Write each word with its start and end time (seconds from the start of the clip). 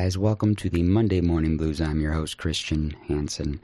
Guys? 0.00 0.16
Welcome 0.16 0.54
to 0.54 0.70
the 0.70 0.84
Monday 0.84 1.20
Morning 1.20 1.56
Blues. 1.56 1.80
I'm 1.80 2.00
your 2.00 2.12
host, 2.12 2.38
Christian 2.38 2.90
Hansen. 3.08 3.60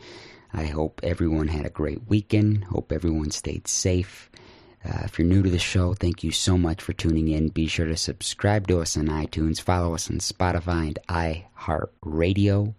I 0.52 0.64
hope 0.64 0.98
everyone 1.04 1.46
had 1.46 1.64
a 1.64 1.70
great 1.70 2.08
weekend. 2.08 2.64
Hope 2.64 2.90
everyone 2.90 3.30
stayed 3.30 3.68
safe. 3.68 4.28
Uh, 4.84 5.02
if 5.04 5.16
you're 5.16 5.28
new 5.28 5.44
to 5.44 5.48
the 5.48 5.60
show, 5.60 5.94
thank 5.94 6.24
you 6.24 6.32
so 6.32 6.58
much 6.58 6.82
for 6.82 6.92
tuning 6.92 7.28
in. 7.28 7.50
Be 7.50 7.68
sure 7.68 7.86
to 7.86 7.96
subscribe 7.96 8.66
to 8.66 8.80
us 8.80 8.96
on 8.96 9.06
iTunes, 9.06 9.60
follow 9.60 9.94
us 9.94 10.10
on 10.10 10.18
Spotify 10.18 10.88
and 10.88 10.98
iHeartRadio, 11.08 12.74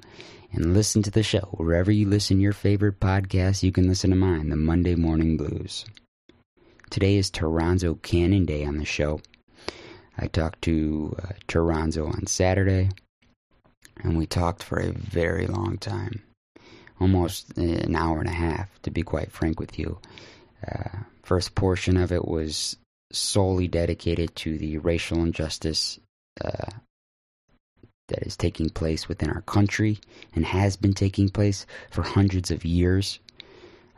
and 0.52 0.74
listen 0.74 1.02
to 1.04 1.12
the 1.12 1.24
show 1.24 1.48
wherever 1.54 1.94
you 1.94 2.10
listen 2.10 2.42
your 2.42 2.52
favorite 2.52 3.00
podcast. 3.00 3.64
You 3.64 3.72
can 3.72 3.88
listen 3.88 4.10
to 4.10 4.18
mine, 4.18 4.50
the 4.50 4.58
Monday 4.58 4.96
Morning 4.96 5.38
Blues. 5.38 5.86
Today 6.90 7.16
is 7.16 7.32
Toronzo 7.32 8.02
Cannon 8.02 8.44
Day 8.44 8.66
on 8.66 8.76
the 8.76 8.86
show. 8.86 9.22
I 10.18 10.28
talked 10.28 10.62
to 10.64 11.16
uh, 11.24 11.58
on 11.58 12.28
Saturday, 12.28 12.90
and 14.04 14.18
we 14.18 14.26
talked 14.26 14.64
for 14.64 14.80
a 14.80 14.92
very 14.92 15.48
long 15.48 15.78
time 15.78 16.22
almost 17.00 17.58
an 17.58 17.96
hour 17.96 18.20
and 18.20 18.30
a 18.30 18.34
half, 18.34 18.82
to 18.84 18.92
be 18.92 19.04
quite 19.04 19.32
frank 19.32 19.60
with 19.60 19.78
you. 19.78 20.00
Uh, 20.66 21.00
first 21.24 21.56
portion 21.56 21.98
of 21.98 22.12
it 22.12 22.26
was 22.26 22.78
solely 23.12 23.68
dedicated 23.68 24.36
to 24.36 24.58
the 24.58 24.78
racial 24.78 25.20
injustice 25.20 26.00
uh, 26.44 26.70
that 28.08 28.24
is 28.24 28.38
taking 28.38 28.70
place 28.70 29.08
within 29.08 29.30
our 29.30 29.42
country 29.42 30.00
and 30.34 30.46
has 30.46 30.76
been 30.76 30.94
taking 30.94 31.30
place 31.30 31.66
for 31.90 32.04
hundreds 32.04 32.52
of 32.52 32.66
years. 32.66 33.20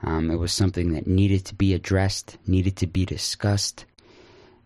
Um, 0.04 0.30
it 0.30 0.38
was 0.38 0.54
something 0.54 0.94
that 0.94 1.08
needed 1.08 1.46
to 1.46 1.56
be 1.56 1.74
addressed, 1.74 2.38
needed 2.46 2.76
to 2.78 2.88
be 2.88 3.06
discussed, 3.06 3.86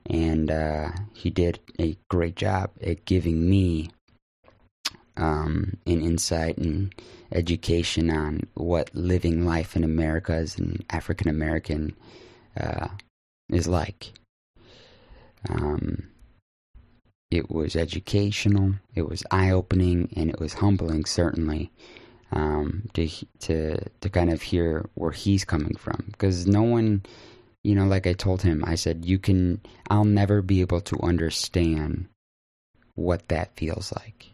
and 0.05 0.51
uh, 0.51 0.89
he 1.13 1.29
did 1.29 1.59
a 1.79 1.95
great 2.09 2.35
job 2.35 2.71
at 2.83 3.05
giving 3.05 3.49
me 3.49 3.91
um, 5.21 5.77
insight 5.85 6.57
and 6.57 6.93
education 7.31 8.09
on 8.09 8.41
what 8.55 8.93
living 8.93 9.45
life 9.45 9.75
in 9.75 9.83
America 9.83 10.33
as 10.33 10.57
an 10.57 10.83
African 10.89 11.29
American 11.29 11.95
uh, 12.59 12.87
is 13.49 13.67
like. 13.67 14.13
Um, 15.47 16.07
it 17.29 17.49
was 17.49 17.75
educational, 17.75 18.73
it 18.95 19.07
was 19.07 19.23
eye 19.31 19.51
opening, 19.51 20.11
and 20.15 20.29
it 20.29 20.39
was 20.39 20.53
humbling, 20.53 21.05
certainly, 21.05 21.71
um, 22.31 22.89
to 22.93 23.07
to 23.39 23.77
to 24.01 24.09
kind 24.09 24.31
of 24.31 24.41
hear 24.41 24.89
where 24.95 25.11
he's 25.11 25.45
coming 25.45 25.75
from. 25.75 26.03
Because 26.11 26.47
no 26.47 26.63
one, 26.63 27.03
you 27.63 27.75
know, 27.75 27.85
like 27.85 28.07
I 28.07 28.13
told 28.13 28.41
him, 28.41 28.63
I 28.65 28.75
said, 28.75 29.05
you 29.05 29.19
can, 29.19 29.61
I'll 29.89 30.03
never 30.03 30.41
be 30.41 30.61
able 30.61 30.81
to 30.81 30.99
understand 31.01 32.07
what 32.95 33.29
that 33.29 33.55
feels 33.55 33.93
like 33.93 34.30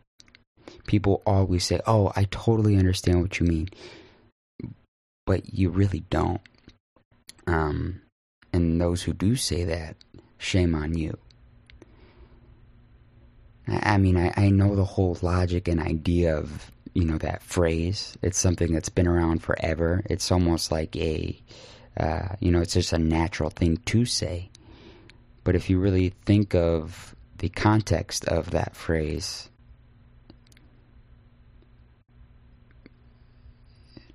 people 0.87 1.21
always 1.25 1.63
say, 1.65 1.79
"Oh, 1.85 2.11
I 2.15 2.25
totally 2.31 2.77
understand 2.77 3.21
what 3.21 3.39
you 3.39 3.45
mean," 3.45 3.69
but 5.25 5.53
you 5.53 5.69
really 5.69 6.03
don't. 6.09 6.41
Um, 7.45 8.01
and 8.51 8.81
those 8.81 9.03
who 9.03 9.13
do 9.13 9.35
say 9.35 9.63
that, 9.65 9.95
shame 10.37 10.73
on 10.73 10.97
you. 10.97 11.17
I, 13.67 13.93
I 13.93 13.97
mean, 13.97 14.17
I, 14.17 14.33
I 14.35 14.49
know 14.49 14.75
the 14.75 14.85
whole 14.85 15.17
logic 15.21 15.67
and 15.67 15.79
idea 15.79 16.35
of 16.35 16.71
you 16.93 17.05
know 17.05 17.17
that 17.19 17.43
phrase. 17.43 18.17
It's 18.23 18.39
something 18.39 18.73
that's 18.73 18.89
been 18.89 19.07
around 19.07 19.43
forever. 19.43 20.01
It's 20.05 20.31
almost 20.31 20.71
like 20.71 20.95
a, 20.95 21.39
uh, 21.97 22.29
you 22.39 22.51
know, 22.51 22.61
it's 22.61 22.73
just 22.73 22.93
a 22.93 22.97
natural 22.97 23.51
thing 23.51 23.77
to 23.77 24.05
say. 24.05 24.49
But 25.43 25.55
if 25.55 25.69
you 25.69 25.79
really 25.79 26.09
think 26.25 26.55
of 26.55 27.15
the 27.37 27.49
context 27.49 28.25
of 28.25 28.51
that 28.51 28.75
phrase, 28.75 29.49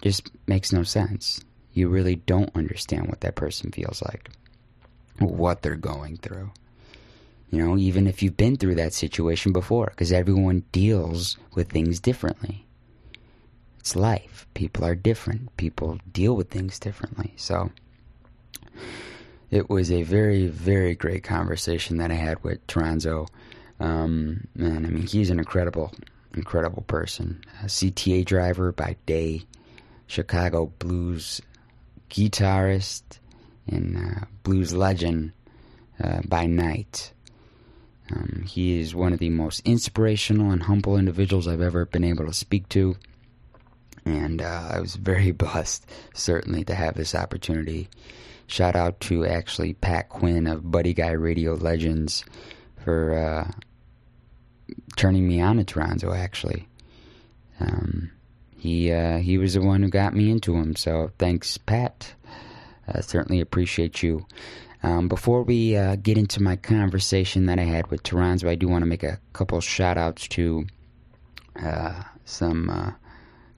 just 0.02 0.30
makes 0.46 0.72
no 0.72 0.82
sense. 0.82 1.40
You 1.72 1.88
really 1.88 2.16
don't 2.16 2.54
understand 2.54 3.08
what 3.08 3.20
that 3.22 3.36
person 3.36 3.70
feels 3.72 4.02
like, 4.02 4.30
what 5.18 5.62
they're 5.62 5.76
going 5.76 6.18
through. 6.18 6.50
You 7.50 7.58
know, 7.58 7.78
even 7.78 8.06
if 8.06 8.22
you've 8.22 8.36
been 8.36 8.56
through 8.56 8.74
that 8.76 8.94
situation 8.94 9.52
before, 9.52 9.86
because 9.86 10.12
everyone 10.12 10.64
deals 10.72 11.38
with 11.54 11.70
things 11.70 12.00
differently. 12.00 12.66
It's 13.78 13.96
life. 13.96 14.46
People 14.54 14.84
are 14.84 14.94
different. 14.94 15.56
People 15.56 15.98
deal 16.12 16.36
with 16.36 16.50
things 16.50 16.78
differently. 16.78 17.34
So, 17.36 17.70
it 19.50 19.68
was 19.68 19.92
a 19.92 20.02
very, 20.02 20.46
very 20.46 20.94
great 20.94 21.24
conversation 21.24 21.98
that 21.98 22.10
I 22.10 22.14
had 22.14 22.42
with 22.42 22.66
Toronzo. 22.66 23.28
Um, 23.80 24.46
and 24.58 24.86
I 24.86 24.88
mean, 24.88 25.06
he's 25.06 25.28
an 25.28 25.38
incredible, 25.38 25.92
incredible 26.34 26.84
person. 26.86 27.44
A 27.62 27.66
CTA 27.66 28.24
driver 28.24 28.72
by 28.72 28.96
day, 29.04 29.42
Chicago 30.12 30.66
blues 30.78 31.40
guitarist 32.10 33.02
and 33.66 33.96
uh, 33.96 34.26
blues 34.42 34.74
legend 34.74 35.32
uh, 36.04 36.20
by 36.26 36.44
night. 36.44 37.14
Um, 38.10 38.44
he 38.46 38.78
is 38.78 38.94
one 38.94 39.14
of 39.14 39.20
the 39.20 39.30
most 39.30 39.60
inspirational 39.60 40.50
and 40.50 40.64
humble 40.64 40.98
individuals 40.98 41.48
I've 41.48 41.62
ever 41.62 41.86
been 41.86 42.04
able 42.04 42.26
to 42.26 42.34
speak 42.34 42.68
to. 42.70 42.94
And 44.04 44.42
uh, 44.42 44.68
I 44.74 44.80
was 44.80 44.96
very 44.96 45.30
blessed, 45.32 45.88
certainly, 46.12 46.62
to 46.64 46.74
have 46.74 46.94
this 46.94 47.14
opportunity. 47.14 47.88
Shout 48.48 48.76
out 48.76 49.00
to 49.00 49.24
actually 49.24 49.72
Pat 49.72 50.10
Quinn 50.10 50.46
of 50.46 50.70
Buddy 50.70 50.92
Guy 50.92 51.12
Radio 51.12 51.54
Legends 51.54 52.22
for 52.84 53.14
uh, 53.14 53.50
turning 54.94 55.26
me 55.26 55.40
on 55.40 55.56
to 55.56 55.64
Toronzo, 55.64 56.14
actually. 56.14 56.68
Um, 57.60 58.10
he 58.62 58.92
uh, 58.92 59.18
he 59.18 59.38
was 59.38 59.54
the 59.54 59.60
one 59.60 59.82
who 59.82 59.88
got 59.88 60.14
me 60.14 60.30
into 60.30 60.54
him. 60.54 60.76
So 60.76 61.10
thanks, 61.18 61.58
Pat. 61.58 62.14
I 62.86 63.00
certainly 63.00 63.40
appreciate 63.40 64.04
you. 64.04 64.24
Um, 64.84 65.08
before 65.08 65.42
we 65.42 65.76
uh, 65.76 65.96
get 65.96 66.16
into 66.16 66.40
my 66.40 66.54
conversation 66.54 67.46
that 67.46 67.58
I 67.58 67.64
had 67.64 67.88
with 67.88 68.04
Toronzo, 68.04 68.48
I 68.48 68.54
do 68.54 68.68
want 68.68 68.82
to 68.82 68.86
make 68.86 69.02
a 69.02 69.18
couple 69.32 69.60
shout 69.60 69.98
outs 69.98 70.28
to 70.28 70.66
uh, 71.60 72.04
some 72.24 72.70
uh, 72.70 72.92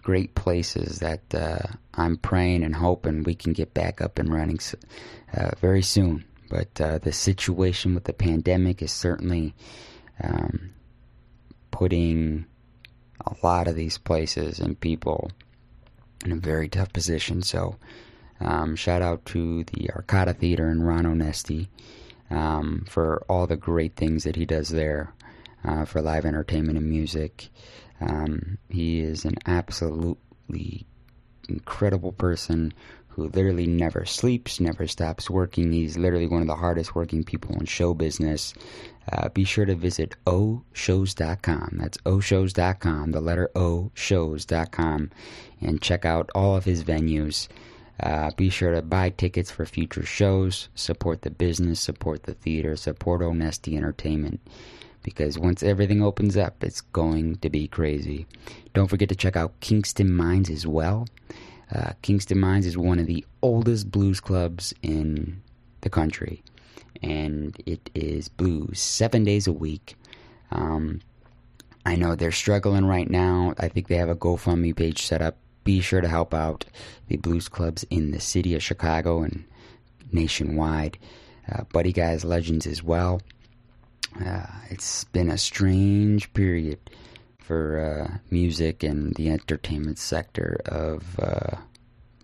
great 0.03 0.35
places 0.35 1.01
that 1.01 1.35
uh, 1.35 1.59
I'm 1.93 2.17
praying 2.17 2.65
and 2.65 2.75
hoping 2.75 3.25
we 3.25 3.35
can 3.35 3.53
get 3.53 3.75
back 3.75 4.01
up 4.01 4.19
and 4.19 4.33
running 4.33 4.59
uh, 5.37 5.51
very 5.61 5.83
soon. 5.83 6.25
But 6.49 6.75
the 6.77 7.13
situation 7.13 7.95
with 7.95 8.05
the 8.05 8.15
pandemic 8.15 8.81
is 8.81 8.93
certainly 8.93 9.55
um, 10.23 10.71
putting 11.71 12.47
a 13.21 13.35
lot 13.43 13.69
of 13.69 13.77
these 13.77 13.99
places 13.99 14.59
and 14.59 14.79
people 14.79 15.31
in 16.25 16.33
a 16.33 16.37
very 16.37 16.69
tough 16.69 16.93
position. 16.93 17.43
So, 17.43 17.77
um, 18.41 18.77
shout 18.77 19.03
out 19.03 19.25
to 19.27 19.65
the 19.65 19.91
Arcada 19.95 20.37
Theater 20.37 20.69
and 20.69 20.87
Ron 20.87 21.05
Onesti 21.05 21.69
um, 22.31 22.85
for 22.89 23.25
all 23.29 23.47
the 23.47 23.57
great 23.57 23.97
things 23.97 24.25
that 24.25 24.37
he 24.37 24.45
does 24.45 24.69
there 24.69 25.15
uh, 25.65 25.85
for 25.85 26.03
live 26.03 26.25
entertainment 26.25 26.79
and 26.79 26.89
music. 26.89 27.49
Um, 28.01 28.59
he 28.69 29.01
is 29.01 29.25
an 29.25 29.37
absolutely 29.47 30.87
incredible 31.49 32.13
person 32.13 32.73
who 33.09 33.29
literally 33.29 33.67
never 33.67 34.05
sleeps, 34.05 34.59
never 34.59 34.89
stops 34.89 35.31
working. 35.31 35.71
He's 35.71 35.97
literally 35.97 36.27
one 36.27 36.43
of 36.43 36.49
the 36.49 36.57
hardest 36.57 36.95
working 36.95 37.23
people 37.23 37.57
in 37.57 37.67
show 37.67 37.95
business. 37.95 38.55
Uh, 39.13 39.29
be 39.29 39.45
sure 39.45 39.65
to 39.67 39.75
visit 39.75 40.15
oshows.com. 40.27 41.77
That's 41.81 41.99
oshows.com, 41.99 43.13
the 43.13 43.21
letter 43.21 43.51
O 43.55 43.91
shows.com, 43.95 45.11
and 45.61 45.83
check 45.83 46.05
out 46.05 46.31
all 46.35 46.57
of 46.57 46.65
his 46.65 46.85
venues. 46.85 47.49
Uh, 48.01 48.31
be 48.37 48.51
sure 48.51 48.75
to 48.75 48.83
buy 48.83 49.11
tickets 49.11 49.51
for 49.51 49.65
future 49.65 50.05
shows, 50.05 50.69
support 50.75 51.23
the 51.23 51.31
business, 51.31 51.79
support 51.81 52.25
the 52.25 52.35
theater, 52.35 52.77
support 52.77 53.21
Onesti 53.21 53.77
Entertainment. 53.77 54.41
Because 55.03 55.39
once 55.39 55.63
everything 55.63 56.03
opens 56.03 56.37
up, 56.37 56.65
it's 56.65 56.81
going 56.81 57.37
to 57.37 57.51
be 57.51 57.69
crazy. 57.69 58.27
Don't 58.73 58.89
forget 58.89 59.11
to 59.11 59.15
check 59.15 59.37
out 59.37 59.61
Kingston 59.61 60.11
Mines 60.11 60.51
as 60.51 60.67
well. 60.67 61.07
Uh, 61.73 61.93
Kingston 62.03 62.41
Mines 62.41 62.67
is 62.67 62.77
one 62.77 62.99
of 62.99 63.07
the 63.07 63.25
oldest 63.43 63.91
blues 63.91 64.21
clubs 64.21 64.75
in 64.83 65.41
the 65.83 65.91
country, 65.91 66.43
and 67.05 67.63
it 67.67 67.91
is 67.95 68.29
blues 68.29 68.81
seven 68.81 69.25
days 69.25 69.47
a 69.47 69.53
week. 69.53 69.95
Um, 70.51 71.01
I 71.85 71.97
know 71.97 72.15
they're 72.15 72.33
struggling 72.33 72.87
right 72.87 73.09
now. 73.11 73.55
I 73.59 73.69
think 73.69 73.89
they 73.89 73.97
have 73.97 74.09
a 74.09 74.17
GoFundMe 74.17 74.75
page 74.75 75.05
set 75.05 75.21
up. 75.21 75.37
Be 75.65 75.81
sure 75.81 76.01
to 76.01 76.09
help 76.09 76.33
out 76.33 76.65
the 77.09 77.17
blues 77.17 77.49
clubs 77.49 77.85
in 77.91 78.11
the 78.11 78.21
city 78.21 78.55
of 78.55 78.63
Chicago 78.63 79.23
and 79.23 79.45
nationwide. 80.13 80.99
Uh, 81.51 81.65
Buddy 81.73 81.93
Guys 81.93 82.25
Legends 82.25 82.67
as 82.67 82.83
well. 82.83 83.21
Uh, 84.25 84.47
it's 84.71 85.05
been 85.05 85.29
a 85.29 85.37
strange 85.37 86.33
period 86.33 86.79
for 87.39 87.81
uh, 87.81 88.19
music 88.31 88.83
and 88.83 89.15
the 89.17 89.29
entertainment 89.29 89.99
sector 89.99 90.61
of 90.65 91.19
uh, 91.21 91.57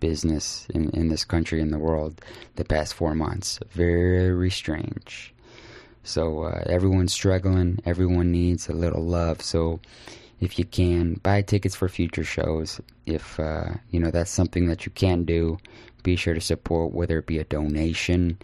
business 0.01 0.67
in, 0.73 0.89
in 0.89 1.07
this 1.07 1.23
country 1.23 1.61
and 1.61 1.71
the 1.71 1.79
world 1.79 2.21
the 2.57 2.65
past 2.65 2.93
four 2.93 3.15
months. 3.15 3.59
Very 3.71 4.51
strange. 4.51 5.33
So 6.03 6.43
uh, 6.43 6.63
everyone's 6.65 7.13
struggling. 7.13 7.79
Everyone 7.85 8.31
needs 8.31 8.67
a 8.67 8.73
little 8.73 9.05
love. 9.05 9.41
So 9.41 9.79
if 10.41 10.59
you 10.59 10.65
can, 10.65 11.13
buy 11.23 11.43
tickets 11.43 11.75
for 11.75 11.87
future 11.87 12.25
shows. 12.25 12.81
If 13.05 13.39
uh, 13.39 13.75
you 13.91 13.99
know 14.01 14.11
that's 14.11 14.31
something 14.31 14.67
that 14.67 14.85
you 14.85 14.91
can 14.91 15.23
do, 15.23 15.57
be 16.03 16.17
sure 16.17 16.33
to 16.33 16.41
support, 16.41 16.93
whether 16.93 17.19
it 17.19 17.27
be 17.27 17.39
a 17.39 17.45
donation 17.45 18.37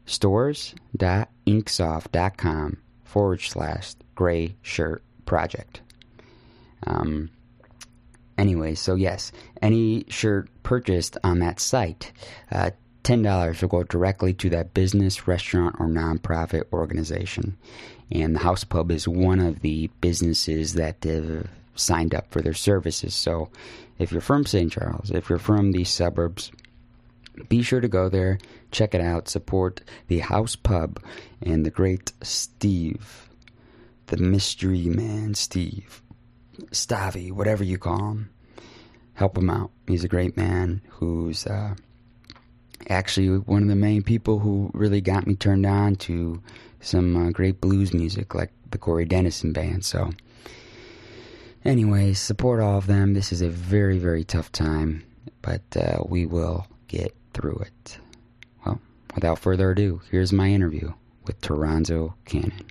stores.inksoft.com 0.05 2.77
forward 3.15 3.39
slash 3.39 3.95
gray 4.13 4.53
shirt 4.61 5.01
project. 5.25 5.79
Um, 6.85 7.29
anyway, 8.37 8.75
so 8.75 8.95
yes, 8.95 9.31
any 9.61 10.03
shirt 10.09 10.49
purchased 10.63 11.17
on 11.23 11.39
that 11.39 11.61
site, 11.61 12.11
uh, 12.51 12.71
$10 13.05 13.61
will 13.61 13.69
go 13.69 13.83
directly 13.83 14.33
to 14.33 14.49
that 14.49 14.73
business, 14.73 15.29
restaurant, 15.29 15.77
or 15.79 15.87
nonprofit 15.87 16.63
organization. 16.73 17.55
And 18.11 18.35
the 18.35 18.39
House 18.39 18.65
Pub 18.65 18.91
is 18.91 19.07
one 19.07 19.39
of 19.39 19.61
the 19.61 19.89
businesses 20.01 20.73
that 20.73 21.01
have 21.05 21.47
signed 21.75 22.13
up 22.13 22.29
for 22.31 22.41
their 22.41 22.53
services. 22.53 23.13
So 23.13 23.49
if 23.97 24.11
you're 24.11 24.19
from 24.19 24.45
St. 24.45 24.73
Charles, 24.73 25.09
if 25.09 25.29
you're 25.29 25.39
from 25.39 25.71
these 25.71 25.89
suburbs, 25.89 26.51
be 27.49 27.61
sure 27.61 27.81
to 27.81 27.87
go 27.87 28.09
there, 28.09 28.37
check 28.71 28.93
it 28.93 29.01
out, 29.01 29.27
support 29.27 29.81
the 30.07 30.19
House 30.19 30.55
Pub 30.55 31.01
and 31.41 31.65
the 31.65 31.69
great 31.69 32.13
Steve, 32.21 33.29
the 34.07 34.17
mystery 34.17 34.85
man 34.85 35.33
Steve, 35.33 36.01
Stavi, 36.71 37.31
whatever 37.31 37.63
you 37.63 37.77
call 37.77 38.11
him. 38.11 38.29
Help 39.13 39.37
him 39.37 39.49
out. 39.49 39.71
He's 39.87 40.03
a 40.03 40.09
great 40.09 40.35
man 40.35 40.81
who's 40.89 41.47
uh, 41.47 41.75
actually 42.89 43.37
one 43.37 43.61
of 43.61 43.69
the 43.69 43.75
main 43.75 44.03
people 44.03 44.39
who 44.39 44.69
really 44.73 45.01
got 45.01 45.25
me 45.25 45.35
turned 45.35 45.65
on 45.65 45.95
to 45.95 46.41
some 46.81 47.15
uh, 47.15 47.31
great 47.31 47.61
blues 47.61 47.93
music 47.93 48.35
like 48.35 48.51
the 48.71 48.77
Corey 48.77 49.05
Dennison 49.05 49.53
band. 49.53 49.85
So, 49.85 50.11
anyway, 51.63 52.13
support 52.13 52.59
all 52.59 52.77
of 52.77 52.87
them. 52.87 53.13
This 53.13 53.31
is 53.31 53.41
a 53.41 53.49
very, 53.49 53.97
very 53.97 54.23
tough 54.25 54.51
time, 54.51 55.03
but 55.41 55.61
uh, 55.77 56.03
we 56.07 56.25
will 56.25 56.67
get 56.87 57.15
through 57.35 57.61
it. 57.65 57.99
Well, 58.65 58.79
without 59.13 59.39
further 59.39 59.71
ado, 59.71 60.01
here's 60.09 60.31
my 60.31 60.49
interview 60.49 60.93
with 61.25 61.39
Toronzo 61.41 62.13
Cannon. 62.23 62.65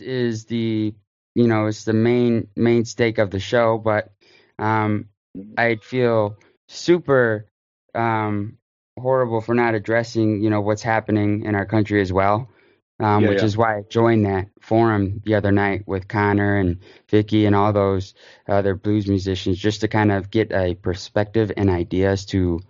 is 0.00 0.44
the 0.44 0.94
you 1.34 1.46
know 1.46 1.66
it's 1.66 1.84
the 1.84 1.92
main 1.92 2.48
main 2.56 2.84
stake 2.84 3.18
of 3.18 3.30
the 3.30 3.40
show, 3.40 3.78
but 3.78 4.12
um, 4.58 5.08
I 5.56 5.76
feel 5.76 6.36
super 6.68 7.46
um, 7.94 8.58
horrible 8.98 9.40
for 9.40 9.54
not 9.54 9.74
addressing 9.74 10.42
you 10.42 10.50
know 10.50 10.60
what's 10.60 10.82
happening 10.82 11.44
in 11.44 11.54
our 11.54 11.64
country 11.64 12.02
as 12.02 12.12
well. 12.12 12.50
Um, 13.00 13.26
Yeah, 13.26 13.26
which 13.26 13.42
yeah. 13.42 13.44
is 13.44 13.56
why 13.56 13.78
I 13.78 13.82
joined 13.88 14.24
that 14.26 14.48
forum 14.60 15.20
the 15.24 15.34
other 15.34 15.50
night 15.52 15.82
with 15.86 16.08
Connor 16.08 16.56
and 16.56 16.78
Vicky 17.10 17.44
and 17.46 17.54
all 17.54 17.72
those 17.72 18.14
other 18.48 18.74
blues 18.74 19.06
musicians, 19.08 19.58
just 19.58 19.80
to 19.80 19.88
kind 19.88 20.12
of 20.12 20.30
get 20.30 20.52
a 20.52 20.74
perspective 20.74 21.50
and 21.56 21.70
ideas 21.70 22.26
to, 22.26 22.60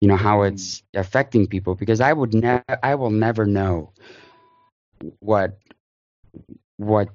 you 0.00 0.08
know, 0.08 0.16
how 0.16 0.42
it's 0.42 0.82
affecting 0.94 1.46
people. 1.46 1.74
Because 1.76 2.00
I 2.00 2.12
would 2.12 2.34
never, 2.34 2.64
I 2.82 2.94
will 2.96 3.10
never 3.10 3.46
know 3.46 3.92
what 5.20 5.58
what 6.76 7.08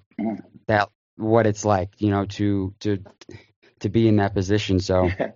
that 0.67 0.89
what 1.17 1.45
it's 1.47 1.65
like, 1.65 1.89
you 1.99 2.09
know, 2.09 2.25
to 2.25 2.73
to 2.81 3.03
to 3.81 3.89
be 3.89 4.07
in 4.07 4.17
that 4.17 4.33
position. 4.33 4.79
So, 4.79 5.15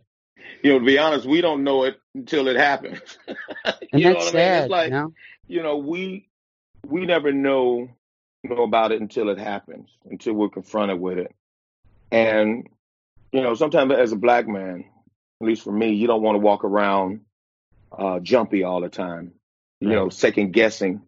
You 0.63 0.73
know, 0.73 0.79
to 0.79 0.85
be 0.85 0.97
honest, 0.97 1.25
we 1.27 1.41
don't 1.41 1.63
know 1.63 1.83
it 1.83 1.99
until 2.15 2.47
it 2.47 2.57
happens. 2.57 3.17
and 3.93 4.01
you 4.01 4.09
know 4.09 4.17
what 4.17 4.27
I 4.27 4.31
mean? 4.31 4.53
sad, 4.53 4.55
It's 4.55 4.69
like, 4.69 4.85
you 4.85 4.91
know. 4.91 5.13
you 5.47 5.63
know, 5.63 5.77
we 5.77 6.28
we 6.85 7.05
never 7.05 7.31
know 7.31 7.89
know 8.43 8.63
about 8.63 8.91
it 8.91 9.01
until 9.01 9.29
it 9.29 9.37
happens, 9.37 9.89
until 10.09 10.33
we're 10.33 10.49
confronted 10.49 10.99
with 10.99 11.17
it. 11.17 11.35
And 12.11 12.67
you 13.31 13.41
know, 13.41 13.53
sometimes 13.55 13.91
as 13.93 14.11
a 14.11 14.15
black 14.17 14.47
man, 14.47 14.85
at 15.41 15.47
least 15.47 15.63
for 15.63 15.71
me, 15.71 15.93
you 15.93 16.07
don't 16.07 16.21
want 16.23 16.35
to 16.35 16.39
walk 16.39 16.63
around 16.63 17.21
uh 17.97 18.19
jumpy 18.19 18.63
all 18.63 18.81
the 18.81 18.89
time. 18.89 19.33
You 19.81 19.89
know, 19.89 20.09
second 20.09 20.51
guessing. 20.53 21.01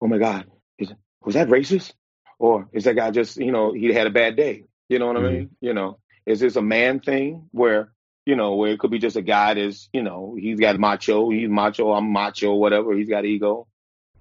Oh 0.00 0.06
my 0.06 0.18
God, 0.18 0.46
is 0.78 0.92
was 1.24 1.34
that 1.34 1.48
racist? 1.48 1.92
Or 2.38 2.68
is 2.72 2.84
that 2.84 2.96
guy 2.96 3.10
just, 3.10 3.38
you 3.38 3.50
know, 3.50 3.72
he 3.72 3.92
had 3.92 4.06
a 4.06 4.10
bad 4.10 4.36
day? 4.36 4.64
You 4.88 4.98
know 4.98 5.06
what 5.06 5.16
I 5.16 5.20
Mhm. 5.20 5.32
mean? 5.32 5.50
You 5.60 5.72
know, 5.72 5.98
is 6.26 6.40
this 6.40 6.56
a 6.56 6.62
man 6.62 7.00
thing 7.00 7.48
where, 7.52 7.92
you 8.26 8.36
know, 8.36 8.56
where 8.56 8.72
it 8.72 8.78
could 8.78 8.90
be 8.90 8.98
just 8.98 9.16
a 9.16 9.22
guy 9.22 9.54
that's, 9.54 9.88
you 9.92 10.02
know, 10.02 10.36
he's 10.38 10.60
got 10.60 10.78
macho, 10.78 11.30
he's 11.30 11.48
macho, 11.48 11.92
I'm 11.92 12.12
macho, 12.12 12.54
whatever, 12.54 12.94
he's 12.94 13.08
got 13.08 13.24
ego. 13.24 13.66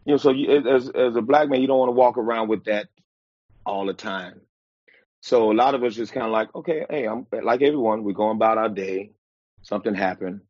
You 0.06 0.14
know, 0.14 0.18
so 0.18 0.32
you, 0.32 0.68
as 0.68 0.90
as 0.90 1.16
a 1.16 1.22
black 1.22 1.50
man, 1.50 1.62
you 1.62 1.68
don't 1.68 1.80
want 1.80 1.90
to 1.90 1.94
walk 1.94 2.18
around 2.18 2.48
with 2.50 2.66
that 2.66 2.88
all 3.66 3.86
the 3.86 3.94
time. 3.94 4.42
So 5.22 5.52
a 5.52 5.54
lot 5.56 5.74
of 5.74 5.84
us 5.84 5.96
just 5.96 6.14
kind 6.14 6.26
of 6.26 6.32
like, 6.32 6.54
okay, 6.54 6.86
hey, 6.90 7.06
I'm 7.06 7.26
like 7.32 7.62
everyone, 7.62 8.04
we're 8.04 8.14
going 8.14 8.36
about 8.36 8.58
our 8.58 8.70
day. 8.70 9.12
Something 9.64 9.96
happened, 9.96 10.42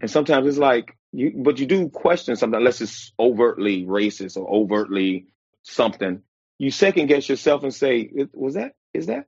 and 0.00 0.08
sometimes 0.08 0.46
it's 0.46 0.58
like 0.58 0.96
you, 1.12 1.32
but 1.44 1.58
you 1.58 1.66
do 1.66 1.88
question 1.88 2.36
something 2.36 2.56
unless 2.58 2.80
it's 2.80 3.12
overtly 3.18 3.84
racist 3.84 4.36
or 4.36 4.48
overtly 4.48 5.26
something. 5.64 6.22
You 6.58 6.70
second 6.70 7.06
guess 7.06 7.28
yourself 7.28 7.64
and 7.64 7.74
say, 7.74 8.10
was 8.32 8.54
that 8.54 8.74
is 8.94 9.06
that 9.06 9.26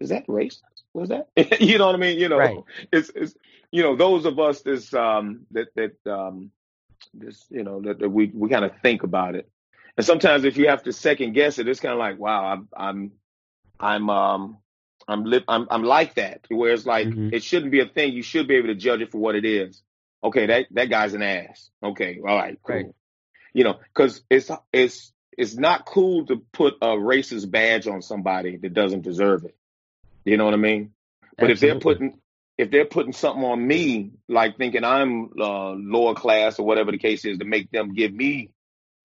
is 0.00 0.08
that 0.08 0.26
racist? 0.26 0.62
Was 0.94 1.10
that 1.10 1.28
you 1.60 1.76
know 1.76 1.86
what 1.86 1.94
I 1.94 1.98
mean? 1.98 2.18
You 2.18 2.30
know, 2.30 2.38
Right. 2.38 2.64
it's 2.90 3.10
it's 3.14 3.34
you 3.70 3.82
know 3.82 3.96
those 3.96 4.24
of 4.24 4.38
us 4.38 4.62
this 4.62 4.94
um 4.94 5.46
that 5.50 5.68
that 5.76 6.10
um 6.10 6.50
this 7.14 7.44
you 7.50 7.62
know 7.62 7.80
that, 7.82 7.98
that 8.00 8.08
we 8.08 8.30
we 8.34 8.48
kind 8.48 8.64
of 8.64 8.72
think 8.82 9.02
about 9.02 9.34
it, 9.34 9.48
and 9.96 10.06
sometimes 10.06 10.44
if 10.44 10.56
you 10.56 10.68
have 10.68 10.82
to 10.84 10.92
second 10.92 11.32
guess 11.32 11.58
it, 11.58 11.68
it's 11.68 11.80
kind 11.80 11.92
of 11.92 11.98
like, 11.98 12.18
wow, 12.18 12.44
I'm 12.44 12.68
I'm 12.76 13.12
I'm 13.80 14.10
um 14.10 14.58
I'm 15.08 15.24
li- 15.24 15.44
I'm 15.48 15.66
I'm 15.70 15.82
like 15.82 16.14
that. 16.14 16.46
Where 16.48 16.72
it's 16.72 16.86
like 16.86 17.08
Mhm. 17.08 17.32
it 17.32 17.42
shouldn't 17.42 17.72
be 17.72 17.80
a 17.80 17.86
thing. 17.86 18.12
You 18.12 18.22
should 18.22 18.48
be 18.48 18.56
able 18.56 18.68
to 18.68 18.74
judge 18.74 19.00
it 19.00 19.10
for 19.10 19.18
what 19.18 19.34
it 19.34 19.44
is. 19.44 19.82
Okay, 20.24 20.46
that 20.46 20.66
that 20.72 20.90
guy's 20.90 21.14
an 21.14 21.22
ass. 21.22 21.70
Okay, 21.82 22.18
all 22.20 22.36
right, 22.36 22.58
cool. 22.62 22.76
Right. 22.76 22.86
You 23.52 23.64
know, 23.64 23.80
because 23.94 24.22
it's 24.30 24.50
it's 24.72 25.12
it's 25.36 25.54
not 25.54 25.84
cool 25.86 26.26
to 26.26 26.36
put 26.52 26.74
a 26.82 26.88
racist 26.88 27.50
badge 27.50 27.86
on 27.86 28.02
somebody 28.02 28.56
that 28.58 28.74
doesn't 28.74 29.02
deserve 29.02 29.44
it. 29.44 29.56
You 30.24 30.36
know 30.36 30.44
what 30.44 30.54
I 30.54 30.58
mean? 30.58 30.92
But 31.38 31.50
Absolutely. 31.50 31.52
if 31.52 31.60
they're 31.60 31.80
putting 31.80 32.20
if 32.58 32.70
they're 32.70 32.84
putting 32.84 33.12
something 33.12 33.44
on 33.44 33.66
me, 33.66 34.12
like 34.28 34.56
thinking 34.56 34.84
I'm 34.84 35.30
uh, 35.38 35.70
lower 35.70 36.14
class 36.14 36.58
or 36.58 36.66
whatever 36.66 36.92
the 36.92 36.98
case 36.98 37.24
is, 37.24 37.38
to 37.38 37.44
make 37.44 37.70
them 37.70 37.94
give 37.94 38.12
me, 38.12 38.50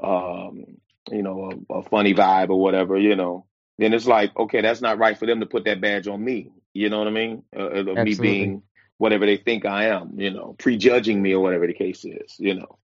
um, 0.03 0.65
you 1.11 1.23
know, 1.23 1.51
a, 1.69 1.75
a, 1.75 1.83
funny 1.83 2.13
vibe 2.13 2.49
or 2.49 2.59
whatever, 2.59 2.97
you 2.97 3.15
know, 3.15 3.45
then 3.77 3.93
it's 3.93 4.07
like, 4.07 4.37
okay, 4.37 4.61
that's 4.61 4.81
not 4.81 4.97
right 4.97 5.17
for 5.17 5.25
them 5.25 5.39
to 5.39 5.45
put 5.45 5.65
that 5.65 5.81
badge 5.81 6.07
on 6.07 6.23
me. 6.23 6.51
You 6.73 6.89
know 6.89 6.99
what 6.99 7.07
I 7.07 7.11
mean? 7.11 7.43
Uh, 7.55 8.03
me 8.03 8.15
being 8.15 8.63
whatever 8.97 9.25
they 9.25 9.37
think 9.37 9.65
I 9.65 9.85
am, 9.85 10.19
you 10.19 10.31
know, 10.31 10.55
prejudging 10.57 11.21
me 11.21 11.33
or 11.33 11.41
whatever 11.41 11.67
the 11.67 11.73
case 11.73 12.03
is, 12.03 12.35
you 12.37 12.55
know, 12.55 12.77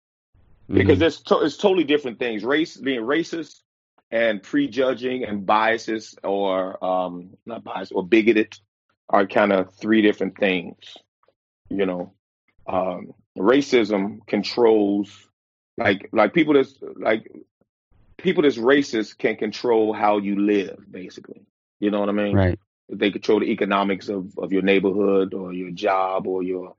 mm-hmm. 0.69 0.75
because 0.75 1.01
it's 1.01 1.21
to- 1.23 1.41
it's 1.41 1.57
totally 1.57 1.85
different 1.85 2.19
things. 2.19 2.45
Race 2.45 2.77
being 2.77 3.01
racist 3.01 3.61
and 4.11 4.43
prejudging 4.43 5.25
and 5.25 5.47
biases 5.47 6.17
or 6.23 6.85
um, 6.85 7.31
not 7.47 7.65
biased 7.65 7.93
or 7.95 8.05
bigoted 8.07 8.59
are 9.11 9.27
kind 9.27 9.53
of 9.53 9.75
three 9.75 10.01
different 10.01 10.39
things. 10.39 10.97
You 11.69 11.85
know, 11.85 12.13
um, 12.67 13.13
racism 13.37 14.27
controls 14.27 15.29
like 15.77 16.09
like 16.13 16.35
people 16.35 16.55
that's 16.55 16.75
like 16.97 17.31
people 18.19 18.43
that's 18.43 18.59
racist 18.59 19.19
can 19.19 19.37
control 19.37 19.93
how 19.93 20.19
you 20.19 20.39
live, 20.39 20.79
basically. 20.91 21.43
You 21.81 21.91
know 21.91 22.01
what 22.01 22.09
I 22.09 22.13
mean? 22.13 22.37
Right. 22.37 22.59
They 22.89 23.11
control 23.11 23.41
the 23.41 23.51
economics 23.51 24.09
of, 24.09 24.37
of 24.37 24.53
your 24.53 24.63
neighborhood 24.63 25.33
or 25.33 25.53
your 25.53 25.71
job 25.71 26.27
or 26.27 26.43
your 26.43 26.75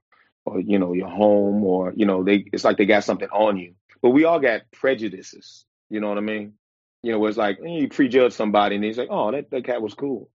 or 0.46 0.60
you 0.60 0.78
know 0.80 0.94
your 0.94 1.10
home 1.10 1.64
or 1.64 1.94
you 1.96 2.06
know 2.06 2.24
they 2.24 2.46
it's 2.52 2.64
like 2.64 2.78
they 2.78 2.86
got 2.86 3.04
something 3.04 3.30
on 3.30 3.58
you. 3.58 3.74
But 4.02 4.12
we 4.12 4.26
all 4.26 4.40
got 4.40 4.62
prejudices. 4.72 5.66
You 5.90 6.00
know 6.00 6.10
what 6.10 6.18
I 6.18 6.22
mean? 6.22 6.54
You 7.02 7.14
know, 7.14 7.26
it's 7.26 7.38
like 7.38 7.60
eh, 7.60 7.70
you 7.70 7.90
prejudge 7.90 8.34
somebody 8.34 8.76
and 8.76 8.84
he's 8.84 8.98
like, 8.98 9.10
oh, 9.10 9.32
that, 9.32 9.50
that 9.50 9.66
cat 9.66 9.82
was 9.82 9.96
cool. 9.96 10.30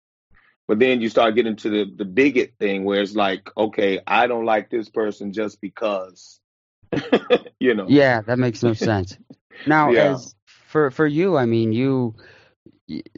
But 0.73 0.79
then 0.79 1.03
you 1.03 1.11
start 1.11 1.35
getting 1.35 1.57
to 1.57 1.69
the, 1.69 1.85
the 1.85 2.07
bigot 2.07 2.55
thing 2.59 2.85
where 2.85 3.03
it's 3.03 3.15
like, 3.15 3.51
okay, 3.59 4.01
I 4.07 4.27
don't 4.27 4.47
like 4.47 4.71
this 4.71 4.89
person 4.89 5.35
just 5.35 5.61
because, 5.61 6.41
you 7.61 7.75
know. 7.75 7.85
Yeah, 7.91 8.23
that 8.23 8.39
makes 8.39 8.63
no 8.63 8.73
sense. 8.89 9.19
Now, 9.67 9.91
yeah. 9.91 10.15
as 10.15 10.35
for 10.47 10.91
for 10.91 11.07
you, 11.07 11.37
I 11.37 11.45
mean, 11.45 11.75
you 11.75 12.15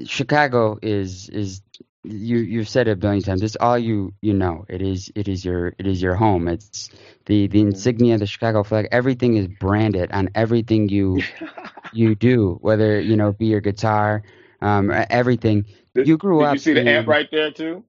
Chicago 0.04 0.80
is 0.82 1.28
is 1.28 1.62
you 2.02 2.38
you've 2.38 2.68
said 2.68 2.88
it 2.88 2.90
a 2.90 2.96
billion 2.96 3.22
times. 3.22 3.40
It's 3.44 3.54
all 3.54 3.78
you 3.78 4.14
you 4.20 4.34
know. 4.34 4.64
It 4.68 4.82
is 4.82 5.12
it 5.14 5.28
is 5.28 5.44
your 5.44 5.76
it 5.78 5.86
is 5.86 6.02
your 6.02 6.16
home. 6.16 6.48
It's 6.48 6.88
the 7.26 7.46
the 7.46 7.60
mm-hmm. 7.60 7.68
insignia, 7.68 8.18
the 8.18 8.26
Chicago 8.26 8.64
flag. 8.64 8.88
Everything 8.90 9.36
is 9.36 9.46
branded 9.46 10.10
on 10.10 10.30
everything 10.34 10.88
you 10.88 11.22
you 11.92 12.16
do. 12.16 12.58
Whether 12.60 12.98
you 12.98 13.16
know 13.16 13.30
be 13.30 13.46
your 13.46 13.60
guitar, 13.60 14.24
um, 14.60 14.90
everything. 14.90 15.66
Did, 15.94 16.08
you 16.08 16.16
grew 16.16 16.40
did 16.40 16.46
up. 16.46 16.54
you 16.54 16.58
see 16.58 16.72
the 16.72 16.88
amp 16.88 17.06
right 17.06 17.28
there 17.30 17.52
too? 17.52 17.84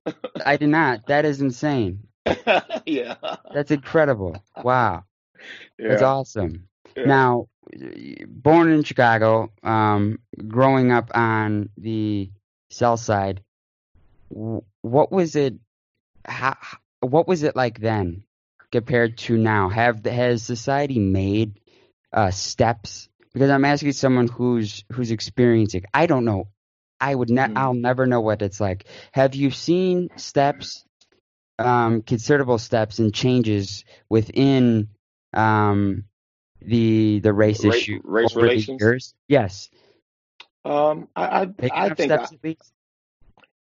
I 0.46 0.58
did 0.58 0.70
not. 0.70 1.08
That 1.08 1.26
is 1.26 1.42
insane. 1.42 2.08
yeah. 2.86 3.16
That's 3.54 3.72
incredible. 3.72 4.44
Wow. 4.64 5.06
Yeah. 5.80 5.90
That's 5.90 6.02
awesome. 6.02 6.68
Yeah. 6.96 7.06
Now, 7.06 7.48
born 8.28 8.72
in 8.72 8.84
Chicago, 8.84 9.52
um, 9.64 10.20
growing 10.48 10.92
up 10.92 11.12
on 11.16 11.70
the 11.78 12.32
South 12.70 13.00
Side, 13.00 13.44
what 14.30 15.12
was 15.12 15.36
it? 15.36 15.56
How, 16.26 16.58
what 17.00 17.28
was 17.28 17.44
it 17.44 17.56
like 17.56 17.80
then 17.80 18.24
compared 18.72 19.18
to 19.20 19.38
now? 19.38 19.70
Have 19.70 20.06
has 20.06 20.44
society 20.44 21.00
made 21.00 21.60
uh, 22.12 22.32
steps? 22.32 23.10
Because 23.34 23.50
I'm 23.50 23.66
asking 23.66 23.94
someone 23.94 24.28
who's 24.28 24.84
who's 24.92 25.12
experiencing. 25.12 25.86
I 25.94 26.06
don't 26.06 26.26
know. 26.26 26.48
I 27.00 27.14
would 27.14 27.30
ne- 27.30 27.42
mm. 27.42 27.58
I'll 27.58 27.74
never 27.74 28.06
know 28.06 28.22
what 28.22 28.42
it's 28.42 28.60
like. 28.60 28.86
Have 29.12 29.36
you 29.36 29.52
seen 29.52 30.10
steps, 30.16 30.86
um, 31.60 32.02
considerable 32.02 32.58
steps 32.58 33.00
and 33.00 33.14
changes 33.14 33.84
within 34.10 34.90
um, 35.34 36.06
the 36.62 37.20
the 37.20 37.34
race, 37.34 37.64
race 37.64 37.76
issue, 37.76 38.02
race 38.04 38.36
relations? 38.36 39.14
Yes. 39.28 39.70
Um, 40.64 41.10
I 41.16 41.52
I, 41.62 41.70
I 41.72 41.90
think 41.94 42.12
I, 42.12 42.28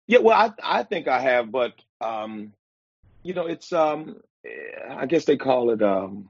yeah, 0.08 0.20
well, 0.20 0.38
I 0.38 0.80
I 0.80 0.84
think 0.84 1.08
I 1.08 1.20
have, 1.20 1.52
but 1.52 1.74
um, 2.02 2.54
you 3.24 3.34
know, 3.34 3.48
it's 3.48 3.72
um, 3.74 4.22
I 4.90 5.06
guess 5.06 5.26
they 5.26 5.38
call 5.38 5.72
it 5.72 5.82
um, 5.82 6.30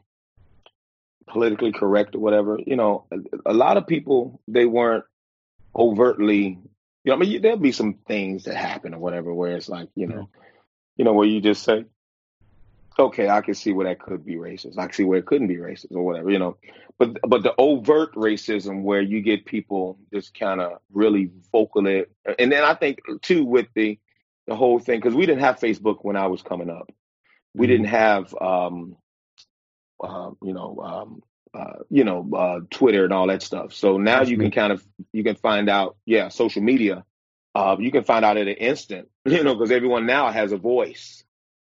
politically 1.28 1.72
correct 1.72 2.16
or 2.16 2.20
whatever. 2.20 2.60
You 2.66 2.76
know, 2.76 3.06
a, 3.12 3.52
a 3.52 3.54
lot 3.54 3.78
of 3.78 3.88
people 3.88 4.42
they 4.48 4.66
weren't 4.66 5.06
overtly. 5.76 6.60
You 7.06 7.12
know, 7.12 7.18
I 7.18 7.20
mean, 7.20 7.42
there'll 7.42 7.58
be 7.58 7.72
some 7.72 8.00
things 8.08 8.46
that 8.46 8.56
happen 8.56 8.96
or 8.96 9.00
whatever 9.00 9.34
where 9.34 9.56
it's 9.56 9.70
like, 9.70 9.90
you 9.96 10.08
know, 10.08 10.28
you 10.98 11.06
know, 11.06 11.14
where 11.14 11.28
you 11.28 11.40
just 11.40 11.64
say, 11.64 11.86
okay, 12.98 13.30
I 13.30 13.42
can 13.42 13.54
see 13.54 13.72
where 13.74 13.88
that 13.88 14.00
could 14.00 14.26
be 14.26 14.36
racist. 14.36 14.80
I 14.80 14.86
can 14.86 14.94
see 14.94 15.04
where 15.04 15.20
it 15.20 15.28
couldn't 15.28 15.48
be 15.48 15.58
racist 15.58 15.92
or 15.96 16.04
whatever, 16.04 16.32
you 16.32 16.40
know. 16.40 16.58
But 16.98 17.18
but 17.22 17.44
the 17.44 17.54
overt 17.60 18.16
racism 18.16 18.82
where 18.82 19.02
you 19.02 19.22
get 19.22 19.46
people 19.46 20.00
just 20.12 20.38
kind 20.38 20.60
of 20.60 20.80
really 20.92 21.30
vocally, 21.52 22.06
and 22.40 22.52
then 22.52 22.64
I 22.64 22.74
think 22.74 23.00
too 23.22 23.46
with 23.46 23.68
the 23.76 24.00
the 24.48 24.56
whole 24.56 24.80
thing 24.80 25.00
because 25.00 25.16
we 25.16 25.28
didn't 25.28 25.44
have 25.44 25.60
Facebook 25.60 25.98
when 26.02 26.16
I 26.16 26.28
was 26.28 26.42
coming 26.42 26.72
up. 26.72 26.92
We 27.54 27.68
mm-hmm. 27.68 27.72
didn't 27.72 27.88
have 27.88 28.36
um, 28.42 28.96
uh, 30.04 30.32
you 30.42 30.54
know 30.54 30.80
um, 30.82 31.22
uh, 31.56 31.84
you 31.90 32.04
know 32.04 32.30
uh, 32.36 32.60
Twitter 32.70 33.06
and 33.06 33.14
all 33.14 33.28
that 33.28 33.42
stuff. 33.42 33.74
So 33.74 33.98
now 33.98 34.20
That's 34.20 34.30
you 34.30 34.38
me. 34.38 34.46
can 34.46 34.52
kind 34.52 34.74
of 34.74 34.86
you 35.14 35.24
can 35.24 35.36
find 35.36 35.70
out, 35.70 35.98
yeah, 36.06 36.30
social 36.30 36.62
media. 36.62 37.06
Uh, 37.54 37.78
you 37.80 37.92
can 37.92 38.04
find 38.04 38.26
out 38.26 38.38
at 38.38 38.48
an 38.48 38.56
instant, 38.56 39.08
you 39.26 39.44
know, 39.44 39.56
because 39.56 39.72
everyone 39.72 40.06
now 40.06 40.30
has 40.32 40.52
a 40.52 40.58
voice 40.58 41.24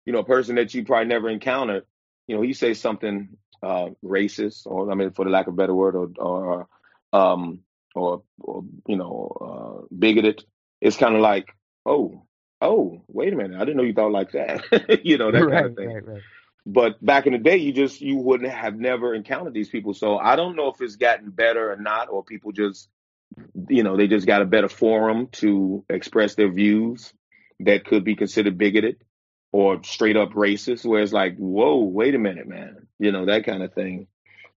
you 0.07 0.13
know, 0.13 0.19
a 0.19 0.23
person 0.23 0.55
that 0.55 0.73
you 0.73 0.85
probably 0.85 1.07
never 1.07 1.29
encountered, 1.29 1.83
you 2.27 2.35
know, 2.35 2.41
he 2.41 2.53
says 2.53 2.79
something 2.79 3.27
uh, 3.61 3.89
racist, 4.01 4.65
or 4.65 4.89
I 4.89 4.95
mean, 4.95 5.11
for 5.11 5.25
the 5.25 5.31
lack 5.31 5.47
of 5.47 5.53
a 5.53 5.57
better 5.57 5.75
word, 5.75 5.95
or 5.95 6.09
or 6.17 6.67
um, 7.11 7.59
or, 7.93 8.23
or 8.39 8.63
you 8.87 8.95
know, 8.95 9.37
uh, 9.41 9.85
bigoted. 9.93 10.45
It's 10.79 10.95
kind 10.95 11.13
of 11.13 11.21
like, 11.21 11.49
oh, 11.85 12.25
oh, 12.61 13.03
wait 13.09 13.33
a 13.33 13.35
minute, 13.35 13.59
I 13.59 13.65
didn't 13.65 13.75
know 13.75 13.83
you 13.83 13.93
thought 13.93 14.13
like 14.13 14.31
that, 14.31 15.01
you 15.05 15.17
know, 15.17 15.29
that 15.29 15.45
right, 15.45 15.53
kind 15.53 15.65
of 15.65 15.75
thing. 15.75 15.93
Right, 15.93 16.07
right. 16.07 16.21
But 16.69 17.03
back 17.03 17.27
in 17.27 17.31
the 17.31 17.39
day, 17.39 17.55
you 17.57 17.71
just 17.71 18.01
you 18.01 18.17
wouldn't 18.17 18.51
have 18.51 18.75
never 18.75 19.15
encountered 19.15 19.53
these 19.53 19.69
people. 19.69 19.93
So 19.93 20.17
I 20.17 20.35
don't 20.35 20.57
know 20.57 20.67
if 20.67 20.81
it's 20.81 20.97
gotten 20.97 21.29
better 21.29 21.71
or 21.71 21.77
not, 21.77 22.09
or 22.09 22.25
people 22.25 22.51
just, 22.51 22.89
you 23.69 23.83
know, 23.83 23.95
they 23.95 24.07
just 24.07 24.27
got 24.27 24.41
a 24.41 24.45
better 24.45 24.67
forum 24.67 25.27
to 25.33 25.85
express 25.89 26.35
their 26.35 26.51
views 26.51 27.13
that 27.61 27.85
could 27.85 28.03
be 28.03 28.17
considered 28.17 28.57
bigoted 28.57 28.97
or 29.53 29.81
straight 29.83 30.17
up 30.17 30.31
racist, 30.33 30.85
where 30.85 31.01
it's 31.01 31.13
like, 31.13 31.37
whoa, 31.37 31.77
wait 31.77 32.15
a 32.15 32.19
minute, 32.19 32.49
man, 32.49 32.85
you 32.99 33.13
know, 33.13 33.27
that 33.27 33.45
kind 33.45 33.63
of 33.63 33.73
thing. 33.73 34.07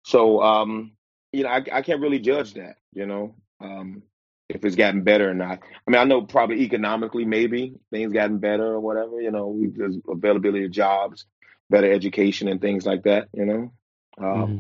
So, 0.04 0.42
um, 0.42 0.94
you 1.32 1.44
know, 1.44 1.50
I, 1.50 1.64
I 1.72 1.82
can't 1.84 2.02
really 2.02 2.20
judge 2.20 2.56
that, 2.56 2.78
you 2.92 3.06
know, 3.06 3.36
um, 3.62 4.02
if 4.50 4.66
it's 4.66 4.76
gotten 4.76 5.04
better 5.04 5.30
or 5.30 5.36
not. 5.36 5.60
I 5.62 5.92
mean, 5.92 6.02
I 6.02 6.06
know 6.06 6.24
probably 6.24 6.62
economically, 6.62 7.24
maybe 7.24 7.76
things 7.92 8.14
gotten 8.14 8.40
better 8.40 8.66
or 8.66 8.80
whatever, 8.80 9.22
you 9.22 9.30
know, 9.30 9.62
there's 9.78 9.98
availability 10.10 10.66
of 10.66 10.72
jobs, 10.72 11.28
better 11.70 11.92
education 11.92 12.48
and 12.48 12.62
things 12.62 12.86
like 12.86 13.04
that, 13.04 13.30
you 13.34 13.46
know. 13.46 13.72
Um, 14.18 14.26
mm-hmm. 14.26 14.58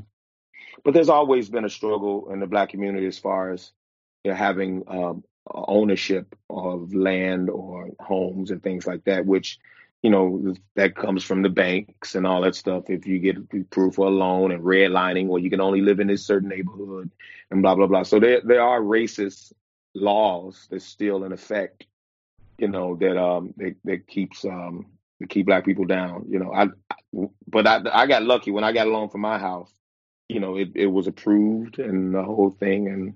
But 0.83 0.93
there's 0.93 1.09
always 1.09 1.49
been 1.49 1.65
a 1.65 1.69
struggle 1.69 2.31
in 2.31 2.39
the 2.39 2.47
black 2.47 2.69
community 2.69 3.07
as 3.07 3.17
far 3.17 3.51
as 3.51 3.71
you 4.23 4.31
know, 4.31 4.37
having 4.37 4.83
um, 4.87 5.23
ownership 5.51 6.35
of 6.49 6.93
land 6.93 7.49
or 7.49 7.89
homes 7.99 8.51
and 8.51 8.63
things 8.63 8.87
like 8.87 9.03
that, 9.05 9.25
which 9.25 9.59
you 10.01 10.09
know, 10.09 10.53
that 10.75 10.95
comes 10.95 11.23
from 11.23 11.41
the 11.41 11.49
banks 11.49 12.15
and 12.15 12.25
all 12.25 12.41
that 12.41 12.55
stuff. 12.55 12.89
If 12.89 13.05
you 13.05 13.19
get 13.19 13.37
approved 13.37 13.95
for 13.95 14.07
a 14.07 14.11
loan 14.11 14.51
and 14.51 14.63
redlining, 14.63 15.29
or 15.29 15.39
you 15.39 15.49
can 15.49 15.59
only 15.59 15.81
live 15.81 15.99
in 15.99 16.07
this 16.07 16.25
certain 16.25 16.49
neighborhood 16.49 17.11
and 17.51 17.61
blah, 17.61 17.75
blah, 17.75 17.87
blah. 17.87 18.03
So 18.03 18.19
there, 18.19 18.41
there 18.41 18.61
are 18.61 18.79
racist 18.79 19.51
laws 19.93 20.67
that's 20.71 20.85
still 20.85 21.25
in 21.25 21.33
effect, 21.33 21.85
you 22.57 22.69
know, 22.69 22.95
that, 22.95 23.21
um, 23.21 23.53
that, 23.57 23.75
that 23.83 24.07
keeps, 24.07 24.45
um, 24.45 24.85
that 25.19 25.29
keep 25.29 25.45
black 25.45 25.65
people 25.65 25.85
down, 25.85 26.25
you 26.29 26.39
know, 26.39 26.53
I, 26.53 26.67
but 27.47 27.67
I, 27.67 27.81
I 27.91 28.07
got 28.07 28.23
lucky 28.23 28.51
when 28.51 28.63
I 28.63 28.71
got 28.71 28.87
a 28.87 28.91
loan 28.91 29.09
for 29.09 29.17
my 29.17 29.37
house, 29.37 29.71
you 30.27 30.39
know, 30.39 30.57
it, 30.57 30.69
it 30.75 30.87
was 30.87 31.07
approved 31.07 31.79
and 31.79 32.13
the 32.13 32.23
whole 32.23 32.51
thing. 32.51 32.87
And, 32.87 33.15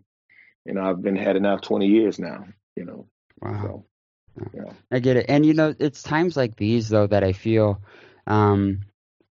you 0.66 0.74
know, 0.74 0.82
I've 0.82 1.02
been 1.02 1.16
had 1.16 1.36
enough 1.36 1.62
20 1.62 1.88
years 1.88 2.20
now, 2.20 2.46
you 2.76 2.86
know, 2.86 3.08
wow. 3.42 3.62
So. 3.64 3.86
Yeah. 4.54 4.74
I 4.92 5.00
get 5.00 5.18
it. 5.18 5.26
And 5.30 5.46
you 5.46 5.54
know, 5.54 5.76
it's 5.78 6.02
times 6.02 6.36
like 6.36 6.56
these 6.56 6.90
though 6.90 7.08
that 7.08 7.24
I 7.24 7.34
feel 7.34 7.82
um 8.26 8.82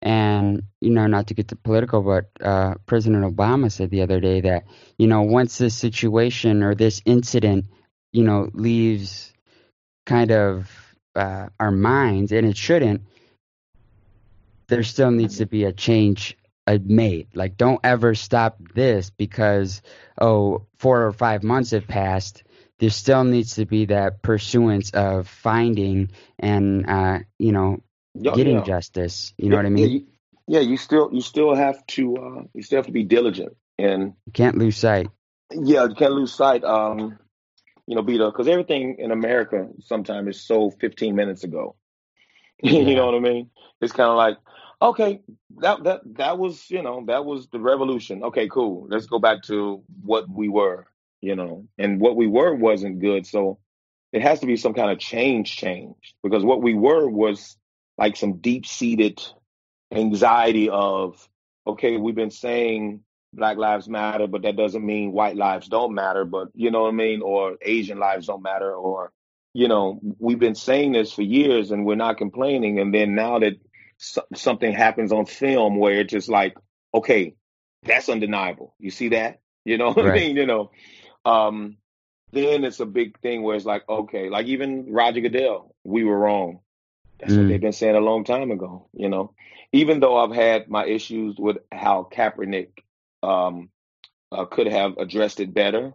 and 0.02 0.64
you 0.80 0.90
know, 0.90 1.08
not 1.08 1.28
to 1.28 1.34
get 1.34 1.48
too 1.48 1.56
political, 1.56 2.02
but 2.02 2.32
uh, 2.44 2.76
President 2.88 3.24
Obama 3.24 3.72
said 3.72 3.92
the 3.92 4.02
other 4.02 4.20
day 4.20 4.42
that 4.42 4.64
you 4.98 5.08
know 5.08 5.22
once 5.22 5.58
this 5.58 5.76
situation 5.76 6.64
or 6.64 6.74
this 6.74 7.02
incident, 7.06 7.66
you 8.12 8.24
know, 8.24 8.50
leaves 8.54 9.32
kind 10.08 10.32
of 10.32 10.91
uh, 11.16 11.50
our 11.60 11.72
minds, 11.72 12.32
and 12.32 12.46
it 12.48 12.58
shouldn't. 12.58 13.04
There 14.70 14.84
still 14.84 15.12
needs 15.12 15.38
to 15.38 15.46
be 15.46 15.66
a 15.66 15.74
change 15.74 16.38
uh, 16.68 16.78
made. 16.84 17.28
Like, 17.36 17.58
don't 17.58 17.80
ever 17.84 18.16
stop 18.16 18.58
this 18.74 19.10
because 19.10 19.82
oh, 20.20 20.66
four 20.78 21.06
or 21.06 21.12
five 21.14 21.44
months 21.44 21.72
have 21.72 21.88
passed. 21.88 22.44
There 22.80 22.90
still 22.90 23.24
needs 23.24 23.56
to 23.56 23.66
be 23.66 23.86
that 23.86 24.22
pursuance 24.24 24.92
of 24.92 25.28
finding 25.28 26.12
and 26.40 26.90
uh, 26.90 27.20
you 27.38 27.52
know 27.52 27.84
Yeah, 28.16 28.36
getting 28.36 28.58
yeah. 28.58 28.64
justice. 28.64 29.34
You 29.38 29.50
know 29.50 29.58
what 29.58 29.66
I 29.66 29.70
Yeah, 29.76 29.88
mean? 29.88 30.08
yeah, 30.48 30.60
you 30.60 30.78
still 30.78 31.10
you 31.14 31.22
still 31.22 31.56
have 31.56 31.86
to 31.88 32.16
uh, 32.18 32.44
you 32.54 32.64
still 32.64 32.78
have 32.78 32.88
to 32.88 32.92
be 32.92 33.04
diligent 33.04 33.56
and 33.78 34.14
You 34.26 34.32
can't 34.34 34.58
lose 34.58 34.78
sight. 34.78 35.08
yeah, 35.52 35.86
you 35.86 35.96
can't 35.96 36.14
lose 36.14 36.34
sight. 36.34 36.64
Um, 36.64 37.20
you 37.88 37.96
know, 37.96 38.02
beat 38.02 38.22
up 38.22 38.34
because 38.34 38.48
everything 38.48 38.98
in 39.00 39.12
America 39.12 39.68
sometimes 39.80 40.36
is 40.36 40.44
so 40.44 40.72
15 40.72 41.16
minutes 41.16 41.44
ago. 41.44 41.76
you 42.64 42.96
know 42.96 43.06
what 43.06 43.16
I 43.16 43.20
mean? 43.20 43.50
It's 43.82 43.94
kind 43.94 44.10
of 44.10 44.18
like, 44.18 44.38
okay, 44.82 45.22
that 45.58 45.84
that 45.84 46.02
that 46.18 46.38
was 46.38 46.70
you 46.70 46.82
know 46.84 47.04
that 47.08 47.26
was 47.26 47.48
the 47.48 47.60
revolution. 47.60 48.24
Okay, 48.24 48.48
cool. 48.48 48.88
Let's 48.90 49.08
go 49.08 49.20
back 49.20 49.44
to 49.44 49.84
what 50.04 50.30
we 50.30 50.50
were. 50.50 50.88
You 51.22 51.36
know, 51.36 51.68
and 51.78 52.00
what 52.00 52.16
we 52.16 52.26
were 52.26 52.56
wasn't 52.56 53.00
good. 53.00 53.28
So 53.28 53.60
it 54.12 54.22
has 54.22 54.40
to 54.42 54.46
be 54.46 54.58
some 54.58 54.74
kind 54.74 54.92
of 54.92 55.00
change, 55.00 55.56
change 55.56 56.16
because 56.24 56.44
what 56.44 56.62
we 56.62 56.74
were 56.74 57.08
was 57.08 57.58
like 57.98 58.18
some 58.18 58.38
deep 58.38 58.66
seated 58.66 59.22
anxiety 59.92 60.70
of, 60.70 61.28
okay, 61.66 61.98
we've 61.98 62.16
been 62.16 62.32
saying 62.32 63.04
Black 63.34 63.58
Lives 63.58 63.88
Matter, 63.88 64.28
but 64.28 64.42
that 64.44 64.56
doesn't 64.58 64.86
mean 64.86 65.12
white 65.12 65.36
lives 65.36 65.68
don't 65.68 65.94
matter, 65.94 66.26
but 66.26 66.50
you 66.54 66.72
know 66.72 66.84
what 66.84 66.90
I 66.90 66.92
mean? 66.92 67.22
Or 67.22 67.58
Asian 67.62 67.98
lives 68.00 68.28
don't 68.28 68.44
matter, 68.44 68.74
or, 68.74 69.12
you 69.54 69.68
know, 69.68 70.00
we've 70.20 70.40
been 70.40 70.56
saying 70.56 70.92
this 70.92 71.14
for 71.14 71.22
years 71.22 71.72
and 71.72 71.86
we're 71.86 71.96
not 71.96 72.18
complaining. 72.18 72.80
And 72.80 72.94
then 72.94 73.16
now 73.16 73.40
that 73.40 73.54
so- 73.98 74.26
something 74.36 74.72
happens 74.74 75.12
on 75.12 75.26
film 75.26 75.78
where 75.78 76.00
it's 76.02 76.12
just 76.12 76.30
like, 76.30 76.56
okay, 76.94 77.36
that's 77.84 78.10
undeniable. 78.10 78.76
You 78.80 78.92
see 78.92 79.10
that? 79.10 79.40
You 79.64 79.78
know 79.78 79.92
what 79.94 80.06
I 80.08 80.14
mean? 80.14 80.36
You 80.36 80.46
know, 80.46 80.72
um, 81.26 81.78
then 82.34 82.64
it's 82.64 82.80
a 82.80 82.86
big 82.86 83.20
thing 83.20 83.44
where 83.44 83.56
it's 83.56 83.66
like, 83.66 83.88
okay, 83.88 84.30
like 84.30 84.48
even 84.48 84.92
Roger 84.92 85.22
Goodell, 85.22 85.76
we 85.84 86.04
were 86.04 86.18
wrong. 86.18 86.60
That's 87.20 87.34
what 87.36 87.46
Mm. 87.46 87.50
they've 87.50 87.62
been 87.62 87.72
saying 87.72 87.96
a 87.96 88.00
long 88.00 88.24
time 88.24 88.52
ago, 88.52 88.88
you 88.94 89.08
know. 89.10 89.34
Even 89.74 90.00
though 90.00 90.18
I've 90.18 90.34
had 90.36 90.70
my 90.70 90.86
issues 90.86 91.36
with 91.38 91.58
how 91.72 92.08
Kaepernick 92.12 92.70
um, 93.24 93.70
uh, 94.32 94.46
could 94.46 94.68
have 94.68 94.98
addressed 94.98 95.40
it 95.40 95.54
better, 95.54 95.94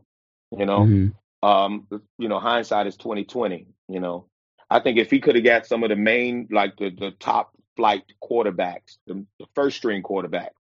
you 0.57 0.67
know. 0.67 0.85
hmm 0.85 1.09
Um, 1.43 1.87
you 2.19 2.29
know, 2.29 2.41
hindsight 2.41 2.87
is 2.87 2.97
twenty 2.97 3.25
twenty. 3.25 3.69
You 3.89 4.01
know, 4.01 4.27
I 4.71 4.81
think 4.81 4.99
if 4.99 5.11
he 5.11 5.21
could 5.21 5.37
have 5.37 5.45
got 5.45 5.67
some 5.67 5.83
of 5.85 5.91
the 5.91 5.97
main, 5.97 6.49
like 6.51 6.77
the 6.77 6.91
the 6.91 7.11
top 7.13 7.53
flight 7.77 8.05
quarterbacks, 8.23 8.99
the, 9.07 9.25
the 9.39 9.47
first 9.55 9.77
string 9.77 10.03
quarterback. 10.03 10.53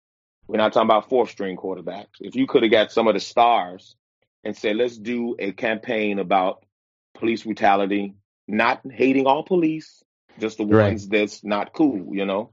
We're 0.48 0.58
not 0.58 0.74
talking 0.74 0.88
about 0.88 1.10
fourth 1.10 1.32
string 1.32 1.58
quarterbacks. 1.58 2.20
If 2.20 2.36
you 2.36 2.46
could 2.46 2.64
have 2.64 2.72
got 2.72 2.92
some 2.92 3.08
of 3.08 3.14
the 3.16 3.20
stars 3.20 3.96
and 4.44 4.56
said, 4.56 4.76
let's 4.76 4.98
do 4.98 5.36
a 5.40 5.52
campaign 5.54 6.20
about 6.20 6.64
police 7.16 7.44
brutality, 7.44 8.14
not 8.48 8.82
hating 8.92 9.26
all 9.26 9.44
police, 9.44 10.04
just 10.40 10.58
the 10.58 10.66
Right. 10.66 10.90
ones 10.90 11.08
that's 11.08 11.44
not 11.44 11.74
cool, 11.74 12.14
you 12.16 12.26
know. 12.26 12.52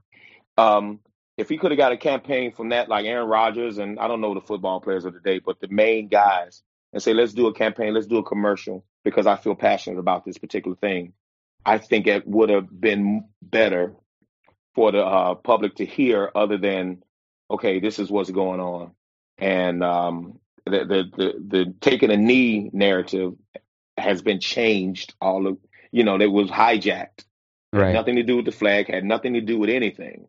Um, 0.57 0.99
if 1.37 1.49
he 1.49 1.57
could 1.57 1.71
have 1.71 1.77
got 1.77 1.91
a 1.91 1.97
campaign 1.97 2.51
from 2.51 2.69
that, 2.69 2.89
like 2.89 3.05
Aaron 3.05 3.27
Rodgers 3.27 3.77
and 3.77 3.99
I 3.99 4.07
don't 4.07 4.21
know 4.21 4.33
the 4.33 4.41
football 4.41 4.79
players 4.79 5.05
of 5.05 5.13
the 5.13 5.19
day, 5.19 5.39
but 5.39 5.59
the 5.59 5.67
main 5.67 6.07
guys, 6.07 6.61
and 6.91 7.01
say, 7.01 7.13
let's 7.13 7.33
do 7.33 7.47
a 7.47 7.53
campaign, 7.53 7.93
let's 7.93 8.07
do 8.07 8.17
a 8.17 8.23
commercial 8.23 8.85
because 9.03 9.25
I 9.25 9.35
feel 9.35 9.55
passionate 9.55 9.99
about 9.99 10.25
this 10.25 10.37
particular 10.37 10.77
thing. 10.77 11.13
I 11.65 11.79
think 11.79 12.07
it 12.07 12.27
would 12.27 12.49
have 12.49 12.67
been 12.69 13.25
better 13.41 13.93
for 14.75 14.91
the 14.91 15.03
uh, 15.03 15.35
public 15.35 15.75
to 15.75 15.85
hear, 15.85 16.31
other 16.35 16.57
than, 16.57 17.03
okay, 17.49 17.79
this 17.79 17.99
is 17.99 18.11
what's 18.11 18.29
going 18.29 18.59
on, 18.59 18.91
and 19.37 19.83
um, 19.83 20.39
the, 20.65 20.85
the 20.85 21.03
the 21.15 21.33
the 21.47 21.73
taking 21.79 22.11
a 22.11 22.17
knee 22.17 22.69
narrative 22.73 23.33
has 23.97 24.21
been 24.21 24.39
changed. 24.39 25.13
All 25.21 25.47
of 25.47 25.57
you 25.91 26.03
know, 26.03 26.19
it 26.19 26.31
was 26.31 26.49
hijacked. 26.49 27.25
Right. 27.71 27.93
nothing 27.93 28.17
to 28.17 28.23
do 28.23 28.35
with 28.35 28.45
the 28.45 28.51
flag. 28.51 28.87
Had 28.87 29.03
nothing 29.03 29.33
to 29.33 29.41
do 29.41 29.57
with 29.57 29.69
anything. 29.69 30.27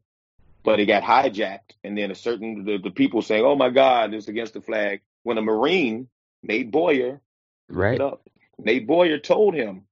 But 0.64 0.80
it 0.80 0.86
got 0.86 1.02
hijacked, 1.04 1.72
and 1.84 1.96
then 1.98 2.10
a 2.10 2.14
certain 2.16 2.64
the, 2.64 2.78
the 2.78 2.90
people 2.90 3.22
saying, 3.22 3.44
"Oh 3.44 3.56
my 3.56 3.70
God, 3.70 4.14
it's 4.14 4.28
against 4.28 4.54
the 4.54 4.62
flag." 4.62 5.02
When 5.24 5.38
a 5.38 5.42
Marine, 5.42 6.08
Nate 6.42 6.70
Boyer, 6.70 7.20
Right. 7.68 8.00
up. 8.00 8.28
Nate 8.62 8.86
Boyer 8.86 9.18
told 9.18 9.54
him, 9.54 9.84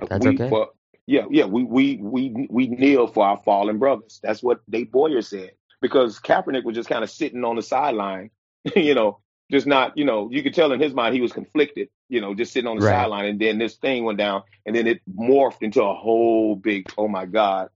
uh, 0.00 0.06
That's 0.08 0.24
"We 0.24 0.36
okay. 0.36 0.48
for 0.48 0.70
yeah 1.06 1.26
yeah 1.30 1.46
we 1.46 1.64
we 1.64 1.96
we 1.96 2.48
we 2.50 2.68
kneel 2.68 3.06
for 3.08 3.26
our 3.26 3.38
fallen 3.38 3.78
brothers." 3.78 4.20
That's 4.22 4.42
what 4.42 4.60
Nate 4.68 4.92
Boyer 4.92 5.22
said 5.22 5.52
because 5.80 6.20
Kaepernick 6.20 6.64
was 6.64 6.76
just 6.76 6.88
kind 6.88 7.04
of 7.04 7.10
sitting 7.10 7.44
on 7.44 7.56
the 7.56 7.62
sideline, 7.62 8.30
you 8.76 8.94
know, 8.94 9.20
just 9.50 9.66
not 9.66 9.98
you 9.98 10.04
know 10.04 10.30
you 10.30 10.42
could 10.42 10.54
tell 10.54 10.72
in 10.72 10.80
his 10.80 10.94
mind 10.94 11.14
he 11.14 11.20
was 11.22 11.32
conflicted, 11.32 11.88
you 12.08 12.20
know, 12.20 12.34
just 12.34 12.52
sitting 12.52 12.68
on 12.68 12.76
the 12.76 12.82
Right. 12.82 12.92
sideline, 12.92 13.26
and 13.26 13.40
then 13.40 13.58
this 13.58 13.76
thing 13.76 14.04
went 14.04 14.18
down, 14.18 14.42
and 14.66 14.76
then 14.76 14.86
it 14.86 15.00
morphed 15.14 15.62
into 15.62 15.82
a 15.84 15.94
whole 15.94 16.56
big 16.56 16.88
oh 16.98 17.08
my 17.08 17.26
god. 17.26 17.70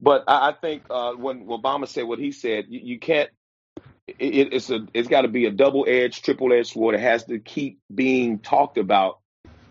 But 0.00 0.24
I, 0.28 0.50
I 0.50 0.54
think 0.60 0.84
uh, 0.90 1.12
when 1.12 1.46
Obama 1.46 1.88
said 1.88 2.04
what 2.04 2.18
he 2.18 2.32
said, 2.32 2.66
you, 2.68 2.80
you 2.82 2.98
can't. 2.98 3.30
It, 4.08 4.52
it's 4.54 4.70
a. 4.70 4.86
It's 4.94 5.08
got 5.08 5.22
to 5.22 5.28
be 5.28 5.46
a 5.46 5.50
double 5.52 5.86
edged, 5.88 6.24
triple 6.24 6.52
edged 6.52 6.72
sword. 6.72 6.94
It 6.94 7.00
has 7.00 7.24
to 7.26 7.38
keep 7.38 7.80
being 7.94 8.40
talked 8.40 8.78
about, 8.78 9.20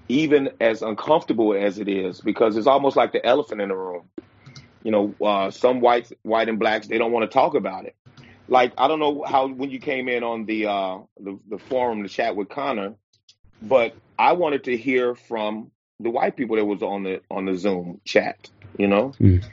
even 0.09 0.51
as 0.61 0.81
uncomfortable 0.81 1.53
as 1.55 1.79
it 1.79 1.89
is, 1.89 2.21
because 2.21 2.57
it's 2.57 2.67
almost 2.67 2.97
like 2.97 3.13
the 3.13 3.25
elephant 3.25 3.61
in 3.61 3.69
the 3.69 3.75
room. 3.75 4.09
You 4.83 4.91
know, 4.91 5.17
uh, 5.25 5.51
some 5.51 5.81
whites, 5.81 6.13
white 6.23 6.49
and 6.49 6.59
blacks, 6.59 6.87
they 6.87 6.97
don't 6.97 7.11
want 7.11 7.29
to 7.29 7.33
talk 7.33 7.55
about 7.55 7.85
it. 7.85 7.95
Like 8.47 8.73
I 8.77 8.87
don't 8.89 8.99
know 8.99 9.23
how 9.27 9.47
when 9.47 9.71
you 9.71 9.79
came 9.79 10.09
in 10.09 10.23
on 10.23 10.45
the 10.45 10.67
uh, 10.67 10.99
the, 11.19 11.39
the 11.49 11.59
forum 11.59 12.03
to 12.03 12.09
chat 12.09 12.35
with 12.35 12.49
Connor, 12.49 12.95
but 13.61 13.97
I 14.19 14.33
wanted 14.33 14.65
to 14.65 14.77
hear 14.77 15.15
from 15.15 15.71
the 15.99 16.11
white 16.11 16.37
people 16.37 16.57
that 16.57 16.65
was 16.65 16.83
on 16.83 17.03
the 17.03 17.21
on 17.31 17.45
the 17.45 17.55
Zoom 17.57 18.01
chat. 18.05 18.49
You 18.77 18.87
know, 18.87 19.13
Mm. 19.21 19.43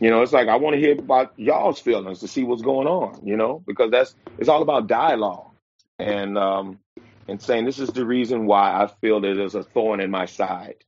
You 0.00 0.10
know, 0.10 0.22
it's 0.22 0.32
like 0.32 0.48
I 0.48 0.56
want 0.56 0.74
to 0.74 0.80
hear 0.80 0.92
about 0.98 1.32
y'all's 1.36 1.80
feelings 1.80 2.20
to 2.20 2.28
see 2.28 2.44
what's 2.44 2.62
going 2.62 2.88
on. 2.88 3.26
You 3.26 3.36
know, 3.36 3.62
because 3.66 3.90
that's 3.90 4.14
it's 4.38 4.48
all 4.48 4.62
about 4.62 4.88
dialogue 4.88 5.52
and 5.98 6.38
um 6.38 6.80
and 7.28 7.40
saying 7.42 7.64
this 7.64 7.78
is 7.78 7.90
the 7.90 8.06
reason 8.06 8.46
why 8.46 8.82
I 8.82 8.88
feel 9.00 9.20
that 9.20 9.34
there's 9.36 9.54
a 9.54 9.64
thorn 9.64 10.00
in 10.00 10.10
my 10.10 10.26
side. 10.26 10.84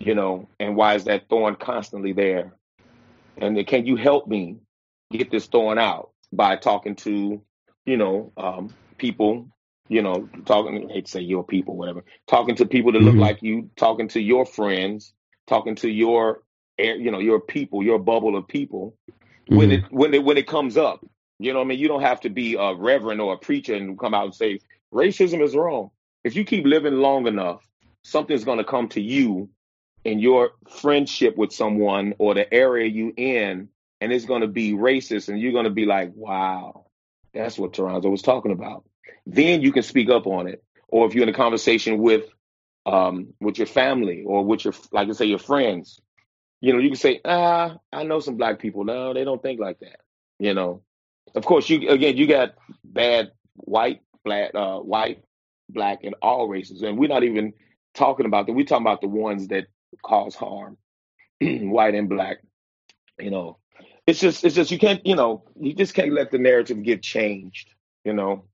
You 0.00 0.14
know, 0.14 0.50
and 0.60 0.76
why 0.76 0.94
is 0.96 1.04
that 1.04 1.28
thorn 1.28 1.56
constantly 1.56 2.12
there? 2.12 2.54
And 3.36 3.56
then 3.56 3.64
can 3.64 3.86
you 3.86 3.96
help 3.96 4.28
me 4.28 4.58
get 5.10 5.30
this 5.30 5.46
thorn 5.46 5.78
out 5.78 6.10
by 6.32 6.56
talking 6.56 6.96
to, 6.96 7.42
you 7.86 7.96
know, 7.96 8.32
um, 8.36 8.74
people, 8.98 9.48
you 9.88 10.02
know, 10.02 10.30
talking, 10.46 10.88
I 10.90 10.94
hate 10.94 11.06
to 11.06 11.10
say 11.12 11.20
your 11.20 11.44
people, 11.44 11.76
whatever, 11.76 12.04
talking 12.28 12.56
to 12.56 12.66
people 12.66 12.92
that 12.92 13.00
look 13.00 13.16
hmm 13.16 13.18
like 13.18 13.42
you, 13.42 13.70
talking 13.76 14.08
to 14.08 14.20
your 14.20 14.46
friends, 14.46 15.14
talking 15.48 15.76
to 15.76 15.90
your, 15.90 16.42
you 16.78 17.10
know, 17.10 17.18
your 17.18 17.40
people, 17.40 17.82
your 17.82 17.98
bubble 17.98 18.36
of 18.36 18.48
people 18.48 18.96
when 19.48 19.70
hmm 19.70 19.72
it 19.72 19.90
when 19.90 20.14
it 20.14 20.24
when 20.24 20.36
it 20.38 20.46
comes 20.46 20.76
up. 20.76 21.04
You 21.38 21.52
know 21.52 21.60
what 21.60 21.66
I 21.66 21.68
mean? 21.68 21.78
You 21.78 21.88
don't 21.88 22.02
have 22.02 22.20
to 22.22 22.30
be 22.30 22.56
a 22.56 22.74
reverend 22.74 23.20
or 23.20 23.34
a 23.34 23.38
preacher 23.38 23.74
and 23.74 23.98
come 23.98 24.14
out 24.14 24.24
and 24.26 24.34
say 24.34 24.60
racism 24.92 25.42
is 25.42 25.54
wrong. 25.54 25.90
If 26.24 26.36
you 26.36 26.44
keep 26.44 26.64
living 26.66 26.94
long 26.94 27.26
enough, 27.26 27.62
something's 28.02 28.44
going 28.44 28.58
to 28.58 28.64
come 28.64 28.88
to 28.90 29.00
you 29.00 29.48
in 30.04 30.18
your 30.18 30.50
friendship 30.68 31.36
with 31.36 31.52
someone 31.52 32.14
or 32.18 32.34
the 32.34 32.52
area 32.52 32.88
you 32.88 33.12
in, 33.16 33.68
and 34.00 34.12
it's 34.12 34.24
going 34.24 34.42
to 34.42 34.48
be 34.48 34.72
racist, 34.72 35.28
and 35.28 35.40
you're 35.40 35.52
going 35.52 35.64
to 35.64 35.70
be 35.70 35.86
like, 35.86 36.12
"Wow, 36.14 36.86
that's 37.34 37.58
what 37.58 37.72
Toronzo 37.72 38.10
was 38.10 38.22
talking 38.22 38.52
about." 38.52 38.84
Then 39.26 39.62
you 39.62 39.72
can 39.72 39.82
speak 39.82 40.10
up 40.10 40.26
on 40.26 40.48
it, 40.48 40.62
or 40.88 41.06
if 41.06 41.14
you're 41.14 41.24
in 41.24 41.28
a 41.28 41.32
conversation 41.34 41.98
with 41.98 42.24
um 42.86 43.34
with 43.40 43.58
your 43.58 43.66
family 43.66 44.24
or 44.26 44.44
with 44.44 44.64
your 44.64 44.74
like 44.92 45.08
I 45.08 45.12
say 45.12 45.26
your 45.26 45.38
friends, 45.38 46.00
you 46.60 46.72
know, 46.72 46.78
you 46.78 46.88
can 46.88 46.96
say, 46.96 47.20
"Ah, 47.24 47.78
I 47.92 48.04
know 48.04 48.20
some 48.20 48.36
black 48.36 48.58
people. 48.58 48.84
No, 48.84 49.14
they 49.14 49.24
don't 49.24 49.42
think 49.42 49.60
like 49.60 49.80
that." 49.80 50.00
You 50.38 50.54
know, 50.54 50.82
of 51.34 51.44
course, 51.44 51.68
you 51.68 51.88
again, 51.88 52.16
you 52.16 52.26
got 52.26 52.54
bad 52.84 53.32
white, 53.54 54.00
black, 54.24 54.52
uh, 54.54 54.78
white, 54.78 55.22
black, 55.68 56.04
and 56.04 56.14
all 56.22 56.48
races, 56.48 56.82
and 56.82 56.98
we're 56.98 57.08
not 57.08 57.24
even 57.24 57.52
talking 57.94 58.26
about 58.26 58.46
that. 58.46 58.52
We're 58.52 58.64
talking 58.66 58.86
about 58.86 59.00
the 59.00 59.08
ones 59.08 59.48
that 59.48 59.66
cause 60.04 60.34
harm, 60.34 60.76
white 61.40 61.94
and 61.94 62.08
black. 62.08 62.38
You 63.18 63.30
know, 63.30 63.58
it's 64.06 64.20
just, 64.20 64.44
it's 64.44 64.54
just 64.54 64.70
you 64.70 64.78
can't, 64.78 65.04
you 65.06 65.16
know, 65.16 65.44
you 65.60 65.74
just 65.74 65.94
can't 65.94 66.12
let 66.12 66.30
the 66.30 66.38
narrative 66.38 66.82
get 66.82 67.02
changed. 67.02 67.74
You 68.04 68.12
know, 68.14 68.44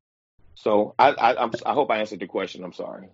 so 0.55 0.95
I, 0.99 1.11
I, 1.11 1.43
I'm, 1.43 1.53
I 1.67 1.73
hope 1.73 1.91
I 1.91 1.99
answered 1.99 2.21
the 2.21 2.27
question. 2.27 2.65
I'm 2.65 2.73
sorry. 2.73 3.09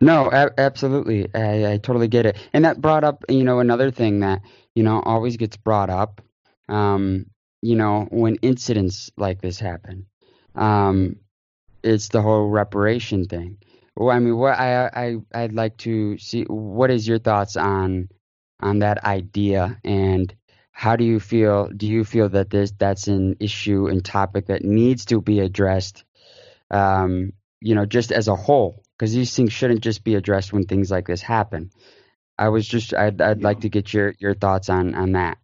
No, 0.00 0.30
a- 0.30 0.58
absolutely. 0.58 1.28
I, 1.34 1.72
I 1.72 1.76
totally 1.78 2.08
get 2.08 2.26
it. 2.26 2.36
And 2.52 2.64
that 2.64 2.80
brought 2.80 3.04
up, 3.04 3.24
you 3.28 3.44
know, 3.44 3.60
another 3.60 3.90
thing 3.90 4.20
that, 4.20 4.42
you 4.74 4.82
know, 4.82 5.00
always 5.00 5.36
gets 5.36 5.56
brought 5.56 5.90
up, 5.90 6.22
um, 6.68 7.26
you 7.62 7.76
know, 7.76 8.06
when 8.10 8.36
incidents 8.36 9.10
like 9.16 9.40
this 9.40 9.58
happen. 9.58 10.06
Um, 10.54 11.16
it's 11.82 12.08
the 12.08 12.22
whole 12.22 12.48
reparation 12.48 13.26
thing. 13.26 13.58
Well, 13.96 14.14
I 14.14 14.18
mean, 14.18 14.36
what 14.36 14.58
I 14.58 14.86
I 14.86 15.16
I'd 15.34 15.52
like 15.52 15.76
to 15.78 16.16
see 16.18 16.44
what 16.44 16.90
is 16.90 17.06
your 17.06 17.18
thoughts 17.18 17.56
on 17.56 18.08
on 18.60 18.80
that 18.80 19.04
idea 19.04 19.78
and 19.84 20.34
how 20.72 20.96
do 20.96 21.04
you 21.04 21.20
feel? 21.20 21.68
Do 21.68 21.86
you 21.86 22.04
feel 22.04 22.28
that 22.30 22.50
this 22.50 22.72
that's 22.78 23.08
an 23.08 23.36
issue 23.40 23.88
and 23.88 24.04
topic 24.04 24.46
that 24.46 24.64
needs 24.64 25.06
to 25.06 25.20
be 25.20 25.40
addressed? 25.40 26.04
Um, 26.70 27.32
you 27.60 27.74
know, 27.74 27.84
just 27.84 28.12
as 28.12 28.28
a 28.28 28.36
whole, 28.36 28.82
because 28.98 29.12
these 29.12 29.34
things 29.34 29.52
shouldn't 29.52 29.80
just 29.80 30.04
be 30.04 30.14
addressed 30.14 30.52
when 30.52 30.64
things 30.64 30.90
like 30.90 31.06
this 31.06 31.20
happen. 31.20 31.70
I 32.38 32.48
was 32.48 32.66
just, 32.66 32.94
I'd, 32.94 33.20
I'd 33.20 33.42
like 33.42 33.60
to 33.60 33.68
get 33.68 33.92
your, 33.92 34.14
your 34.18 34.34
thoughts 34.34 34.70
on, 34.70 34.94
on 34.94 35.12
that. 35.12 35.38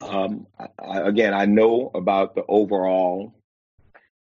Um, 0.00 0.46
I, 0.58 1.00
again, 1.00 1.34
I 1.34 1.46
know 1.46 1.90
about 1.94 2.34
the 2.34 2.44
overall 2.46 3.34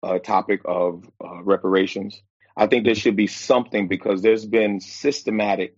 uh, 0.03 0.18
topic 0.18 0.62
of 0.64 1.05
uh, 1.25 1.42
reparations. 1.42 2.21
I 2.57 2.66
think 2.66 2.85
there 2.85 2.97
should 2.97 3.16
be 3.16 3.29
something 3.29 3.87
because 3.87 4.23
there's 4.23 4.47
been 4.47 4.81
systematic. 4.81 5.77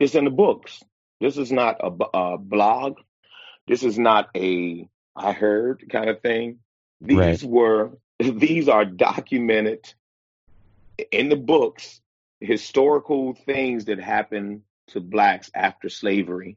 It's 0.00 0.14
in 0.14 0.24
the 0.24 0.30
books. 0.30 0.82
This 1.20 1.36
is 1.36 1.52
not 1.52 1.80
a, 1.80 1.90
a 2.16 2.38
blog. 2.38 2.98
This 3.66 3.82
is 3.82 3.98
not 3.98 4.30
a 4.34 4.88
I 5.14 5.32
heard 5.32 5.84
kind 5.90 6.08
of 6.08 6.22
thing. 6.22 6.60
These 7.00 7.18
right. 7.18 7.42
were 7.42 7.98
these 8.38 8.68
are 8.68 8.84
documented 8.84 9.92
in 11.12 11.28
the 11.28 11.36
books 11.36 12.00
historical 12.40 13.34
things 13.34 13.86
that 13.86 13.98
happened 13.98 14.62
to 14.88 15.00
blacks 15.00 15.50
after 15.54 15.88
slavery. 15.88 16.56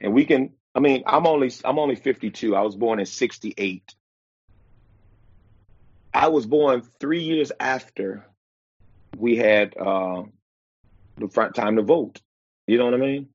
And 0.00 0.12
we 0.12 0.24
can 0.24 0.52
I 0.74 0.80
mean, 0.80 1.04
I'm 1.06 1.26
only 1.26 1.50
I'm 1.64 1.78
only 1.78 1.96
52. 1.96 2.54
I 2.54 2.60
was 2.60 2.76
born 2.76 3.00
in 3.00 3.06
68. 3.06 3.94
I 6.12 6.28
was 6.28 6.46
born 6.46 6.82
3 7.00 7.22
years 7.22 7.52
after 7.58 8.26
we 9.16 9.36
had 9.36 9.74
uh, 9.76 10.22
the 11.16 11.28
front 11.28 11.54
time 11.54 11.76
to 11.76 11.82
vote. 11.82 12.20
You 12.66 12.78
know 12.78 12.84
what 12.84 12.94
I 12.94 12.98
mean? 12.98 13.28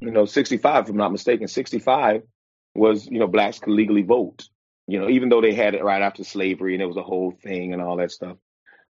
You 0.00 0.10
know, 0.10 0.24
65 0.24 0.84
if 0.84 0.90
I'm 0.90 0.96
not 0.96 1.12
mistaken, 1.12 1.48
65 1.48 2.22
was, 2.74 3.06
you 3.06 3.18
know, 3.18 3.26
blacks 3.26 3.58
could 3.58 3.72
legally 3.72 4.02
vote. 4.02 4.48
You 4.86 5.00
know, 5.00 5.08
even 5.08 5.28
though 5.28 5.40
they 5.40 5.54
had 5.54 5.74
it 5.74 5.82
right 5.82 6.02
after 6.02 6.22
slavery 6.22 6.74
and 6.74 6.82
it 6.82 6.86
was 6.86 6.96
a 6.96 7.02
whole 7.02 7.32
thing 7.32 7.72
and 7.72 7.82
all 7.82 7.96
that 7.96 8.12
stuff. 8.12 8.36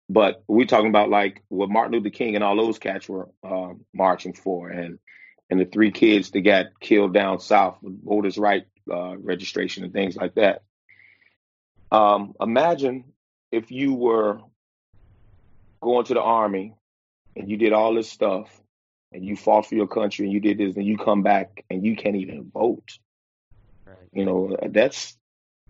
But 0.10 0.44
we're 0.48 0.66
talking 0.66 0.90
about 0.90 1.10
like 1.10 1.44
what 1.50 1.70
Martin 1.70 1.94
Luther 1.94 2.10
King 2.10 2.36
and 2.36 2.44
all 2.44 2.56
those 2.56 2.80
cats 2.80 3.08
were 3.08 3.30
uh, 3.44 3.74
marching 3.94 4.34
for, 4.34 4.70
and 4.70 5.00
and 5.50 5.60
the 5.60 5.66
three 5.66 5.92
kids 5.92 6.32
that 6.32 6.42
got 6.42 6.80
killed 6.80 7.14
down 7.14 7.40
south 7.40 7.78
with 7.82 8.04
voters' 8.04 8.38
right 8.38 8.66
uh, 8.92 9.16
registration 9.18 9.84
and 9.84 9.94
things 9.94 10.16
like 10.16 10.36
that. 10.36 10.64
Um, 11.92 12.34
imagine 12.42 13.14
if 13.52 13.72
you 13.72 13.94
were 13.94 14.40
going 15.80 16.06
to 16.06 16.16
the 16.16 16.22
army 16.22 16.74
and 17.36 17.50
you 17.50 17.58
did 17.58 17.72
all 17.72 17.94
this 17.94 18.10
stuff 18.10 18.50
and 19.12 19.24
you 19.24 19.36
fought 19.36 19.68
for 19.68 19.76
your 19.76 19.88
country 19.88 20.26
and 20.26 20.34
you 20.34 20.40
did 20.40 20.58
this 20.58 20.76
and 20.76 20.86
you 20.86 20.98
come 20.98 21.22
back 21.22 21.64
and 21.70 21.86
you 21.86 21.96
can't 21.96 22.16
even 22.16 22.50
vote. 22.52 22.98
Right. 23.86 23.96
You 24.12 24.26
know, 24.26 24.58
that's 24.70 25.16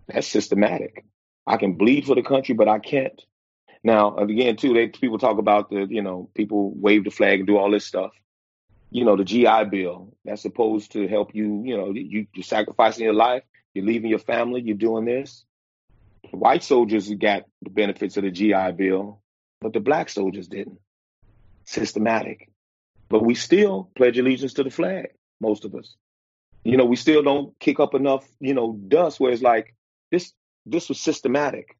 that's 0.06 0.26
systematic. 0.26 1.04
I 1.46 1.56
can 1.56 1.74
bleed 1.74 2.06
for 2.06 2.14
the 2.14 2.22
country, 2.22 2.54
but 2.54 2.68
I 2.68 2.78
can't. 2.78 3.20
Now, 3.82 4.16
again, 4.16 4.56
too, 4.56 4.72
they, 4.72 4.88
people 4.88 5.18
talk 5.18 5.38
about 5.38 5.70
the, 5.70 5.86
you 5.88 6.02
know, 6.02 6.30
people 6.34 6.72
wave 6.74 7.04
the 7.04 7.10
flag 7.10 7.40
and 7.40 7.46
do 7.46 7.58
all 7.58 7.70
this 7.70 7.84
stuff 7.84 8.12
you 8.94 9.04
know, 9.04 9.16
the 9.16 9.24
GI 9.24 9.64
Bill 9.72 10.14
that's 10.24 10.42
supposed 10.42 10.92
to 10.92 11.08
help 11.08 11.34
you, 11.34 11.64
you 11.64 11.76
know, 11.76 11.90
you, 11.90 12.28
you're 12.32 12.44
sacrificing 12.44 13.02
your 13.02 13.12
life, 13.12 13.42
you're 13.74 13.84
leaving 13.84 14.08
your 14.08 14.20
family, 14.20 14.60
you're 14.60 14.76
doing 14.76 15.04
this. 15.04 15.44
The 16.30 16.36
white 16.36 16.62
soldiers 16.62 17.10
got 17.10 17.42
the 17.60 17.70
benefits 17.70 18.16
of 18.16 18.22
the 18.22 18.30
GI 18.30 18.70
Bill, 18.76 19.20
but 19.60 19.72
the 19.72 19.80
black 19.80 20.10
soldiers 20.10 20.46
didn't. 20.46 20.78
Systematic. 21.64 22.52
But 23.08 23.24
we 23.24 23.34
still 23.34 23.90
pledge 23.96 24.16
allegiance 24.16 24.54
to 24.54 24.62
the 24.62 24.70
flag, 24.70 25.08
most 25.40 25.64
of 25.64 25.74
us. 25.74 25.96
You 26.62 26.76
know, 26.76 26.84
we 26.84 26.94
still 26.94 27.24
don't 27.24 27.58
kick 27.58 27.80
up 27.80 27.96
enough, 27.96 28.24
you 28.38 28.54
know, 28.54 28.74
dust 28.74 29.18
where 29.18 29.32
it's 29.32 29.42
like 29.42 29.74
this 30.14 30.32
this 30.66 30.88
was 30.88 31.00
systematic, 31.00 31.76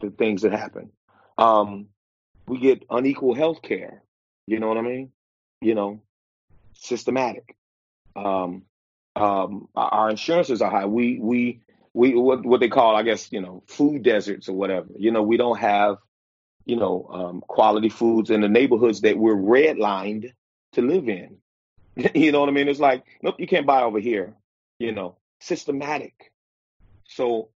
the 0.00 0.10
things 0.10 0.42
that 0.42 0.52
happen. 0.52 0.90
Um, 1.36 1.88
we 2.46 2.58
get 2.58 2.84
unequal 2.88 3.34
health 3.34 3.62
care. 3.62 4.02
You 4.46 4.60
know 4.60 4.68
what 4.68 4.78
I 4.78 4.82
mean? 4.82 5.12
You 5.60 5.74
know, 5.74 6.02
systematic. 6.74 7.56
Um, 8.16 8.62
um, 9.14 9.68
our 9.74 10.10
insurances 10.10 10.62
are 10.62 10.70
high. 10.70 10.86
We 10.86 11.18
we 11.18 11.60
we 11.92 12.14
what 12.14 12.44
what 12.44 12.60
they 12.60 12.68
call, 12.68 12.96
I 12.96 13.02
guess, 13.02 13.30
you 13.30 13.40
know, 13.40 13.62
food 13.66 14.02
deserts 14.02 14.48
or 14.48 14.54
whatever. 14.54 14.88
You 14.96 15.10
know, 15.10 15.22
we 15.22 15.36
don't 15.36 15.58
have, 15.58 15.98
you 16.64 16.76
know, 16.76 17.08
um, 17.12 17.42
quality 17.46 17.88
foods 17.90 18.30
in 18.30 18.40
the 18.40 18.48
neighborhoods 18.48 19.02
that 19.02 19.18
we're 19.18 19.36
redlined 19.36 20.32
to 20.72 20.82
live 20.82 21.08
in. 21.08 21.36
you 22.14 22.32
know 22.32 22.40
what 22.40 22.48
I 22.48 22.52
mean? 22.52 22.68
It's 22.68 22.80
like, 22.80 23.04
nope, 23.22 23.36
you 23.38 23.46
can't 23.46 23.66
buy 23.66 23.82
over 23.82 23.98
here. 23.98 24.34
You 24.78 24.92
know, 24.92 25.16
systematic. 25.40 26.32
So, 27.08 27.50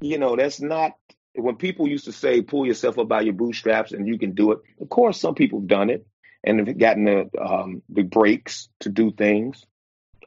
you 0.00 0.18
know, 0.18 0.36
that's 0.36 0.60
not 0.60 0.92
when 1.34 1.56
people 1.56 1.88
used 1.88 2.06
to 2.06 2.12
say, 2.12 2.42
pull 2.42 2.66
yourself 2.66 2.98
up 2.98 3.08
by 3.08 3.20
your 3.20 3.34
bootstraps 3.34 3.92
and 3.92 4.06
you 4.06 4.18
can 4.18 4.32
do 4.32 4.52
it. 4.52 4.58
Of 4.80 4.88
course, 4.88 5.20
some 5.20 5.34
people 5.34 5.60
have 5.60 5.68
done 5.68 5.90
it 5.90 6.06
and 6.44 6.66
have 6.66 6.78
gotten 6.78 7.04
the 7.04 7.30
um, 7.40 7.82
the 7.88 8.02
breaks 8.02 8.68
to 8.80 8.88
do 8.88 9.10
things 9.10 9.64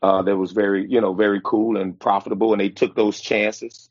uh, 0.02 0.22
that 0.24 0.38
was 0.38 0.52
very 0.52 0.90
you 0.90 1.02
know 1.02 1.14
very 1.14 1.42
cool 1.44 1.78
and 1.78 2.00
profitable, 2.00 2.54
and 2.54 2.62
they 2.62 2.70
took 2.70 2.96
those 2.96 3.20
chances 3.20 3.90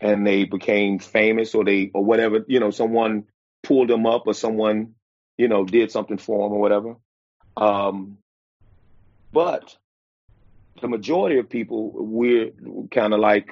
and 0.00 0.26
they 0.26 0.44
became 0.44 0.98
famous 0.98 1.54
or 1.54 1.64
they 1.64 1.90
or 1.94 2.04
whatever 2.04 2.44
you 2.46 2.60
know 2.60 2.70
someone 2.70 3.24
pulled 3.62 3.88
them 3.88 4.06
up 4.06 4.26
or 4.26 4.34
someone 4.34 4.94
you 5.36 5.48
know 5.48 5.64
did 5.64 5.90
something 5.90 6.18
for 6.18 6.44
them 6.48 6.52
or 6.52 6.60
whatever. 6.60 6.96
Um, 7.56 8.18
but 9.32 9.76
the 10.80 10.88
majority 10.88 11.38
of 11.38 11.50
people 11.50 11.92
we're 11.94 12.50
kind 12.90 13.12
of 13.12 13.20
like 13.20 13.50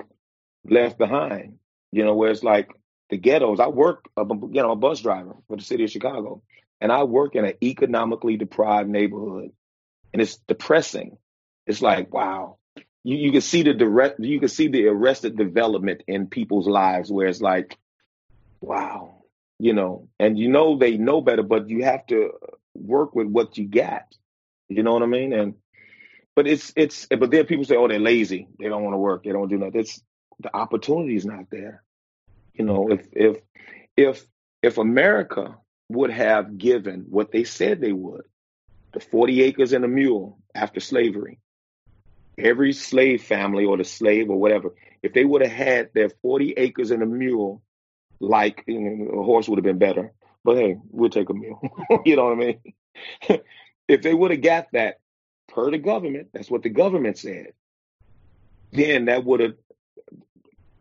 left 0.65 0.99
behind, 0.99 1.59
you 1.93 2.05
know, 2.05 2.15
where 2.15 2.31
it's 2.31 2.43
like 2.43 2.71
the 3.11 3.17
ghettos. 3.17 3.61
I 3.61 3.69
work, 3.69 4.09
you 4.17 4.63
know, 4.63 4.73
a 4.73 4.77
bus 4.77 5.01
driver 5.01 5.37
for 5.49 5.57
the 5.57 5.63
city 5.63 5.85
of 5.85 5.91
Chicago, 5.91 6.43
and 6.81 6.93
I 6.93 7.05
work 7.05 7.35
in 7.35 7.45
an 7.45 7.55
economically 7.63 8.37
deprived 8.37 8.89
neighborhood, 8.89 9.53
and 10.13 10.23
it's 10.23 10.37
depressing. 10.37 11.19
It's 11.67 11.83
like, 11.83 12.13
wow, 12.13 12.59
you, 13.03 13.17
you 13.17 13.33
can 13.33 13.41
see 13.41 13.63
the 13.63 13.75
direct, 13.75 14.21
you 14.21 14.41
can 14.41 14.49
see 14.49 14.69
the 14.69 14.89
arrested 14.89 15.37
development 15.37 16.03
in 16.07 16.27
people's 16.27 16.69
lives, 16.69 17.11
where 17.11 17.29
it's 17.29 17.41
like, 17.41 17.79
wow, 18.61 19.23
you 19.59 19.73
know, 19.73 20.09
and 20.19 20.39
you 20.39 20.49
know 20.49 20.77
they 20.77 20.97
know 20.97 21.21
better, 21.21 21.43
but 21.43 21.69
you 21.69 21.85
have 21.85 22.07
to 22.09 22.33
work 22.75 23.15
with 23.15 23.27
what 23.27 23.57
you 23.57 23.67
got. 23.67 24.05
You 24.69 24.83
know 24.83 24.93
what 24.93 25.03
I 25.03 25.07
mean? 25.07 25.33
And 25.33 25.55
but 26.35 26.47
it's 26.47 26.73
it's 26.77 27.07
but 27.07 27.31
then 27.31 27.47
people 27.47 27.65
say, 27.65 27.77
oh, 27.77 27.89
they're 27.89 27.99
lazy, 27.99 28.49
they 28.59 28.69
don't 28.69 28.83
want 28.83 28.95
to 28.95 28.99
work, 28.99 29.25
they 29.25 29.33
don't 29.33 29.49
do 29.49 29.59
nothing. 29.59 29.81
It's 29.81 30.03
the 30.41 30.55
opportunity 30.55 31.17
is 31.17 31.25
not 31.25 31.51
there. 31.51 31.83
You 32.55 32.65
know, 32.65 32.91
if 32.91 33.07
if 33.13 33.37
if 33.97 34.27
if 34.63 34.79
America 34.79 35.57
would 35.89 36.11
have 36.11 36.59
given 36.59 37.07
what 37.09 37.31
they 37.31 37.45
said 37.45 37.81
they 37.81 37.93
would 37.93 38.25
the 38.97 39.01
40 39.01 39.43
acres 39.43 39.75
and 39.75 39.85
a 39.85 39.89
mule 39.89 40.39
after 40.55 40.81
slavery. 40.81 41.39
Every 42.39 42.73
slave 42.73 43.23
family 43.23 43.67
or 43.67 43.77
the 43.77 43.85
slave 43.85 44.31
or 44.31 44.39
whatever, 44.39 44.75
if 45.03 45.13
they 45.13 45.23
would 45.23 45.43
have 45.43 45.53
had 45.53 45.91
their 45.93 46.09
40 46.09 46.55
acres 46.57 46.91
and 46.91 47.03
a 47.03 47.07
mule, 47.07 47.63
like 48.21 48.65
you 48.67 48.81
know, 48.81 49.21
a 49.21 49.23
horse 49.23 49.51
would 49.51 49.59
have 49.59 49.65
been 49.65 49.79
better. 49.79 50.13
But 50.45 50.57
hey, 50.57 50.79
we'll 50.89 51.11
take 51.11 51.29
a 51.29 51.35
mule. 51.35 51.61
you 52.07 52.17
know 52.17 52.25
what 52.25 52.33
I 52.33 52.37
mean? 52.37 52.61
if 53.87 54.01
they 54.01 54.15
would 54.15 54.31
have 54.31 54.41
got 54.41 54.69
that 54.73 55.01
per 55.47 55.71
the 55.71 55.79
government, 55.79 56.29
that's 56.33 56.51
what 56.51 56.63
the 56.63 56.71
government 56.71 57.19
said, 57.19 57.53
then 58.73 59.05
that 59.07 59.25
would 59.25 59.41
have, 59.41 59.55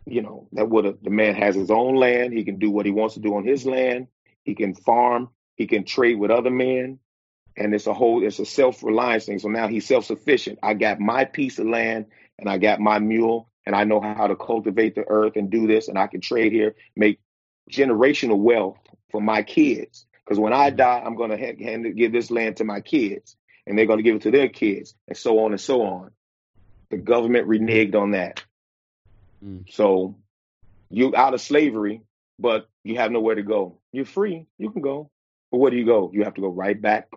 you 0.06 0.22
know, 0.22 0.48
that 0.54 0.70
would 0.70 0.86
have, 0.86 0.98
the 1.02 1.10
man 1.10 1.36
has 1.36 1.56
his 1.56 1.72
own 1.72 1.96
land. 1.96 2.34
He 2.34 2.44
can 2.44 2.60
do 2.60 2.70
what 2.70 2.86
he 2.86 2.92
wants 2.92 3.16
to 3.16 3.20
do 3.20 3.36
on 3.36 3.46
his 3.46 3.66
land. 3.66 4.08
He 4.44 4.56
can 4.56 4.76
farm. 4.76 5.30
He 5.56 5.68
can 5.68 5.84
trade 5.84 6.20
with 6.20 6.32
other 6.32 6.52
men. 6.52 7.00
And 7.58 7.74
it's 7.74 7.88
a 7.88 7.94
whole, 7.94 8.26
it's 8.26 8.40
a 8.40 8.46
self 8.46 8.84
reliance 8.84 9.26
thing. 9.26 9.40
So 9.40 9.48
now 9.48 9.68
he's 9.68 9.88
self 9.88 10.06
sufficient. 10.06 10.60
I 10.62 10.74
got 10.74 11.00
my 11.00 11.26
piece 11.26 11.58
of 11.58 11.68
land 11.68 12.08
and 12.38 12.50
I 12.50 12.58
got 12.58 12.80
my 12.80 13.00
mule 13.00 13.50
and 13.66 13.76
I 13.76 13.86
know 13.86 14.02
how 14.02 14.28
to 14.28 14.36
cultivate 14.36 14.96
the 14.96 15.06
earth 15.08 15.38
and 15.38 15.50
do 15.50 15.66
this. 15.66 15.88
And 15.88 15.98
I 15.98 16.08
can 16.08 16.22
trade 16.22 16.52
here, 16.52 16.76
make 16.96 17.20
generational 17.72 18.38
wealth 18.38 18.78
for 19.10 19.22
my 19.22 19.42
kids. 19.42 20.06
Because 20.24 20.40
when 20.40 20.54
I 20.54 20.70
mm-hmm. 20.70 20.78
die, 20.78 21.04
I'm 21.06 21.16
going 21.16 21.32
to 21.32 21.38
hand, 21.38 21.96
give 21.96 22.12
this 22.12 22.30
land 22.30 22.58
to 22.58 22.64
my 22.64 22.82
kids 22.82 23.36
and 23.66 23.78
they're 23.78 23.86
going 23.86 24.00
to 24.00 24.04
give 24.04 24.18
it 24.18 24.22
to 24.24 24.32
their 24.32 24.50
kids 24.50 24.94
and 25.08 25.18
so 25.18 25.40
on 25.40 25.52
and 25.52 25.62
so 25.62 25.82
on. 25.82 26.12
The 26.92 26.98
government 26.98 27.48
reneged 27.48 27.96
on 27.96 28.12
that. 28.12 28.44
Mm. 29.46 29.72
So 29.72 30.18
you 30.90 31.16
out 31.16 31.34
of 31.34 31.42
slavery, 31.42 32.02
but 32.40 32.68
you 32.84 32.98
have 32.98 33.12
nowhere 33.12 33.36
to 33.36 33.44
go. 33.44 33.80
You're 33.92 34.06
free. 34.06 34.48
You 34.58 34.72
can 34.72 34.82
go. 34.82 35.12
But 35.52 35.60
where 35.60 35.72
do 35.72 35.78
you 35.78 35.86
go? 35.86 36.12
You 36.14 36.24
have 36.24 36.36
to 36.36 36.42
go 36.42 36.50
right 36.50 36.80
back 36.80 37.10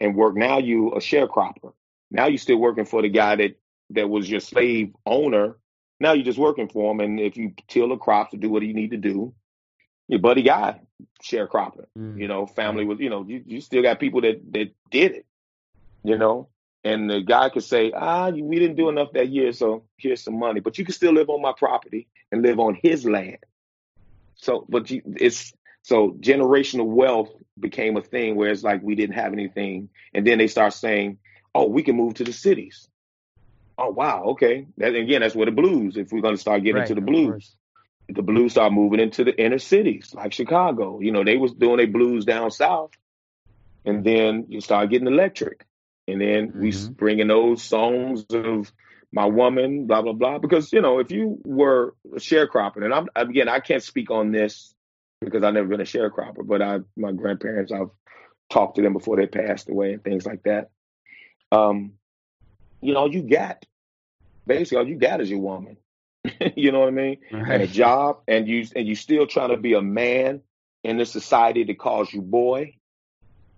and 0.00 0.16
work. 0.16 0.36
Now 0.36 0.58
you 0.58 0.92
a 0.92 0.98
sharecropper. 0.98 1.72
Now 2.10 2.26
you're 2.26 2.38
still 2.38 2.58
working 2.58 2.84
for 2.84 3.02
the 3.02 3.08
guy 3.08 3.36
that, 3.36 3.56
that 3.90 4.08
was 4.08 4.30
your 4.30 4.40
slave 4.40 4.94
owner. 5.06 5.56
Now 6.00 6.12
you're 6.12 6.24
just 6.24 6.38
working 6.38 6.68
for 6.68 6.90
him. 6.92 7.00
And 7.00 7.20
if 7.20 7.36
you 7.36 7.54
till 7.68 7.88
the 7.88 7.96
crops 7.96 8.32
to 8.32 8.36
do 8.36 8.50
what 8.50 8.62
you 8.62 8.74
need 8.74 8.90
to 8.90 8.96
do, 8.96 9.34
your 10.08 10.20
buddy 10.20 10.42
guy 10.42 10.80
sharecropper. 11.22 11.86
Mm. 11.98 12.18
You 12.18 12.28
know, 12.28 12.46
family 12.46 12.84
with 12.84 13.00
you 13.00 13.10
know, 13.10 13.24
you, 13.26 13.42
you 13.46 13.60
still 13.60 13.82
got 13.82 14.00
people 14.00 14.20
that, 14.22 14.40
that 14.52 14.72
did 14.90 15.12
it. 15.12 15.26
You 16.04 16.18
know? 16.18 16.48
And 16.84 17.08
the 17.10 17.20
guy 17.20 17.48
could 17.50 17.64
say, 17.64 17.92
ah, 17.94 18.30
we 18.30 18.58
didn't 18.58 18.76
do 18.76 18.88
enough 18.88 19.12
that 19.12 19.28
year, 19.28 19.52
so 19.52 19.84
here's 19.96 20.22
some 20.22 20.38
money. 20.38 20.60
But 20.60 20.78
you 20.78 20.84
can 20.84 20.94
still 20.94 21.12
live 21.12 21.30
on 21.30 21.40
my 21.42 21.52
property 21.56 22.08
and 22.32 22.42
live 22.42 22.58
on 22.58 22.78
his 22.80 23.04
land. 23.04 23.38
So, 24.36 24.66
but 24.68 24.90
you, 24.90 25.02
it's 25.16 25.52
so 25.82 26.10
generational 26.20 26.86
wealth 26.86 27.30
became 27.58 27.96
a 27.96 28.02
thing 28.02 28.36
where 28.36 28.50
it's 28.50 28.62
like 28.64 28.82
we 28.82 28.94
didn't 28.94 29.14
have 29.14 29.32
anything, 29.32 29.90
and 30.14 30.26
then 30.26 30.38
they 30.38 30.48
start 30.48 30.74
saying, 30.74 31.18
oh, 31.54 31.68
we 31.68 31.82
can 31.82 31.96
move 31.96 32.14
to 32.14 32.24
the 32.24 32.32
cities. 32.32 32.88
Oh 33.78 33.90
wow, 33.90 34.24
okay. 34.32 34.66
That 34.78 34.94
again, 34.94 35.20
that's 35.22 35.34
where 35.34 35.46
the 35.46 35.52
blues. 35.52 35.96
If 35.96 36.12
we're 36.12 36.20
going 36.20 36.34
to 36.34 36.40
start 36.40 36.62
getting 36.62 36.76
Right, 36.76 36.90
into 36.90 36.94
the 36.94 37.06
blues, 37.06 37.56
the 38.08 38.22
blues 38.22 38.52
start 38.52 38.72
moving 38.72 39.00
into 39.00 39.24
the 39.24 39.34
inner 39.40 39.58
cities 39.58 40.12
like 40.14 40.32
Chicago. 40.32 41.00
You 41.00 41.12
know, 41.12 41.24
they 41.24 41.36
was 41.36 41.52
doing 41.52 41.78
their 41.78 41.86
blues 41.86 42.24
down 42.24 42.50
south, 42.50 42.90
and 43.84 44.04
then 44.04 44.46
you 44.48 44.60
start 44.60 44.90
getting 44.90 45.08
electric, 45.08 45.64
and 46.08 46.20
then 46.20 46.52
we 46.54 46.70
s 46.70 46.88
Mhm. 46.88 46.96
bringing 46.96 47.28
those 47.28 47.62
songs 47.62 48.24
of 48.30 48.72
my 49.12 49.26
woman, 49.26 49.86
blah 49.86 50.02
blah 50.02 50.12
blah. 50.12 50.38
Because 50.38 50.72
you 50.72 50.80
know, 50.80 50.98
if 50.98 51.10
you 51.10 51.40
were 51.44 51.94
a 52.12 52.16
sharecropper, 52.16 52.84
and 52.84 52.94
I'm 52.94 53.08
again, 53.14 53.48
I 53.48 53.60
can't 53.60 53.82
speak 53.82 54.10
on 54.10 54.32
this 54.32 54.74
because 55.20 55.42
I've 55.42 55.54
never 55.54 55.68
been 55.68 55.80
a 55.80 55.84
sharecropper, 55.84 56.46
but 56.46 56.62
I 56.62 56.80
my 56.96 57.12
grandparents, 57.12 57.72
I've 57.72 57.90
talked 58.50 58.76
to 58.76 58.82
them 58.82 58.92
before 58.92 59.16
they 59.16 59.26
passed 59.26 59.68
away 59.70 59.92
and 59.94 60.04
things 60.04 60.26
like 60.26 60.42
that. 60.44 60.70
Um, 61.50 61.94
you 62.80 62.94
know, 62.94 63.00
all 63.00 63.12
you 63.14 63.22
got 63.22 63.64
basically 64.46 64.78
all 64.78 64.88
you 64.88 64.96
got 64.96 65.20
is 65.20 65.30
your 65.30 65.40
woman. 65.40 65.76
you 66.56 66.72
know 66.72 66.80
what 66.80 66.88
I 66.88 66.92
mean? 66.92 67.18
and 67.30 67.62
a 67.62 67.66
job 67.66 68.22
and 68.28 68.46
you 68.48 68.66
and 68.76 68.86
you 68.86 68.94
still 68.94 69.26
trying 69.26 69.50
to 69.50 69.56
be 69.56 69.74
a 69.74 69.82
man 69.82 70.42
in 70.84 70.96
this 70.96 71.10
society 71.10 71.64
that 71.64 71.78
calls 71.78 72.12
you 72.12 72.22
boy, 72.22 72.76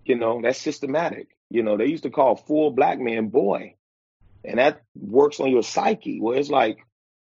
you 0.05 0.15
know, 0.15 0.41
that's 0.41 0.59
systematic. 0.59 1.34
You 1.49 1.63
know, 1.63 1.77
they 1.77 1.85
used 1.85 2.03
to 2.03 2.09
call 2.09 2.35
full 2.35 2.71
black 2.71 2.99
man 2.99 3.29
boy. 3.29 3.75
And 4.43 4.59
that 4.59 4.81
works 4.95 5.39
on 5.39 5.49
your 5.51 5.63
psyche 5.63 6.19
where 6.19 6.37
it's 6.37 6.49
like, 6.49 6.77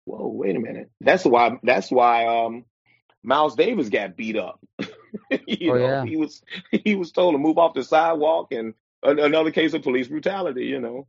whoa, 0.06 0.28
wait 0.28 0.56
a 0.56 0.60
minute. 0.60 0.90
That's 1.02 1.24
why 1.26 1.58
that's 1.64 1.90
why 1.92 2.26
um 2.26 2.66
Miles 3.24 3.56
Davis 3.56 3.90
got 3.90 4.16
beat 4.18 4.38
up. 4.38 4.60
you 5.48 5.72
Oh 5.72 5.78
know, 5.78 5.78
yeah. 5.78 6.06
he 6.06 6.18
was 6.18 6.42
he 6.72 6.96
was 6.96 7.12
told 7.12 7.34
to 7.36 7.40
move 7.40 7.58
off 7.58 7.74
the 7.74 7.84
sidewalk 7.84 8.52
and 8.52 8.74
another 9.04 9.52
case 9.52 9.74
of 9.74 9.84
police 9.84 10.08
brutality, 10.08 10.66
you 10.66 10.80
know. 10.80 11.08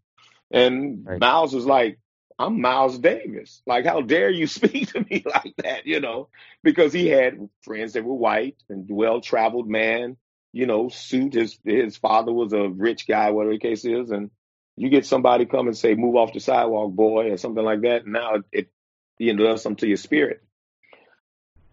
And 0.50 1.04
Right. 1.04 1.20
Miles 1.20 1.54
was 1.54 1.66
like, 1.66 1.98
I'm 2.38 2.60
Miles 2.60 2.98
Davis. 2.98 3.62
Like, 3.66 3.84
how 3.84 4.00
dare 4.02 4.30
you 4.30 4.46
speak 4.58 4.92
to 4.92 5.00
me 5.00 5.24
like 5.26 5.54
that, 5.58 5.86
you 5.86 6.00
know? 6.00 6.28
Because 6.62 6.92
he 6.92 7.08
had 7.08 7.48
friends 7.62 7.94
that 7.94 8.04
were 8.04 8.14
white 8.14 8.56
and 8.68 8.86
well 8.90 9.20
traveled 9.20 9.68
man, 9.68 10.16
you 10.52 10.66
know, 10.66 10.88
suit. 10.88 11.34
His 11.34 11.58
his 11.64 11.96
father 11.96 12.32
was 12.32 12.52
a 12.52 12.68
rich 12.68 13.06
guy, 13.08 13.30
whatever 13.32 13.54
the 13.54 13.60
case 13.60 13.84
is, 13.84 14.10
and 14.10 14.30
you 14.76 14.90
get 14.90 15.06
somebody 15.06 15.46
come 15.46 15.68
and 15.68 15.76
say, 15.78 15.94
Move 15.94 16.16
off 16.16 16.32
the 16.34 16.40
sidewalk, 16.40 16.92
boy, 16.92 17.32
or 17.32 17.36
something 17.38 17.64
like 17.64 17.82
that, 17.82 18.06
now 18.06 18.38
it, 18.52 18.70
you 19.18 19.34
know 19.34 19.44
does 19.46 19.62
something 19.62 19.78
to 19.78 19.88
your 19.88 19.98
spirit. 19.98 20.42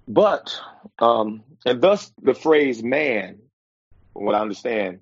But 0.07 0.59
um, 0.99 1.43
and 1.65 1.81
thus 1.81 2.11
the 2.21 2.33
phrase 2.33 2.83
man, 2.83 3.39
from 4.13 4.25
what 4.25 4.35
I 4.35 4.41
understand, 4.41 5.01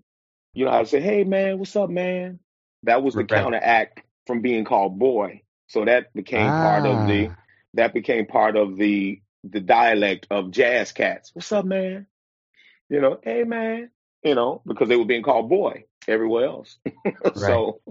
you 0.53 0.65
know 0.65 0.79
to 0.79 0.85
say, 0.87 1.01
Hey 1.01 1.23
man, 1.23 1.59
what's 1.59 1.75
up, 1.75 1.89
man? 1.89 2.39
That 2.83 3.03
was 3.03 3.15
the 3.15 3.25
Right. 3.29 3.51
counteract 3.51 4.01
from 4.27 4.41
being 4.41 4.65
called 4.65 4.99
boy. 4.99 5.43
So 5.67 5.85
that 5.85 6.13
became 6.13 6.53
part 6.53 6.85
of 6.85 7.05
the 7.05 7.29
Ah. 7.29 7.35
that 7.75 7.93
became 7.93 8.27
part 8.27 8.55
of 8.57 8.77
the 8.77 9.21
the 9.43 9.61
dialect 9.61 10.27
of 10.31 10.51
jazz 10.51 10.91
cats. 10.91 11.31
What's 11.33 11.51
up, 11.51 11.65
man? 11.65 12.07
You 12.91 13.01
know, 13.01 13.19
hey 13.23 13.45
man, 13.45 13.91
you 14.23 14.35
know, 14.35 14.61
because 14.67 14.89
they 14.89 14.97
were 14.97 15.05
being 15.05 15.23
called 15.23 15.49
boy 15.49 15.85
everywhere 16.07 16.45
else. 16.47 16.77
So 17.35 17.81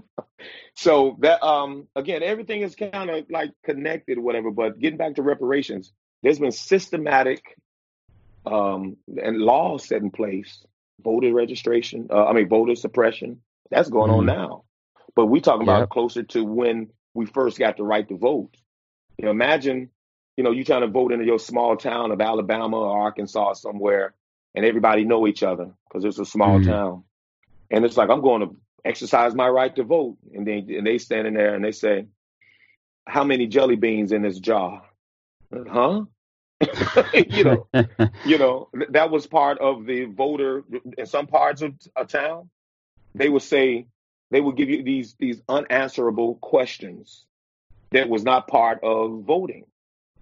so 0.77 1.17
that 1.21 1.43
um 1.43 1.89
again, 1.97 2.23
everything 2.23 2.63
is 2.63 2.77
kind 2.77 3.11
of 3.11 3.27
like 3.31 3.53
connected 3.65 4.19
whatever, 4.19 4.51
but 4.53 4.79
getting 4.79 4.99
back 4.99 5.17
to 5.17 5.23
reparations, 5.23 5.93
there's 6.23 6.39
been 6.41 6.53
systematic 6.53 7.43
um 8.47 8.97
and 9.23 9.39
laws 9.39 9.87
set 9.89 10.03
in 10.03 10.11
place, 10.11 10.65
voter 11.03 11.33
registration, 11.33 12.09
uh, 12.11 12.27
I 12.27 12.35
mean 12.35 12.49
voter 12.49 12.77
suppression. 12.77 13.43
That's 13.71 13.91
going 13.91 14.11
on 14.11 14.27
Mhm. 14.27 14.27
now. 14.27 14.65
But 15.17 15.27
we 15.27 15.41
talking 15.41 15.63
about 15.63 15.89
Yep. 15.89 15.91
closer 15.91 16.25
to 16.25 16.45
when 16.45 16.91
we 17.15 17.27
first 17.27 17.59
got 17.59 17.79
the 17.79 17.85
right 17.85 18.09
to 18.09 18.19
vote. 18.19 18.57
You 19.19 19.27
know, 19.27 19.33
imagine, 19.33 19.91
you 20.37 20.45
know, 20.45 20.53
you 20.53 20.65
trying 20.65 20.83
to 20.83 20.89
vote 20.89 21.13
in 21.13 21.25
your 21.25 21.39
small 21.41 21.77
town 21.77 22.13
of 22.13 22.21
Alabama 22.21 22.79
or 22.79 23.01
Arkansas 23.03 23.55
somewhere, 23.55 24.15
and 24.55 24.65
everybody 24.65 25.05
know 25.05 25.27
each 25.27 25.43
other 25.43 25.71
because 25.89 26.05
it's 26.05 26.19
a 26.19 26.25
small 26.25 26.61
Mhm. 26.61 26.65
town. 26.65 27.05
And 27.71 27.85
it's 27.85 27.97
like 27.97 28.11
I'm 28.11 28.23
going 28.23 28.43
to 28.43 28.57
exercise 28.85 29.35
my 29.35 29.49
right 29.49 29.75
to 29.77 29.85
vote, 29.85 30.19
and 30.35 30.47
they 30.47 30.59
and 30.59 30.87
they 30.87 30.99
standing 30.99 31.35
there 31.35 31.55
and 31.55 31.65
they 31.65 31.73
say, 31.73 32.07
"How 33.07 33.25
many 33.25 33.47
jelly 33.47 33.77
beans 33.77 34.13
in 34.13 34.23
this 34.23 34.39
jar?" 34.41 34.83
Huh? 35.69 36.05
you 37.15 37.45
know, 37.45 37.69
you 38.25 38.39
know 38.39 38.71
that 38.91 39.11
was 39.11 39.27
part 39.27 39.59
of 39.59 39.87
the 39.87 40.07
voter 40.07 40.65
in 40.99 41.07
some 41.07 41.27
parts 41.27 41.63
of 41.63 41.75
a 41.97 42.05
town. 42.07 42.51
They 43.15 43.29
would 43.29 43.43
say 43.43 43.87
they 44.31 44.41
would 44.41 44.57
give 44.57 44.71
you 44.71 44.83
these 44.83 45.15
these 45.19 45.43
unanswerable 45.49 46.37
questions 46.37 47.27
that 47.93 48.09
was 48.09 48.25
not 48.25 48.49
part 48.49 48.81
of 48.85 49.25
voting. 49.25 49.67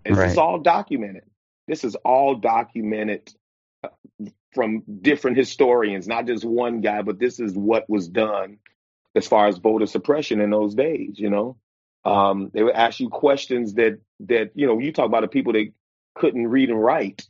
And 0.05 0.15
This 0.17 0.25
is 0.25 0.37
Right. 0.37 0.39
all 0.39 0.59
documented. 0.61 1.25
This 1.69 1.85
is 1.85 1.97
all 1.97 2.37
documented 2.37 3.33
from 4.55 4.83
different 5.03 5.37
historians, 5.37 6.09
not 6.09 6.27
just 6.27 6.45
one 6.45 6.81
guy, 6.81 7.03
but 7.03 7.19
this 7.19 7.39
is 7.39 7.55
what 7.55 7.89
was 7.89 8.09
done 8.09 8.59
as 9.15 9.27
far 9.27 9.47
as 9.47 9.59
voter 9.59 9.87
suppression 9.87 10.41
in 10.41 10.51
those 10.51 10.75
days, 10.75 11.19
you 11.19 11.31
know. 11.31 11.57
Um, 12.05 12.51
they 12.55 12.63
would 12.63 12.75
ask 12.75 13.01
you 13.01 13.09
questions 13.09 13.75
that 13.75 13.99
that, 14.21 14.51
you 14.55 14.67
know, 14.67 14.79
you 14.79 14.93
talk 14.93 15.07
about 15.07 15.23
the 15.23 15.29
people 15.29 15.53
that 15.53 15.73
couldn't 16.15 16.49
read 16.49 16.71
and 16.71 16.83
write. 16.83 17.27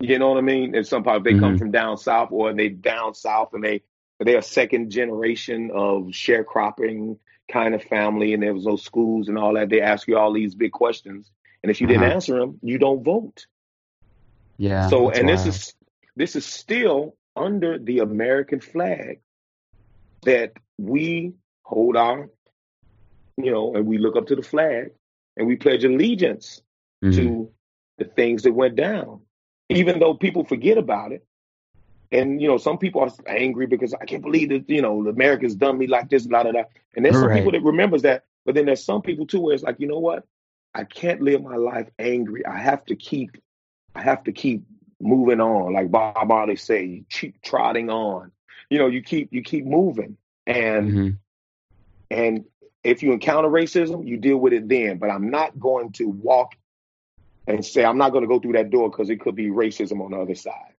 You 0.00 0.18
know 0.18 0.30
what 0.30 0.38
I 0.38 0.42
mean? 0.42 0.74
And 0.74 0.86
some 0.86 1.02
part 1.04 1.22
they 1.24 1.34
come 1.34 1.54
Mhm. 1.54 1.58
from 1.58 1.70
down 1.70 1.96
south 1.96 2.28
or 2.32 2.52
they 2.52 2.68
down 2.68 3.14
south 3.14 3.54
and 3.54 3.62
they 3.64 3.82
they're 4.20 4.38
a 4.38 4.42
second 4.42 4.90
generation 4.90 5.70
of 5.72 6.04
sharecropping 6.08 7.18
kind 7.50 7.74
of 7.74 7.82
family 7.84 8.34
and 8.34 8.42
there 8.42 8.54
was 8.54 8.66
no 8.66 8.76
schools 8.76 9.28
and 9.28 9.38
all 9.38 9.54
that. 9.54 9.68
They 9.68 9.80
ask 9.80 10.06
you 10.06 10.16
all 10.18 10.32
these 10.32 10.54
big 10.54 10.72
questions. 10.72 11.30
And 11.62 11.70
if 11.70 11.80
you 11.80 11.86
didn't 11.86 12.04
Uh-huh. 12.04 12.14
answer 12.14 12.38
them, 12.38 12.58
you 12.62 12.78
don't 12.78 13.02
vote. 13.02 13.46
Yeah. 14.58 14.88
So 14.88 15.10
and 15.10 15.28
this 15.28 15.46
is 15.46 15.74
this 16.16 16.36
is 16.36 16.44
still 16.44 17.16
under 17.36 17.78
the 17.78 18.00
American 18.00 18.60
flag 18.60 19.20
that 20.22 20.52
we 20.78 21.34
hold 21.62 21.96
our 21.96 22.30
you 23.38 23.50
know, 23.50 23.74
and 23.74 23.86
we 23.86 23.98
look 23.98 24.14
up 24.16 24.26
to 24.26 24.36
the 24.36 24.42
flag 24.42 24.92
and 25.36 25.46
we 25.46 25.56
pledge 25.56 25.84
allegiance 25.84 26.62
Mhm. 27.02 27.16
to 27.16 27.52
the 27.98 28.04
things 28.04 28.42
that 28.42 28.52
went 28.52 28.76
down, 28.76 29.22
even 29.70 29.98
though 29.98 30.14
people 30.14 30.44
forget 30.44 30.76
about 30.78 31.12
it. 31.12 31.24
And 32.10 32.42
you 32.42 32.46
know, 32.48 32.58
some 32.58 32.76
people 32.76 33.00
are 33.00 33.10
angry 33.26 33.66
because 33.66 33.94
I 33.94 34.04
can't 34.04 34.22
believe 34.22 34.50
that 34.50 34.68
you 34.68 34.82
know 34.82 35.06
America's 35.08 35.54
done 35.54 35.78
me 35.78 35.86
like 35.86 36.10
this, 36.10 36.26
blah 36.26 36.42
blah 36.42 36.52
blah. 36.52 36.64
And 36.94 37.04
there's 37.04 37.18
some 37.18 37.32
people 37.32 37.52
that 37.52 37.62
remembers 37.62 38.02
that, 38.02 38.24
but 38.44 38.54
then 38.54 38.66
there's 38.66 38.84
some 38.84 39.00
people 39.00 39.26
too 39.26 39.40
where 39.40 39.54
it's 39.54 39.62
like, 39.64 39.80
you 39.80 39.88
know 39.88 39.98
what? 39.98 40.24
I 40.74 40.84
can't 40.84 41.22
live 41.22 41.42
my 41.42 41.56
life 41.56 41.88
angry. 41.98 42.44
I 42.44 42.58
have 42.58 42.84
to 42.86 42.96
keep, 42.96 43.38
I 43.94 44.02
have 44.02 44.24
to 44.24 44.32
keep 44.32 44.64
moving 45.00 45.40
on, 45.40 45.72
like 45.74 45.90
Bob 45.90 46.26
Marley 46.28 46.56
say, 46.56 46.84
you 46.84 47.04
keep 47.10 47.42
trotting 47.42 47.90
on. 47.90 48.32
You 48.70 48.78
know, 48.78 48.86
you 48.86 49.02
keep 49.02 49.32
you 49.32 49.42
keep 49.42 49.66
moving, 49.66 50.16
and 50.46 50.92
Mhm. 50.92 51.18
and 52.10 52.44
if 52.84 53.02
you 53.02 53.12
encounter 53.12 53.48
racism, 53.48 54.06
you 54.06 54.16
deal 54.16 54.38
with 54.38 54.52
it 54.52 54.68
then. 54.68 54.98
But 54.98 55.10
I'm 55.10 55.30
not 55.30 55.58
going 55.58 55.92
to 55.92 56.08
walk 56.08 56.52
and 57.46 57.64
say 57.64 57.84
I'm 57.84 57.98
not 57.98 58.10
going 58.12 58.22
to 58.22 58.28
go 58.28 58.38
through 58.38 58.52
that 58.54 58.70
door 58.70 58.90
because 58.90 59.10
it 59.10 59.20
could 59.20 59.34
be 59.34 59.48
racism 59.48 60.00
on 60.04 60.12
the 60.12 60.18
other 60.18 60.34
side. 60.34 60.74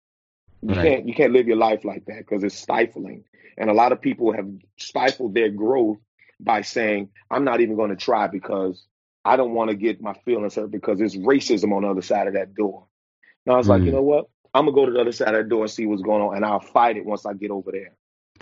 You 0.62 0.70
Right. 0.70 0.82
can't 0.82 1.08
you 1.08 1.14
can't 1.14 1.32
live 1.32 1.46
your 1.46 1.56
life 1.56 1.84
like 1.84 2.06
that 2.06 2.18
because 2.18 2.42
it's 2.42 2.56
stifling. 2.56 3.24
And 3.56 3.70
a 3.70 3.74
lot 3.74 3.92
of 3.92 4.00
people 4.00 4.32
have 4.32 4.48
stifled 4.78 5.34
their 5.34 5.50
growth 5.50 5.98
by 6.40 6.62
saying, 6.62 7.10
I'm 7.30 7.44
not 7.44 7.60
even 7.60 7.76
going 7.76 7.90
to 7.90 7.96
try 7.96 8.26
because 8.26 8.84
I 9.24 9.36
don't 9.36 9.54
want 9.54 9.70
to 9.70 9.76
get 9.76 10.00
my 10.02 10.14
feelings 10.24 10.56
hurt 10.56 10.70
because 10.70 11.00
it's 11.00 11.14
racism 11.16 11.72
on 11.72 11.82
the 11.82 11.88
other 11.88 12.02
side 12.02 12.26
of 12.26 12.34
that 12.34 12.54
door. 12.54 12.86
Now 13.46 13.58
it's 13.58 13.68
like, 13.68 13.82
you 13.82 13.90
Mm. 13.90 13.94
know 13.94 14.02
what? 14.02 14.28
I'm 14.54 14.66
gonna 14.66 14.74
go 14.74 14.86
to 14.86 14.92
the 14.92 15.00
other 15.00 15.12
side 15.12 15.34
of 15.34 15.44
the 15.44 15.48
door 15.50 15.62
and 15.62 15.70
see 15.70 15.86
what's 15.86 16.02
going 16.02 16.22
on, 16.22 16.36
and 16.36 16.44
I'll 16.44 16.60
fight 16.60 16.96
it 16.96 17.04
once 17.04 17.26
I 17.26 17.34
get 17.34 17.50
over 17.50 17.72
there. 17.72 17.94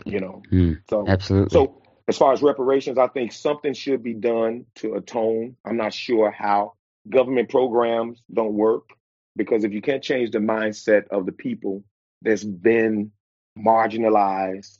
You 0.04 0.20
know. 0.20 0.42
Mm. 0.50 0.80
So 0.88 1.06
Absolutely. 1.06 1.50
so 1.50 1.82
as 2.08 2.18
far 2.18 2.32
as 2.32 2.42
reparations, 2.42 2.98
I 2.98 3.08
think 3.08 3.32
something 3.32 3.72
should 3.74 4.02
be 4.02 4.14
done 4.14 4.66
to 4.76 4.94
atone. 4.94 5.56
I'm 5.64 5.76
not 5.76 5.92
sure 5.94 6.30
how. 6.30 6.74
Government 7.08 7.48
programs 7.48 8.22
don't 8.32 8.54
work 8.54 8.90
because 9.36 9.64
if 9.64 9.72
you 9.72 9.80
can't 9.82 10.02
change 10.02 10.30
the 10.30 10.38
mindset 10.38 11.08
of 11.08 11.26
the 11.26 11.32
people 11.32 11.82
that's 12.22 12.44
been 12.44 13.10
marginalized, 13.58 14.78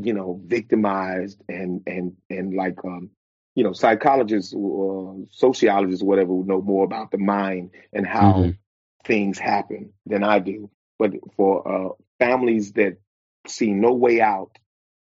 you 0.00 0.12
know, 0.12 0.40
victimized 0.44 1.42
and 1.48 1.82
and 1.86 2.16
and 2.30 2.54
like 2.54 2.84
um, 2.84 3.10
you 3.54 3.64
know, 3.64 3.72
psychologists 3.72 4.52
or 4.56 5.16
sociologists 5.30 6.02
or 6.02 6.06
whatever 6.06 6.32
would 6.34 6.46
know 6.48 6.60
more 6.60 6.84
about 6.84 7.10
the 7.10 7.18
mind 7.18 7.70
and 7.92 8.06
how 8.06 8.34
Mhm. 8.34 8.58
Things 9.04 9.38
happen 9.38 9.92
than 10.06 10.24
I 10.24 10.38
do. 10.38 10.70
But 10.98 11.12
for 11.36 11.66
uh, 11.66 11.88
families 12.18 12.72
that 12.72 12.98
see 13.46 13.72
no 13.72 13.92
way 13.92 14.20
out 14.20 14.58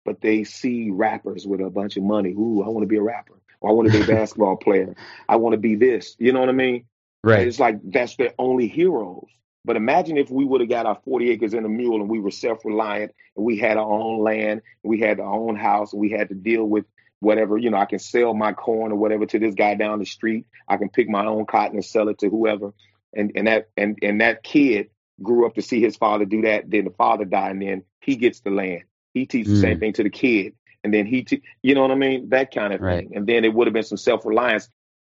but 0.05 0.21
they 0.21 0.43
see 0.43 0.89
rappers 0.91 1.45
with 1.45 1.61
a 1.61 1.69
bunch 1.69 1.97
of 1.97 2.03
money. 2.03 2.31
Ooh, 2.31 2.63
I 2.63 2.69
want 2.69 2.83
to 2.83 2.87
be 2.87 2.97
a 2.97 3.01
rapper. 3.01 3.35
Or 3.59 3.69
I 3.69 3.73
want 3.73 3.91
to 3.91 3.97
be 3.97 4.03
a 4.03 4.07
basketball 4.15 4.57
player. 4.57 4.95
I 5.29 5.35
want 5.35 5.53
to 5.53 5.59
be 5.59 5.75
this. 5.75 6.15
You 6.19 6.33
know 6.33 6.39
what 6.39 6.49
I 6.49 6.53
mean? 6.53 6.85
Right. 7.23 7.47
It's 7.47 7.59
like 7.59 7.79
that's 7.83 8.15
their 8.15 8.33
only 8.39 8.67
heroes. 8.67 9.27
But 9.63 9.75
imagine 9.75 10.17
if 10.17 10.31
we 10.31 10.43
would 10.43 10.61
have 10.61 10.71
got 10.71 10.87
our 10.87 10.99
40 11.05 11.29
acres 11.29 11.53
and 11.53 11.65
a 11.65 11.69
mule 11.69 12.01
and 12.01 12.09
we 12.09 12.19
were 12.19 12.31
self 12.31 12.65
reliant 12.65 13.11
and 13.35 13.45
we 13.45 13.57
had 13.57 13.77
our 13.77 13.89
own 13.89 14.23
land, 14.23 14.61
and 14.83 14.89
we 14.89 14.99
had 14.99 15.19
our 15.19 15.33
own 15.33 15.55
house, 15.55 15.93
and 15.93 16.01
we 16.01 16.09
had 16.09 16.29
to 16.29 16.35
deal 16.35 16.65
with 16.65 16.85
whatever, 17.19 17.55
you 17.55 17.69
know, 17.69 17.77
I 17.77 17.85
can 17.85 17.99
sell 17.99 18.33
my 18.33 18.51
corn 18.51 18.91
or 18.91 18.95
whatever 18.95 19.27
to 19.27 19.37
this 19.37 19.53
guy 19.53 19.75
down 19.75 19.99
the 19.99 20.05
street. 20.07 20.47
I 20.67 20.77
can 20.77 20.89
pick 20.89 21.07
my 21.07 21.23
own 21.27 21.45
cotton 21.45 21.75
and 21.75 21.85
sell 21.85 22.09
it 22.09 22.17
to 22.19 22.29
whoever. 22.29 22.73
And 23.13 23.31
and 23.35 23.47
that 23.47 23.69
and 23.77 23.97
and 24.01 24.21
that 24.21 24.43
kid 24.43 24.89
grew 25.21 25.45
up 25.45 25.55
to 25.55 25.61
see 25.61 25.81
his 25.81 25.97
father 25.97 26.25
do 26.25 26.41
that. 26.43 26.69
Then 26.69 26.85
the 26.85 26.91
father 26.91 27.25
died, 27.25 27.51
and 27.51 27.61
then 27.61 27.83
he 28.01 28.15
gets 28.15 28.39
the 28.41 28.51
land. 28.51 28.83
He 29.13 29.25
teaches 29.25 29.51
the 29.51 29.57
same 29.57 29.77
Mm. 29.77 29.79
thing 29.79 29.93
to 29.93 30.03
the 30.03 30.09
kid, 30.09 30.53
and 30.83 30.93
then 30.93 31.05
he, 31.05 31.23
te- 31.23 31.43
you 31.61 31.75
know 31.75 31.81
what 31.81 31.91
I 31.91 31.95
mean, 31.95 32.29
that 32.29 32.53
kind 32.53 32.73
of 32.73 32.81
Right. 32.81 33.07
thing. 33.09 33.11
And 33.15 33.27
then 33.27 33.45
it 33.45 33.53
would 33.53 33.67
have 33.67 33.73
been 33.73 33.83
some 33.83 33.97
self 33.97 34.25
reliance, 34.25 34.69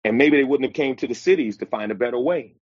and 0.03 0.17
maybe 0.17 0.37
they 0.37 0.43
wouldn't 0.43 0.69
have 0.69 0.73
came 0.75 0.95
to 0.97 1.07
the 1.07 1.13
cities 1.15 1.57
to 1.57 1.65
find 1.67 1.91
a 1.91 1.95
better 1.95 2.19
way. 2.19 2.55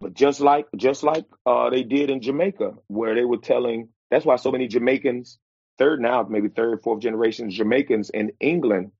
But 0.00 0.14
just 0.14 0.40
like 0.40 0.66
just 0.76 1.02
like 1.02 1.24
uh, 1.46 1.70
they 1.70 1.82
did 1.82 2.10
in 2.10 2.20
Jamaica, 2.20 2.74
where 2.88 3.14
they 3.14 3.24
were 3.24 3.38
telling 3.38 3.88
that's 4.10 4.26
why 4.26 4.36
so 4.36 4.52
many 4.52 4.68
Jamaicans, 4.68 5.38
third 5.78 6.00
now, 6.00 6.22
maybe 6.24 6.48
third, 6.48 6.82
fourth 6.82 7.00
generation 7.00 7.50
Jamaicans 7.50 8.10
in 8.10 8.32
England, 8.40 8.92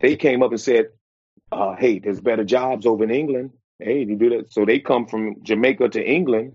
they 0.00 0.16
came 0.16 0.42
up 0.42 0.50
and 0.52 0.60
said, 0.60 0.88
uh, 1.52 1.74
hey, 1.76 1.98
there's 1.98 2.20
better 2.20 2.44
jobs 2.44 2.86
over 2.86 3.04
in 3.04 3.10
England. 3.10 3.52
Hey, 3.78 4.04
you 4.04 4.16
do 4.16 4.30
that. 4.30 4.52
So 4.52 4.64
they 4.64 4.78
come 4.80 5.06
from 5.06 5.42
Jamaica 5.42 5.88
to 5.90 6.04
England, 6.04 6.54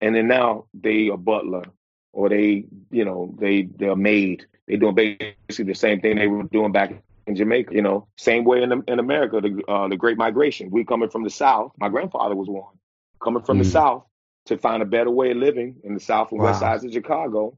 and 0.00 0.14
then 0.14 0.28
now 0.28 0.66
they 0.74 1.08
a 1.08 1.16
butler 1.16 1.64
or 2.12 2.28
they, 2.28 2.64
you 2.90 3.04
know, 3.04 3.34
they 3.38 3.62
they're 3.76 3.96
maid. 3.96 4.46
They 4.66 4.76
doing 4.76 4.94
basically 4.94 5.32
the 5.72 5.74
same 5.74 6.00
thing 6.00 6.16
they 6.16 6.26
were 6.26 6.42
doing 6.44 6.72
back 6.72 6.92
in 7.26 7.36
Jamaica. 7.36 7.74
You 7.74 7.82
know, 7.82 8.08
same 8.16 8.44
way 8.44 8.62
in 8.62 8.72
in 8.88 8.98
America, 8.98 9.40
the 9.40 9.62
uh, 9.68 9.88
the 9.88 9.96
Great 9.96 10.18
Migration. 10.18 10.70
We 10.70 10.84
coming 10.84 11.08
from 11.10 11.24
the 11.24 11.30
South. 11.30 11.72
My 11.78 11.88
grandfather 11.88 12.34
was 12.34 12.48
one 12.48 12.74
coming 13.22 13.42
from 13.42 13.58
the 13.58 13.64
Mm. 13.64 13.72
South 13.72 14.04
to 14.46 14.56
find 14.56 14.82
a 14.82 14.86
better 14.86 15.10
way 15.10 15.30
of 15.32 15.36
living 15.36 15.76
in 15.84 15.94
the 15.94 16.00
South 16.00 16.32
and 16.32 16.40
West 16.40 16.60
Wow. 16.62 16.68
sides 16.68 16.84
of 16.84 16.92
Chicago. 16.92 17.56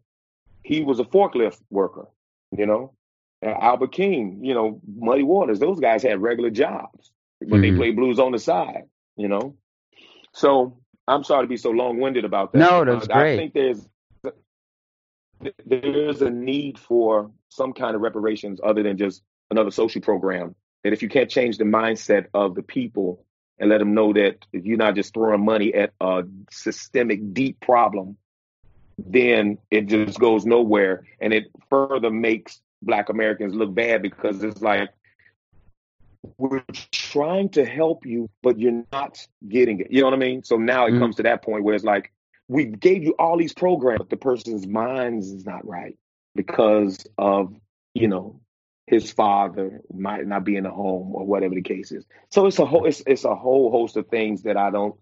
He 0.63 0.83
was 0.83 1.01
a 1.01 1.05
forklift 1.05 1.61
worker. 1.71 2.07
You 2.57 2.67
know, 2.67 2.93
Albert 3.43 3.93
King. 3.93 4.41
You 4.45 4.55
know, 4.55 4.81
Muddy 4.97 5.23
Waters. 5.23 5.59
Those 5.61 5.81
guys 5.81 6.03
had 6.03 6.21
regular 6.21 6.51
jobs, 6.51 7.13
but 7.41 7.61
they 7.61 7.71
Mhm. 7.71 7.77
played 7.77 7.97
blues 7.97 8.19
on 8.19 8.33
the 8.33 8.39
side. 8.39 8.85
You 9.17 9.29
know, 9.29 9.57
so 10.33 10.79
I'm 11.09 11.25
sorry 11.25 11.45
to 11.45 11.49
be 11.49 11.57
so 11.57 11.71
long 11.71 11.99
winded 12.01 12.25
about 12.25 12.53
that. 12.53 12.59
No, 12.59 12.85
that's 12.85 13.09
I 13.09 13.21
great. 13.21 13.37
think 13.37 13.55
there's 13.55 13.89
there's 15.65 16.21
a 16.21 16.31
need 16.31 16.79
for 16.79 17.31
some 17.49 17.73
kind 17.73 17.97
of 17.97 18.03
reparations 18.03 18.61
other 18.63 18.83
than 18.83 18.99
just 18.99 19.23
another 19.51 19.71
social 19.71 20.03
program. 20.03 20.55
That 20.85 20.93
if 20.93 21.03
you 21.03 21.09
can't 21.09 21.31
change 21.31 21.59
the 21.59 21.65
mindset 21.65 22.27
of 22.35 22.55
the 22.55 22.63
people 22.63 23.25
and 23.59 23.71
let 23.71 23.79
them 23.79 23.95
know 23.95 24.13
that 24.13 24.47
if 24.53 24.65
you're 24.65 24.77
not 24.79 24.95
just 24.95 25.15
throwing 25.15 25.45
money 25.45 25.75
at 25.75 25.93
a 26.01 26.25
systemic, 26.51 27.33
deep 27.35 27.61
problem, 27.61 28.17
then 28.99 29.59
it 29.71 29.87
just 29.87 30.19
goes 30.19 30.45
nowhere, 30.47 31.07
and 31.21 31.33
it 31.33 31.51
further 31.69 32.11
makes 32.11 32.61
Black 32.83 33.09
Americans 33.09 33.55
look 33.55 33.75
bad 33.75 34.03
because 34.03 34.43
it's 34.43 34.63
like 34.63 34.91
we're 36.39 36.65
trying 36.93 37.49
to 37.51 37.65
help 37.65 38.05
you, 38.07 38.31
but 38.43 38.59
you're 38.59 38.85
not 38.93 39.19
getting 39.49 39.81
it. 39.81 39.89
You 39.91 40.01
know 40.01 40.07
what 40.09 40.15
I 40.15 40.19
mean? 40.19 40.43
So 40.45 40.57
now 40.57 40.87
it 40.87 40.95
Mhm. 40.95 40.99
comes 40.99 41.17
to 41.17 41.23
that 41.25 41.43
point 41.43 41.65
where 41.65 41.75
it's 41.75 41.85
like 41.85 42.13
we 42.49 42.67
gave 42.67 43.05
you 43.05 43.15
all 43.19 43.37
these 43.39 43.55
programs, 43.55 43.99
but 43.99 44.11
the 44.11 44.17
person's 44.17 44.67
mind 44.67 45.23
is 45.23 45.45
not 45.47 45.67
right 45.67 45.97
because 46.35 47.07
of 47.19 47.55
you 47.95 48.09
know 48.09 48.41
his 48.87 49.11
father 49.13 49.83
might 49.93 50.27
not 50.27 50.45
be 50.45 50.57
in 50.57 50.65
the 50.65 50.71
home 50.71 51.15
or 51.15 51.25
whatever 51.27 51.55
the 51.55 51.63
case 51.63 51.93
is. 51.93 52.05
So 52.31 52.47
it's 52.47 52.59
a 52.59 52.67
whole 52.67 52.87
it's 52.87 53.03
it's 53.07 53.25
a 53.25 53.35
whole 53.35 53.71
host 53.71 53.97
of 53.97 54.09
things 54.09 54.43
that 54.43 54.57
I 54.57 54.71
don't 54.71 54.97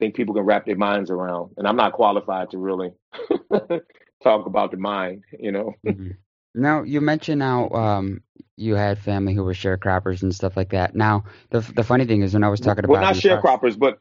think 0.00 0.14
people 0.16 0.34
can 0.34 0.44
wrap 0.44 0.66
their 0.66 0.76
minds 0.76 1.10
around, 1.10 1.52
and 1.56 1.66
I'm 1.68 1.76
not 1.76 1.92
qualified 1.92 2.50
to 2.50 2.58
really 2.58 2.92
talk 4.22 4.46
about 4.46 4.70
the 4.70 4.76
mind. 4.78 5.24
You 5.38 5.52
know. 5.52 5.74
Mhm. 5.86 6.16
Now 6.54 6.82
you 6.82 7.00
mentioned 7.00 7.42
how 7.42 7.68
um, 7.70 8.22
you 8.56 8.74
had 8.74 8.98
family 8.98 9.34
who 9.34 9.44
were 9.44 9.54
sharecroppers 9.54 10.22
and 10.22 10.34
stuff 10.34 10.56
like 10.56 10.70
that. 10.70 10.94
Now 10.94 11.24
the 11.50 11.60
the 11.60 11.82
funny 11.82 12.04
thing 12.06 12.22
is 12.22 12.34
when 12.34 12.44
I 12.44 12.48
was 12.48 12.60
talking 12.60 12.84
well, 12.86 13.00
about 13.00 13.14
not 13.14 13.24
your- 13.24 13.40
sharecroppers, 13.40 13.78
but 13.78 13.98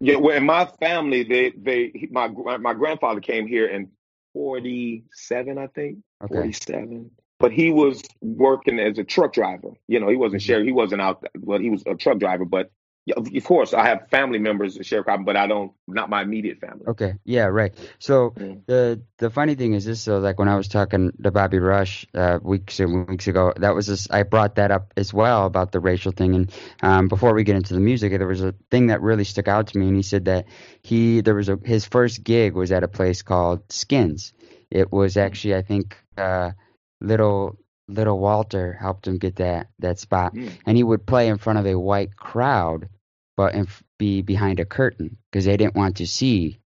yeah, 0.00 0.16
well, 0.16 0.36
in 0.36 0.44
my 0.44 0.66
family, 0.80 1.22
they 1.22 1.50
they 1.50 2.08
my 2.10 2.28
my 2.58 2.74
grandfather 2.74 3.20
came 3.20 3.46
here 3.46 3.66
in 3.66 3.90
forty 4.32 5.04
seven, 5.12 5.58
I 5.58 5.68
think, 5.68 5.98
Okay. 6.24 6.34
forty 6.34 6.52
seven. 6.52 7.10
But 7.38 7.52
he 7.52 7.70
was 7.70 8.02
working 8.20 8.78
as 8.78 8.98
a 8.98 9.04
truck 9.04 9.32
driver. 9.32 9.70
You 9.88 9.98
know, 10.00 10.08
he 10.08 10.16
wasn't 10.16 10.42
Mhm. 10.42 10.46
share. 10.46 10.64
He 10.64 10.72
wasn't 10.72 11.02
out. 11.02 11.24
Well, 11.38 11.58
he 11.60 11.70
was 11.70 11.82
a 11.86 11.94
truck 11.94 12.18
driver. 12.18 12.44
But 12.44 12.70
yeah, 13.04 13.14
of 13.16 13.28
of 13.34 13.44
course, 13.44 13.74
I 13.74 13.86
have 13.86 14.08
family 14.10 14.38
members 14.38 14.74
that 14.74 14.84
sharecropping, 14.84 15.24
but 15.24 15.36
I 15.36 15.46
don't. 15.46 15.72
Not 15.88 16.08
my 16.08 16.22
immediate 16.22 16.58
family. 16.60 16.86
Okay. 16.86 17.14
Yeah. 17.24 17.46
Right. 17.46 17.74
So 17.98 18.30
Mm. 18.30 18.62
the 18.66 19.02
the 19.18 19.30
funny 19.30 19.54
thing 19.56 19.74
is 19.74 19.84
this. 19.84 20.00
So 20.02 20.18
like 20.18 20.38
when 20.38 20.48
I 20.48 20.56
was 20.56 20.68
talking 20.68 21.12
to 21.22 21.30
Bobby 21.30 21.58
Rush 21.58 22.06
uh, 22.14 22.38
weeks 22.42 22.80
and 22.80 23.08
weeks 23.08 23.26
ago, 23.26 23.52
that 23.56 23.74
was 23.74 23.86
just 23.86 24.12
I 24.12 24.22
brought 24.22 24.54
that 24.56 24.70
up 24.70 24.92
as 24.96 25.12
well 25.12 25.46
about 25.46 25.72
the 25.72 25.80
racial 25.80 26.12
thing. 26.12 26.34
And 26.34 26.52
um, 26.82 27.08
before 27.08 27.34
we 27.34 27.44
get 27.44 27.56
into 27.56 27.74
the 27.74 27.80
music, 27.80 28.12
there 28.16 28.26
was 28.26 28.42
a 28.42 28.54
thing 28.70 28.86
that 28.86 29.02
really 29.02 29.24
stuck 29.24 29.48
out 29.48 29.66
to 29.68 29.78
me, 29.78 29.88
and 29.88 29.96
he 29.96 30.02
said 30.02 30.26
that 30.26 30.46
he 30.82 31.20
there 31.20 31.34
was 31.34 31.48
a 31.48 31.58
his 31.64 31.84
first 31.84 32.22
gig 32.22 32.54
was 32.54 32.70
at 32.72 32.84
a 32.84 32.88
place 32.88 33.22
called 33.22 33.70
Skins. 33.72 34.32
It 34.70 34.92
was 34.92 35.16
actually 35.16 35.56
I 35.56 35.62
think 35.62 35.96
uh, 36.16 36.52
little 37.00 37.58
little 37.88 38.18
Walter 38.18 38.72
helped 38.72 39.06
him 39.06 39.18
get 39.18 39.36
that 39.36 39.68
that 39.80 39.98
spot, 39.98 40.34
Mm. 40.34 40.50
and 40.66 40.76
he 40.76 40.82
would 40.84 41.06
play 41.06 41.28
in 41.28 41.38
front 41.38 41.58
of 41.58 41.66
a 41.66 41.78
white 41.78 42.16
crowd, 42.16 42.88
but 43.36 43.54
be 43.98 44.22
behind 44.22 44.60
a 44.60 44.64
curtain 44.64 45.16
because 45.30 45.44
they 45.44 45.56
didn't 45.56 45.74
want 45.74 45.96
to 45.96 46.06
see, 46.06 46.58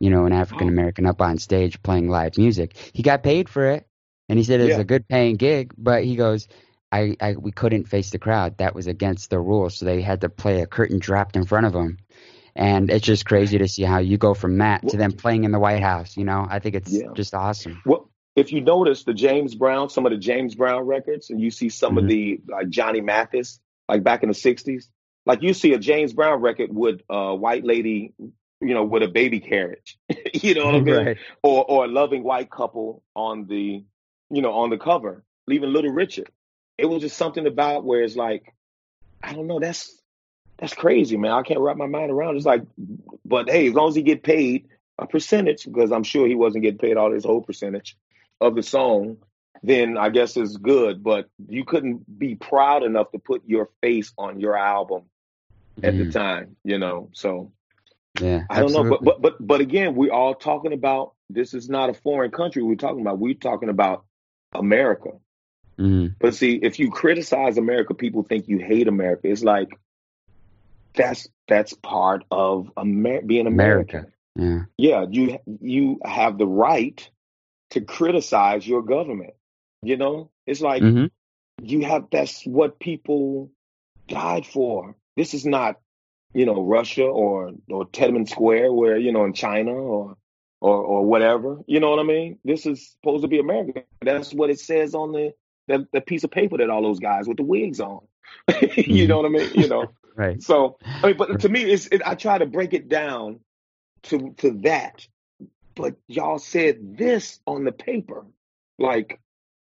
you 0.00 0.10
know, 0.10 0.24
an 0.26 0.32
African 0.32 0.68
American 0.68 1.06
up 1.06 1.20
on 1.20 1.38
stage 1.38 1.82
playing 1.82 2.08
live 2.08 2.38
music. 2.38 2.76
He 2.92 3.02
got 3.02 3.22
paid 3.22 3.48
for 3.48 3.66
it, 3.70 3.86
and 4.28 4.38
he 4.38 4.44
said 4.44 4.60
it's 4.60 4.76
Yeah. 4.76 4.80
a 4.80 4.84
good 4.84 5.06
paying 5.08 5.36
gig, 5.36 5.72
but 5.78 6.04
he 6.04 6.16
goes. 6.16 6.48
I, 6.90 7.16
I 7.20 7.34
we 7.36 7.52
couldn't 7.52 7.84
face 7.86 8.08
the 8.08 8.18
crowd. 8.18 8.56
That 8.56 8.74
was 8.74 8.86
against 8.86 9.28
the 9.28 9.38
rules, 9.38 9.76
so 9.76 9.84
they 9.84 10.00
had 10.00 10.22
to 10.22 10.30
play 10.30 10.62
a 10.62 10.66
curtain 10.66 10.98
dropped 10.98 11.36
in 11.36 11.44
front 11.44 11.66
of 11.66 11.74
them. 11.74 11.98
And 12.56 12.88
it's 12.90 13.04
just 13.04 13.26
crazy 13.26 13.58
to 13.58 13.68
see 13.68 13.82
how 13.82 13.98
you 13.98 14.16
go 14.16 14.32
from 14.32 14.56
that 14.56 14.88
to 14.88 14.96
them 14.96 15.12
playing 15.12 15.44
in 15.44 15.52
the 15.52 15.58
White 15.58 15.82
House. 15.82 16.16
You 16.16 16.24
know, 16.24 16.46
I 16.48 16.60
think 16.60 16.74
it's 16.76 16.90
Yeah. 16.90 17.12
just 17.14 17.34
awesome. 17.34 17.82
Well, 17.84 18.07
if 18.38 18.52
you 18.52 18.60
notice 18.60 19.04
the 19.04 19.14
James 19.14 19.54
Brown, 19.54 19.88
some 19.90 20.06
of 20.06 20.12
the 20.12 20.18
James 20.18 20.54
Brown 20.54 20.82
records, 20.86 21.30
and 21.30 21.40
you 21.40 21.50
see 21.50 21.68
some 21.68 21.98
of 21.98 22.04
Mhm. 22.04 22.08
the 22.08 22.40
like 22.48 22.68
Johnny 22.68 23.00
Mathis, 23.00 23.60
like 23.88 24.02
back 24.04 24.22
in 24.22 24.28
the 24.28 24.34
'60s, 24.34 24.88
like 25.26 25.42
you 25.42 25.52
see 25.54 25.72
a 25.74 25.78
James 25.78 26.12
Brown 26.12 26.40
record 26.40 26.70
with 26.74 27.00
a 27.10 27.34
white 27.34 27.64
lady, 27.64 28.12
you 28.60 28.74
know, 28.74 28.84
with 28.84 29.02
a 29.02 29.08
baby 29.08 29.40
carriage, 29.40 29.98
you 30.34 30.54
know 30.54 30.66
what 30.66 30.74
I 30.76 30.80
mean, 30.80 30.94
Right. 31.06 31.18
or 31.42 31.64
or 31.68 31.84
a 31.84 31.88
loving 31.88 32.22
white 32.22 32.50
couple 32.50 33.02
on 33.14 33.46
the, 33.46 33.84
you 34.30 34.42
know, 34.42 34.52
on 34.52 34.70
the 34.70 34.78
cover, 34.78 35.24
leaving 35.46 35.72
Little 35.72 35.92
Richard. 35.92 36.30
It 36.76 36.86
was 36.86 37.02
just 37.02 37.16
something 37.16 37.46
about 37.46 37.84
where 37.84 38.02
it's 38.02 38.14
like, 38.16 38.54
I 39.22 39.32
don't 39.32 39.48
know, 39.48 39.58
that's 39.58 40.00
that's 40.58 40.74
crazy, 40.74 41.16
man. 41.16 41.32
I 41.32 41.42
can't 41.42 41.60
wrap 41.60 41.76
my 41.76 41.86
mind 41.86 42.10
around. 42.12 42.34
it. 42.34 42.38
It's 42.38 42.46
like, 42.46 42.62
but 43.24 43.48
hey, 43.50 43.68
as 43.68 43.74
long 43.74 43.88
as 43.88 43.94
he 43.96 44.02
get 44.02 44.22
paid 44.22 44.68
a 44.98 45.06
percentage, 45.06 45.64
because 45.64 45.92
I'm 45.92 46.02
sure 46.04 46.26
he 46.26 46.34
wasn't 46.34 46.62
getting 46.64 46.78
paid 46.78 46.96
all 46.96 47.12
his 47.12 47.24
whole 47.24 47.40
percentage 47.42 47.96
of 48.40 48.54
the 48.54 48.62
song, 48.62 49.18
then 49.62 49.96
I 49.98 50.08
guess 50.10 50.36
it's 50.36 50.56
good. 50.56 51.02
But 51.02 51.28
you 51.48 51.64
couldn't 51.64 52.18
be 52.18 52.34
proud 52.36 52.82
enough 52.82 53.10
to 53.12 53.18
put 53.18 53.42
your 53.46 53.68
face 53.80 54.12
on 54.18 54.40
your 54.40 54.56
album 54.56 55.02
at 55.82 55.96
the 55.96 56.04
Mhm. 56.04 56.12
time, 56.12 56.56
you 56.64 56.78
know. 56.78 57.08
So 57.12 57.52
Yeah, 58.20 58.44
I 58.50 58.60
don't 58.60 58.72
know, 58.72 58.80
absolutely. 58.80 58.90
but 58.90 59.04
but 59.04 59.22
but 59.22 59.46
but 59.46 59.60
again, 59.60 59.94
we're 59.94 60.12
all 60.12 60.34
talking 60.34 60.72
about 60.72 61.12
this 61.30 61.54
is 61.54 61.68
not 61.68 61.90
a 61.90 61.94
foreign 61.94 62.30
country. 62.30 62.62
We're 62.62 62.74
talking 62.76 63.00
about 63.00 63.18
we're 63.18 63.34
talking 63.34 63.68
about 63.68 64.04
America. 64.52 65.10
Mhm. 65.78 66.14
But 66.18 66.34
see, 66.34 66.56
if 66.56 66.78
you 66.80 66.90
criticize 66.90 67.58
America, 67.58 67.94
people 67.94 68.22
think 68.24 68.48
you 68.48 68.58
hate 68.58 68.88
America. 68.88 69.28
It's 69.28 69.44
like 69.44 69.78
that's 70.94 71.28
that's 71.46 71.72
part 71.74 72.24
of 72.30 72.70
Amer- 72.76 73.22
being 73.22 73.46
American. 73.46 74.06
America. 74.36 74.68
Yeah, 74.76 75.02
Yeah. 75.02 75.06
you 75.10 75.38
you 75.60 76.00
have 76.04 76.38
the 76.38 76.46
right 76.46 77.08
to 77.70 77.80
criticize 77.80 78.66
your 78.66 78.82
government. 78.82 79.34
You 79.82 79.96
know, 79.96 80.30
it's 80.46 80.60
like 80.60 80.82
hmm 80.82 81.06
you 81.60 81.84
have 81.84 82.06
that's 82.10 82.44
what 82.44 82.78
people 82.78 83.50
died 84.08 84.46
for. 84.46 84.94
This 85.16 85.34
is 85.34 85.44
not, 85.44 85.80
you 86.34 86.46
know, 86.46 86.62
Russia 86.62 87.04
or 87.04 87.52
or 87.68 87.86
Tiananmen 87.86 88.28
Square 88.28 88.72
where, 88.72 88.96
you 88.96 89.12
know, 89.12 89.24
in 89.24 89.32
China 89.32 89.72
or 89.72 90.16
or 90.60 90.76
or 90.76 91.04
whatever. 91.04 91.58
You 91.66 91.80
know 91.80 91.90
what 91.90 92.00
I 92.00 92.04
mean? 92.04 92.38
This 92.44 92.66
is 92.66 92.90
supposed 92.90 93.22
to 93.22 93.28
be 93.28 93.38
America. 93.38 93.82
That's 94.00 94.32
what 94.32 94.50
it 94.50 94.60
says 94.60 94.94
on 94.94 95.12
the 95.12 95.32
the, 95.68 95.86
the 95.92 96.00
piece 96.00 96.24
of 96.24 96.30
paper 96.30 96.58
that 96.58 96.70
all 96.70 96.82
those 96.82 97.00
guys 97.00 97.28
with 97.28 97.36
the 97.36 97.42
wigs 97.44 97.80
on. 97.80 98.00
you 98.76 99.06
know 99.06 99.18
what 99.18 99.26
I 99.26 99.30
mean? 99.30 99.50
You 99.54 99.68
know. 99.68 99.92
Right. 100.16 100.42
So 100.42 100.78
I 101.00 101.08
mean, 101.08 101.16
but 101.16 101.38
to 101.40 101.48
me, 101.48 101.62
it's 101.62 101.86
it, 101.86 102.02
I 102.04 102.16
try 102.16 102.38
to 102.38 102.46
break 102.46 102.74
it 102.74 102.88
down 102.88 103.38
to 104.04 104.34
to 104.38 104.50
that. 104.62 105.06
But 105.78 105.94
y'all 106.08 106.40
said 106.40 106.98
this 106.98 107.38
on 107.46 107.64
the 107.64 107.72
paper. 107.72 108.26
like 108.78 109.20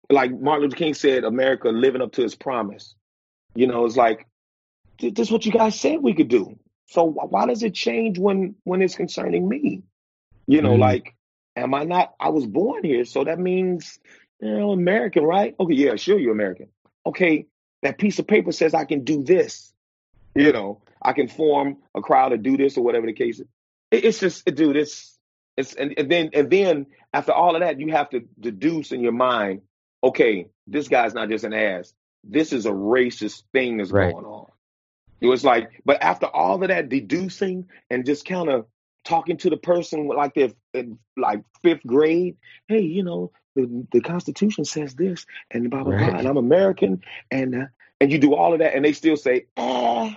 like 0.09 0.31
Martin 0.31 0.65
Luther 0.65 0.77
King 0.77 0.93
said, 0.93 1.23
America 1.23 1.69
living 1.69 2.01
up 2.01 2.13
to 2.13 2.23
its 2.23 2.35
promise. 2.35 2.95
You 3.55 3.67
know, 3.67 3.85
it's 3.85 3.97
like 3.97 4.27
this 4.99 5.27
is 5.27 5.31
what 5.31 5.45
you 5.45 5.51
guys 5.51 5.79
said 5.79 6.01
we 6.01 6.13
could 6.13 6.29
do. 6.29 6.57
So 6.87 7.03
why 7.03 7.47
does 7.47 7.63
it 7.63 7.73
change 7.73 8.17
when 8.17 8.55
when 8.63 8.81
it's 8.81 8.95
concerning 8.95 9.47
me? 9.47 9.83
You 10.47 10.61
know, 10.61 10.71
mm-hmm. 10.71 10.81
like, 10.81 11.15
am 11.55 11.73
I 11.73 11.83
not? 11.83 12.13
I 12.19 12.29
was 12.29 12.45
born 12.45 12.83
here, 12.83 13.03
so 13.03 13.23
that 13.23 13.39
means 13.39 13.99
you 14.39 14.57
know 14.57 14.71
American, 14.71 15.23
right? 15.23 15.55
Okay, 15.59 15.73
yeah, 15.73 15.95
sure, 15.95 16.19
you're 16.19 16.31
American. 16.31 16.67
Okay, 17.05 17.47
that 17.81 17.97
piece 17.97 18.19
of 18.19 18.27
paper 18.27 18.51
says 18.51 18.73
I 18.73 18.85
can 18.85 19.03
do 19.03 19.23
this. 19.23 19.73
You 20.35 20.53
know, 20.53 20.81
I 21.01 21.13
can 21.13 21.27
form 21.27 21.77
a 21.95 22.01
crowd 22.01 22.29
to 22.29 22.37
do 22.37 22.55
this 22.57 22.77
or 22.77 22.83
whatever 22.83 23.05
the 23.05 23.13
case 23.13 23.39
is. 23.39 23.47
It, 23.91 24.05
it's 24.05 24.19
just, 24.19 24.45
dude, 24.45 24.75
it's 24.75 25.14
it's 25.57 25.73
and, 25.73 25.93
and 25.97 26.11
then 26.11 26.29
and 26.33 26.49
then 26.49 26.85
after 27.13 27.31
all 27.31 27.55
of 27.55 27.61
that, 27.61 27.79
you 27.79 27.91
have 27.91 28.09
to 28.09 28.21
deduce 28.39 28.91
in 28.91 29.01
your 29.01 29.13
mind, 29.13 29.61
okay, 30.03 30.47
this 30.67 30.87
guy's 30.87 31.13
not 31.13 31.29
just 31.29 31.45
an 31.45 31.53
ass. 31.53 31.93
This 32.23 32.51
is 32.53 32.65
a 32.65 32.71
racist 32.71 33.43
thing 33.53 33.77
that's 33.77 33.91
right. 33.91 34.11
going 34.11 34.25
on. 34.25 34.51
It 35.21 35.27
was 35.27 35.43
like, 35.43 35.81
but 35.85 36.03
after 36.03 36.25
all 36.25 36.61
of 36.61 36.67
that 36.67 36.89
deducing 36.89 37.69
and 37.89 38.05
just 38.05 38.25
kind 38.25 38.49
of 38.49 38.65
talking 39.05 39.37
to 39.37 39.49
the 39.49 39.57
person 39.57 40.07
like 40.07 40.33
they're 40.33 40.51
in 40.73 40.99
like 41.15 41.43
fifth 41.63 41.85
grade, 41.85 42.35
hey, 42.67 42.81
you 42.81 43.03
know, 43.03 43.31
the, 43.55 43.87
the 43.91 44.01
Constitution 44.01 44.65
says 44.65 44.93
this, 44.95 45.25
and 45.51 45.69
blah 45.69 45.83
blah 45.83 45.93
right. 45.95 46.09
blah, 46.09 46.19
and 46.19 46.27
I'm 46.27 46.37
American, 46.37 47.01
and 47.31 47.55
uh, 47.55 47.65
and 48.01 48.11
you 48.11 48.19
do 48.19 48.35
all 48.35 48.53
of 48.53 48.59
that, 48.59 48.75
and 48.75 48.83
they 48.83 48.91
still 48.91 49.15
say, 49.15 49.45
ah, 49.55 50.15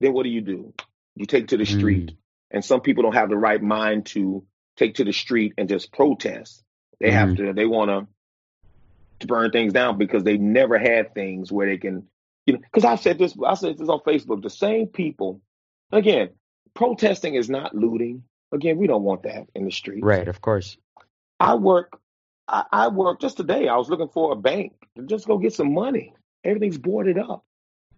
then 0.00 0.12
what 0.14 0.22
do 0.22 0.30
you 0.30 0.40
do? 0.40 0.72
You 1.14 1.26
take 1.26 1.48
to 1.48 1.56
the 1.56 1.66
street, 1.66 2.12
mm. 2.12 2.16
And 2.50 2.64
some 2.64 2.80
people 2.80 3.02
don't 3.02 3.14
have 3.14 3.28
the 3.28 3.36
right 3.36 3.62
mind 3.62 4.06
to 4.06 4.44
take 4.76 4.96
to 4.96 5.04
the 5.04 5.12
street 5.12 5.54
and 5.58 5.68
just 5.68 5.92
protest. 5.92 6.62
They 7.00 7.10
mm. 7.10 7.12
have 7.12 7.36
to, 7.36 7.52
they 7.52 7.66
want 7.66 7.90
to 7.90 8.06
to 9.20 9.26
burn 9.26 9.50
things 9.50 9.72
down 9.72 9.96
because 9.96 10.24
they 10.24 10.36
never 10.36 10.78
had 10.78 11.14
things 11.14 11.50
where 11.50 11.66
they 11.66 11.78
can 11.78 12.06
you 12.46 12.54
know, 12.54 12.60
because 12.60 12.84
I 12.84 12.94
said 12.94 13.18
this, 13.18 13.36
I 13.44 13.54
said 13.54 13.76
this 13.76 13.88
on 13.88 14.00
Facebook. 14.00 14.42
The 14.42 14.50
same 14.50 14.86
people, 14.86 15.40
again, 15.90 16.30
protesting 16.74 17.34
is 17.34 17.50
not 17.50 17.74
looting. 17.74 18.22
Again, 18.52 18.78
we 18.78 18.86
don't 18.86 19.02
want 19.02 19.24
that 19.24 19.48
in 19.54 19.64
the 19.64 19.72
street. 19.72 20.04
Right, 20.04 20.28
of 20.28 20.40
course. 20.40 20.78
I 21.40 21.56
work. 21.56 21.98
I, 22.46 22.64
I 22.70 22.88
work 22.88 23.20
just 23.20 23.36
today. 23.36 23.66
I 23.66 23.76
was 23.76 23.90
looking 23.90 24.08
for 24.08 24.32
a 24.32 24.36
bank 24.36 24.74
to 24.94 25.02
just 25.02 25.26
go 25.26 25.38
get 25.38 25.52
some 25.52 25.74
money. 25.74 26.14
Everything's 26.44 26.78
boarded 26.78 27.18
up. 27.18 27.44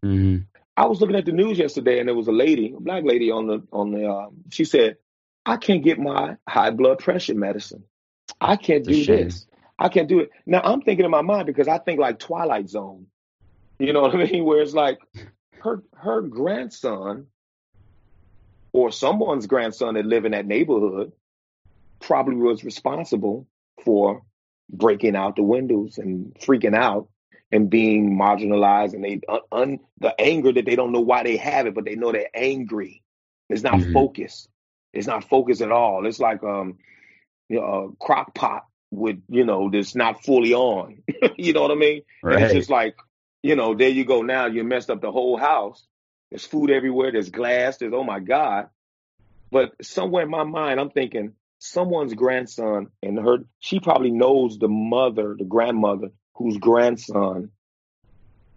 Mm-hmm. 0.02 0.44
I 0.78 0.86
was 0.86 1.00
looking 1.00 1.16
at 1.16 1.26
the 1.26 1.32
news 1.32 1.58
yesterday, 1.58 1.98
and 1.98 2.06
there 2.06 2.14
was 2.14 2.28
a 2.28 2.32
lady, 2.32 2.72
a 2.76 2.78
black 2.78 3.02
lady 3.02 3.32
on 3.32 3.48
the 3.48 3.62
on 3.72 3.90
the. 3.90 4.06
Uh, 4.06 4.28
she 4.50 4.64
said, 4.64 4.96
"I 5.44 5.56
can't 5.56 5.82
get 5.82 5.98
my 5.98 6.36
high 6.48 6.70
blood 6.70 7.00
pressure 7.00 7.34
medicine. 7.34 7.82
I 8.40 8.54
can't 8.54 8.84
do 8.84 9.04
this. 9.04 9.44
I 9.76 9.88
can't 9.88 10.08
do 10.08 10.20
it." 10.20 10.30
Now 10.46 10.60
I'm 10.62 10.82
thinking 10.82 11.04
in 11.04 11.10
my 11.10 11.22
mind 11.22 11.46
because 11.46 11.66
I 11.66 11.78
think 11.78 11.98
like 11.98 12.20
Twilight 12.20 12.68
Zone. 12.68 13.06
You 13.80 13.92
know 13.92 14.02
what 14.02 14.14
I 14.14 14.24
mean? 14.24 14.44
Where 14.48 14.62
it's 14.62 14.72
like 14.72 15.00
her 15.64 15.82
her 15.96 16.20
grandson 16.20 17.26
or 18.72 18.92
someone's 18.92 19.48
grandson 19.48 19.94
that 19.94 20.06
live 20.06 20.26
in 20.26 20.32
that 20.32 20.46
neighborhood 20.46 21.10
probably 21.98 22.36
was 22.36 22.62
responsible 22.62 23.48
for 23.84 24.22
breaking 24.70 25.16
out 25.16 25.34
the 25.34 25.42
windows 25.42 25.98
and 25.98 26.36
freaking 26.36 26.76
out 26.76 27.08
and 27.50 27.70
being 27.70 28.16
marginalized 28.18 28.94
and 28.94 29.04
they 29.04 29.20
un, 29.28 29.40
un, 29.52 29.78
the 30.00 30.20
anger 30.20 30.52
that 30.52 30.66
they 30.66 30.76
don't 30.76 30.92
know 30.92 31.00
why 31.00 31.22
they 31.22 31.36
have 31.36 31.66
it 31.66 31.74
but 31.74 31.84
they 31.84 31.94
know 31.94 32.12
they're 32.12 32.28
angry 32.34 33.02
it's 33.48 33.62
not 33.62 33.74
mm-hmm. 33.74 33.92
focused 33.92 34.48
it's 34.92 35.06
not 35.06 35.24
focused 35.24 35.62
at 35.62 35.72
all 35.72 36.06
it's 36.06 36.20
like 36.20 36.42
um 36.42 36.78
you 37.48 37.58
know, 37.58 37.96
a 37.98 38.04
crock 38.04 38.34
pot 38.34 38.66
with 38.90 39.20
you 39.28 39.44
know 39.44 39.70
that's 39.70 39.94
not 39.94 40.24
fully 40.24 40.54
on 40.54 41.02
you 41.36 41.52
know 41.52 41.62
what 41.62 41.70
i 41.70 41.74
mean 41.74 42.02
right. 42.22 42.36
and 42.36 42.44
it's 42.44 42.54
just 42.54 42.70
like 42.70 42.94
you 43.42 43.56
know, 43.56 43.74
there 43.74 43.88
you 43.88 44.04
go. 44.04 44.22
Now 44.22 44.46
you 44.46 44.64
messed 44.64 44.90
up 44.90 45.00
the 45.00 45.12
whole 45.12 45.36
house. 45.36 45.84
There's 46.30 46.44
food 46.44 46.70
everywhere. 46.70 47.12
There's 47.12 47.30
glass. 47.30 47.78
There's 47.78 47.92
oh 47.94 48.04
my 48.04 48.20
god. 48.20 48.68
But 49.50 49.72
somewhere 49.82 50.24
in 50.24 50.30
my 50.30 50.44
mind, 50.44 50.78
I'm 50.78 50.90
thinking 50.90 51.32
someone's 51.58 52.14
grandson 52.14 52.88
and 53.02 53.18
her. 53.18 53.38
She 53.60 53.80
probably 53.80 54.10
knows 54.10 54.58
the 54.58 54.68
mother, 54.68 55.36
the 55.38 55.44
grandmother, 55.44 56.10
whose 56.38 56.56
grandson 56.56 57.50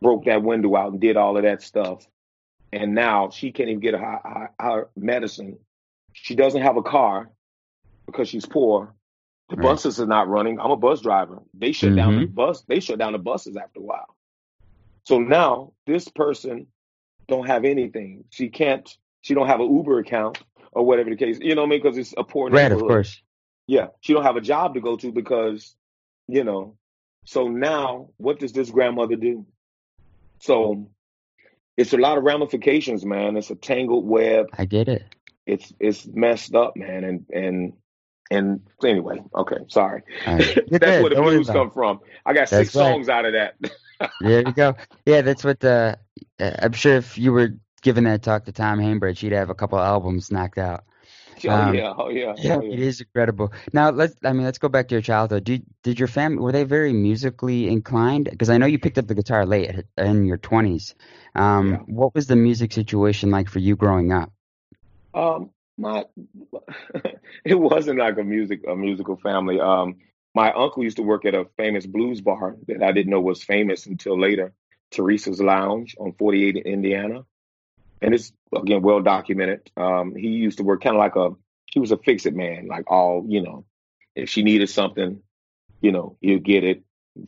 broke 0.02 0.26
that 0.26 0.44
window 0.44 0.76
out 0.76 0.92
and 0.92 1.02
did 1.02 1.18
all 1.18 1.36
of 1.36 1.44
that 1.44 1.64
stuff. 1.64 2.08
And 2.72 2.94
now 2.96 3.32
she 3.32 3.52
can't 3.52 3.70
even 3.70 3.82
get 3.82 3.96
her, 3.96 4.20
her, 4.24 4.52
her 4.60 4.90
medicine. 4.96 5.58
She 6.14 6.36
doesn't 6.36 6.62
have 6.62 6.78
a 6.78 6.84
car 6.84 7.30
because 8.06 8.30
she's 8.30 8.46
poor. 8.46 8.94
The 9.50 9.58
right. 9.58 9.64
buses 9.64 10.00
are 10.00 10.06
not 10.06 10.30
running. 10.30 10.60
I'm 10.60 10.72
a 10.72 10.78
bus 10.78 11.02
driver. 11.02 11.42
They 11.54 11.72
shut 11.72 11.90
mm-hmm. 11.90 11.98
down 11.98 12.20
the 12.20 12.26
bus. 12.28 12.62
They 12.68 12.80
shut 12.80 13.00
down 13.00 13.14
the 13.14 13.20
buses 13.20 13.58
after 13.58 13.80
a 13.80 13.84
while. 13.84 14.16
So 15.04 15.20
now 15.20 15.74
this 15.86 16.08
person 16.08 16.68
don't 17.28 17.48
have 17.48 17.66
anything. 17.66 18.24
She 18.30 18.50
can't. 18.50 18.88
She 19.22 19.34
don't 19.34 19.48
have 19.48 19.60
an 19.60 19.76
Uber 19.76 20.00
account 20.00 20.40
or 20.72 20.86
whatever 20.86 21.10
the 21.10 21.16
case. 21.16 21.40
You 21.42 21.56
know 21.56 21.62
what 21.62 21.68
I 21.68 21.70
mean? 21.72 21.82
Because 21.82 21.98
it's 21.98 22.14
a 22.18 22.24
poor 22.24 22.50
neighborhood. 22.50 22.72
Right, 22.72 22.82
of 22.82 22.88
course. 22.88 23.22
Yeah, 23.68 23.88
she 24.00 24.14
don't 24.14 24.24
have 24.24 24.38
a 24.38 24.42
job 24.42 24.76
to 24.76 24.82
go 24.82 24.96
to 24.98 25.12
because, 25.12 25.76
you 26.28 26.44
know. 26.44 26.76
So 27.26 27.48
now, 27.48 28.10
what 28.18 28.40
does 28.40 28.54
this 28.54 28.70
grandmother 28.70 29.16
do? 29.16 29.46
So 30.40 30.90
it's 31.78 31.94
a 31.94 31.98
lot 31.98 32.18
of 32.18 32.24
ramifications, 32.24 33.06
man. 33.06 33.38
It's 33.38 33.52
a 33.52 33.56
tangled 33.56 34.08
web. 34.08 34.48
I 34.58 34.66
get 34.66 34.88
it. 34.88 35.04
It's 35.46 35.72
it's 35.80 36.08
messed 36.08 36.56
up, 36.56 36.76
man. 36.76 37.04
And 37.04 37.26
and 37.34 37.74
and 38.32 38.62
anyway, 38.84 39.22
okay, 39.36 39.58
sorry. 39.68 40.04
Right. 40.26 40.60
That's 40.72 41.04
where 41.04 41.10
the 41.10 41.22
blues 41.22 41.48
come 41.48 41.70
from. 41.70 42.00
I 42.26 42.34
got 42.34 42.50
that's 42.50 42.70
six 42.70 42.76
right. 42.76 42.82
songs 42.82 43.10
out 43.10 43.26
of 43.26 43.34
that. 43.34 43.56
there 44.22 44.40
you 44.40 44.54
go. 44.54 44.76
Yeah, 45.06 45.22
that's 45.22 45.44
what 45.44 45.60
the. 45.60 46.00
Uh, 46.40 46.52
I'm 46.60 46.72
sure 46.72 46.96
if 46.96 47.18
you 47.18 47.34
were 47.34 47.56
giving 47.82 48.06
that 48.06 48.24
talk 48.24 48.46
to 48.46 48.52
Tom 48.52 48.80
Hambridge, 48.80 49.20
he'd 49.20 49.34
have 49.34 49.50
a 49.50 49.56
couple 49.56 49.80
albums 49.80 50.32
knocked 50.32 50.58
out. 50.58 50.86
Oh 51.52 51.52
um, 51.52 51.76
yeah, 51.76 51.94
oh 51.98 52.10
yeah, 52.10 52.34
yeah, 52.38 52.56
oh, 52.56 52.62
yeah. 52.62 52.74
It 52.74 52.80
is 52.80 53.02
incredible. 53.02 53.52
Now 53.74 53.90
let's. 53.90 54.16
I 54.24 54.34
mean, 54.34 54.44
let's 54.44 54.58
go 54.58 54.70
back 54.70 54.88
to 54.90 54.96
your 54.96 55.02
childhood. 55.02 55.44
Did 55.44 55.66
did 55.84 56.00
your 56.00 56.08
family 56.08 56.40
were 56.40 56.52
they 56.52 56.64
very 56.64 56.94
musically 56.94 57.68
inclined? 57.68 58.30
Because 58.30 58.50
I 58.50 58.58
know 58.58 58.66
you 58.66 58.80
picked 58.80 58.98
up 58.98 59.08
the 59.08 59.16
guitar 59.16 59.46
late 59.46 59.72
in 59.98 60.26
your 60.26 60.38
20s. 60.38 60.94
Um, 61.36 61.72
yeah. 61.72 61.78
What 61.88 62.14
was 62.14 62.28
the 62.28 62.36
music 62.36 62.74
situation 62.74 63.32
like 63.32 63.50
for 63.50 63.60
you 63.60 63.76
growing 63.76 64.12
up? 64.12 64.32
Um, 65.14 65.50
my 65.78 66.06
it 67.46 67.56
wasn't 67.56 68.00
like 68.00 68.18
a 68.18 68.24
music 68.24 68.62
a 68.68 68.76
musical 68.76 69.18
family. 69.18 69.60
Um, 69.60 69.98
my 70.34 70.52
uncle 70.54 70.84
used 70.84 70.98
to 70.98 71.04
work 71.04 71.26
at 71.26 71.36
a 71.36 71.46
famous 71.58 71.86
blues 71.86 72.22
bar 72.22 72.56
that 72.68 72.82
I 72.84 72.92
didn't 72.92 73.12
know 73.12 73.20
was 73.20 73.44
famous 73.44 73.86
until 73.86 74.20
later, 74.20 74.54
Theresa's 74.96 75.42
Lounge 75.42 75.96
on 76.00 76.14
48 76.14 76.56
in 76.56 76.64
Indiana, 76.64 77.26
and 78.02 78.14
it's 78.14 78.32
again 78.56 78.82
well 78.82 79.02
documented. 79.02 79.70
Um, 79.78 80.16
he 80.16 80.30
used 80.30 80.58
to 80.58 80.64
work 80.64 80.82
kind 80.82 80.96
of 80.96 81.00
like 81.00 81.16
a 81.16 81.32
he 81.66 81.80
was 81.80 81.92
a 81.92 81.98
fix 81.98 82.26
it 82.26 82.36
man, 82.36 82.68
like 82.68 82.90
all 82.90 83.26
you 83.28 83.42
know, 83.42 83.66
if 84.16 84.30
she 84.30 84.44
needed 84.44 84.70
something, 84.70 85.22
you 85.82 85.92
know, 85.92 86.18
he'll 86.22 86.40
get 86.40 86.64
it, 86.64 86.84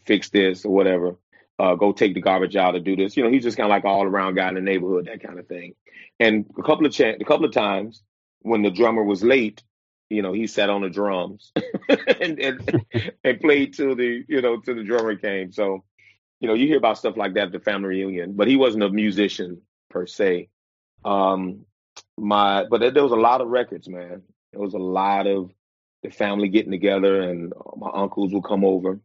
fix 0.05 0.29
this 0.29 0.65
or 0.65 0.73
whatever. 0.73 1.17
Uh, 1.59 1.75
go 1.75 1.91
take 1.91 2.15
the 2.15 2.21
garbage 2.21 2.55
out 2.55 2.75
or 2.75 2.79
do 2.79 2.95
this. 2.95 3.15
You 3.15 3.23
know, 3.23 3.29
he's 3.29 3.43
just 3.43 3.57
kind 3.57 3.67
of 3.67 3.69
like 3.69 3.85
all 3.85 4.03
around 4.03 4.35
guy 4.35 4.49
in 4.49 4.55
the 4.55 4.61
neighborhood, 4.61 5.05
that 5.05 5.23
kind 5.23 5.39
of 5.39 5.47
thing. 5.47 5.75
And 6.19 6.45
a 6.57 6.63
couple 6.63 6.85
of 6.85 6.91
ch- 6.93 7.01
a 7.01 7.23
couple 7.25 7.45
of 7.45 7.51
times 7.51 8.01
when 8.39 8.63
the 8.63 8.71
drummer 8.71 9.03
was 9.03 9.23
late, 9.23 9.63
you 10.09 10.21
know, 10.21 10.33
he 10.33 10.47
sat 10.47 10.69
on 10.69 10.81
the 10.81 10.89
drums 10.89 11.51
and, 12.21 12.39
and, 12.39 12.85
and 13.23 13.39
played 13.39 13.73
till 13.73 13.95
the, 13.95 14.23
you 14.27 14.41
know, 14.41 14.59
till 14.59 14.75
the 14.75 14.83
drummer 14.83 15.15
came. 15.15 15.51
So, 15.51 15.83
you 16.39 16.47
know, 16.47 16.53
you 16.53 16.67
hear 16.67 16.77
about 16.77 16.97
stuff 16.97 17.17
like 17.17 17.35
that 17.35 17.47
at 17.47 17.51
the 17.51 17.59
family 17.59 17.89
reunion, 17.89 18.33
but 18.33 18.47
he 18.47 18.57
wasn't 18.57 18.83
a 18.83 18.89
musician 18.89 19.61
per 19.89 20.05
se. 20.05 20.49
Um, 21.05 21.65
my, 22.17 22.65
but 22.69 22.93
there 22.93 23.03
was 23.03 23.11
a 23.11 23.15
lot 23.15 23.41
of 23.41 23.47
records, 23.47 23.87
man. 23.87 24.21
There 24.51 24.61
was 24.61 24.73
a 24.73 24.79
lot 24.79 25.27
of 25.27 25.51
the 26.03 26.09
family 26.09 26.49
getting 26.49 26.71
together 26.71 27.21
and 27.21 27.53
my 27.77 27.89
uncles 27.93 28.33
would 28.33 28.43
come 28.43 28.63
over. 28.63 28.99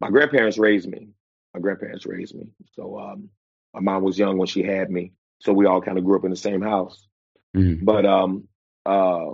My 0.00 0.10
grandparents 0.10 0.58
raised 0.58 0.88
me. 0.88 1.08
My 1.54 1.60
grandparents 1.60 2.06
raised 2.06 2.34
me. 2.34 2.48
So, 2.72 2.98
um, 2.98 3.30
my 3.72 3.80
mom 3.80 4.02
was 4.02 4.18
young 4.18 4.38
when 4.38 4.48
she 4.48 4.62
had 4.62 4.90
me. 4.90 5.12
So 5.38 5.52
we 5.52 5.66
all 5.66 5.80
kind 5.80 5.98
of 5.98 6.04
grew 6.04 6.18
up 6.18 6.24
in 6.24 6.30
the 6.30 6.36
same 6.36 6.62
house. 6.62 7.06
Mm-hmm. 7.56 7.84
But, 7.84 8.04
um, 8.04 8.48
uh, 8.84 9.32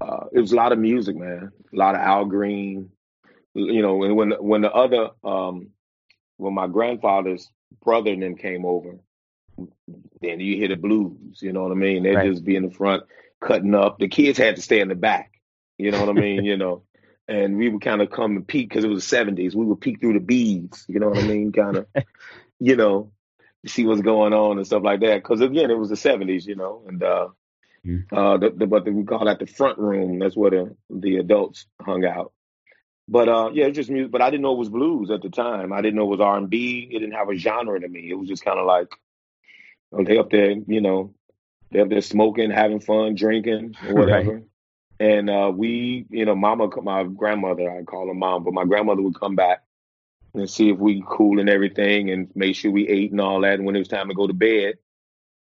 uh, 0.00 0.26
it 0.32 0.40
was 0.40 0.52
a 0.52 0.56
lot 0.56 0.72
of 0.72 0.78
music, 0.78 1.16
man. 1.16 1.50
A 1.72 1.76
lot 1.76 1.94
of 1.94 2.00
Al 2.00 2.24
Green. 2.24 2.90
You 3.54 3.82
know, 3.82 4.02
and 4.02 4.16
when 4.16 4.32
when 4.32 4.62
the 4.62 4.72
other 4.72 5.10
um, 5.22 5.68
when 6.38 6.54
my 6.54 6.66
grandfather's 6.66 7.48
brother 7.84 8.10
and 8.10 8.22
them 8.22 8.36
came 8.36 8.64
over, 8.64 8.96
then 10.20 10.40
you 10.40 10.56
hear 10.56 10.68
the 10.68 10.76
blues. 10.76 11.40
You 11.40 11.52
know 11.52 11.62
what 11.62 11.72
I 11.72 11.76
mean? 11.76 12.02
They'd 12.02 12.14
right. 12.14 12.30
just 12.30 12.44
be 12.44 12.56
in 12.56 12.64
the 12.64 12.74
front 12.74 13.04
cutting 13.40 13.74
up. 13.74 13.98
The 13.98 14.08
kids 14.08 14.38
had 14.38 14.56
to 14.56 14.62
stay 14.62 14.80
in 14.80 14.88
the 14.88 14.94
back. 14.94 15.32
You 15.78 15.90
know 15.90 16.00
what 16.00 16.16
I 16.16 16.20
mean? 16.20 16.44
you 16.44 16.56
know, 16.58 16.82
and 17.28 17.56
we 17.56 17.68
would 17.68 17.82
kind 17.82 18.02
of 18.02 18.10
come 18.10 18.36
and 18.36 18.46
peek 18.46 18.68
because 18.68 18.84
it 18.84 18.88
was 18.88 19.02
the 19.02 19.08
seventies. 19.08 19.54
We 19.54 19.64
would 19.64 19.80
peek 19.80 20.00
through 20.00 20.14
the 20.14 20.20
beads. 20.20 20.84
You 20.88 21.00
know 21.00 21.08
what 21.08 21.18
I 21.18 21.26
mean? 21.26 21.52
Kind 21.52 21.76
of, 21.76 21.86
you 22.60 22.76
know, 22.76 23.10
see 23.66 23.86
what's 23.86 24.02
going 24.02 24.32
on 24.32 24.58
and 24.58 24.66
stuff 24.66 24.82
like 24.82 25.00
that. 25.00 25.22
Because 25.22 25.40
again, 25.40 25.70
it 25.70 25.78
was 25.78 25.88
the 25.90 25.96
seventies. 25.96 26.46
You 26.46 26.56
know, 26.56 26.84
and 26.86 27.02
uh, 27.02 27.28
Mm-hmm. 27.86 28.16
Uh, 28.16 28.38
the, 28.38 28.50
the, 28.50 28.66
but 28.66 28.84
the, 28.84 28.92
we 28.92 29.04
call 29.04 29.26
that 29.26 29.38
the 29.38 29.46
front 29.46 29.78
room. 29.78 30.18
That's 30.18 30.36
where 30.36 30.50
the, 30.50 30.76
the 30.90 31.16
adults 31.16 31.66
hung 31.80 32.04
out. 32.04 32.32
But 33.06 33.28
uh, 33.28 33.50
yeah, 33.52 33.66
it's 33.66 33.76
just 33.76 33.90
music. 33.90 34.10
But 34.10 34.22
I 34.22 34.30
didn't 34.30 34.42
know 34.42 34.54
it 34.54 34.58
was 34.58 34.70
blues 34.70 35.10
at 35.10 35.22
the 35.22 35.28
time. 35.28 35.72
I 35.72 35.82
didn't 35.82 35.96
know 35.96 36.04
it 36.04 36.16
was 36.16 36.20
R 36.20 36.38
and 36.38 36.48
B. 36.48 36.88
It 36.90 37.00
didn't 37.00 37.14
have 37.14 37.28
a 37.28 37.36
genre 37.36 37.78
to 37.78 37.88
me. 37.88 38.08
It 38.10 38.14
was 38.14 38.28
just 38.28 38.44
kind 38.44 38.58
of 38.58 38.66
like 38.66 38.88
they 40.02 40.18
up 40.18 40.30
there, 40.30 40.50
you 40.50 40.80
know, 40.80 41.14
they 41.70 41.80
up 41.80 41.88
there 41.88 42.00
smoking, 42.00 42.50
having 42.50 42.80
fun, 42.80 43.14
drinking, 43.14 43.76
or 43.88 43.94
whatever. 44.00 44.34
Right. 44.34 44.44
And 45.00 45.28
uh, 45.28 45.52
we, 45.54 46.06
you 46.10 46.24
know, 46.24 46.34
mama, 46.34 46.68
my 46.82 47.04
grandmother, 47.04 47.70
I 47.70 47.82
call 47.82 48.06
her 48.08 48.14
mom, 48.14 48.44
but 48.44 48.54
my 48.54 48.64
grandmother 48.64 49.02
would 49.02 49.18
come 49.18 49.34
back 49.34 49.62
and 50.34 50.48
see 50.48 50.70
if 50.70 50.78
we 50.78 51.02
cool 51.06 51.40
and 51.40 51.48
everything, 51.48 52.10
and 52.10 52.28
make 52.34 52.56
sure 52.56 52.70
we 52.70 52.88
ate 52.88 53.12
and 53.12 53.20
all 53.20 53.40
that. 53.40 53.54
And 53.54 53.64
when 53.64 53.76
it 53.76 53.80
was 53.80 53.88
time 53.88 54.08
to 54.08 54.14
go 54.14 54.26
to 54.26 54.34
bed, 54.34 54.74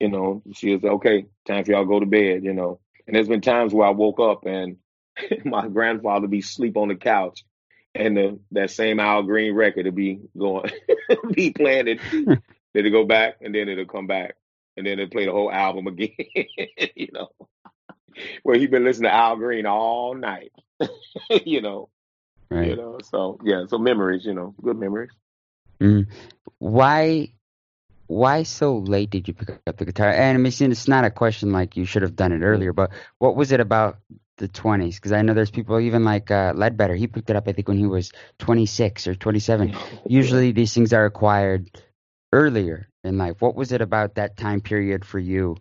you 0.01 0.09
know, 0.09 0.43
she 0.53 0.75
was 0.75 0.85
okay, 0.85 1.27
time 1.47 1.65
for 1.65 1.73
y'all 1.73 1.83
to 1.83 1.89
go 1.89 2.01
to 2.01 2.07
bed, 2.07 2.45
you 2.45 2.53
know. 2.53 2.81
And 3.07 3.15
there's 3.15 3.29
been 3.29 3.41
times 3.41 3.75
where 3.75 3.87
I 3.87 3.91
woke 3.91 4.21
up 4.21 4.47
and 4.47 4.77
my 5.45 5.69
grandfather 5.69 6.27
be 6.27 6.41
sleep 6.41 6.77
on 6.77 6.89
the 6.89 6.97
couch 6.97 7.45
and 7.95 8.17
the, 8.17 8.39
that 8.53 8.71
same 8.71 9.01
Al 9.01 9.23
Green 9.23 9.55
record 9.55 9.85
to 9.85 9.93
be 9.93 10.21
going, 10.37 10.71
be 11.35 11.51
playing 11.51 11.89
it. 11.89 12.01
then 12.73 12.87
it 12.87 12.91
go 12.91 13.05
back, 13.05 13.37
and 13.41 13.55
then 13.55 13.69
it'll 13.69 13.85
come 13.85 14.07
back, 14.07 14.37
and 14.81 14.87
then 14.87 14.97
they 14.97 15.07
play 15.07 15.27
the 15.27 15.33
whole 15.33 15.53
album 15.53 15.87
again. 15.87 16.11
you 16.97 17.09
know, 17.13 17.29
where 18.43 18.59
he 18.59 18.67
been 18.67 18.85
listening 18.85 19.11
to 19.11 19.15
Al 19.15 19.37
Green 19.37 19.67
all 19.67 20.15
night. 20.15 20.53
you 21.45 21.61
know, 21.61 21.91
right. 22.51 22.69
you 22.69 22.77
know. 22.77 22.99
So 23.05 23.39
yeah, 23.45 23.65
so 23.69 23.79
memories. 23.79 24.25
You 24.25 24.35
know, 24.35 24.55
good 24.63 24.79
memories. 24.79 25.11
Mm. 25.81 26.07
Why? 26.59 27.33
Why 28.07 28.43
so 28.43 28.79
late 28.79 29.11
did 29.11 29.29
you 29.29 29.35
pick 29.35 29.61
up 29.67 29.77
the 29.77 29.85
guitar? 29.85 30.11
And 30.11 30.37
I 30.37 30.41
mean, 30.41 30.73
it's 30.73 30.89
not 30.89 31.05
a 31.05 31.11
question 31.11 31.53
like 31.53 31.77
you 31.77 31.85
should 31.85 32.03
have 32.03 32.17
done 32.17 32.33
it 32.33 32.43
earlier, 32.43 32.73
but 32.73 32.91
what 33.19 33.37
was 33.37 33.53
it 33.53 33.61
about 33.61 33.99
the 34.39 34.49
20s 34.49 34.95
because 34.95 35.13
I 35.13 35.21
know 35.21 35.35
there's 35.35 35.51
people 35.51 35.79
even 35.79 36.03
like 36.03 36.31
uh, 36.31 36.55
Ledbetter. 36.57 36.97
He 36.97 37.07
picked 37.07 37.29
it 37.29 37.37
up 37.37 37.47
I 37.47 37.53
think 37.53 37.69
when 37.69 37.77
he 37.77 37.87
was 37.87 38.11
26 38.39 39.07
or 39.07 39.15
27. 39.15 39.77
Usually 40.07 40.51
these 40.51 40.73
things 40.73 40.95
are 40.95 41.05
acquired 41.05 41.71
earlier 42.33 42.89
in 43.05 43.19
life. 43.19 43.37
What 43.41 43.55
was 43.55 43.73
it 43.73 43.81
about 43.81 44.15
that 44.15 44.37
time 44.37 44.61
period 44.61 45.05
for 45.05 45.19
you 45.19 45.57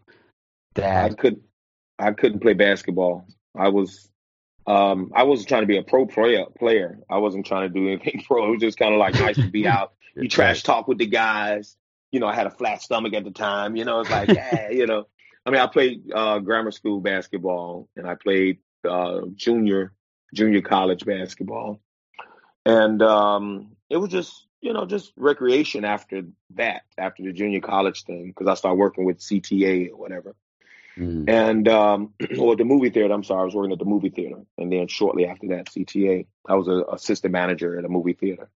that 0.76 1.12
I 1.12 1.14
could 1.14 1.42
I 1.98 2.12
couldn't 2.12 2.40
play 2.40 2.54
basketball. 2.54 3.26
I 3.56 3.70
was 3.70 4.10
um, 4.68 5.12
I 5.16 5.24
wasn't 5.24 5.50
trying 5.50 5.62
to 5.64 5.68
be 5.68 5.78
a 5.78 5.84
pro 5.84 6.06
player. 6.06 6.46
Player. 6.58 7.00
I 7.10 7.18
wasn't 7.18 7.46
trying 7.46 7.68
to 7.68 7.74
do 7.74 7.88
anything 7.88 8.24
pro. 8.28 8.48
It 8.48 8.52
was 8.52 8.62
just 8.62 8.78
kind 8.78 8.94
of 8.94 9.00
like 9.00 9.16
nice 9.16 9.36
to 9.36 9.50
be 9.50 9.68
out. 9.68 9.94
You 10.16 10.28
trash 10.28 10.64
talk 10.64 10.88
with 10.88 10.98
the 10.98 11.06
guys. 11.06 11.78
You 12.12 12.20
know, 12.20 12.28
I 12.28 12.34
had 12.34 12.48
a 12.48 12.50
flat 12.50 12.82
stomach 12.82 13.14
at 13.14 13.24
the 13.24 13.32
time. 13.32 13.78
You 13.78 13.86
know, 13.86 14.02
it's 14.02 14.10
like, 14.10 14.28
yeah, 14.28 14.70
you 14.72 14.86
know. 14.86 15.08
I 15.46 15.52
mean, 15.52 15.62
I 15.62 15.68
played 15.68 16.12
uh, 16.14 16.40
grammar 16.40 16.72
school 16.72 17.00
basketball, 17.00 17.88
and 17.96 18.06
I 18.06 18.16
played 18.16 18.58
uh, 18.84 19.22
junior 19.36 19.94
junior 20.34 20.62
college 20.62 21.06
basketball, 21.06 21.80
and 22.66 23.02
um, 23.02 23.78
it 23.90 23.98
was 23.98 24.10
just 24.10 24.48
you 24.62 24.74
know 24.74 24.86
just 24.86 25.12
recreation 25.16 25.86
after 25.86 26.24
that 26.56 26.82
after 26.98 27.24
the 27.24 27.32
junior 27.32 27.62
college 27.62 28.04
thing 28.04 28.28
because 28.28 28.48
I 28.48 28.56
started 28.56 28.78
working 28.78 29.06
with 29.06 29.20
CTA 29.20 29.92
or 29.92 29.98
whatever. 29.98 30.36
Mm. 30.98 31.30
And 31.30 31.68
um, 31.68 32.14
or 32.40 32.56
the 32.56 32.66
movie 32.66 32.90
theater. 32.90 33.14
I'm 33.14 33.24
sorry, 33.24 33.42
I 33.42 33.46
was 33.46 33.56
working 33.56 33.72
at 33.72 33.80
the 33.80 33.86
movie 33.86 34.10
theater, 34.10 34.42
and 34.58 34.72
then 34.72 34.88
shortly 34.88 35.26
after 35.26 35.48
that, 35.50 35.68
CTA. 35.68 36.26
I 36.48 36.56
was 36.56 36.68
an 36.68 36.84
assistant 36.92 37.32
manager 37.32 37.78
at 37.78 37.86
a 37.86 37.90
movie 37.90 38.14
theater. 38.14 38.50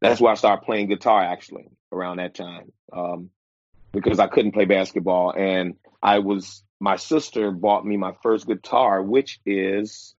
That's 0.00 0.20
where 0.20 0.32
I 0.32 0.36
started 0.36 0.64
playing 0.64 0.88
guitar 0.88 1.22
actually 1.22 1.70
around 1.90 2.18
that 2.18 2.34
time, 2.34 2.72
um, 2.92 3.30
because 3.92 4.20
I 4.20 4.26
couldn't 4.26 4.52
play 4.52 4.66
basketball, 4.66 5.32
and 5.32 5.76
I 6.02 6.18
was 6.18 6.62
my 6.78 6.96
sister 6.96 7.50
bought 7.50 7.86
me 7.86 7.96
my 7.96 8.12
first 8.22 8.46
guitar, 8.46 9.02
which 9.02 9.40
is 9.46 10.14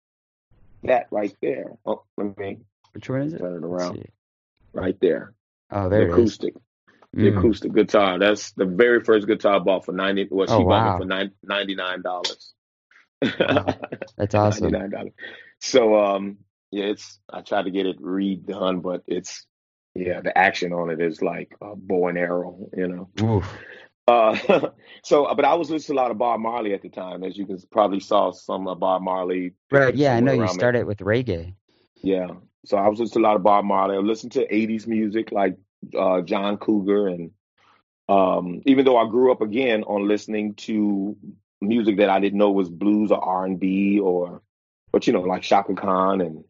that 0.83 1.07
right 1.11 1.35
there. 1.41 1.73
Oh, 1.85 2.03
let 2.17 2.37
me 2.37 2.59
which 2.93 3.09
one 3.09 3.21
is 3.21 3.33
it? 3.33 3.39
Turn 3.39 3.57
it 3.57 3.63
around. 3.63 4.05
Right 4.73 4.97
there. 5.01 5.33
Oh, 5.71 5.89
there 5.89 6.07
the 6.07 6.13
acoustic. 6.13 6.53
The 7.13 7.31
mm. 7.31 7.37
acoustic 7.37 7.73
guitar. 7.73 8.19
That's 8.19 8.51
the 8.51 8.65
very 8.65 9.03
first 9.03 9.27
guitar 9.27 9.55
I 9.55 9.59
bought 9.59 9.85
for 9.85 9.93
ninety. 9.93 10.27
Well, 10.29 10.47
she 10.47 10.53
oh, 10.53 10.61
wow. 10.61 10.97
bought 10.97 11.17
it 11.17 11.31
for 11.39 11.47
ninety 11.47 11.75
nine 11.75 12.01
dollars. 12.01 12.53
Wow. 13.21 13.65
That's 14.17 14.35
awesome. 14.35 14.71
Ninety 14.71 14.77
nine 14.77 14.89
dollars. 14.91 15.13
So, 15.59 15.97
um, 15.97 16.37
yeah, 16.71 16.85
it's. 16.85 17.19
I 17.31 17.41
tried 17.41 17.63
to 17.63 17.71
get 17.71 17.85
it 17.85 18.01
redone, 18.01 18.81
but 18.81 19.03
it's. 19.07 19.45
Yeah, 19.95 20.21
the 20.21 20.37
action 20.37 20.71
on 20.71 20.91
it 20.91 21.01
is 21.01 21.21
like 21.21 21.55
a 21.61 21.75
bow 21.75 22.07
and 22.07 22.17
arrow. 22.17 22.69
You 22.77 22.87
know. 22.87 23.09
Oof. 23.21 23.51
Uh, 24.09 24.69
so, 25.03 25.33
but 25.35 25.45
I 25.45 25.53
was 25.53 25.69
listening 25.69 25.95
to 25.95 26.01
a 26.01 26.03
lot 26.03 26.11
of 26.11 26.17
Bob 26.17 26.39
Marley 26.39 26.73
at 26.73 26.81
the 26.81 26.89
time, 26.89 27.23
as 27.23 27.37
you 27.37 27.45
can 27.45 27.59
probably 27.71 27.99
saw 27.99 28.31
some 28.31 28.67
of 28.67 28.79
Bob 28.79 29.01
Marley. 29.01 29.53
Right. 29.71 29.95
Yeah, 29.95 30.15
I 30.15 30.19
know 30.19 30.33
you 30.33 30.47
started 30.47 30.85
with 30.85 30.99
reggae. 30.99 31.53
Yeah. 32.01 32.27
So 32.65 32.77
I 32.77 32.87
was 32.87 32.99
listening 32.99 33.23
to 33.23 33.27
a 33.27 33.29
lot 33.29 33.35
of 33.35 33.43
Bob 33.43 33.65
Marley. 33.65 33.95
I 33.95 33.99
listened 33.99 34.33
to 34.33 34.47
'80s 34.47 34.87
music 34.87 35.31
like 35.31 35.57
uh, 35.97 36.21
John 36.21 36.57
Cougar, 36.57 37.07
and 37.07 37.31
um, 38.07 38.61
even 38.65 38.85
though 38.85 38.97
I 38.97 39.09
grew 39.09 39.31
up 39.31 39.41
again 39.41 39.83
on 39.83 40.07
listening 40.07 40.55
to 40.55 41.15
music 41.61 41.97
that 41.97 42.09
I 42.09 42.19
didn't 42.19 42.39
know 42.39 42.51
was 42.51 42.69
blues 42.69 43.11
or 43.11 43.23
R 43.23 43.45
and 43.45 43.59
B 43.59 43.99
or, 43.99 44.41
but 44.91 45.07
you 45.07 45.13
know, 45.13 45.21
like 45.21 45.41
Chaka 45.41 45.73
Khan 45.73 46.21
and 46.21 46.43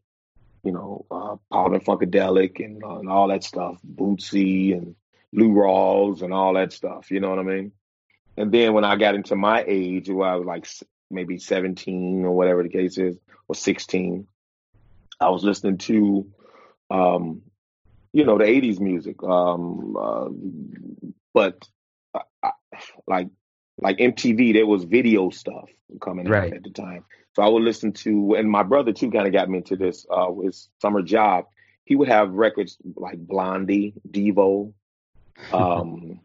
you 0.63 0.71
know, 0.71 1.05
uh, 1.09 1.35
Parliament 1.51 1.85
Funkadelic 1.85 2.63
and, 2.63 2.83
uh, 2.83 2.99
and 2.99 3.09
all 3.09 3.27
that 3.29 3.43
stuff, 3.43 3.77
Bootsy 3.83 4.73
and 4.73 4.95
Lou 5.31 5.49
Rawls 5.49 6.21
and 6.21 6.33
all 6.33 6.53
that 6.53 6.73
stuff. 6.73 7.11
You 7.11 7.19
know 7.19 7.29
what 7.29 7.39
I 7.39 7.43
mean? 7.43 7.71
And 8.37 8.51
then 8.51 8.73
when 8.73 8.83
I 8.83 8.95
got 8.95 9.15
into 9.15 9.35
my 9.35 9.63
age, 9.65 10.09
where 10.09 10.29
I 10.29 10.35
was 10.35 10.45
like 10.45 10.67
maybe 11.09 11.37
17 11.39 12.25
or 12.25 12.31
whatever 12.31 12.63
the 12.63 12.69
case 12.69 12.97
is, 12.97 13.17
or 13.47 13.55
16, 13.55 14.27
I 15.19 15.29
was 15.29 15.43
listening 15.43 15.77
to, 15.79 16.31
um, 16.89 17.41
you 18.13 18.23
know, 18.23 18.37
the 18.37 18.45
80s 18.45 18.79
music. 18.79 19.21
Um, 19.23 19.95
uh, 19.97 20.29
but 21.33 21.67
I, 22.13 22.21
I, 22.43 22.51
like 23.07 23.29
like 23.81 23.97
MTV, 23.97 24.53
there 24.53 24.65
was 24.65 24.83
video 24.83 25.29
stuff 25.29 25.69
coming 26.01 26.27
right. 26.27 26.51
out 26.51 26.57
at 26.57 26.63
the 26.63 26.69
time. 26.69 27.05
So 27.35 27.43
I 27.43 27.47
would 27.47 27.63
listen 27.63 27.93
to, 27.93 28.35
and 28.35 28.49
my 28.49 28.63
brother 28.63 28.91
too 28.91 29.11
kind 29.11 29.27
of 29.27 29.33
got 29.33 29.49
me 29.49 29.59
into 29.59 29.75
this. 29.75 30.05
Uh, 30.09 30.33
his 30.43 30.69
summer 30.81 31.01
job, 31.01 31.45
he 31.85 31.95
would 31.95 32.09
have 32.09 32.31
records 32.33 32.77
like 32.95 33.17
Blondie, 33.17 33.93
Devo, 34.09 34.73
um, 35.53 36.19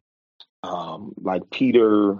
um, 0.62 1.14
like 1.20 1.42
Peter, 1.50 2.18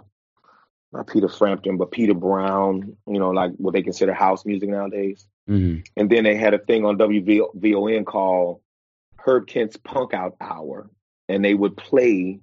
not 0.93 1.07
Peter 1.09 1.29
Frampton, 1.29 1.77
but 1.77 1.91
Peter 1.91 2.15
Brown, 2.15 2.97
you 3.07 3.19
know, 3.19 3.31
like 3.31 3.53
what 3.57 3.75
they 3.75 3.83
consider 3.83 4.15
house 4.15 4.45
music 4.45 4.69
nowadays. 4.69 5.27
Mm-hmm. 5.49 5.81
And 5.97 6.11
then 6.11 6.25
they 6.25 6.37
had 6.37 6.55
a 6.55 6.59
thing 6.59 6.85
on 6.85 6.99
WVON 6.99 8.07
called 8.07 8.61
Herb 9.19 9.47
Kent's 9.47 9.77
Punk 9.77 10.15
Out 10.15 10.37
Hour, 10.41 10.91
and 11.29 11.45
they 11.45 11.55
would 11.55 11.77
play 11.77 12.41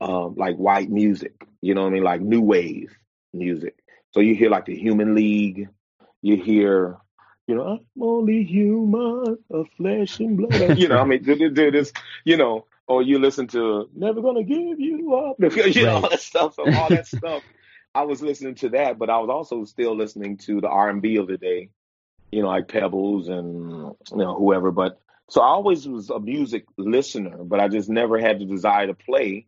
um, 0.00 0.34
like 0.36 0.56
white 0.56 0.90
music, 0.90 1.46
you 1.60 1.74
know 1.74 1.82
what 1.82 1.88
I 1.88 1.92
mean, 1.92 2.04
like 2.04 2.20
new 2.20 2.40
wave 2.40 2.96
music. 3.32 3.76
So 4.12 4.20
you 4.20 4.34
hear 4.34 4.50
like 4.50 4.66
the 4.66 4.76
Human 4.76 5.14
League, 5.14 5.68
you 6.22 6.36
hear, 6.36 6.98
you 7.46 7.54
know, 7.54 7.64
I'm 7.64 8.02
only 8.02 8.44
human, 8.44 9.38
of 9.50 9.66
flesh 9.76 10.20
and 10.20 10.36
blood. 10.36 10.78
you 10.78 10.88
know, 10.88 10.98
I 10.98 11.04
mean, 11.04 11.22
do, 11.22 11.50
do 11.50 11.70
this, 11.70 11.92
you 12.24 12.36
know, 12.36 12.66
or 12.86 13.02
you 13.02 13.18
listen 13.18 13.46
to 13.48 13.88
"Never 13.94 14.22
Gonna 14.22 14.42
Give 14.42 14.80
You 14.80 15.14
Up," 15.14 15.36
you 15.40 15.84
know 15.84 15.96
all 15.96 16.08
that 16.08 16.20
stuff. 16.20 16.54
So 16.54 16.64
all 16.72 16.88
that 16.88 17.06
stuff, 17.16 17.42
I 17.94 18.02
was 18.02 18.22
listening 18.22 18.54
to 18.56 18.70
that, 18.70 18.98
but 18.98 19.10
I 19.10 19.18
was 19.18 19.28
also 19.28 19.64
still 19.64 19.94
listening 19.94 20.38
to 20.38 20.60
the 20.60 20.68
R 20.68 20.88
and 20.88 21.02
B 21.02 21.16
of 21.16 21.26
the 21.26 21.36
day, 21.36 21.70
you 22.32 22.42
know, 22.42 22.48
like 22.48 22.68
Pebbles 22.68 23.28
and 23.28 23.94
you 24.10 24.16
know 24.16 24.36
whoever. 24.36 24.70
But 24.70 25.00
so 25.28 25.40
I 25.40 25.46
always 25.46 25.86
was 25.86 26.10
a 26.10 26.20
music 26.20 26.66
listener, 26.76 27.38
but 27.44 27.60
I 27.60 27.68
just 27.68 27.88
never 27.88 28.18
had 28.18 28.38
the 28.38 28.44
desire 28.44 28.86
to 28.86 28.94
play 28.94 29.46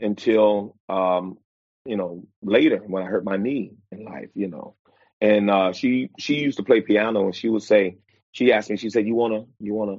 until 0.00 0.76
um, 0.88 1.38
you 1.84 1.96
know 1.96 2.24
later 2.42 2.78
when 2.78 3.02
I 3.02 3.06
hurt 3.06 3.24
my 3.24 3.36
knee 3.36 3.72
in 3.90 4.04
life, 4.04 4.30
you 4.34 4.48
know. 4.48 4.74
And 5.20 5.50
uh, 5.50 5.72
she 5.72 6.10
she 6.18 6.36
used 6.36 6.58
to 6.58 6.64
play 6.64 6.80
piano, 6.80 7.24
and 7.24 7.34
she 7.34 7.48
would 7.48 7.62
say, 7.62 7.98
she 8.32 8.52
asked 8.52 8.70
me, 8.70 8.76
she 8.76 8.90
said, 8.90 9.06
"You 9.06 9.14
wanna 9.14 9.44
you 9.60 9.74
wanna 9.74 9.98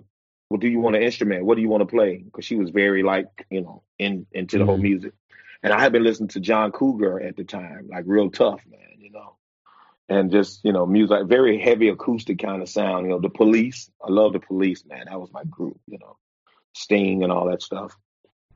well, 0.54 0.60
do 0.60 0.68
you 0.68 0.80
want 0.80 0.96
an 0.96 1.02
instrument? 1.02 1.46
What 1.46 1.56
do 1.56 1.64
you 1.64 1.70
want 1.70 1.82
to 1.82 1.88
play? 1.88 2.18
Because 2.18 2.46
she 2.46 2.58
was 2.58 2.70
very 2.70 3.02
like, 3.02 3.48
you 3.50 3.62
know, 3.62 3.82
in 3.98 4.28
into 4.34 4.60
the 4.60 4.64
mm-hmm. 4.64 4.70
whole 4.70 4.78
music. 4.78 5.14
And 5.64 5.74
I 5.74 5.80
had 5.80 5.92
been 5.92 6.04
listening 6.04 6.30
to 6.30 6.40
John 6.40 6.72
Cougar 6.72 7.22
at 7.22 7.38
the 7.38 7.44
time, 7.44 7.88
like 7.90 8.04
real 8.06 8.30
tough, 8.30 8.62
man. 8.70 8.93
And 10.14 10.32
just, 10.32 10.64
you 10.64 10.74
know, 10.74 10.86
music, 10.86 11.26
very 11.26 11.60
heavy 11.60 11.90
acoustic 11.90 12.40
kind 12.40 12.62
of 12.62 12.70
sound. 12.70 13.06
You 13.06 13.12
know, 13.12 13.20
the 13.20 13.30
police. 13.30 13.90
I 14.02 14.12
love 14.12 14.34
the 14.34 14.40
police, 14.40 14.86
man. 14.86 15.06
That 15.08 15.20
was 15.20 15.32
my 15.32 15.44
group, 15.46 15.80
you 15.88 15.98
know, 16.00 16.18
Sting 16.74 17.24
and 17.24 17.32
all 17.32 17.50
that 17.50 17.62
stuff. 17.62 17.96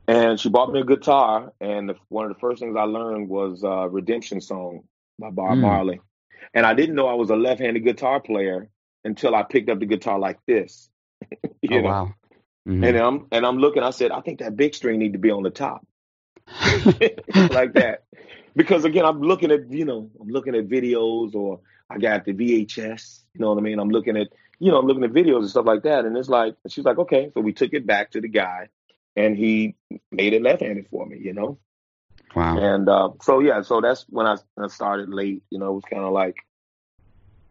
And 0.06 0.38
she 0.40 0.48
bought 0.48 0.72
me 0.72 0.80
a 0.80 0.84
guitar, 0.84 1.52
and 1.60 1.90
the, 1.90 1.96
one 2.08 2.24
of 2.24 2.32
the 2.32 2.40
first 2.40 2.60
things 2.60 2.76
I 2.78 2.84
learned 2.84 3.28
was 3.28 3.62
uh, 3.62 3.88
"Redemption 3.88 4.40
Song" 4.40 4.84
by 5.18 5.30
Bob 5.30 5.58
mm. 5.58 5.60
Marley. 5.60 6.00
And 6.54 6.64
I 6.64 6.74
didn't 6.74 6.94
know 6.94 7.08
I 7.08 7.14
was 7.14 7.30
a 7.30 7.36
left-handed 7.36 7.84
guitar 7.84 8.20
player 8.20 8.70
until 9.04 9.34
I 9.34 9.42
picked 9.42 9.68
up 9.68 9.80
the 9.80 9.86
guitar 9.86 10.18
like 10.18 10.38
this. 10.46 10.88
you 11.62 11.78
oh, 11.78 11.80
know? 11.80 11.82
wow. 11.82 12.14
Mm-hmm. 12.66 12.84
And 12.84 12.96
I'm 12.96 13.26
and 13.32 13.46
I'm 13.46 13.58
looking. 13.58 13.82
I 13.82 13.90
said, 13.90 14.10
I 14.10 14.20
think 14.20 14.40
that 14.40 14.56
big 14.56 14.74
string 14.74 14.98
need 14.98 15.14
to 15.14 15.18
be 15.18 15.30
on 15.30 15.42
the 15.42 15.50
top, 15.50 15.86
like 16.70 17.72
that, 17.74 18.04
because 18.58 18.84
again, 18.84 19.06
I'm 19.06 19.22
looking 19.22 19.50
at 19.50 19.70
you 19.72 19.86
know, 19.86 20.10
I'm 20.20 20.28
looking 20.28 20.54
at 20.54 20.68
videos 20.68 21.34
or 21.34 21.60
I 21.88 21.96
got 21.96 22.26
the 22.26 22.34
VHS. 22.34 23.22
You 23.32 23.40
know 23.40 23.50
what 23.50 23.58
I 23.58 23.62
mean? 23.62 23.78
I'm 23.78 23.88
looking 23.88 24.16
at 24.16 24.28
you 24.58 24.72
know, 24.72 24.78
I'm 24.78 24.86
looking 24.86 25.04
at 25.04 25.12
videos 25.12 25.40
and 25.40 25.50
stuff 25.50 25.66
like 25.66 25.84
that. 25.84 26.04
And 26.04 26.16
it's 26.16 26.28
like, 26.28 26.56
she's 26.68 26.84
like, 26.84 26.98
okay. 26.98 27.30
So 27.34 27.40
we 27.40 27.52
took 27.52 27.72
it 27.72 27.86
back 27.86 28.10
to 28.12 28.20
the 28.20 28.28
guy 28.28 28.68
and 29.14 29.36
he 29.36 29.76
made 30.10 30.32
it 30.32 30.42
left 30.42 30.62
handed 30.62 30.88
for 30.90 31.06
me, 31.06 31.18
you 31.18 31.32
know? 31.32 31.58
Wow. 32.34 32.58
And 32.58 32.88
uh, 32.88 33.10
so, 33.22 33.38
yeah, 33.38 33.62
so 33.62 33.80
that's 33.80 34.04
when 34.08 34.26
I, 34.26 34.36
I 34.58 34.66
started 34.68 35.10
late, 35.10 35.42
you 35.50 35.58
know, 35.58 35.68
it 35.68 35.74
was 35.74 35.84
kind 35.88 36.02
of 36.02 36.12
like, 36.12 36.36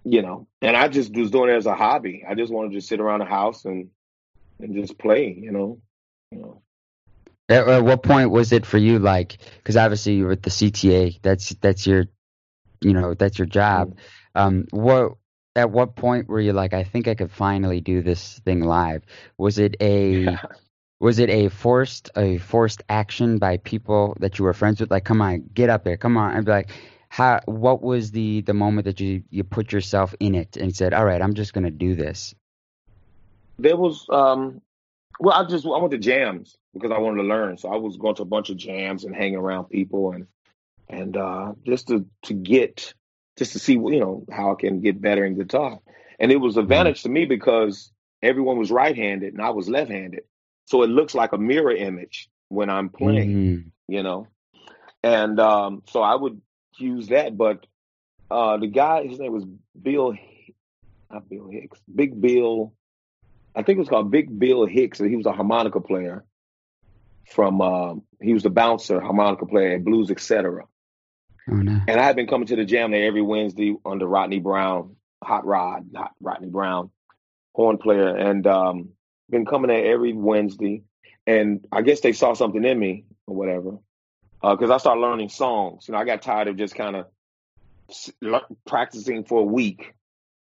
you 0.03 0.21
know, 0.21 0.47
and 0.61 0.75
I 0.75 0.87
just 0.87 1.15
was 1.15 1.31
doing 1.31 1.49
it 1.49 1.55
as 1.55 1.65
a 1.65 1.75
hobby. 1.75 2.25
I 2.27 2.35
just 2.35 2.51
wanted 2.51 2.73
to 2.73 2.81
sit 2.81 2.99
around 2.99 3.19
the 3.19 3.25
house 3.25 3.65
and, 3.65 3.89
and 4.59 4.75
just 4.75 4.97
play, 4.97 5.33
you 5.33 5.51
know, 5.51 5.79
you 6.31 6.39
know. 6.39 6.61
At, 7.49 7.67
at 7.67 7.83
what 7.83 8.03
point 8.03 8.31
was 8.31 8.51
it 8.51 8.65
for 8.65 8.77
you? 8.77 8.99
Like, 8.99 9.37
because 9.57 9.77
obviously 9.77 10.15
you're 10.15 10.29
with 10.29 10.41
the 10.41 10.49
CTA. 10.49 11.19
That's 11.21 11.49
that's 11.61 11.87
your, 11.87 12.05
you 12.81 12.93
know, 12.93 13.13
that's 13.13 13.39
your 13.39 13.45
job. 13.45 13.91
Mm-hmm. 13.91 14.39
Um, 14.39 14.65
what 14.71 15.13
at 15.57 15.71
what 15.71 15.95
point 15.95 16.29
were 16.29 16.39
you 16.39 16.53
like, 16.53 16.73
I 16.73 16.83
think 16.83 17.07
I 17.07 17.15
could 17.15 17.31
finally 17.31 17.81
do 17.81 18.03
this 18.03 18.39
thing 18.45 18.61
live? 18.61 19.03
Was 19.37 19.57
it 19.57 19.75
a 19.81 20.37
was 20.99 21.19
it 21.19 21.29
a 21.29 21.49
forced 21.49 22.11
a 22.15 22.37
forced 22.37 22.83
action 22.89 23.39
by 23.39 23.57
people 23.57 24.15
that 24.19 24.37
you 24.37 24.45
were 24.45 24.53
friends 24.53 24.79
with? 24.79 24.91
Like, 24.91 25.03
come 25.03 25.21
on, 25.21 25.49
get 25.53 25.69
up 25.69 25.83
there, 25.83 25.97
come 25.97 26.15
on, 26.15 26.35
and 26.35 26.45
be 26.45 26.51
like, 26.51 26.69
how? 27.09 27.41
What 27.45 27.81
was 27.81 28.11
the 28.11 28.41
the 28.41 28.53
moment 28.53 28.85
that 28.85 28.99
you 28.99 29.23
you 29.31 29.43
put 29.43 29.71
yourself 29.71 30.13
in 30.19 30.35
it 30.35 30.57
and 30.57 30.75
said, 30.75 30.93
all 30.93 31.05
right, 31.05 31.21
I'm 31.21 31.33
just 31.33 31.53
gonna 31.53 31.71
do 31.71 31.95
this? 31.95 32.35
There 33.59 33.75
was, 33.77 34.05
um, 34.11 34.61
well, 35.19 35.35
I 35.35 35.47
just 35.47 35.65
I 35.65 35.77
went 35.77 35.91
to 35.91 35.97
jams 35.97 36.55
because 36.77 36.95
I 36.95 36.99
wanted 36.99 37.21
to 37.23 37.27
learn. 37.27 37.57
So 37.57 37.71
I 37.71 37.77
was 37.77 37.97
going 37.97 38.15
to 38.15 38.21
a 38.23 38.25
bunch 38.25 38.49
of 38.49 38.57
jams 38.57 39.03
and 39.03 39.15
hanging 39.15 39.37
around 39.37 39.65
people 39.65 40.11
and 40.11 40.27
and 40.89 41.17
uh, 41.17 41.53
just 41.65 41.87
to 41.89 42.05
to 42.23 42.33
get 42.33 42.93
just 43.37 43.53
to 43.53 43.59
see 43.59 43.73
you 43.73 43.99
know 43.99 44.25
how 44.31 44.51
I 44.51 44.55
can 44.55 44.81
get 44.81 45.01
better 45.01 45.25
in 45.25 45.37
guitar. 45.37 45.79
And 46.19 46.31
it 46.31 46.37
was 46.37 46.53
Mm-hmm. 46.55 46.61
advantage 46.63 47.03
to 47.03 47.09
me 47.09 47.25
because 47.25 47.91
everyone 48.23 48.57
was 48.57 48.71
right-handed 48.71 49.33
and 49.33 49.41
I 49.41 49.51
was 49.51 49.69
left-handed, 49.69 50.23
so 50.65 50.81
it 50.83 50.87
looks 50.89 51.13
like 51.13 51.33
a 51.33 51.37
mirror 51.37 51.71
image 51.75 52.29
when 52.49 52.69
I'm 52.69 52.89
playing, 52.89 53.35
Mhm. 53.35 53.71
you 53.87 54.03
know. 54.03 54.27
And 55.03 55.39
um, 55.39 55.83
so 55.89 56.01
I 56.01 56.15
would 56.15 56.41
use 56.79 57.09
that. 57.09 57.37
But 57.37 57.65
uh, 58.31 58.57
the 58.57 58.67
guy, 58.67 59.05
his 59.07 59.19
name 59.19 59.31
was 59.33 59.45
Bill, 59.79 60.15
not 61.11 61.29
Bill 61.29 61.47
Hicks, 61.49 61.79
Big 61.93 62.19
Bill. 62.19 62.73
I 63.55 63.63
think 63.63 63.77
it 63.77 63.79
was 63.79 63.89
called 63.89 64.11
Big 64.11 64.37
Bill 64.37 64.65
Hicks, 64.65 64.99
and 64.99 65.09
he 65.09 65.15
was 65.15 65.25
a 65.25 65.31
harmonica 65.31 65.79
player 65.81 66.25
from. 67.27 67.61
um 67.61 68.03
he 68.21 68.33
was 68.33 68.43
the 68.43 68.49
bouncer 68.49 68.99
harmonica 68.99 69.45
player 69.45 69.75
at 69.75 69.83
Blues 69.83 70.09
Etc. 70.11 70.63
Oh 71.49 71.55
no. 71.55 71.81
And 71.87 71.99
I 71.99 72.03
had 72.03 72.15
been 72.15 72.27
coming 72.27 72.47
to 72.47 72.55
the 72.55 72.65
jam 72.65 72.91
there 72.91 73.05
every 73.05 73.21
Wednesday 73.21 73.75
under 73.85 74.05
Rodney 74.07 74.39
Brown, 74.39 74.95
Hot 75.23 75.45
Rod, 75.45 75.91
not 75.91 76.11
Rodney 76.19 76.49
Brown, 76.49 76.89
horn 77.53 77.77
player, 77.77 78.15
and 78.15 78.45
um, 78.47 78.89
been 79.29 79.45
coming 79.45 79.69
there 79.69 79.93
every 79.93 80.13
Wednesday. 80.13 80.83
And 81.25 81.65
I 81.71 81.81
guess 81.81 82.01
they 82.01 82.13
saw 82.13 82.33
something 82.33 82.63
in 82.63 82.79
me 82.79 83.05
or 83.25 83.35
whatever, 83.35 83.77
because 84.41 84.69
I 84.69 84.77
started 84.77 85.01
learning 85.01 85.29
songs. 85.29 85.87
You 85.87 85.93
know, 85.93 85.99
I 85.99 86.05
got 86.05 86.21
tired 86.21 86.47
of 86.47 86.57
just 86.57 86.75
kind 86.75 86.95
of 86.95 87.07
practicing 88.65 89.23
for 89.23 89.41
a 89.41 89.45
week, 89.45 89.93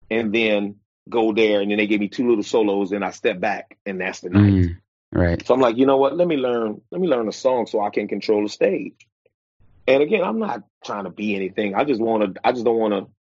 and 0.10 0.34
then 0.34 0.76
go 1.10 1.34
there, 1.34 1.62
and 1.62 1.72
then 1.72 1.78
they 1.78 1.88
gave 1.88 2.00
me 2.00 2.08
two 2.08 2.28
little 2.30 2.44
solos, 2.44 2.92
and 2.92 3.04
I 3.04 3.12
step 3.12 3.40
back, 3.40 3.78
and 3.86 4.00
that's 4.00 4.22
the 4.22 4.30
night. 4.30 4.54
Mm, 4.54 4.78
right. 5.14 5.45
So 5.45 5.53
I'm 5.53 5.61
like, 5.61 5.78
you 5.78 5.86
know 5.86 5.97
what? 5.97 6.16
Let 6.16 6.28
me 6.28 6.38
learn. 6.38 6.82
Let 6.91 7.01
me 7.01 7.07
learn 7.07 7.28
a 7.28 7.34
song 7.34 7.68
so 7.68 7.82
I 7.82 7.89
can 7.89 8.07
control 8.07 8.43
the 8.43 8.49
stage. 8.49 9.07
And 9.88 10.01
again, 10.01 10.24
I'm 10.24 10.39
not 10.39 10.64
trying 10.84 11.03
to 11.03 11.09
be 11.09 11.36
anything. 11.36 11.76
I 11.76 11.84
just 11.84 12.01
want 12.01 12.36
to. 12.36 12.41
I 12.47 12.51
just 12.51 12.66
don't 12.66 12.78
want 12.78 12.93
to. 12.93 13.11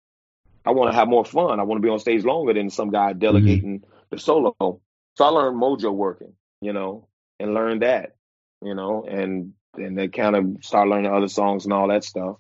I 0.65 0.71
want 0.71 0.91
to 0.91 0.95
have 0.95 1.07
more 1.07 1.25
fun. 1.25 1.59
I 1.59 1.63
want 1.63 1.81
to 1.81 1.85
be 1.85 1.91
on 1.91 1.99
stage 1.99 2.23
longer 2.23 2.53
than 2.53 2.69
some 2.69 2.89
guy 2.89 3.13
delegating 3.13 3.83
the 4.09 4.17
solo. 4.17 4.55
So 4.59 5.25
I 5.25 5.27
learned 5.27 5.61
mojo 5.61 5.93
working, 5.93 6.33
you 6.61 6.73
know, 6.73 7.07
and 7.39 7.53
learned 7.53 7.81
that, 7.81 8.15
you 8.61 8.73
know, 8.73 9.03
and 9.03 9.53
and 9.75 9.97
then 9.97 10.11
kind 10.11 10.35
of 10.35 10.63
start 10.63 10.87
learning 10.87 11.11
other 11.11 11.27
songs 11.27 11.65
and 11.65 11.73
all 11.73 11.89
that 11.89 12.03
stuff. 12.03 12.37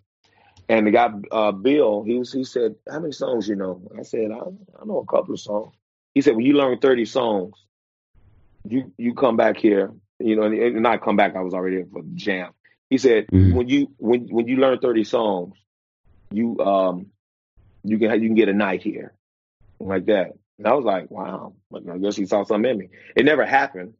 And 0.69 0.87
the 0.87 0.91
guy, 0.91 1.09
uh, 1.31 1.51
Bill, 1.51 2.03
he 2.03 2.17
was 2.17 2.31
he 2.31 2.45
said, 2.45 2.75
"How 2.89 2.99
many 2.99 3.11
songs 3.11 3.47
you 3.47 3.55
know?" 3.55 3.81
I 3.97 4.03
said, 4.03 4.31
I, 4.31 4.39
"I 4.81 4.85
know 4.85 4.99
a 4.99 5.05
couple 5.05 5.33
of 5.33 5.39
songs." 5.39 5.75
He 6.13 6.21
said, 6.21 6.35
"When 6.35 6.45
you 6.45 6.53
learn 6.53 6.79
30 6.79 7.05
songs, 7.05 7.53
you 8.63 8.93
you 8.97 9.13
come 9.13 9.37
back 9.37 9.57
here, 9.57 9.91
you 10.19 10.35
know, 10.35 10.43
and, 10.43 10.55
and 10.55 10.81
not 10.81 11.01
come 11.01 11.15
back. 11.15 11.35
I 11.35 11.41
was 11.41 11.53
already 11.53 11.77
there 11.77 11.85
for 11.91 12.01
the 12.01 12.15
jam." 12.15 12.53
He 12.89 12.97
said, 12.97 13.27
Mhm. 13.27 13.53
"When 13.53 13.67
you 13.67 13.87
when 13.97 14.27
when 14.27 14.47
you 14.47 14.57
learn 14.57 14.79
30 14.79 15.03
songs, 15.03 15.55
you 16.31 16.59
um 16.59 17.07
you 17.83 17.97
can 17.97 18.21
you 18.21 18.29
can 18.29 18.35
get 18.35 18.49
a 18.49 18.53
night 18.53 18.81
here, 18.81 19.13
like 19.79 20.05
that." 20.05 20.33
And 20.57 20.67
I 20.67 20.73
was 20.73 20.85
like, 20.85 21.09
"Wow!" 21.09 21.55
Like, 21.71 21.83
I 21.89 21.97
guess 21.97 22.15
he 22.15 22.25
saw 22.25 22.43
something 22.43 22.69
in 22.69 22.77
me. 22.77 22.89
It 23.15 23.25
never 23.25 23.45
happened, 23.45 23.95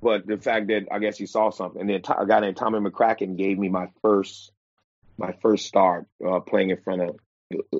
but 0.00 0.26
the 0.26 0.38
fact 0.38 0.68
that 0.68 0.86
I 0.90 0.98
guess 0.98 1.18
he 1.18 1.26
saw 1.26 1.50
something. 1.50 1.80
And 1.80 1.90
then 1.90 2.02
a 2.16 2.26
guy 2.26 2.40
named 2.40 2.56
Tommy 2.56 2.78
McCracken 2.78 3.36
gave 3.36 3.58
me 3.58 3.68
my 3.68 3.88
first 4.02 4.52
my 5.18 5.32
first 5.42 5.66
start 5.66 6.06
uh, 6.24 6.40
playing 6.40 6.70
in 6.70 6.80
front 6.80 7.02
of 7.02 7.18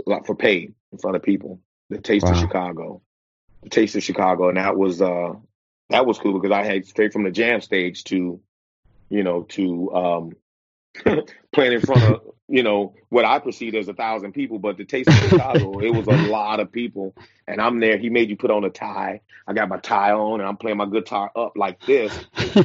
like 0.06 0.26
for 0.26 0.34
paid 0.34 0.74
in 0.92 0.98
front 0.98 1.16
of 1.16 1.22
people. 1.22 1.60
The 1.90 1.98
Taste 1.98 2.26
of 2.26 2.36
Chicago, 2.36 3.00
the 3.62 3.70
Taste 3.70 3.96
of 3.96 4.02
Chicago, 4.02 4.48
and 4.48 4.58
that 4.58 4.76
was 4.76 5.00
uh 5.00 5.34
that 5.91 6.07
was 6.07 6.18
cool 6.18 6.39
because 6.39 6.55
I 6.55 6.64
had 6.64 6.86
straight 6.86 7.12
from 7.12 7.24
the 7.24 7.30
jam 7.30 7.61
stage 7.61 8.05
to 8.05 8.41
you 9.09 9.22
know 9.22 9.43
to 9.43 9.95
um 9.95 10.36
playing 11.53 11.72
in 11.72 11.80
front 11.80 12.03
of 12.03 12.22
you 12.49 12.62
know 12.62 12.95
what 13.09 13.24
I 13.24 13.39
perceived 13.39 13.76
as 13.76 13.89
a 13.89 13.95
thousand 13.95 14.32
people, 14.32 14.59
but 14.59 14.76
the 14.76 14.84
Taste 14.84 15.09
of 15.09 15.14
Chicago 15.14 15.80
it 15.80 15.91
was 15.91 16.07
a 16.07 16.12
lot 16.30 16.61
of 16.61 16.72
people, 16.72 17.14
and 17.47 17.61
I'm 17.61 17.78
there. 17.80 17.99
He 17.99 18.11
made 18.11 18.30
you 18.30 18.36
put 18.36 18.51
on 18.51 18.64
a 18.64 18.70
tie. 18.70 19.20
I 19.47 19.53
got 19.53 19.68
my 19.68 19.78
tie 19.78 20.12
on, 20.12 20.41
and 20.41 20.49
I'm 20.49 20.57
playing 20.57 20.78
my 20.78 20.86
guitar 20.86 21.30
up 21.36 21.57
like 21.57 21.80
this 21.86 22.12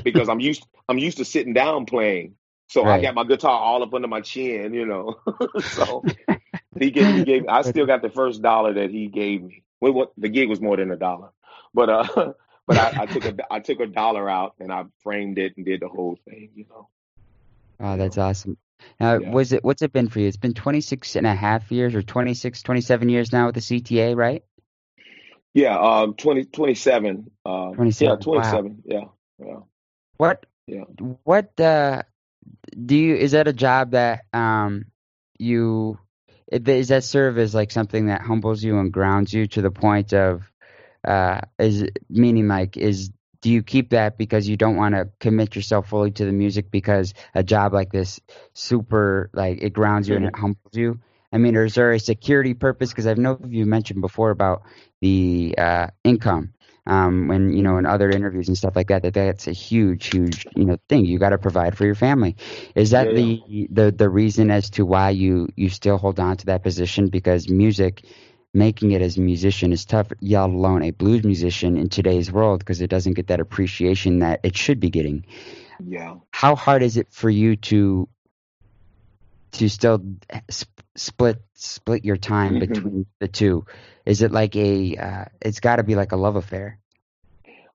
because 0.03 0.29
I'm 0.29 0.39
used 0.39 0.65
I'm 0.87 0.97
used 0.97 1.17
to 1.17 1.25
sitting 1.25 1.53
down 1.53 1.85
playing. 1.85 2.35
So 2.67 2.85
I 2.85 3.01
got 3.01 3.13
my 3.13 3.23
guitar 3.23 3.51
all 3.51 3.83
up 3.83 3.93
under 3.93 4.07
my 4.07 4.21
chin, 4.21 4.73
you 4.73 4.85
know. 4.85 5.19
so 5.59 6.03
he 6.79 6.89
gave, 6.89 7.15
he 7.15 7.23
gave 7.23 7.45
I 7.47 7.61
still 7.61 7.85
got 7.85 8.01
the 8.01 8.09
first 8.09 8.41
dollar 8.41 8.73
that 8.73 8.89
he 8.89 9.07
gave 9.07 9.43
me. 9.43 9.63
Well, 9.79 9.93
what 9.93 10.11
the 10.17 10.29
gig 10.29 10.49
was 10.49 10.59
more 10.59 10.77
than 10.77 10.89
a 10.89 10.95
dollar, 10.95 11.29
but 11.73 11.89
uh, 11.89 12.33
but 12.67 12.77
I, 12.77 12.93
I 12.97 13.05
took 13.07 13.25
a 13.25 13.33
I 13.51 13.59
took 13.59 13.79
a 13.79 13.87
dollar 13.87 14.29
out 14.29 14.55
and 14.59 14.71
I 14.71 14.85
framed 15.03 15.37
it 15.37 15.57
and 15.57 15.65
did 15.65 15.81
the 15.81 15.87
whole 15.87 16.17
thing, 16.25 16.51
you 16.55 16.65
know. 16.69 16.89
Oh, 17.79 17.97
that's 17.97 18.17
awesome. 18.17 18.57
Now, 18.99 19.19
Yeah. 19.19 19.31
was 19.31 19.53
it 19.53 19.63
what's 19.63 19.81
it 19.81 19.91
been 19.93 20.09
for 20.09 20.19
you? 20.19 20.27
It's 20.27 20.37
been 20.37 20.53
26 20.53 21.15
and 21.15 21.27
a 21.27 21.33
half 21.35 21.71
years 21.71 21.95
or 21.95 22.01
26, 22.01 22.61
27 22.61 23.09
years 23.09 23.31
now 23.31 23.47
with 23.47 23.55
the 23.55 23.61
CTA, 23.61 24.15
right? 24.15 24.43
Yeah, 25.53 25.77
um, 25.77 26.15
20, 26.15 26.45
27. 26.45 27.31
Uh, 27.45 27.71
27, 27.73 28.07
Yeah, 28.07 28.15
wow. 28.15 28.21
27. 28.23 28.83
Yeah, 28.85 28.99
yeah. 29.39 29.59
What 30.17 30.45
Yeah. 30.67 30.83
what 31.23 31.59
uh 31.59 32.03
do 32.85 32.95
you 32.95 33.15
is 33.15 33.31
that 33.33 33.47
a 33.47 33.53
job 33.53 33.91
that 33.91 34.25
um 34.33 34.85
you 35.37 35.99
is 36.51 36.89
that 36.89 37.03
serve 37.03 37.37
as 37.37 37.53
like 37.53 37.71
something 37.71 38.07
that 38.07 38.21
humbles 38.21 38.63
you 38.63 38.79
and 38.79 38.91
grounds 38.91 39.33
you 39.33 39.47
to 39.47 39.61
the 39.61 39.71
point 39.71 40.13
of 40.13 40.43
uh 41.05 41.41
is 41.59 41.85
meaning 42.09 42.47
like 42.47 42.77
is 42.77 43.11
do 43.41 43.49
you 43.51 43.61
keep 43.63 43.89
that 43.91 44.17
because 44.17 44.47
you 44.47 44.57
don't 44.57 44.75
want 44.75 44.95
to 44.95 45.09
commit 45.19 45.55
yourself 45.55 45.87
fully 45.89 46.11
to 46.11 46.25
the 46.25 46.31
music 46.31 46.71
because 46.71 47.13
a 47.35 47.43
job 47.43 47.73
like 47.73 47.91
this 47.91 48.19
super 48.53 49.29
like 49.33 49.61
it 49.61 49.73
grounds 49.73 50.07
you 50.09 50.15
and 50.15 50.25
it 50.25 50.35
humbles 50.35 50.75
you? 50.75 50.99
I 51.31 51.37
mean 51.37 51.55
or 51.55 51.65
is 51.65 51.75
there 51.75 51.91
a 51.91 51.99
security 51.99 52.53
purpose? 52.53 52.91
Because 52.91 53.07
i've 53.07 53.17
know 53.17 53.35
you 53.37 53.55
mentioned 53.55 54.01
before 54.01 54.23
about 54.23 54.55
the 55.01 55.53
uh 55.57 55.87
income 56.03 56.53
um 56.85 57.27
when 57.27 57.53
you 57.53 57.61
know 57.61 57.77
in 57.77 57.85
other 57.85 58.11
interviews 58.11 58.47
and 58.47 58.57
stuff 58.57 58.75
like 58.75 58.87
that 58.87 59.03
that 59.03 59.13
that's 59.13 59.47
a 59.47 59.51
huge 59.51 60.07
huge 60.07 60.47
you 60.55 60.65
know 60.65 60.77
thing 60.89 61.05
you 61.05 61.19
got 61.19 61.29
to 61.29 61.37
provide 61.37 61.77
for 61.77 61.85
your 61.85 61.95
family. 61.95 62.35
Is 62.75 62.91
that 62.91 63.13
Yeah, 63.13 63.29
the 63.29 63.67
the 63.71 63.91
the 63.91 64.09
reason 64.09 64.51
as 64.51 64.69
to 64.71 64.85
why 64.85 65.09
you 65.09 65.47
you 65.55 65.69
still 65.69 65.97
hold 65.97 66.19
on 66.19 66.37
to 66.37 66.45
that 66.47 66.63
position? 66.63 67.07
Because 67.07 67.49
music 67.49 68.05
making 68.53 68.91
it 68.91 69.01
as 69.01 69.17
a 69.17 69.21
musician 69.21 69.71
is 69.73 69.85
tough 69.85 70.11
yet 70.19 70.43
alone 70.49 70.83
a 70.83 70.91
blues 70.91 71.23
musician 71.23 71.77
in 71.77 71.89
today's 71.89 72.31
world 72.31 72.59
because 72.59 72.81
it 72.81 72.89
doesn't 72.89 73.13
get 73.13 73.27
that 73.27 73.39
appreciation 73.39 74.19
that 74.19 74.39
it 74.43 74.55
should 74.55 74.79
be 74.79 74.89
getting 74.89 75.25
Yeah. 75.79 76.15
how 76.31 76.55
hard 76.55 76.83
is 76.83 76.97
it 76.97 77.07
for 77.11 77.29
you 77.29 77.55
to 77.57 78.07
to 79.53 79.69
still 79.69 80.03
sp- 80.49 80.81
split 80.95 81.41
split 81.53 82.05
your 82.05 82.17
time 82.17 82.57
Mhm. 82.57 82.59
between 82.59 83.05
the 83.19 83.27
two 83.27 83.65
is 84.05 84.21
it 84.21 84.31
like 84.31 84.55
a 84.55 84.95
uh, 84.97 85.25
it's 85.41 85.59
got 85.59 85.77
to 85.77 85.83
be 85.83 85.95
like 85.95 86.11
a 86.11 86.17
love 86.17 86.35
affair 86.35 86.79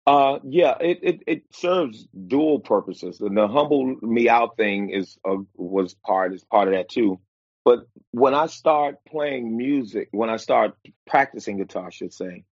Uh, 0.07 0.39
yeah, 0.45 0.75
it, 0.81 0.99
it, 1.03 1.23
it 1.27 1.43
serves 1.53 2.07
dual 2.29 2.61
purposes, 2.61 3.21
and 3.21 3.37
the 3.37 3.47
humble 3.47 3.85
me 4.01 4.27
out 4.29 4.57
thing 4.57 4.89
is 4.91 5.19
uh, 5.25 5.37
was 5.55 5.95
part 5.95 6.33
is 6.33 6.45
part 6.45 6.69
of 6.69 6.75
that 6.75 6.89
too. 6.89 7.21
But 7.69 7.87
when 8.13 8.33
I 8.33 8.47
start 8.47 8.97
playing 9.07 9.55
music, 9.55 10.09
when 10.13 10.31
I 10.31 10.39
start 10.39 10.75
practicing 11.07 11.59
guitar, 11.59 11.89
I 11.89 11.91
should 11.91 12.15
say, 12.15 12.45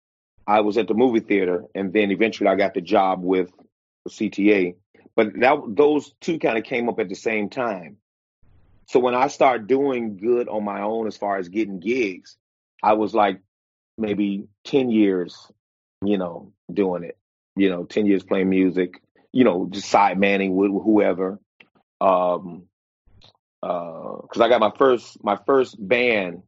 I 0.44 0.62
was 0.62 0.76
at 0.76 0.88
the 0.88 0.94
movie 0.94 1.20
theater, 1.20 1.62
and 1.72 1.92
then 1.92 2.10
eventually 2.10 2.48
I 2.48 2.56
got 2.56 2.74
the 2.74 2.80
job 2.80 3.22
with 3.22 3.48
CTA. 4.08 4.74
But 5.14 5.38
that 5.38 5.56
those 5.68 6.12
two 6.20 6.40
kind 6.40 6.58
of 6.58 6.64
came 6.64 6.88
up 6.88 6.98
at 6.98 7.08
the 7.08 7.14
same 7.14 7.48
time. 7.48 7.98
So 8.88 8.98
when 8.98 9.14
I 9.14 9.28
started 9.28 9.68
doing 9.68 10.16
good 10.16 10.48
on 10.48 10.64
my 10.64 10.80
own 10.80 11.06
as 11.06 11.16
far 11.16 11.36
as 11.36 11.48
getting 11.48 11.78
gigs, 11.78 12.36
I 12.82 12.94
was 12.94 13.14
like 13.14 13.38
maybe 13.96 14.48
ten 14.64 14.90
years 14.90 15.48
you 16.02 16.18
know, 16.18 16.52
doing 16.72 17.04
it. 17.04 17.16
You 17.54 17.70
know, 17.70 17.84
ten 17.84 18.06
years 18.06 18.24
playing 18.24 18.50
music. 18.50 19.00
You 19.30 19.44
know, 19.44 19.68
just 19.70 19.88
side 19.88 20.18
manning 20.18 20.56
with 20.56 20.72
whoever. 20.72 21.38
Um, 22.00 22.64
because 23.64 24.40
I 24.40 24.48
got 24.48 24.60
my 24.60 24.72
first 24.76 25.22
my 25.24 25.38
first 25.46 25.76
band 25.78 26.42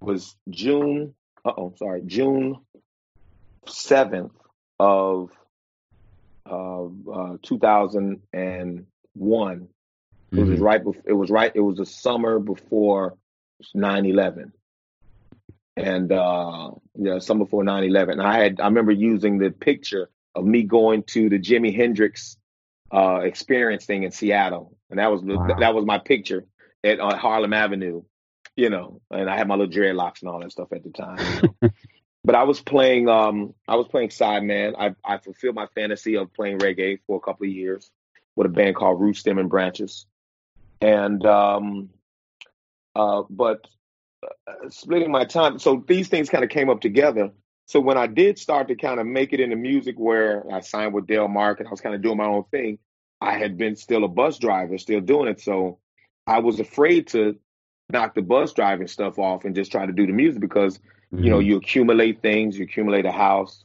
was 0.00 0.36
June. 0.50 1.14
Uh 1.44 1.52
oh, 1.56 1.74
sorry, 1.78 2.02
June 2.06 2.56
seventh 3.66 4.32
of 4.78 5.30
of 6.46 6.94
uh, 7.12 7.36
two 7.42 7.58
thousand 7.58 8.20
and 8.32 8.86
one. 9.14 9.68
It 10.32 10.40
was 10.42 10.58
Mhm. 10.58 10.62
right. 10.62 10.82
Before, 10.84 11.02
it 11.06 11.12
was 11.12 11.30
right. 11.30 11.52
It 11.54 11.60
was 11.60 11.76
the 11.76 11.86
summer 11.86 12.38
before 12.38 13.16
9-11. 13.76 14.52
and 15.76 16.10
uh, 16.12 16.70
yeah, 16.98 17.18
summer 17.18 17.44
before 17.44 17.62
9-11. 17.64 18.12
And 18.12 18.22
I 18.22 18.38
had 18.42 18.60
I 18.60 18.66
remember 18.66 18.92
using 18.92 19.38
the 19.38 19.50
picture 19.50 20.10
of 20.34 20.44
me 20.44 20.62
going 20.64 21.02
to 21.04 21.28
the 21.28 21.38
Jimi 21.38 21.74
Hendrix 21.74 22.36
uh, 22.92 23.20
experience 23.22 23.86
thing 23.86 24.02
in 24.02 24.12
Seattle, 24.12 24.76
and 24.90 24.98
that 24.98 25.10
was 25.10 25.22
Wow. 25.22 25.56
that 25.58 25.74
was 25.74 25.84
my 25.84 25.98
picture 25.98 26.46
at 26.84 27.00
uh, 27.00 27.16
Harlem 27.16 27.52
Avenue, 27.52 28.02
you 28.56 28.70
know. 28.70 29.00
And 29.10 29.30
I 29.30 29.36
had 29.36 29.48
my 29.48 29.54
little 29.54 29.72
dreadlocks 29.72 30.20
and 30.20 30.28
all 30.28 30.40
that 30.40 30.52
stuff 30.52 30.72
at 30.72 30.84
the 30.84 30.90
time. 30.90 31.18
You 31.42 31.54
know? 31.62 31.70
but 32.24 32.34
I 32.34 32.44
was 32.44 32.60
playing 32.60 33.08
um 33.08 33.54
I 33.66 33.76
was 33.76 33.88
playing 33.88 34.10
sideman. 34.10 34.74
I 34.78 34.94
I 35.04 35.18
fulfilled 35.18 35.54
my 35.54 35.66
fantasy 35.74 36.16
of 36.16 36.32
playing 36.32 36.58
reggae 36.58 37.00
for 37.06 37.16
a 37.16 37.20
couple 37.20 37.46
of 37.46 37.52
years 37.52 37.90
with 38.36 38.46
a 38.46 38.50
band 38.50 38.76
called 38.76 39.00
Root 39.00 39.16
Stem 39.16 39.38
and 39.38 39.50
Branches, 39.50 40.06
and 40.80 41.24
um 41.26 41.90
uh 42.94 43.22
but 43.30 43.66
uh, 44.46 44.68
splitting 44.68 45.10
my 45.10 45.24
time. 45.24 45.58
So 45.58 45.82
these 45.86 46.08
things 46.08 46.28
kind 46.28 46.44
of 46.44 46.50
came 46.50 46.68
up 46.70 46.80
together. 46.80 47.30
So 47.66 47.80
when 47.80 47.96
I 47.96 48.06
did 48.06 48.38
start 48.38 48.68
to 48.68 48.74
kind 48.76 49.00
of 49.00 49.06
make 49.06 49.32
it 49.32 49.40
into 49.40 49.56
music, 49.56 49.96
where 49.98 50.44
I 50.52 50.60
signed 50.60 50.94
with 50.94 51.06
Delmark 51.06 51.58
and 51.58 51.68
I 51.68 51.70
was 51.70 51.80
kind 51.80 51.94
of 51.94 52.02
doing 52.02 52.18
my 52.18 52.26
own 52.26 52.44
thing, 52.50 52.78
I 53.20 53.38
had 53.38 53.56
been 53.56 53.76
still 53.76 54.04
a 54.04 54.08
bus 54.08 54.38
driver, 54.38 54.76
still 54.78 55.00
doing 55.00 55.28
it. 55.28 55.40
So 55.40 55.78
I 56.26 56.40
was 56.40 56.60
afraid 56.60 57.08
to 57.08 57.38
knock 57.90 58.14
the 58.14 58.22
bus 58.22 58.52
driving 58.52 58.88
stuff 58.88 59.18
off 59.18 59.44
and 59.44 59.54
just 59.54 59.70
try 59.72 59.86
to 59.86 59.92
do 59.92 60.06
the 60.06 60.12
music 60.12 60.40
because 60.40 60.78
you 61.20 61.30
know 61.30 61.38
Mhm. 61.38 61.46
you 61.46 61.56
accumulate 61.56 62.22
things, 62.22 62.58
you 62.58 62.64
accumulate 62.64 63.06
a 63.06 63.12
house, 63.12 63.62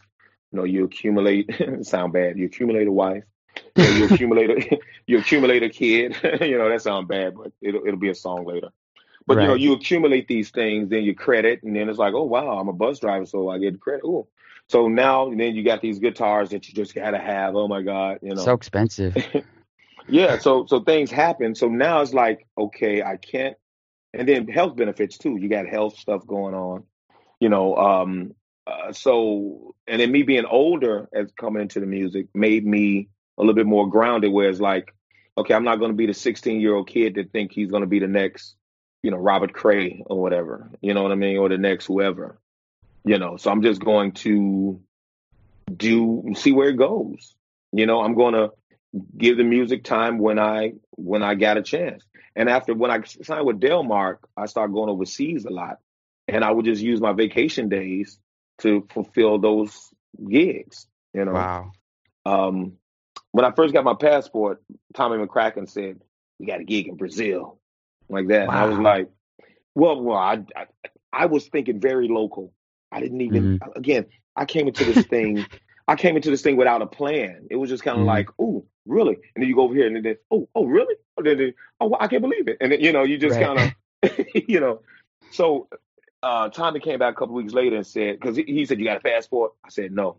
you 0.51 0.57
know 0.59 0.65
you 0.65 0.85
accumulate 0.85 1.49
sound 1.85 2.13
bad, 2.13 2.37
you 2.37 2.45
accumulate 2.45 2.87
a 2.87 2.91
wife, 2.91 3.23
you, 3.75 3.83
know, 3.83 3.89
you 3.89 4.05
accumulate 4.11 4.49
a 4.51 4.79
you 5.07 5.17
accumulate 5.19 5.63
a 5.63 5.69
kid. 5.69 6.15
you 6.41 6.57
know 6.57 6.69
that 6.69 6.81
sounds 6.81 7.07
bad, 7.07 7.35
but 7.35 7.51
it'll 7.61 7.85
it'll 7.85 7.99
be 7.99 8.09
a 8.09 8.15
song 8.15 8.45
later. 8.45 8.69
But 9.27 9.41
you 9.41 9.47
know, 9.47 9.55
you 9.55 9.73
accumulate 9.73 10.29
these 10.29 10.51
things, 10.51 10.89
then 10.89 11.03
you 11.03 11.13
credit, 11.13 11.61
and 11.61 11.75
then 11.75 11.89
it's 11.89 11.99
like, 11.99 12.13
oh 12.13 12.23
wow, 12.23 12.57
I'm 12.57 12.69
a 12.69 12.73
bus 12.73 12.99
driver, 12.99 13.25
so 13.25 13.49
I 13.49 13.59
get 13.59 13.79
credit. 13.79 14.05
Ooh. 14.05 14.25
So 14.69 14.87
now, 14.87 15.29
then 15.29 15.53
you 15.53 15.63
got 15.63 15.81
these 15.81 15.99
guitars 15.99 16.49
that 16.49 16.67
you 16.67 16.73
just 16.73 16.95
gotta 16.95 17.19
have. 17.19 17.55
Oh 17.55 17.67
my 17.67 17.81
god, 17.81 18.19
you 18.21 18.33
know. 18.33 18.43
So 18.43 18.53
expensive. 18.53 19.17
yeah. 20.07 20.37
So 20.39 20.65
so 20.65 20.79
things 20.79 21.11
happen. 21.11 21.55
So 21.55 21.67
now 21.67 21.99
it's 21.99 22.13
like, 22.13 22.47
okay, 22.57 23.03
I 23.03 23.17
can't. 23.17 23.57
And 24.13 24.27
then 24.27 24.47
health 24.47 24.77
benefits 24.77 25.17
too. 25.17 25.37
You 25.37 25.49
got 25.49 25.67
health 25.67 25.97
stuff 25.97 26.25
going 26.25 26.55
on. 26.55 26.83
You 27.39 27.49
know. 27.49 27.75
Um. 27.75 28.33
Uh, 28.65 28.91
so 28.91 29.75
and 29.87 30.01
then 30.01 30.11
me 30.11 30.23
being 30.23 30.45
older 30.45 31.07
as 31.13 31.31
coming 31.33 31.61
into 31.61 31.79
the 31.79 31.85
music 31.85 32.27
made 32.33 32.65
me 32.65 33.09
a 33.37 33.41
little 33.41 33.55
bit 33.55 33.65
more 33.65 33.89
grounded. 33.89 34.31
Where 34.31 34.49
it's 34.49 34.61
like, 34.61 34.93
okay, 35.37 35.53
I'm 35.53 35.65
not 35.65 35.79
going 35.79 35.91
to 35.91 35.97
be 35.97 36.05
the 36.05 36.13
16 36.13 36.61
year 36.61 36.75
old 36.75 36.87
kid 36.87 37.15
that 37.15 37.31
think 37.33 37.51
he's 37.51 37.69
going 37.69 37.81
to 37.81 37.87
be 37.87 37.99
the 37.99 38.07
next 38.07 38.55
you 39.07 39.11
know, 39.11 39.17
Robert 39.19 39.53
Cray 39.53 40.03
or 40.05 40.21
whatever, 40.21 40.69
you 40.81 40.93
know 40.93 41.01
what 41.01 41.13
I 41.13 41.15
mean, 41.15 41.37
or 41.37 41.47
the 41.47 41.57
next 41.57 41.85
whoever, 41.85 42.37
you 43.05 43.17
know. 43.17 43.37
So 43.37 43.49
I'm 43.49 43.61
just 43.61 43.79
going 43.79 44.11
to 44.23 44.81
do 45.73 46.33
see 46.35 46.51
where 46.51 46.67
it 46.67 46.75
goes. 46.75 47.33
You 47.71 47.85
know, 47.85 48.01
I'm 48.01 48.15
going 48.15 48.33
to 48.33 48.51
give 49.17 49.37
the 49.37 49.45
music 49.45 49.85
time 49.85 50.17
when 50.17 50.39
I 50.39 50.73
when 50.97 51.23
I 51.23 51.35
got 51.35 51.55
a 51.55 51.61
chance. 51.61 52.03
And 52.35 52.49
after 52.49 52.73
when 52.73 52.91
I 52.91 53.01
signed 53.05 53.45
with 53.45 53.61
Delmark, 53.61 54.17
I 54.35 54.45
started 54.45 54.73
going 54.73 54.89
overseas 54.89 55.45
a 55.45 55.51
lot, 55.51 55.77
and 56.27 56.43
I 56.43 56.51
would 56.51 56.65
just 56.65 56.81
use 56.81 56.99
my 56.99 57.13
vacation 57.13 57.69
days 57.69 58.19
to 58.57 58.85
fulfill 58.93 59.39
those 59.39 59.89
gigs. 60.29 60.85
You 61.13 61.23
know, 61.23 61.31
Wow. 61.31 61.71
um, 62.25 62.73
when 63.31 63.45
I 63.45 63.51
first 63.51 63.73
got 63.73 63.85
my 63.85 63.95
passport, 63.97 64.61
Tommy 64.93 65.15
McCracken 65.15 65.69
said, 65.69 66.01
"We 66.39 66.45
got 66.45 66.59
a 66.59 66.65
gig 66.65 66.89
in 66.89 66.97
Brazil," 66.97 67.57
like 68.09 68.27
that. 68.27 68.47
And 68.47 68.51
I 68.51 68.65
was 68.65 68.77
like, 68.79 69.09
"Well, 69.75 70.01
well, 70.01 70.17
I, 70.17 70.43
I, 70.55 70.65
I 71.13 71.25
was 71.25 71.47
thinking 71.47 71.79
very 71.79 72.07
local. 72.07 72.53
I 72.91 72.99
didn't 72.99 73.21
even. 73.21 73.59
Again, 73.75 74.05
I 74.35 74.45
came 74.45 74.67
into 74.67 74.85
this 74.85 75.05
thing. 75.09 75.45
I 75.87 75.95
came 75.95 76.15
into 76.17 76.29
this 76.29 76.41
thing 76.41 76.57
without 76.57 76.81
a 76.81 76.85
plan. 76.87 77.47
It 77.49 77.55
was 77.55 77.69
just 77.69 77.83
kind 77.83 77.97
of 77.97 78.03
Mhm. 78.03 78.07
like, 78.07 78.29
oh, 78.39 78.65
really? 78.85 79.15
And 79.35 79.41
then 79.41 79.47
you 79.47 79.55
go 79.55 79.61
over 79.63 79.73
here, 79.73 79.87
and 79.87 80.05
then, 80.05 80.17
oh, 80.31 80.49
oh, 80.53 80.65
really? 80.65 80.95
And 81.15 81.25
then, 81.25 81.53
oh, 81.79 81.95
I 81.99 82.07
can't 82.07 82.21
believe 82.21 82.47
it. 82.49 82.57
And 82.59 82.71
then, 82.73 82.81
you 82.81 82.91
know, 82.91 83.03
you 83.03 83.17
just 83.17 83.39
Right. 83.39 83.45
kind 83.45 83.73
of, 84.03 84.25
you 84.47 84.59
know. 84.59 84.81
So 85.31 85.69
uh, 86.23 86.49
Tommy 86.49 86.79
came 86.81 86.99
back 86.99 87.13
a 87.13 87.17
couple 87.17 87.35
weeks 87.35 87.53
later 87.53 87.77
and 87.77 87.87
said, 87.87 88.19
because 88.19 88.35
he, 88.35 88.43
he 88.43 88.65
said, 88.65 88.79
you 88.79 88.85
got 88.85 88.97
a 88.97 89.01
passport? 89.01 89.53
I 89.65 89.69
said, 89.69 89.91
no. 89.93 90.17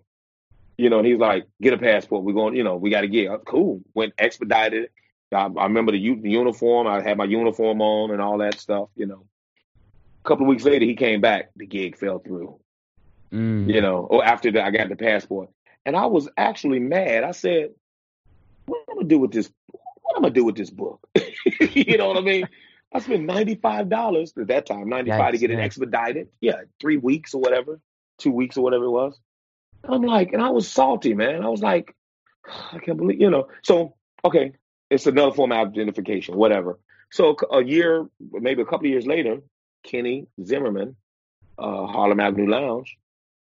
You 0.78 0.89
know, 0.91 0.99
and 0.99 1.07
he's 1.07 1.18
like, 1.18 1.47
get 1.61 1.74
a 1.74 1.78
passport. 1.78 2.24
We're 2.24 2.32
going, 2.34 2.55
you 2.57 2.64
know, 2.64 2.76
we 2.76 2.89
got 2.89 3.03
to 3.03 3.09
get. 3.09 3.45
Cool. 3.45 3.82
Went 3.95 4.14
expedited 4.18 4.84
it. 4.84 4.93
I, 5.33 5.47
I 5.59 5.64
remember 5.64 5.93
the, 5.93 5.99
u- 5.99 6.20
the 6.20 6.31
uniform. 6.31 6.87
I 6.87 7.03
had 7.03 7.16
my 7.18 7.24
uniform 7.24 7.81
on 7.83 8.11
and 8.11 8.20
all 8.20 8.39
that 8.39 8.59
stuff, 8.59 8.89
you 8.97 9.07
know. 9.07 9.24
A 10.24 10.29
couple 10.29 10.45
of 10.47 10.49
weeks 10.49 10.64
later, 10.64 10.85
he 10.85 10.95
came 10.97 11.20
back. 11.20 11.51
The 11.57 11.66
gig 11.66 11.97
fell 11.97 12.18
through, 12.18 12.59
Mm. 13.33 13.72
you 13.72 13.83
know, 13.83 13.99
or 14.11 14.24
after 14.24 14.51
the, 14.51 14.64
I 14.64 14.70
got 14.70 14.89
the 14.89 14.97
passport. 14.97 15.51
And 15.85 15.95
I 15.97 16.07
was 16.07 16.29
actually 16.39 16.81
mad. 16.81 17.24
I 17.24 17.33
said, 17.33 17.70
what 18.66 18.79
am 18.79 18.85
I 18.91 18.95
gonna 18.95 19.09
do 19.09 19.18
with 19.18 19.33
this? 19.33 19.51
What 20.03 20.16
am 20.16 20.24
I 20.24 20.29
gonna 20.29 20.35
do 20.35 20.45
with 20.45 20.57
this 20.57 20.70
book? 20.70 21.07
you 21.74 21.99
know 21.99 22.09
what 22.09 22.16
I 22.16 22.20
mean? 22.22 22.49
I 22.95 23.01
spent 23.01 23.24
ninety 23.26 23.55
five 23.55 23.91
dollars 23.91 24.33
at 24.41 24.47
that 24.49 24.64
time, 24.64 24.89
ninety 24.89 25.11
five 25.11 25.33
to 25.33 25.39
get 25.39 25.51
it 25.51 25.59
expedited. 25.59 26.29
Yeah, 26.41 26.62
three 26.81 26.97
weeks 26.97 27.35
or 27.35 27.41
whatever, 27.43 27.81
two 28.16 28.31
weeks 28.31 28.57
or 28.57 28.62
whatever 28.64 28.85
it 28.85 28.91
was. 28.91 29.18
I'm 29.85 30.01
like, 30.03 30.33
and 30.33 30.41
I 30.43 30.49
was 30.51 30.66
salty, 30.70 31.12
man. 31.12 31.43
I 31.45 31.49
was 31.49 31.61
like, 31.62 31.95
I 32.72 32.79
can't 32.79 32.97
believe, 32.97 33.20
you 33.20 33.29
know. 33.29 33.49
So 33.62 33.95
okay, 34.24 34.53
it's 34.91 35.07
another 35.07 35.32
form 35.34 35.53
of 35.53 35.68
identification, 35.68 36.36
whatever. 36.36 36.78
So 37.11 37.36
a 37.51 37.62
year, 37.62 38.07
maybe 38.20 38.62
a 38.62 38.64
couple 38.64 38.86
of 38.86 38.91
years 38.91 39.07
later, 39.07 39.41
Kenny 39.82 40.26
Zimmerman, 40.43 40.97
uh, 41.59 41.86
Harlem 41.86 42.20
Avenue 42.20 42.51
Lounge, 42.51 42.97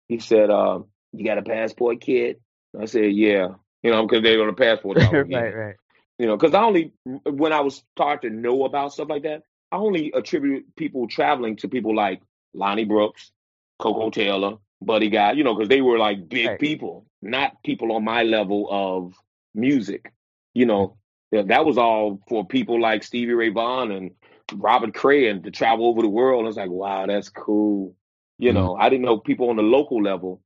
he 0.08 0.20
said, 0.20 0.50
uh, 0.50 0.80
"You 1.12 1.26
got 1.26 1.38
a 1.38 1.42
passport, 1.42 2.02
kid?" 2.02 2.38
I 2.80 2.86
said, 2.86 3.12
"Yeah." 3.12 3.56
You 3.84 3.92
know, 3.92 4.06
because 4.08 4.24
they're 4.24 4.42
on 4.42 4.48
the 4.48 4.54
passport. 4.54 4.98
right, 5.12 5.56
right. 5.56 5.76
You 6.18 6.28
know, 6.28 6.38
because 6.38 6.54
I 6.54 6.64
only 6.64 6.94
when 7.26 7.54
I 7.54 7.62
was 7.62 7.84
starting 7.96 8.32
to 8.32 8.36
know 8.36 8.64
about 8.66 8.94
stuff 8.94 9.10
like 9.10 9.24
that, 9.24 9.44
I 9.72 9.78
only 9.78 10.12
attribute 10.14 10.76
people 10.76 11.08
traveling 11.08 11.58
to 11.58 11.68
people 11.68 11.96
like 11.96 12.22
Lonnie 12.54 12.86
Brooks, 12.86 13.32
Koko 13.80 14.10
Taylor, 14.10 14.58
Buddy 14.82 15.10
Guy. 15.10 15.34
You 15.34 15.44
know, 15.44 15.54
because 15.56 15.70
they 15.70 15.82
were 15.82 15.98
like 16.00 16.28
big 16.28 16.48
Right. 16.48 16.60
people, 16.60 17.06
not 17.22 17.62
people 17.64 17.92
on 17.92 18.04
my 18.04 18.24
level 18.24 18.68
of 18.72 19.14
music. 19.54 20.12
You 20.54 20.66
know, 20.66 20.98
that 21.32 21.66
was 21.66 21.78
all 21.78 22.20
for 22.28 22.46
people 22.46 22.82
like 22.82 23.04
Stevie 23.04 23.34
Ray 23.34 23.50
Vaughan 23.50 23.92
and 23.92 24.12
Robert 24.54 24.94
Cray 24.94 25.30
and 25.30 25.44
to 25.44 25.52
travel 25.52 25.88
over 25.88 26.02
the 26.02 26.08
world. 26.08 26.46
I 26.46 26.48
was 26.48 26.58
like, 26.58 26.70
wow, 26.70 27.06
that's 27.06 27.30
cool. 27.30 27.96
You 28.38 28.52
mm-hmm. 28.52 28.58
know, 28.58 28.76
I 28.76 28.90
didn't 28.90 29.06
know 29.06 29.18
people 29.18 29.50
on 29.50 29.56
the 29.56 29.64
local 29.64 30.02
level, 30.02 30.42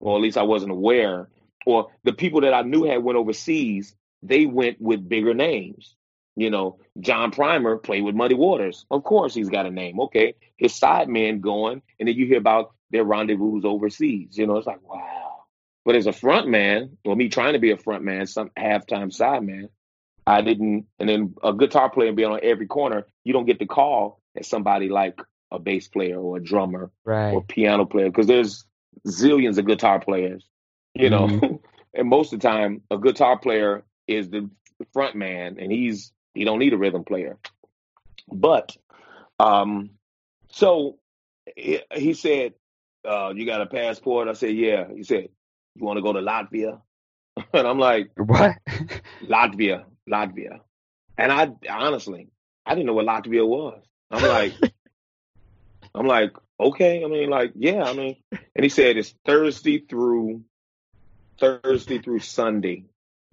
or 0.00 0.16
at 0.16 0.22
least 0.22 0.36
I 0.36 0.42
wasn't 0.42 0.72
aware, 0.72 1.28
or 1.66 1.88
the 2.04 2.12
people 2.12 2.42
that 2.42 2.54
I 2.54 2.62
knew 2.62 2.84
had 2.84 3.02
went 3.02 3.18
overseas. 3.18 3.94
They 4.22 4.46
went 4.46 4.80
with 4.80 5.08
bigger 5.08 5.34
names. 5.34 5.94
You 6.36 6.50
know, 6.50 6.78
John 7.00 7.30
Primer 7.30 7.78
played 7.78 8.04
with 8.04 8.14
Muddy 8.14 8.34
Waters. 8.34 8.86
Of 8.90 9.02
course, 9.04 9.34
he's 9.34 9.48
got 9.48 9.66
a 9.66 9.70
name. 9.70 10.00
Okay, 10.00 10.34
his 10.56 10.74
side 10.74 11.08
men 11.08 11.40
going, 11.40 11.82
and 11.98 12.08
then 12.08 12.16
you 12.16 12.26
hear 12.26 12.38
about 12.38 12.74
their 12.90 13.04
rendezvous 13.04 13.60
overseas. 13.64 14.36
You 14.36 14.46
know, 14.46 14.56
it's 14.56 14.66
like 14.66 14.82
wow. 14.82 15.44
But 15.84 15.96
as 15.96 16.06
a 16.06 16.12
front 16.12 16.48
man, 16.48 16.98
or 17.04 17.16
me 17.16 17.28
trying 17.28 17.54
to 17.54 17.58
be 17.58 17.70
a 17.70 17.78
front 17.78 18.04
man, 18.04 18.26
some 18.26 18.50
halftime 18.58 19.12
side 19.12 19.42
man, 19.42 19.68
I 20.28 20.42
didn't. 20.42 20.86
And 20.98 21.08
then 21.08 21.34
a 21.42 21.52
guitar 21.54 21.88
player 21.90 22.12
being 22.12 22.30
on 22.30 22.40
every 22.42 22.66
corner, 22.66 23.06
you 23.24 23.32
don't 23.32 23.46
get 23.46 23.58
the 23.58 23.66
call 23.66 24.20
as 24.36 24.46
somebody 24.46 24.88
like 24.88 25.18
a 25.50 25.58
bass 25.58 25.88
player 25.88 26.18
or 26.18 26.36
a 26.36 26.42
drummer 26.42 26.90
Right. 27.04 27.32
or 27.32 27.42
piano 27.42 27.86
player 27.86 28.06
because 28.10 28.26
there's 28.26 28.66
zillions 29.06 29.58
of 29.58 29.66
guitar 29.66 29.98
players, 30.00 30.44
you 30.94 31.08
know. 31.10 31.60
and 31.94 32.08
most 32.08 32.32
of 32.32 32.40
the 32.40 32.46
time, 32.48 32.82
a 32.90 32.98
guitar 32.98 33.38
player 33.38 33.84
is 34.06 34.28
the 34.28 34.48
front 34.92 35.14
man, 35.16 35.56
and 35.58 35.72
he's 35.72 36.12
he 36.34 36.44
don't 36.44 36.58
need 36.58 36.72
a 36.74 36.78
rhythm 36.78 37.04
player. 37.04 37.38
But 38.30 38.76
um, 39.40 39.90
so 40.50 40.98
he, 41.56 41.80
he 41.94 42.12
said, 42.14 42.52
uh, 43.08 43.32
"You 43.34 43.46
got 43.46 43.62
a 43.62 43.66
passport?" 43.66 44.28
I 44.28 44.34
said, 44.34 44.54
"Yeah." 44.54 44.86
He 44.94 45.02
said, 45.04 45.28
"You 45.74 45.84
want 45.86 45.96
to 45.96 46.02
go 46.02 46.12
to 46.12 46.20
Latvia?" 46.20 46.80
and 47.54 47.66
I'm 47.66 47.78
like, 47.78 48.10
What? 48.16 48.56
"Latvia, 49.24 49.84
Latvia," 50.08 50.60
and 51.16 51.32
I 51.32 51.50
honestly, 51.70 52.28
I 52.66 52.74
didn't 52.74 52.86
know 52.86 52.94
what 52.94 53.06
Latvia 53.06 53.46
was. 53.46 53.82
I'm 54.10 54.22
like, 54.22 54.54
I'm 55.94 56.06
like, 56.06 56.32
okay. 56.58 57.04
I 57.04 57.08
mean, 57.08 57.30
like, 57.30 57.52
yeah. 57.56 57.84
I 57.84 57.92
mean, 57.92 58.16
and 58.30 58.62
he 58.62 58.68
said 58.68 58.96
it's 58.96 59.14
Thursday 59.24 59.78
through 59.78 60.44
Thursday 61.38 61.98
through 61.98 62.20
Sunday. 62.20 62.84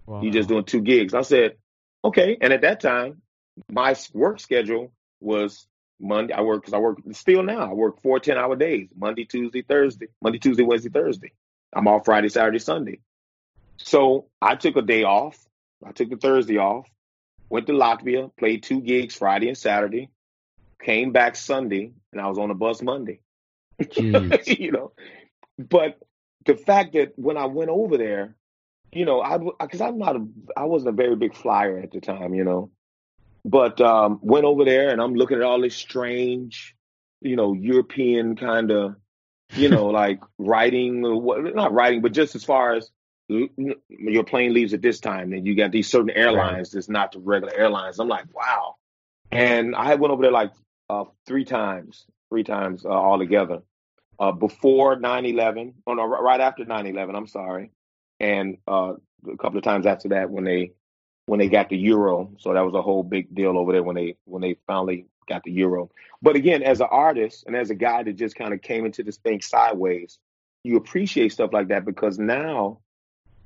Wow. 0.06 0.22
You 0.22 0.30
just 0.30 0.48
doing 0.48 0.64
two 0.64 0.82
gigs. 0.82 1.14
I 1.14 1.22
said, 1.22 1.56
okay. 2.04 2.36
And 2.40 2.52
at 2.52 2.62
that 2.62 2.80
time, 2.80 3.22
my 3.70 3.96
work 4.12 4.40
schedule 4.40 4.92
was 5.20 5.66
Monday. 6.00 6.34
I 6.34 6.42
work 6.42 6.62
because 6.62 6.74
I 6.74 6.78
work 6.78 6.98
still 7.12 7.42
now. 7.42 7.70
I 7.70 7.72
work 7.72 8.00
four 8.02 8.20
10 8.20 8.36
hour 8.36 8.56
days 8.56 8.88
Monday, 8.96 9.24
Tuesday, 9.24 9.62
Thursday, 9.62 10.08
Monday, 10.22 10.38
Tuesday, 10.38 10.62
Wednesday, 10.62 10.90
Thursday. 10.90 11.32
I'm 11.74 11.88
off 11.88 12.04
Friday, 12.04 12.28
Saturday, 12.28 12.58
Sunday. 12.58 13.00
So 13.78 14.26
I 14.40 14.54
took 14.54 14.76
a 14.76 14.82
day 14.82 15.02
off. 15.02 15.38
I 15.86 15.92
took 15.92 16.10
the 16.10 16.16
Thursday 16.16 16.58
off, 16.58 16.88
went 17.48 17.66
to 17.68 17.72
Latvia, 17.72 18.30
played 18.36 18.62
two 18.62 18.80
gigs 18.80 19.14
Friday 19.14 19.48
and 19.48 19.56
Saturday, 19.56 20.10
came 20.82 21.12
back 21.12 21.36
Sunday, 21.36 21.92
and 22.12 22.20
I 22.20 22.26
was 22.28 22.38
on 22.38 22.48
the 22.48 22.54
bus 22.54 22.82
Monday. 22.82 23.20
You 24.46 24.72
know, 24.72 24.92
but 25.58 25.98
the 26.46 26.56
fact 26.56 26.94
that 26.94 27.12
when 27.16 27.36
I 27.36 27.46
went 27.46 27.70
over 27.70 27.98
there, 27.98 28.36
you 28.92 29.04
know, 29.04 29.20
I 29.20 29.38
because 29.38 29.80
I'm 29.80 29.98
not 29.98 30.16
a 30.16 30.26
I 30.56 30.64
wasn't 30.64 30.94
a 30.94 31.02
very 31.02 31.16
big 31.16 31.34
flyer 31.34 31.78
at 31.78 31.90
the 31.90 32.00
time, 32.00 32.34
you 32.34 32.44
know, 32.44 32.70
but 33.44 33.80
um, 33.80 34.18
went 34.22 34.44
over 34.44 34.64
there 34.64 34.90
and 34.90 35.00
I'm 35.00 35.14
looking 35.14 35.36
at 35.36 35.42
all 35.42 35.60
this 35.60 35.76
strange, 35.76 36.74
you 37.20 37.36
know, 37.36 37.52
European 37.52 38.36
kind 38.36 38.70
of, 38.70 38.96
you 39.54 39.68
know, 39.68 39.86
like 40.02 40.20
writing, 40.38 41.04
or 41.04 41.20
what, 41.20 41.54
not 41.54 41.72
writing, 41.72 42.00
but 42.00 42.12
just 42.12 42.34
as 42.34 42.44
far 42.44 42.74
as 42.74 42.90
your 43.28 44.24
plane 44.24 44.54
leaves 44.54 44.72
at 44.72 44.82
this 44.82 45.00
time, 45.00 45.32
and 45.32 45.46
you 45.46 45.56
got 45.56 45.72
these 45.72 45.88
certain 45.88 46.10
airlines 46.10 46.70
that's 46.70 46.88
not 46.88 47.12
the 47.12 47.18
regular 47.18 47.52
airlines. 47.54 47.98
I'm 47.98 48.08
like, 48.08 48.26
wow. 48.32 48.76
And 49.32 49.74
I 49.74 49.94
went 49.96 50.12
over 50.12 50.22
there 50.22 50.32
like 50.32 50.52
uh, 50.88 51.04
three 51.26 51.44
times, 51.44 52.06
three 52.30 52.44
times 52.44 52.84
uh, 52.84 52.90
altogether. 52.90 53.62
Uh, 54.18 54.32
before 54.32 54.96
9/11, 54.96 55.74
oh 55.86 55.94
no, 55.94 56.06
right 56.06 56.40
after 56.40 56.64
9/11. 56.64 57.16
I'm 57.16 57.26
sorry, 57.26 57.70
and 58.20 58.58
uh, 58.66 58.94
a 59.30 59.36
couple 59.36 59.58
of 59.58 59.64
times 59.64 59.86
after 59.86 60.10
that 60.10 60.30
when 60.30 60.44
they 60.44 60.72
when 61.26 61.38
they 61.38 61.48
got 61.48 61.68
the 61.68 61.76
euro. 61.76 62.30
So 62.38 62.54
that 62.54 62.64
was 62.64 62.74
a 62.74 62.82
whole 62.82 63.02
big 63.02 63.34
deal 63.34 63.58
over 63.58 63.72
there 63.72 63.82
when 63.82 63.96
they 63.96 64.16
when 64.24 64.40
they 64.40 64.56
finally 64.66 65.06
got 65.28 65.42
the 65.42 65.50
euro. 65.50 65.90
But 66.22 66.36
again, 66.36 66.62
as 66.62 66.80
an 66.80 66.88
artist 66.90 67.44
and 67.46 67.56
as 67.56 67.70
a 67.70 67.74
guy 67.74 68.04
that 68.04 68.14
just 68.14 68.36
kind 68.36 68.54
of 68.54 68.62
came 68.62 68.86
into 68.86 69.02
this 69.02 69.18
thing 69.18 69.42
sideways, 69.42 70.18
you 70.64 70.76
appreciate 70.76 71.32
stuff 71.32 71.52
like 71.52 71.68
that 71.68 71.84
because 71.84 72.18
now 72.18 72.78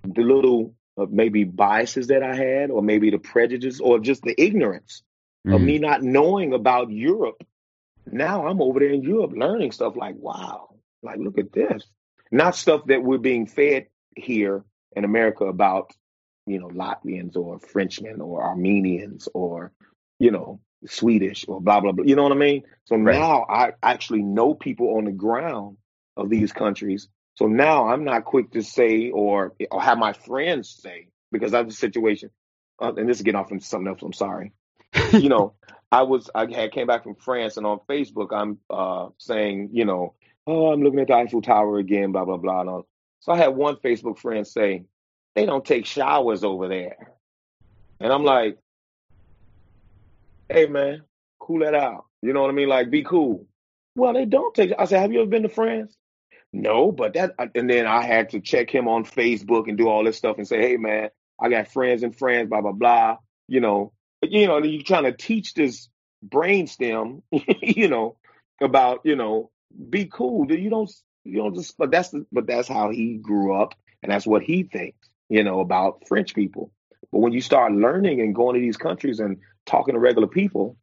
the 0.05 0.22
little 0.22 0.74
uh, 0.98 1.07
maybe 1.11 1.44
biases 1.44 2.09
that 2.09 2.22
I 2.22 2.34
had, 2.34 2.70
or 2.70 2.82
maybe 2.82 3.11
the 3.11 3.18
prejudice, 3.18 3.80
or 3.80 3.98
just 3.98 4.22
the 4.22 4.40
ignorance 4.40 5.03
of 5.51 5.61
Mm. 5.61 5.64
me 5.64 5.78
not 5.78 6.03
knowing 6.03 6.53
about 6.53 6.90
Europe. 6.90 7.42
Now 8.11 8.46
I'm 8.46 8.61
over 8.61 8.80
there 8.80 8.90
in 8.90 9.03
Europe 9.03 9.32
learning 9.34 9.72
stuff 9.72 9.96
like, 9.96 10.16
wow, 10.16 10.74
like 11.03 11.18
look 11.18 11.38
at 11.38 11.53
this. 11.53 11.84
Not 12.30 12.57
stuff 12.57 12.86
that 12.86 13.03
we're 13.03 13.18
being 13.18 13.46
fed 13.46 13.86
here 14.16 14.64
in 14.96 15.05
America 15.05 15.44
about, 15.44 15.92
you 16.46 16.59
know, 16.59 16.68
Latvians 16.68 17.36
or 17.36 17.59
Frenchmen 17.61 18.20
or 18.20 18.42
Armenians 18.44 19.28
or, 19.34 19.72
you 20.18 20.30
know, 20.30 20.61
Swedish 20.86 21.44
or 21.48 21.61
blah 21.61 21.80
blah 21.80 21.92
blah. 21.92 22.05
You 22.05 22.16
know 22.16 22.22
what 22.24 22.32
I 22.32 22.36
mean? 22.36 22.64
So 22.84 22.96
Right. 22.96 23.14
now 23.18 23.46
I 23.48 23.72
actually 23.82 24.22
know 24.22 24.55
people 24.55 24.96
on 24.96 25.05
the 25.05 25.12
ground 25.12 25.76
of 26.16 26.28
these 26.30 26.53
countries. 26.53 27.09
So 27.35 27.47
now 27.47 27.89
I'm 27.89 28.05
not 28.05 28.24
quick 28.24 28.53
to 28.53 28.62
say 28.62 29.11
or 29.11 29.55
or 29.70 29.81
have 29.81 29.99
my 29.99 30.12
friends 30.12 30.68
say 30.68 31.09
because 31.33 31.53
that's 31.53 31.68
the 31.68 31.74
situation. 31.74 32.31
Uh, 32.81 32.95
and 32.95 33.09
this 33.09 33.18
is 33.18 33.22
getting 33.22 33.41
off 33.41 33.53
into 33.53 33.64
something 33.64 33.89
else. 33.89 34.03
I'm 34.03 34.12
sorry 34.12 34.53
you 35.12 35.28
know, 35.28 35.55
I 35.93 36.03
was 36.03 36.31
I 36.35 36.51
had 36.53 36.72
came 36.72 36.87
back 36.87 37.03
from 37.03 37.16
France 37.16 37.57
and 37.57 37.66
on 37.66 37.81
Facebook 37.89 38.28
I'm 38.33 38.59
uh 38.68 39.09
saying, 39.18 39.70
you 39.72 39.85
know, 39.85 40.14
oh 40.47 40.72
I'm 40.72 40.83
looking 40.83 41.01
at 41.01 41.09
the 41.09 41.14
Eiffel 41.14 41.43
Tower 41.43 41.78
again, 41.78 42.12
blah 42.12 42.24
blah 42.24 42.37
blah. 42.37 42.61
And 42.61 42.70
all. 42.70 42.87
So 43.20 43.33
I 43.33 43.37
had 43.37 43.49
one 43.49 43.76
Facebook 43.76 44.18
friend 44.18 44.47
say, 44.47 44.85
they 45.35 45.47
don't 45.47 45.64
take 45.64 45.85
showers 45.87 46.43
over 46.45 46.68
there. 46.68 46.97
And 47.99 48.12
I'm 48.12 48.24
like, 48.24 48.59
hey 50.49 50.66
man, 50.66 51.03
cool 51.39 51.61
that 51.61 51.74
out. 51.74 52.07
You 52.22 52.33
know 52.33 52.43
what 52.43 52.51
I 52.51 52.55
mean? 52.55 52.68
Like 52.68 52.91
be 52.91 53.03
cool. 53.03 53.47
Well, 53.97 54.12
they 54.12 54.24
don't 54.24 54.55
take 54.55 54.72
I 54.78 54.85
said, 54.85 55.01
have 55.01 55.12
you 55.12 55.20
ever 55.20 55.31
been 55.31 55.43
to 55.43 55.49
France? 55.49 55.97
No, 56.53 56.90
but 56.90 57.14
that 57.14 57.34
uh, 57.38 57.46
and 57.55 57.70
then 57.70 57.86
I 57.86 58.03
had 58.03 58.30
to 58.30 58.40
check 58.40 58.70
him 58.70 58.88
on 58.88 59.05
Facebook 59.05 59.68
and 59.68 59.78
do 59.78 59.88
all 59.88 60.05
this 60.05 60.16
stuff 60.16 60.38
and 60.38 60.48
say, 60.48 60.61
hey 60.61 60.76
man, 60.76 61.11
I 61.40 61.48
got 61.48 61.68
friends 61.68 62.03
and 62.03 62.16
friends, 62.16 62.48
blah 62.48 62.61
blah 62.61 62.72
blah. 62.72 63.18
You 63.46 63.61
know, 63.61 63.92
you 64.22 64.46
know, 64.46 64.59
you're 64.59 64.82
trying 64.82 65.05
to 65.05 65.12
teach 65.12 65.55
this 65.55 65.88
brainstem, 66.26 67.22
you 67.30 67.88
know, 67.88 68.16
about 68.61 69.01
you 69.05 69.16
know, 69.16 69.51
be 69.88 70.07
cool. 70.07 70.51
You 70.51 70.70
don't, 70.70 70.90
you 71.24 71.38
don't 71.38 71.55
just. 71.55 71.78
But 71.78 71.90
that's 71.90 72.11
the, 72.11 72.26
but 72.32 72.46
that's 72.46 72.68
how 72.68 72.90
he 72.90 73.18
grew 73.18 73.55
up, 73.55 73.74
and 74.03 74.11
that's 74.11 74.26
what 74.26 74.42
he 74.42 74.64
thinks, 74.64 75.09
you 75.28 75.44
know, 75.44 75.61
about 75.61 76.09
French 76.09 76.34
people. 76.34 76.72
But 77.12 77.20
when 77.20 77.32
you 77.32 77.40
start 77.40 77.72
learning 77.72 78.20
and 78.20 78.34
going 78.34 78.55
to 78.55 78.61
these 78.61 78.76
countries 78.76 79.20
and 79.20 79.38
talking 79.66 79.94
to 79.94 80.01
regular 80.01 80.28
people, 80.28 80.76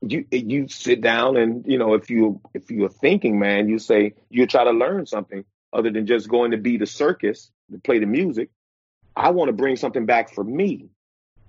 you 0.00 0.24
you 0.30 0.68
sit 0.68 1.00
down 1.00 1.36
and 1.36 1.64
you 1.66 1.78
know 1.78 1.94
if 1.94 2.10
you 2.10 2.40
if 2.54 2.70
you're 2.70 2.88
thinking 2.88 3.38
man, 3.38 3.68
you 3.68 3.78
say 3.78 4.14
you 4.30 4.46
try 4.46 4.64
to 4.64 4.70
learn 4.70 5.06
something 5.06 5.44
other 5.72 5.90
than 5.90 6.06
just 6.06 6.28
going 6.28 6.52
to 6.52 6.56
be 6.56 6.76
the 6.76 6.86
circus 6.86 7.50
to 7.70 7.78
play 7.78 7.98
the 7.98 8.06
music. 8.06 8.50
I 9.16 9.30
want 9.30 9.48
to 9.48 9.52
bring 9.52 9.76
something 9.76 10.06
back 10.06 10.32
for 10.32 10.44
me. 10.44 10.90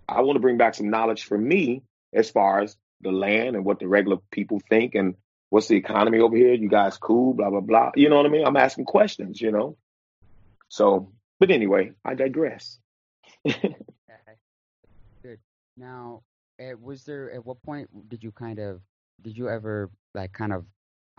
I 0.08 0.22
want 0.22 0.38
to 0.38 0.42
bring 0.42 0.58
back 0.58 0.74
some 0.76 0.90
knowledge 0.90 1.24
for 1.24 1.38
me 1.38 1.84
as 2.14 2.30
far 2.30 2.62
as 2.62 2.76
the 3.02 3.12
land 3.12 3.56
and 3.56 3.64
what 3.64 3.80
the 3.80 3.88
regular 3.88 4.18
people 4.32 4.60
think 4.68 4.96
and 4.96 5.16
what's 5.50 5.68
the 5.68 5.78
economy 5.78 6.20
over 6.20 6.36
here. 6.36 6.54
You 6.54 6.70
guys 6.70 6.98
cool, 6.98 7.34
blah 7.34 7.50
blah 7.50 7.62
blah. 7.62 7.92
You 7.96 8.10
know 8.10 8.18
what 8.18 8.26
I 8.26 8.30
mean? 8.30 8.46
I'm 8.46 8.58
asking 8.58 8.86
questions, 8.86 9.40
you 9.40 9.52
know. 9.52 9.78
So, 10.70 11.12
but 11.40 11.52
anyway, 11.52 11.92
I 12.04 12.16
digress. 12.16 12.80
Okay. 13.46 14.38
Good. 15.24 15.40
Now, 15.78 16.24
was 16.82 17.04
there 17.06 17.32
at 17.32 17.46
what 17.46 17.62
point 17.64 17.90
did 18.10 18.24
you 18.24 18.32
kind 18.32 18.60
of 18.60 18.82
did 19.22 19.38
you 19.38 19.50
ever 19.50 19.90
like 20.14 20.34
kind 20.34 20.54
of 20.54 20.66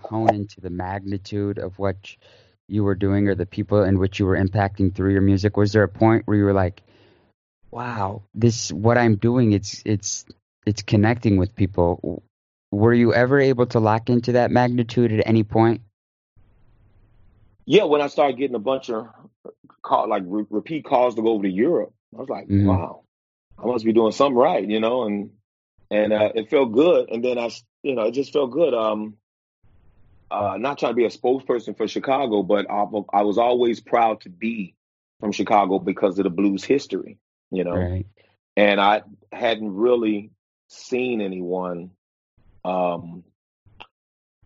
hone 0.01 0.35
into 0.35 0.61
the 0.61 0.71
magnitude 0.71 1.59
of 1.59 1.79
what 1.79 2.17
you 2.69 2.85
were 2.85 2.95
doing 2.95 3.29
or 3.29 3.35
the 3.35 3.47
people 3.47 3.83
in 3.85 3.99
which 3.99 4.19
you 4.19 4.27
were 4.27 4.37
impacting 4.37 4.95
through 4.95 5.13
your 5.13 5.21
music? 5.23 5.57
Was 5.57 5.73
there 5.73 5.83
a 5.83 5.89
point 5.89 6.27
where 6.27 6.37
you 6.37 6.45
were 6.45 6.53
like, 6.53 6.83
"Wow, 7.71 8.23
this 8.35 8.73
what 8.73 8.99
I'm 8.99 9.17
doing 9.17 9.53
it's 9.53 9.83
it's 9.85 10.25
it's 10.67 10.83
connecting 10.83 11.37
with 11.37 11.55
people." 11.55 12.23
Were 12.73 12.95
you 12.95 13.13
ever 13.13 13.41
able 13.41 13.67
to 13.67 13.81
lock 13.81 14.11
into 14.11 14.33
that 14.33 14.53
magnitude 14.53 15.13
at 15.13 15.27
any 15.27 15.43
point? 15.43 15.81
Yeah, 17.67 17.85
when 17.85 18.01
I 18.01 18.07
started 18.07 18.39
getting 18.39 18.55
a 18.55 18.61
bunch 18.61 18.91
of 18.91 19.09
call 19.83 20.09
like 20.09 20.23
re- 20.27 20.47
repeat 20.51 20.85
calls 20.85 21.15
to 21.17 21.23
go 21.23 21.31
over 21.31 21.43
to 21.45 21.51
Europe, 21.51 21.93
I 22.15 22.21
was 22.21 22.29
like, 22.29 22.47
Mhm. 22.49 22.67
wow, 22.67 23.03
I 23.63 23.67
must 23.67 23.85
be 23.85 23.93
doing 23.93 24.13
something 24.13 24.37
right, 24.37 24.67
you 24.67 24.81
know, 24.81 25.05
and 25.05 25.31
and 25.91 26.13
uh, 26.13 26.31
it 26.35 26.51
felt 26.51 26.73
good. 26.73 27.11
And 27.11 27.25
then 27.25 27.39
I, 27.39 27.51
you 27.83 27.95
know, 27.95 28.03
it 28.03 28.13
just 28.13 28.33
felt 28.33 28.51
good. 28.51 28.75
Um, 28.75 29.17
uh, 30.31 30.57
not 30.59 30.79
trying 30.79 30.93
to 30.93 30.97
be 30.97 31.05
a 31.05 31.09
spokesperson 31.09 31.77
for 31.77 31.89
Chicago, 31.89 32.43
but 32.43 32.71
I, 32.71 32.85
I 33.13 33.23
was 33.23 33.39
always 33.39 33.81
proud 33.81 34.21
to 34.23 34.29
be 34.29 34.75
from 35.19 35.33
Chicago 35.33 35.79
because 35.79 36.19
of 36.19 36.25
the 36.25 36.31
blues 36.31 36.65
history, 36.65 37.19
you 37.51 37.65
know. 37.65 37.77
Right. 37.77 38.07
And 38.57 38.81
I 38.81 39.03
hadn't 39.33 39.75
really 39.75 40.31
seen 40.69 41.21
anyone 41.21 41.91
um, 42.65 43.25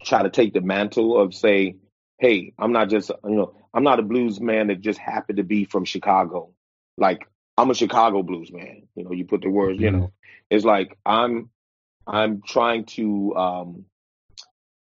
try 0.02 0.22
to 0.22 0.30
take 0.30 0.54
the 0.54 0.60
mantle 0.62 1.20
of 1.20 1.34
say, 1.34 1.76
hey, 2.18 2.54
I'm 2.58 2.72
not 2.72 2.88
just, 2.88 3.10
you 3.24 3.34
know, 3.34 3.54
I'm 3.74 3.84
not 3.84 3.98
a 3.98 4.02
blues 4.02 4.40
man 4.40 4.68
that 4.68 4.80
just 4.80 4.98
happened 4.98 5.38
to 5.38 5.44
be 5.44 5.64
from 5.64 5.84
Chicago. 5.84 6.50
Like 6.96 7.26
I'm 7.58 7.70
a 7.70 7.74
Chicago 7.74 8.22
blues 8.22 8.52
man. 8.52 8.88
You 8.96 9.04
know, 9.04 9.12
you 9.12 9.26
put 9.26 9.42
the 9.42 9.50
words, 9.50 9.80
you 9.80 9.90
Mhm. 9.90 9.92
know, 9.92 10.12
it's 10.50 10.64
like 10.64 10.98
I'm, 11.06 11.50
I'm 12.06 12.42
trying 12.42 12.86
to, 12.86 13.34
um, 13.36 13.84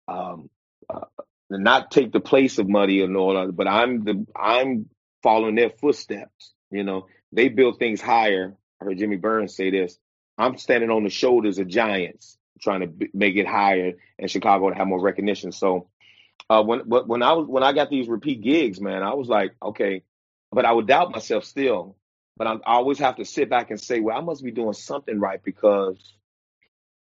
um, 0.08 0.50
uh, 0.92 1.06
not 1.50 1.90
take 1.90 2.12
the 2.12 2.20
place 2.20 2.58
of 2.58 2.68
Muddy 2.68 3.02
and 3.02 3.16
all 3.16 3.34
that, 3.34 3.54
but 3.54 3.68
I'm 3.68 4.04
the, 4.04 4.26
I'm 4.36 4.88
following 5.22 5.54
their 5.54 5.70
footsteps. 5.70 6.54
You 6.70 6.84
know, 6.84 7.06
they 7.32 7.48
build 7.48 7.78
things 7.78 8.00
higher. 8.00 8.56
I 8.80 8.84
heard 8.86 8.98
Jimmy 8.98 9.16
Burns 9.16 9.54
say 9.56 9.70
this. 9.70 9.98
I'm 10.38 10.56
standing 10.58 10.90
on 10.90 11.04
the 11.04 11.10
shoulders 11.10 11.58
of 11.58 11.68
giants, 11.68 12.38
trying 12.60 12.80
to 12.80 12.86
b- 12.88 13.10
make 13.14 13.36
it 13.36 13.46
higher 13.46 13.92
in 14.18 14.28
Chicago 14.28 14.70
to 14.70 14.76
have 14.76 14.86
more 14.88 15.00
recognition. 15.00 15.52
So, 15.52 15.88
uh, 16.50 16.62
when 16.62 16.82
but 16.88 17.08
when 17.08 17.22
I 17.22 17.32
was 17.32 17.46
when 17.48 17.62
I 17.62 17.72
got 17.72 17.90
these 17.90 18.08
repeat 18.08 18.42
gigs, 18.42 18.80
man, 18.80 19.02
I 19.02 19.14
was 19.14 19.28
like, 19.28 19.54
okay, 19.62 20.02
but 20.52 20.64
I 20.64 20.72
would 20.72 20.86
doubt 20.86 21.12
myself 21.12 21.44
still. 21.44 21.96
But 22.36 22.46
I, 22.48 22.52
I 22.54 22.74
always 22.74 22.98
have 23.00 23.16
to 23.16 23.24
sit 23.24 23.50
back 23.50 23.70
and 23.70 23.80
say, 23.80 24.00
well, 24.00 24.16
I 24.16 24.20
must 24.20 24.42
be 24.44 24.52
doing 24.52 24.72
something 24.74 25.20
right 25.20 25.42
because 25.42 25.98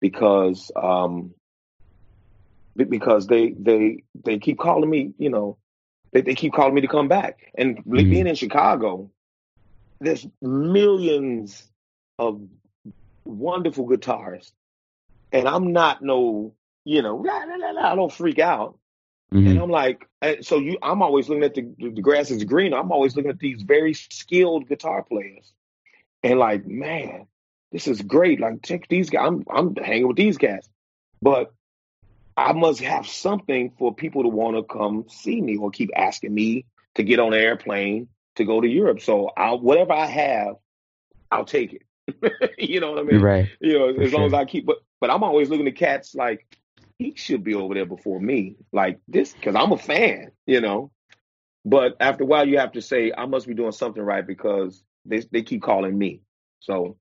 because 0.02 0.72
um 0.76 1.34
because 2.76 3.28
they 3.28 3.52
they 3.52 4.04
they 4.26 4.40
keep 4.40 4.60
calling 4.60 4.90
me, 4.90 5.14
you 5.18 5.30
know, 5.30 5.58
they, 6.14 6.22
they 6.22 6.36
keep 6.36 6.54
calling 6.54 6.74
me 6.74 6.82
to 6.82 6.88
come 6.88 7.08
back. 7.08 7.40
And 7.58 7.84
Mhm. 7.86 8.10
being 8.10 8.28
in 8.28 8.36
Chicago, 8.36 9.12
there's 10.02 10.28
millions 10.42 11.68
of 12.20 12.42
wonderful 13.26 13.88
guitarists, 13.88 14.54
and 15.34 15.48
I'm 15.48 15.74
not 15.74 16.04
no, 16.04 16.56
you 16.86 17.04
know, 17.04 17.26
I 17.28 17.96
don't 17.96 18.14
freak 18.14 18.40
out. 18.40 18.79
And 19.32 19.46
Mhm. 19.46 19.62
I'm 19.62 19.70
like, 19.70 20.08
and 20.22 20.44
so 20.46 20.58
you, 20.58 20.78
I'm 20.82 21.02
always 21.02 21.30
looking 21.30 21.44
at 21.44 21.54
the, 21.54 21.62
the 21.78 22.02
grass 22.02 22.32
is 22.32 22.44
green. 22.44 22.74
I'm 22.74 22.92
always 22.92 23.16
looking 23.16 23.32
at 23.32 23.40
these 23.40 23.62
very 23.62 23.94
skilled 23.94 24.68
guitar 24.68 25.04
players, 25.04 25.54
and 26.24 26.40
like, 26.40 26.66
man, 26.66 27.28
this 27.72 27.88
is 27.88 28.02
great. 28.02 28.40
Like, 28.40 28.64
check 28.64 28.88
these 28.88 29.10
guys. 29.10 29.28
I'm, 29.28 29.44
I'm 29.50 29.76
hanging 29.76 30.08
with 30.08 30.18
these 30.18 30.38
guys, 30.38 30.68
but 31.22 31.54
I 32.36 32.54
must 32.54 32.80
have 32.82 33.06
something 33.06 33.72
for 33.78 33.94
people 33.94 34.24
to 34.24 34.30
want 34.30 34.56
to 34.56 34.64
come 34.64 35.06
see 35.10 35.40
me 35.42 35.58
or 35.58 35.70
keep 35.70 35.92
asking 35.96 36.34
me 36.34 36.66
to 36.96 37.04
get 37.04 37.20
on 37.20 37.34
an 37.34 37.40
airplane 37.40 38.08
to 38.36 38.46
go 38.46 38.62
to 38.62 38.68
Europe. 38.68 39.02
So 39.02 39.30
I'll, 39.38 39.60
whatever 39.60 39.94
I 39.94 40.06
have, 40.08 40.56
I'll 41.30 41.46
take 41.46 41.74
it. 41.74 42.56
you 42.58 42.80
know 42.80 42.92
what 42.92 43.00
I 43.00 43.04
mean? 43.04 43.22
Right. 43.22 43.50
You 43.60 43.78
know, 43.78 43.94
For 43.94 44.02
as 44.02 44.14
long 44.14 44.26
as. 44.28 44.34
I 44.34 44.46
keep, 44.46 44.66
but, 44.66 44.78
but 45.00 45.12
I'm 45.12 45.24
always 45.24 45.50
looking 45.50 45.68
at 45.68 45.76
cats 45.76 46.16
like, 46.16 46.59
he 47.00 47.14
should 47.16 47.44
be 47.44 47.56
over 47.56 47.74
there 47.74 47.86
before 47.86 48.20
me. 48.20 48.58
Like 48.72 49.00
this, 49.08 49.34
cause 49.42 49.56
I'm 49.56 49.72
a 49.72 49.78
fan, 49.78 50.32
you 50.46 50.62
know, 50.62 50.92
but 51.66 51.96
after 52.00 52.24
a 52.24 52.28
while 52.28 52.48
you 52.48 52.60
have 52.60 52.74
to 52.74 52.82
say, 52.82 53.12
I 53.18 53.26
must 53.26 53.48
be 53.48 53.54
doing 53.56 53.72
something 53.72 54.04
right 54.04 54.26
because 54.26 54.84
they, 55.06 55.24
they 55.32 55.42
keep 55.42 55.64
calling 55.64 55.98
me. 55.98 56.22
So 56.60 56.98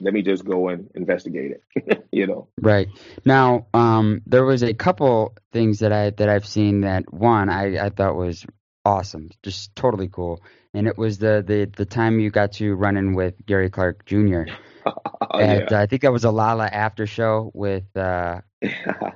let 0.00 0.14
me 0.14 0.22
just 0.22 0.44
go 0.44 0.68
and 0.68 0.90
investigate 0.94 1.52
it, 1.52 2.06
you 2.12 2.26
know? 2.26 2.48
Right. 2.60 2.88
Now, 3.24 3.66
um, 3.74 4.22
there 4.26 4.44
was 4.44 4.62
a 4.62 4.74
couple 4.74 5.34
things 5.52 5.80
that 5.80 5.92
I 5.92 6.10
that 6.10 6.28
I've 6.28 6.46
seen 6.46 6.82
that 6.82 7.12
one 7.12 7.48
I, 7.48 7.86
I 7.86 7.90
thought 7.90 8.16
was 8.16 8.44
awesome, 8.84 9.30
just 9.42 9.74
totally 9.74 10.08
cool. 10.08 10.42
And 10.74 10.86
it 10.86 10.98
was 10.98 11.18
the, 11.18 11.42
the, 11.46 11.70
the 11.74 11.86
time 11.86 12.18
you 12.18 12.30
got 12.30 12.52
to 12.54 12.74
run 12.74 12.96
in 12.96 13.14
with 13.14 13.34
Gary 13.46 13.70
Clark 13.70 14.04
Jr. 14.06 14.44
Oh, 15.30 15.40
at 15.40 15.70
yeah. 15.70 15.70
I 15.72 15.86
think 15.86 16.02
that 16.02 16.12
was 16.12 16.24
a 16.24 16.30
Lolla 16.30 16.66
after 16.66 17.06
show 17.06 17.50
with 17.54 17.84
uh 17.96 18.40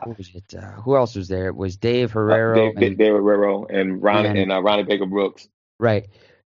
who 0.03 0.15
was 0.17 0.31
it? 0.35 0.55
Uh, 0.55 0.73
who 0.83 0.97
else 0.97 1.15
was 1.15 1.29
there? 1.29 1.49
It 1.49 1.57
was 1.57 1.77
Dave 1.77 2.11
Uh, 2.29 2.39
Herrero 2.39 2.55
Dave, 2.55 2.79
Dave, 2.79 2.93
and 2.93 2.99
Dave 2.99 3.13
Herrero 3.13 3.67
and 3.71 4.03
Ronnie 4.03 4.35
and 4.35 4.37
and 4.37 4.53
uh, 4.53 4.63
Ronnie 4.63 4.85
Baker 4.85 5.07
Brooks. 5.07 5.49
right. 5.79 6.09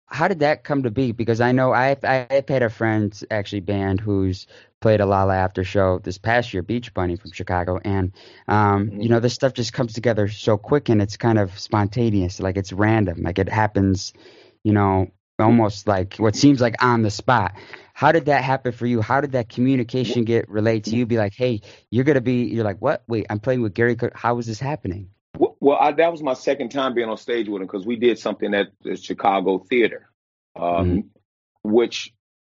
How 0.07 0.27
did 0.27 0.39
that 0.39 0.63
come 0.63 0.83
to 0.83 0.91
be? 0.91 1.13
Because 1.13 1.41
I 1.41 1.51
know 1.51 1.73
I've 1.73 2.03
I've 2.03 2.47
had 2.47 2.61
a 2.61 2.69
friend 2.69 3.19
actually 3.31 3.61
band 3.61 3.99
who's 3.99 4.45
played 4.79 5.01
a 5.01 5.05
Lolla 5.05 5.35
after 5.35 5.63
show 5.63 5.97
this 5.99 6.19
past 6.19 6.53
year, 6.53 6.61
Beach 6.61 6.93
Bunny 6.93 7.15
from 7.15 7.31
Chicago, 7.31 7.79
and 7.83 8.11
um, 8.47 8.91
Mhm. 8.91 9.03
you 9.03 9.09
know 9.09 9.19
this 9.19 9.33
stuff 9.33 9.53
just 9.53 9.73
comes 9.73 9.93
together 9.93 10.27
so 10.27 10.57
quick 10.59 10.89
and 10.89 11.01
it's 11.01 11.17
kind 11.17 11.39
of 11.39 11.57
spontaneous, 11.57 12.39
like 12.39 12.55
it's 12.55 12.71
random, 12.71 13.23
like 13.23 13.39
it 13.39 13.49
happens, 13.49 14.13
you 14.63 14.73
know, 14.73 15.07
almost 15.39 15.87
like 15.87 16.17
what 16.17 16.35
seems 16.35 16.61
like 16.61 16.75
on 16.83 17.01
the 17.01 17.09
spot. 17.11 17.53
How 17.95 18.11
did 18.11 18.25
that 18.25 18.43
happen 18.43 18.73
for 18.73 18.85
you? 18.85 18.99
How 18.99 19.21
did 19.21 19.31
that 19.31 19.47
communication 19.47 20.25
get 20.25 20.49
relayed 20.49 20.83
to 20.83 20.97
you? 20.97 21.05
Be 21.05 21.17
like, 21.17 21.33
hey, 21.33 21.61
you're 21.89 22.03
gonna 22.03 22.19
be. 22.19 22.43
You're 22.43 22.65
like, 22.65 22.81
what? 22.81 23.03
Wait, 23.07 23.25
I'm 23.29 23.39
playing 23.39 23.61
with 23.61 23.73
Gary. 23.73 23.95
Cook. 23.95 24.11
How 24.13 24.37
is 24.37 24.45
this 24.45 24.59
happening? 24.59 25.11
Well, 25.37 25.77
I, 25.79 25.93
that 25.93 26.11
was 26.11 26.21
my 26.21 26.33
second 26.33 26.71
time 26.71 26.93
being 26.93 27.07
on 27.07 27.15
stage 27.15 27.47
with 27.47 27.61
him 27.61 27.67
because 27.67 27.85
we 27.85 27.95
did 27.95 28.19
something 28.19 28.53
at 28.53 28.67
the 28.81 28.97
Chicago 28.97 29.59
Theater, 29.59 30.09
um, 30.57 31.05
which 31.63 32.13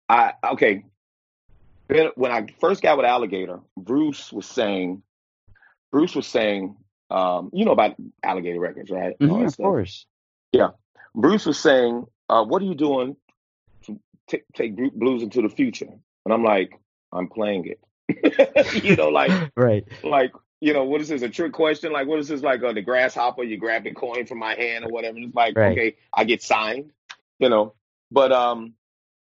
I 0.09 0.33
okay. 0.43 0.85
When 1.87 2.31
I 2.31 2.47
first 2.59 2.81
got 2.81 2.97
with 2.97 3.05
Alligator, 3.05 3.59
Bruce 3.77 4.33
was 4.33 4.47
saying, 4.47 5.03
Bruce 5.91 6.15
was 6.15 6.25
saying, 6.25 6.77
um, 7.11 7.51
you 7.53 7.63
know 7.63 7.73
about 7.73 7.95
Alligator 8.23 8.59
Records, 8.59 8.89
right? 8.89 9.15
Mhm, 9.19 9.45
of 9.45 9.55
course. 9.55 10.07
Bruce 11.13 11.45
was 11.45 11.59
saying, 11.59 12.05
uh, 12.27 12.43
"What 12.43 12.63
are 12.63 12.65
you 12.65 12.73
doing 12.75 13.17
take 14.27 14.75
blues 14.93 15.23
into 15.23 15.41
the 15.41 15.49
future?" 15.49 15.89
And 16.25 16.33
I'm 16.33 16.43
like, 16.43 16.71
"I'm 17.11 17.27
playing 17.27 17.65
it." 17.67 17.79
you 18.83 18.95
know, 18.95 19.09
like 19.09 19.51
right. 19.55 19.85
like 20.03 20.31
you 20.61 20.73
know 20.73 20.83
what 20.83 21.01
is 21.01 21.09
this 21.09 21.21
a 21.21 21.29
trick 21.29 21.53
question 21.53 21.91
like 21.91 22.07
what 22.07 22.19
is 22.19 22.27
this 22.27 22.41
like 22.41 22.63
uh, 22.63 22.73
the 22.73 22.81
grasshopper 22.81 23.43
you 23.43 23.57
grab 23.57 23.83
the 23.83 23.93
coin 23.93 24.25
from 24.25 24.39
my 24.39 24.55
hand 24.55 24.85
or 24.85 24.89
whatever 24.89 25.17
it's 25.17 25.35
like 25.35 25.55
Right. 25.55 25.71
okay 25.71 25.95
i 26.13 26.23
get 26.23 26.41
signed 26.41 26.91
you 27.39 27.49
know 27.49 27.73
but 28.11 28.31
um 28.31 28.73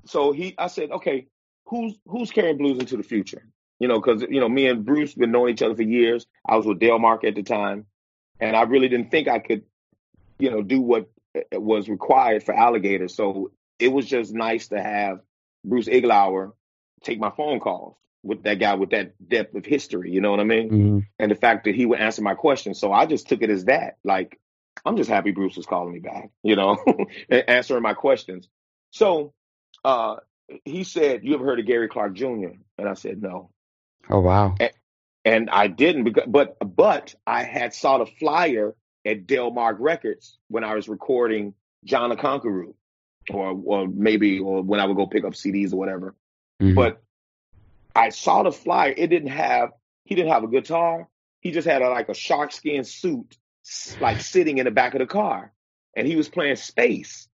so 0.05 0.31
he 0.31 0.55
i 0.57 0.67
said 0.67 0.91
okay 0.91 1.27
who's 1.67 1.93
who's 2.07 2.31
carrying 2.31 2.57
blues 2.57 2.79
into 2.79 2.97
the 2.97 3.03
future 3.03 3.43
you 3.79 3.87
know 3.87 3.99
because 3.99 4.23
you 4.29 4.39
know 4.39 4.49
me 4.49 4.67
and 4.67 4.85
bruce 4.85 5.13
been 5.13 5.31
knowing 5.31 5.53
each 5.53 5.61
other 5.61 5.75
for 5.75 5.83
years 5.83 6.25
i 6.47 6.55
was 6.55 6.65
with 6.65 6.79
Delmark 6.79 7.23
at 7.23 7.35
the 7.35 7.43
time 7.43 7.85
and 8.39 8.55
i 8.55 8.63
really 8.63 8.89
didn't 8.89 9.11
think 9.11 9.27
i 9.27 9.39
could 9.39 9.63
you 10.39 10.49
know 10.49 10.61
do 10.63 10.81
what 10.81 11.09
uh, 11.37 11.59
was 11.59 11.87
required 11.89 12.43
for 12.43 12.55
alligator 12.55 13.07
so 13.07 13.51
it 13.79 13.89
was 13.89 14.05
just 14.05 14.33
nice 14.33 14.67
to 14.69 14.81
have 14.81 15.19
bruce 15.63 15.87
iglauer 15.87 16.51
take 17.03 17.19
my 17.19 17.31
phone 17.31 17.59
calls 17.59 17.95
with 18.23 18.43
that 18.43 18.59
guy 18.59 18.75
with 18.75 18.89
that 18.91 19.13
depth 19.27 19.55
of 19.55 19.65
history 19.65 20.11
you 20.11 20.21
know 20.21 20.31
what 20.31 20.39
i 20.39 20.43
mean 20.43 20.69
hmm 20.69 20.99
and 21.19 21.29
the 21.29 21.35
fact 21.35 21.65
that 21.65 21.75
he 21.75 21.85
would 21.85 21.99
answer 21.99 22.21
my 22.21 22.33
questions. 22.33 22.79
So 22.79 22.93
I 22.93 23.05
just 23.05 23.27
took 23.27 23.41
it 23.41 23.49
as 23.49 23.65
that. 23.65 23.97
Like, 24.03 24.39
I'm 24.85 24.95
just 24.95 25.09
happy 25.09 25.31
Bruce 25.31 25.57
was 25.57 25.65
calling 25.65 25.93
me 25.93 25.99
back, 25.99 26.29
you 26.41 26.55
know, 26.55 26.77
and 27.29 27.43
answering 27.49 27.83
my 27.83 27.93
questions. 27.93 28.47
So 28.91 29.33
uh, 29.83 30.15
he 30.63 30.85
said, 30.85 31.25
You 31.25 31.35
ever 31.35 31.45
heard 31.45 31.59
of 31.59 31.65
Gary 31.65 31.89
Clark 31.89 32.13
Jr.? 32.13 32.55
And 32.77 32.87
I 32.87 32.93
said, 32.93 33.21
No. 33.21 33.51
Oh 34.09 34.21
wow. 34.21 34.55
And 35.25 35.49
I 35.49 35.67
didn't, 35.67 36.05
because, 36.05 36.23
but 36.27 36.57
but 36.59 37.13
I 37.27 37.43
had 37.43 37.73
saw 37.73 37.97
the 37.97 38.05
flyer 38.05 38.73
at 39.05 39.27
Delmark 39.27 39.75
Records 39.79 40.37
when 40.47 40.63
I 40.63 40.75
was 40.75 40.87
recording 40.87 41.53
John 41.83 42.09
the 42.09 42.15
Conqueror, 42.15 42.67
or 43.31 43.59
or 43.63 43.87
maybe 43.87 44.39
or 44.39 44.61
when 44.61 44.79
I 44.79 44.85
would 44.85 44.97
go 44.97 45.07
pick 45.07 45.23
up 45.23 45.33
CDs 45.33 45.73
or 45.73 45.77
whatever. 45.77 46.15
Mhm. 46.61 46.75
But 46.75 47.01
I 47.95 48.09
saw 48.09 48.43
the 48.43 48.51
flyer. 48.51 48.93
It 48.95 49.07
didn't 49.07 49.29
have. 49.29 49.71
He 50.05 50.15
didn't 50.15 50.31
have 50.31 50.43
a 50.43 50.47
guitar. 50.47 51.07
He 51.41 51.51
just 51.51 51.67
had 51.67 51.81
a, 51.81 51.89
like 51.89 52.09
a 52.09 52.13
shark 52.13 52.51
skin 52.51 52.83
suit, 52.83 53.37
like 54.01 54.21
sitting 54.21 54.57
in 54.57 54.65
the 54.65 54.71
back 54.71 54.93
of 54.93 54.99
the 54.99 55.05
car, 55.05 55.53
and 55.95 56.07
he 56.07 56.15
was 56.15 56.29
playing 56.29 56.57
space. 56.57 57.27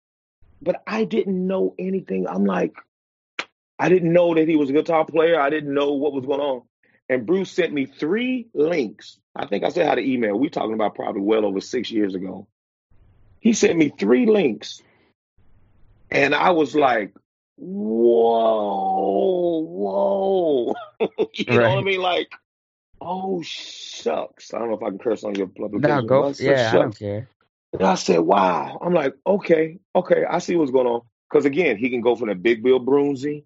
But 0.62 0.84
I 0.86 1.06
didn't 1.06 1.48
know 1.48 1.76
anything. 1.78 2.28
I'm 2.28 2.46
like, 2.46 2.76
I 3.78 3.90
didn't 3.90 4.14
know 4.14 4.34
that 4.36 4.48
he 4.48 4.56
was 4.56 4.70
a 4.70 4.74
guitar 4.74 5.06
player. 5.06 5.40
I 5.40 5.50
didn't 5.50 5.74
know 5.74 5.94
what 5.94 6.14
was 6.14 6.26
going 6.26 6.40
on. 6.40 6.64
And 7.10 7.26
Bruce 7.26 7.52
sent 7.52 7.74
me 7.74 7.86
three 7.86 8.48
links. 8.54 9.20
I 9.36 9.46
think 9.46 9.64
I 9.64 9.70
said 9.70 9.88
how 9.88 9.96
to 9.96 10.02
email. 10.02 10.40
We're 10.40 10.50
talking 10.50 10.74
about 10.74 10.96
probably 10.96 11.22
well 11.22 11.46
over 11.46 11.62
six 11.62 11.92
years 11.92 12.16
ago. 12.16 12.48
He 13.40 13.54
sent 13.54 13.78
me 13.78 13.90
three 13.90 14.26
links, 14.26 14.82
and 16.16 16.36
I 16.36 16.52
was 16.52 16.76
like, 16.76 17.14
whoa, 17.58 19.60
whoa. 19.60 20.76
you 21.34 21.60
know 21.60 21.70
what 21.70 21.80
I 21.80 21.84
mean? 21.84 22.02
Like, 22.02 22.32
oh 23.02 23.42
shucks. 23.44 24.54
I 24.54 24.60
don't 24.60 24.70
know 24.70 24.78
if 24.78 24.84
I 24.84 24.90
can 24.90 25.00
curse 25.00 25.24
on 25.24 25.36
your 25.36 25.50
no, 25.58 26.02
go. 26.02 26.22
but 26.22 26.28
I 26.28 26.30
f- 26.30 26.36
said, 26.36 26.58
Yeah, 26.58 26.72
I 26.74 26.78
don't 26.80 27.00
care. 27.00 27.28
And 27.74 27.84
I 27.84 27.96
said, 27.96 28.20
wow. 28.20 28.80
I'm 28.82 28.94
like, 28.94 29.16
okay, 29.28 29.80
okay, 29.96 30.24
I 30.30 30.40
see 30.40 30.56
what's 30.56 30.72
going 30.72 30.88
on. 30.88 31.02
Because 31.30 31.46
again, 31.46 31.78
he 31.78 31.90
can 31.90 32.02
go 32.02 32.16
from 32.16 32.30
the 32.30 32.36
Big 32.36 32.64
Bill 32.64 32.80
Broonzy, 32.80 33.44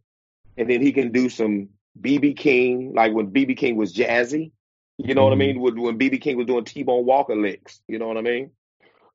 and 0.57 0.69
then 0.69 0.81
he 0.81 0.91
can 0.91 1.11
do 1.11 1.29
some 1.29 1.69
BB 1.99 2.37
King, 2.37 2.93
like 2.93 3.13
when 3.13 3.31
BB 3.31 3.57
King 3.57 3.77
was 3.77 3.93
jazzy. 3.93 4.51
You 4.97 5.15
know 5.15 5.23
what 5.23 5.33
I 5.33 5.35
Mhm. 5.35 5.37
mean? 5.37 5.59
When, 5.61 5.81
when 5.81 5.97
BB 5.97 6.21
King 6.21 6.37
was 6.37 6.45
doing 6.47 6.65
T-Bone 6.65 7.05
Walker 7.05 7.35
licks. 7.35 7.81
You 7.87 7.99
know 7.99 8.07
what 8.07 8.17
I 8.17 8.21
mean? 8.21 8.51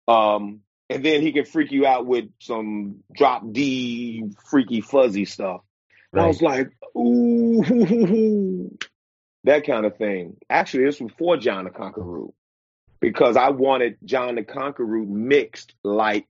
Um, 0.09 0.61
and 0.91 1.05
then 1.05 1.23
he 1.23 1.33
can 1.33 1.45
freak 1.45 1.73
you 1.73 1.87
out 1.87 2.07
with 2.07 2.27
some 2.41 3.03
drop 3.15 3.43
D 3.51 4.25
freaky 4.51 4.81
fuzzy 4.81 5.25
stuff. 5.25 5.61
And 6.13 6.21
I 6.23 6.27
was 6.27 6.41
like, 6.43 6.69
ooh, 6.97 8.77
that 9.45 9.67
kind 9.67 9.87
of 9.87 9.97
thing. 9.97 10.37
Actually, 10.49 10.85
this 10.85 11.01
was 11.01 11.11
before 11.11 11.37
John 11.37 11.65
the 11.65 11.71
Conqueror 11.71 12.27
because 13.01 13.37
I 13.37 13.51
wanted 13.51 13.97
John 14.05 14.37
the 14.37 14.45
Conqueror 14.45 15.05
mixed 15.05 15.75
like 15.83 16.27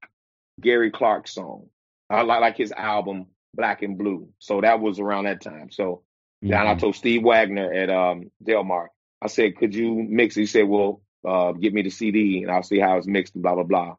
Gary 0.60 0.90
Clark's 0.90 1.34
song. 1.34 1.68
I 2.08 2.22
like, 2.22 2.40
like 2.40 2.56
his 2.56 2.72
album 2.72 3.26
Black 3.54 3.82
and 3.82 3.98
Blue. 3.98 4.28
So 4.38 4.60
that 4.60 4.80
was 4.80 4.98
around 5.00 5.24
that 5.24 5.40
time. 5.42 5.70
So 5.70 6.02
then 6.42 6.66
I 6.66 6.74
Mhm. 6.74 6.80
told 6.80 6.96
Steve 6.96 7.22
Wagner 7.22 7.72
at 7.72 7.90
um 7.90 8.30
Delmark, 8.42 8.88
I 9.20 9.26
said, 9.28 9.56
could 9.56 9.74
you 9.74 9.94
mix 9.94 10.36
it? 10.36 10.40
He 10.40 10.46
said, 10.46 10.68
well, 10.68 11.02
uh, 11.24 11.52
get 11.52 11.72
me 11.72 11.82
the 11.82 11.90
CD 11.90 12.42
and 12.42 12.50
I'll 12.50 12.62
see 12.62 12.78
how 12.78 12.96
it's 12.98 13.06
mixed 13.06 13.34
and 13.34 13.42
blah, 13.42 13.54
blah, 13.54 13.64
blah. 13.64 13.94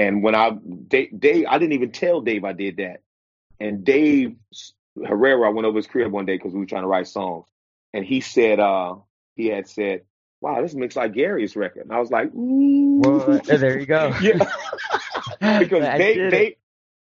And 0.00 0.22
when 0.22 0.34
I, 0.34 0.52
Dave, 0.88 1.10
Dave, 1.20 1.44
I 1.46 1.58
didn't 1.58 1.74
even 1.74 1.92
tell 1.92 2.22
Dave 2.22 2.42
I 2.42 2.54
did 2.54 2.78
that. 2.78 3.02
And 3.60 3.84
Dave 3.84 4.36
Herrero, 4.98 5.46
I 5.46 5.50
went 5.50 5.66
over 5.66 5.76
his 5.76 5.86
crib 5.86 6.10
one 6.10 6.24
day 6.24 6.38
because 6.38 6.54
we 6.54 6.60
were 6.60 6.66
trying 6.66 6.84
to 6.84 6.88
write 6.88 7.06
songs. 7.06 7.46
And 7.92 8.02
he 8.02 8.22
said, 8.22 8.60
uh, 8.60 8.94
he 9.36 9.48
had 9.48 9.68
said, 9.68 10.04
wow, 10.40 10.62
this 10.62 10.72
mixed 10.72 10.96
like 10.96 11.12
Gary's 11.12 11.54
record. 11.54 11.82
And 11.82 11.92
I 11.92 11.98
was 12.00 12.10
like, 12.10 12.34
ooh. 12.34 13.00
Well, 13.00 13.40
there 13.44 13.78
you 13.78 13.84
go. 13.84 14.14
yeah. 14.22 14.38
because 15.58 15.84
I 15.84 15.98
Dave, 15.98 16.30
Dave 16.30 16.54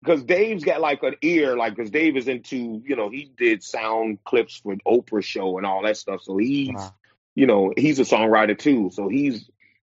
because 0.02 0.24
Dave's 0.24 0.64
got 0.64 0.80
like 0.80 1.04
an 1.04 1.14
ear, 1.22 1.56
like 1.56 1.76
because 1.76 1.92
Dave 1.92 2.16
is 2.16 2.26
into, 2.26 2.82
you 2.84 2.96
know, 2.96 3.10
he 3.10 3.30
did 3.36 3.62
sound 3.62 4.24
clips 4.24 4.56
for 4.56 4.74
Oprah 4.84 5.22
show 5.22 5.56
and 5.56 5.64
all 5.64 5.84
that 5.84 5.98
stuff. 5.98 6.22
So 6.22 6.36
he's, 6.36 6.74
Wow. 6.74 6.94
you 7.36 7.46
know, 7.46 7.72
he's 7.76 8.00
a 8.00 8.02
songwriter 8.02 8.58
too. 8.58 8.90
So 8.92 9.06
he's, 9.06 9.48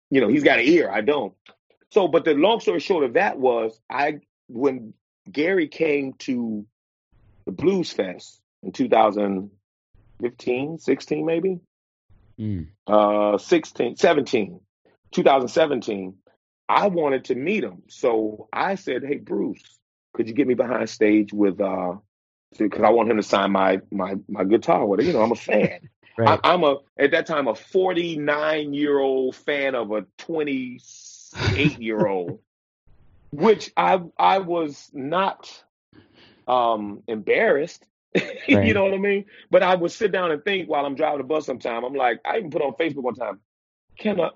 you 0.09 0.21
know, 0.21 0.29
he's 0.29 0.45
got 0.45 0.61
an 0.61 0.67
ear. 0.67 0.89
I 0.89 1.01
don't. 1.01 1.35
So, 1.93 2.09
but 2.09 2.25
the 2.25 2.35
long 2.35 2.59
story 2.61 2.81
short 2.81 3.05
of 3.05 3.13
that 3.15 3.39
was, 3.39 3.81
I 3.89 4.19
when 4.49 4.95
Gary 5.31 5.69
came 5.69 6.15
to 6.21 6.67
the 7.45 7.53
Blues 7.53 7.93
Fest 7.93 8.41
in 8.63 8.73
2015, 8.73 10.79
16 10.79 11.27
maybe, 11.27 11.61
Mm. 12.41 12.69
uh, 12.87 13.37
16, 13.37 13.97
17. 13.97 14.61
2017, 15.11 16.15
I 16.67 16.87
wanted 16.89 17.27
to 17.27 17.35
meet 17.35 17.63
him. 17.63 17.83
So 17.89 18.49
I 18.51 18.77
said, 18.77 19.05
"Hey, 19.05 19.19
Bruce, 19.19 19.63
could 20.15 20.29
you 20.29 20.35
get 20.35 20.47
me 20.47 20.55
behind 20.55 20.89
stage 20.89 21.31
with 21.33 21.61
uh 21.61 21.97
because 22.59 22.83
I 22.83 22.91
want 22.91 23.11
him 23.11 23.19
to 23.19 23.23
sign 23.23 23.53
my 23.53 23.81
my 23.91 24.17
my 24.29 24.45
guitar 24.45 24.87
with 24.87 25.01
it. 25.01 25.07
You 25.07 25.13
know, 25.13 25.23
I'm 25.23 25.33
a 25.33 25.37
fan. 25.37 25.89
Right. 26.19 26.39
I, 26.45 26.53
I'm 26.53 26.63
a 26.63 26.77
at 26.99 27.13
that 27.13 27.25
time 27.25 27.49
a 27.49 27.55
49 27.55 28.75
year 28.75 28.99
old 28.99 29.35
fan 29.35 29.75
of 29.75 29.93
a 29.93 30.05
28 31.33 31.81
year 31.81 32.07
old, 32.07 32.41
which 33.31 33.73
I 33.77 34.01
I 34.19 34.39
was 34.39 34.91
not 34.93 35.65
um 36.47 37.03
embarrassed. 37.07 37.87
you 38.47 38.75
know 38.75 38.85
what 38.85 38.95
I 38.95 38.99
mean? 38.99 39.25
But 39.51 39.63
I 39.63 39.75
would 39.75 39.91
sit 39.91 40.13
down 40.13 40.33
and 40.33 40.45
think 40.45 40.69
while 40.69 40.85
I'm 40.85 40.95
driving 40.95 41.19
the 41.19 41.25
bus. 41.25 41.47
Sometime 41.47 41.85
I'm 41.85 41.95
like, 41.95 42.21
I 42.25 42.39
even 42.39 42.51
put 42.51 42.63
on 42.63 42.75
Facebook 42.75 43.03
one 43.03 43.15
time. 43.15 43.41
Can 43.99 44.21
a 44.21 44.33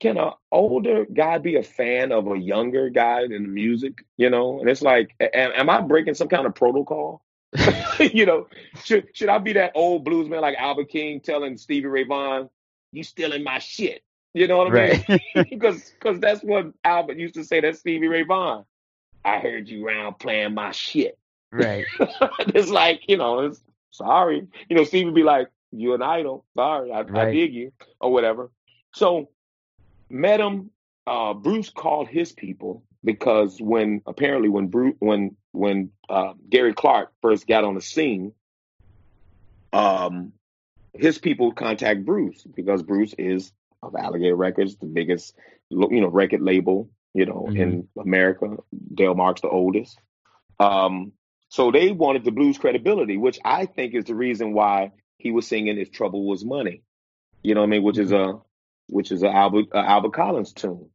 can 0.00 0.18
a 0.18 0.32
older 0.52 1.06
guy 1.06 1.38
be 1.38 1.56
a 1.56 1.62
fan 1.62 2.12
of 2.12 2.26
a 2.30 2.38
younger 2.38 2.90
guy 2.90 3.22
in 3.22 3.30
the 3.30 3.38
music? 3.40 4.04
You 4.16 4.30
know, 4.30 4.60
and 4.60 4.68
it's 4.68 4.82
like, 4.82 5.14
a- 5.20 5.36
am 5.36 5.70
I 5.70 5.80
breaking 5.80 6.14
some 6.14 6.28
kind 6.28 6.46
of 6.46 6.54
protocol? 6.54 7.24
you 8.00 8.26
know, 8.26 8.48
should 8.84 9.08
should 9.14 9.28
I 9.28 9.38
be 9.38 9.54
that 9.54 9.72
old 9.74 10.06
bluesman 10.06 10.40
like 10.40 10.56
Albert 10.58 10.88
King 10.90 11.20
telling 11.20 11.56
Stevie 11.56 11.86
Ray 11.86 12.04
Vaughan, 12.04 12.50
"You 12.92 13.04
stealing 13.04 13.44
my 13.44 13.58
shit"? 13.58 14.02
You 14.34 14.48
know 14.48 14.58
what 14.58 14.76
I 14.76 14.88
mean? 14.88 15.04
Right. 15.08 15.20
Because 15.50 15.90
because 15.90 16.20
that's 16.20 16.42
what 16.42 16.72
Albert 16.84 17.18
used 17.18 17.34
to 17.34 17.44
say. 17.44 17.60
That 17.60 17.76
Stevie 17.76 18.08
Ray 18.08 18.24
Vaughan. 18.24 18.64
I 19.24 19.38
heard 19.38 19.68
you 19.68 19.86
around 19.86 20.18
playing 20.18 20.52
my 20.52 20.72
shit. 20.72 21.18
right. 21.50 21.86
it's 21.98 22.68
like 22.68 23.08
you 23.08 23.16
know, 23.16 23.40
it's 23.40 23.62
sorry. 23.90 24.46
You 24.68 24.76
know, 24.76 24.84
Stevie 24.84 25.12
be 25.12 25.22
like, 25.22 25.48
"You 25.70 25.94
an 25.94 26.02
idol? 26.02 26.44
Sorry, 26.54 26.92
I, 26.92 27.00
I 27.00 27.30
dig 27.30 27.54
you 27.54 27.72
or 28.00 28.12
whatever." 28.12 28.50
So 28.92 29.30
met 30.10 30.40
him. 30.40 30.70
Uh, 31.06 31.34
Bruce 31.34 31.70
called 31.70 32.08
his 32.08 32.32
people 32.32 32.82
because 33.04 33.60
when 33.60 34.02
apparently 34.06 34.48
when 34.48 34.66
Bruce 34.68 34.96
when 34.98 35.36
when 35.52 35.90
uh, 36.08 36.32
Gary 36.48 36.74
Clark 36.74 37.12
first 37.22 37.46
got 37.46 37.62
on 37.64 37.74
the 37.74 37.82
scene, 37.82 38.32
um, 39.72 40.32
his 40.94 41.18
people 41.18 41.52
contact 41.52 42.04
Bruce 42.04 42.42
because 42.42 42.82
Bruce 42.82 43.14
is 43.18 43.52
of 43.86 43.94
Alligator 43.94 44.36
Records, 44.36 44.76
the 44.76 44.86
biggest 44.86 45.34
you 45.70 46.00
know 46.00 46.08
record 46.08 46.40
label 46.40 46.90
you 47.14 47.26
know 47.26 47.46
in 47.48 47.88
America. 47.98 48.56
Delmark's 48.94 49.40
the 49.40 49.48
oldest. 49.48 49.98
Um, 50.58 51.12
so 51.48 51.70
they 51.70 51.92
wanted 51.92 52.24
the 52.24 52.32
blues 52.32 52.58
credibility, 52.58 53.16
which 53.16 53.38
I 53.44 53.66
think 53.66 53.94
is 53.94 54.04
the 54.04 54.14
reason 54.14 54.54
why 54.54 54.92
he 55.18 55.30
was 55.30 55.46
singing 55.46 55.78
"If 55.78 55.92
Trouble 55.92 56.26
Was 56.26 56.44
Money." 56.44 56.82
You 57.42 57.54
know 57.54 57.60
what 57.60 57.68
I 57.68 57.70
mean? 57.70 57.82
Which 57.82 57.98
is 57.98 58.12
a 58.12 58.40
which 58.88 59.12
is 59.12 59.22
a 59.22 59.30
Albert 59.30 59.66
a 59.72 59.78
Albert 59.78 60.12
Collins 60.12 60.52
tune. 60.52 60.90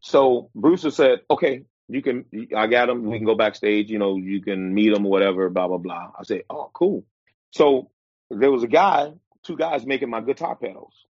So 0.00 0.50
Brewster 0.54 0.90
said, 0.90 1.20
"Okay, 1.30 1.64
you 1.88 2.02
can. 2.02 2.24
I 2.56 2.66
got 2.66 2.88
him. 2.88 3.04
We 3.04 3.18
can 3.18 3.26
go 3.26 3.36
backstage. 3.36 3.90
You 3.90 3.98
know, 3.98 4.16
you 4.16 4.42
can 4.42 4.74
meet 4.74 4.92
him, 4.92 5.04
whatever. 5.04 5.48
Blah 5.48 5.68
blah 5.68 5.78
blah." 5.78 6.10
I 6.18 6.24
said, 6.24 6.42
"Oh, 6.50 6.70
cool." 6.72 7.04
So 7.52 7.90
there 8.30 8.50
was 8.50 8.64
a 8.64 8.68
guy, 8.68 9.12
two 9.44 9.56
guys 9.56 9.86
making 9.86 10.10
my 10.10 10.20
guitar 10.20 10.56
pedals. 10.56 11.06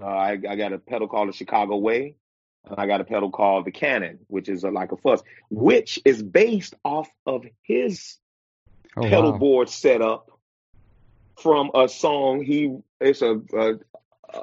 Uh, 0.00 0.04
I, 0.06 0.30
I 0.48 0.56
got 0.56 0.72
a 0.72 0.78
pedal 0.78 1.08
called 1.08 1.28
the 1.28 1.32
Chicago 1.32 1.76
Way, 1.76 2.16
and 2.68 2.78
I 2.78 2.86
got 2.86 3.00
a 3.00 3.04
pedal 3.04 3.30
called 3.30 3.66
the 3.66 3.72
Cannon, 3.72 4.20
which 4.28 4.48
is 4.48 4.64
a, 4.64 4.70
like 4.70 4.92
a 4.92 4.96
fuzz, 4.96 5.22
which 5.50 6.00
is 6.04 6.22
based 6.22 6.74
off 6.84 7.08
of 7.26 7.44
his 7.62 8.18
Oh 8.96 9.06
pedal 9.08 9.32
wow. 9.32 9.38
board 9.38 9.68
setup 9.68 10.30
from 11.40 11.70
a 11.74 11.88
song 11.88 12.42
he 12.42 12.76
it's 13.00 13.22
a, 13.22 13.40
a, 13.54 13.74
a 14.30 14.42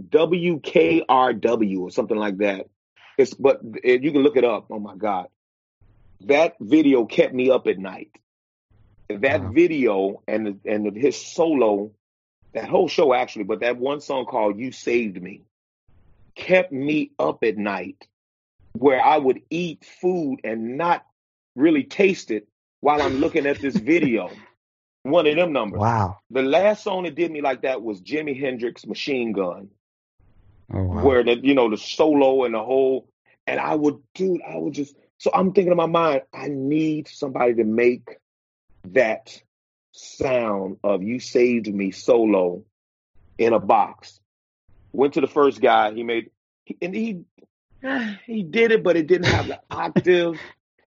WKRW 0.00 1.80
or 1.80 1.90
something 1.90 2.16
like 2.16 2.38
that. 2.38 2.68
It's 3.18 3.34
but 3.34 3.60
it, 3.82 4.02
you 4.02 4.12
can 4.12 4.22
look 4.22 4.36
it 4.36 4.44
up. 4.44 4.66
Oh 4.70 4.78
my 4.78 4.96
god, 4.96 5.28
that 6.26 6.56
video 6.60 7.06
kept 7.06 7.34
me 7.34 7.50
up 7.50 7.66
at 7.66 7.78
night. 7.78 8.10
That 9.08 9.42
Wow. 9.42 9.52
video 9.54 10.22
and 10.28 10.60
and 10.64 10.96
his 10.96 11.16
solo, 11.16 11.92
that 12.56 12.68
whole 12.68 12.88
show 12.88 13.12
actually, 13.12 13.44
but 13.44 13.60
that 13.60 13.76
one 13.76 14.00
song 14.00 14.24
called 14.24 14.58
"You 14.58 14.72
Saved 14.72 15.22
Me" 15.22 15.42
kept 16.34 16.72
me 16.72 17.12
up 17.18 17.44
at 17.44 17.58
night, 17.58 18.08
where 18.72 19.02
I 19.02 19.18
would 19.18 19.42
eat 19.50 19.84
food 19.84 20.40
and 20.42 20.78
not 20.78 21.04
really 21.54 21.84
taste 21.84 22.30
it 22.30 22.48
while 22.80 23.02
I'm 23.02 23.20
looking 23.20 23.46
at 23.46 23.60
this 23.60 23.76
video. 23.76 24.30
One 25.02 25.26
of 25.26 25.36
them 25.36 25.52
numbers. 25.52 25.80
Wow. 25.80 26.18
The 26.30 26.42
last 26.42 26.82
song 26.82 27.04
that 27.04 27.14
did 27.14 27.30
me 27.30 27.42
like 27.42 27.62
that 27.62 27.82
was 27.82 28.00
Jimi 28.00 28.40
Hendrix 28.40 28.86
Machine 28.86 29.32
Gun, 29.32 29.68
Oh 30.72 30.82
wow. 30.82 31.04
where 31.04 31.22
the 31.22 31.36
you 31.36 31.54
know 31.54 31.68
the 31.68 31.76
solo 31.76 32.44
and 32.44 32.54
the 32.54 32.64
whole 32.64 33.08
and 33.46 33.60
I 33.60 33.74
would 33.74 33.98
dude, 34.14 34.40
I 34.42 34.56
would 34.56 34.72
just 34.72 34.96
so 35.18 35.30
I'm 35.32 35.52
thinking 35.52 35.72
in 35.72 35.76
my 35.76 35.86
mind, 35.86 36.22
I 36.32 36.48
need 36.48 37.06
somebody 37.06 37.54
to 37.56 37.64
make 37.64 38.16
that 38.88 39.42
sound 39.96 40.78
of 40.84 41.02
you 41.02 41.20
saved 41.20 41.72
me 41.72 41.90
solo 41.90 42.64
in 43.38 43.52
a 43.52 43.60
box. 43.60 44.20
Went 44.92 45.14
to 45.14 45.20
the 45.20 45.26
first 45.26 45.60
guy, 45.60 45.92
he 45.92 46.02
made 46.02 46.30
and 46.80 46.94
he 46.94 47.24
he 48.26 48.42
did 48.42 48.72
it, 48.72 48.82
but 48.82 48.96
it 48.96 49.06
didn't 49.06 49.28
have 49.28 49.46
the 49.48 49.60
octave. 49.70 50.38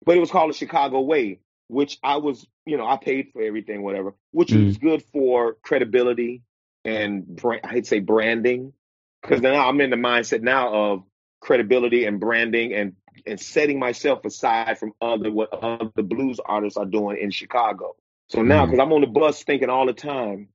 But 0.05 0.17
it 0.17 0.19
was 0.19 0.31
called 0.31 0.49
the 0.51 0.57
Chicago 0.57 1.01
Way, 1.01 1.39
which 1.67 1.99
I 2.03 2.17
was, 2.17 2.47
you 2.65 2.77
know, 2.77 2.87
I 2.87 2.97
paid 2.97 3.29
for 3.33 3.41
everything, 3.41 3.83
whatever, 3.83 4.15
which 4.31 4.51
Mm. 4.51 4.67
is 4.67 4.77
good 4.77 5.03
for 5.11 5.55
credibility 5.61 6.41
and 6.85 7.25
brand, 7.27 7.61
I'd 7.65 7.85
say 7.85 7.99
branding, 7.99 8.73
because 9.21 9.41
now 9.41 9.67
I'm 9.67 9.81
in 9.81 9.89
the 9.89 9.97
mindset 9.97 10.41
now 10.41 10.73
of 10.73 11.03
credibility 11.41 12.05
and 12.05 12.19
branding 12.19 12.73
and 12.73 12.95
and 13.25 13.39
setting 13.39 13.79
myself 13.79 14.23
aside 14.25 14.77
from 14.79 14.93
other 15.01 15.31
what 15.31 15.53
other 15.53 16.01
blues 16.03 16.39
artists 16.43 16.77
are 16.77 16.85
doing 16.85 17.17
in 17.17 17.31
Chicago. 17.31 17.95
So 18.29 18.41
now, 18.41 18.65
Mm. 18.65 18.71
because 18.71 18.79
I'm 18.79 18.93
on 18.93 19.01
the 19.01 19.07
bus 19.07 19.43
thinking 19.43 19.69
all 19.69 19.85
the 19.85 19.93
time, 19.93 20.49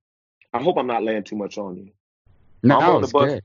I 0.53 0.61
hope 0.61 0.77
I'm 0.77 0.87
not 0.87 1.03
laying 1.03 1.23
too 1.23 1.35
much 1.35 1.57
on 1.57 1.77
you. 1.77 1.91
No, 2.63 2.79
I'm 2.79 2.89
on 2.89 3.01
the 3.01 3.07
bus. 3.07 3.31
good. 3.31 3.43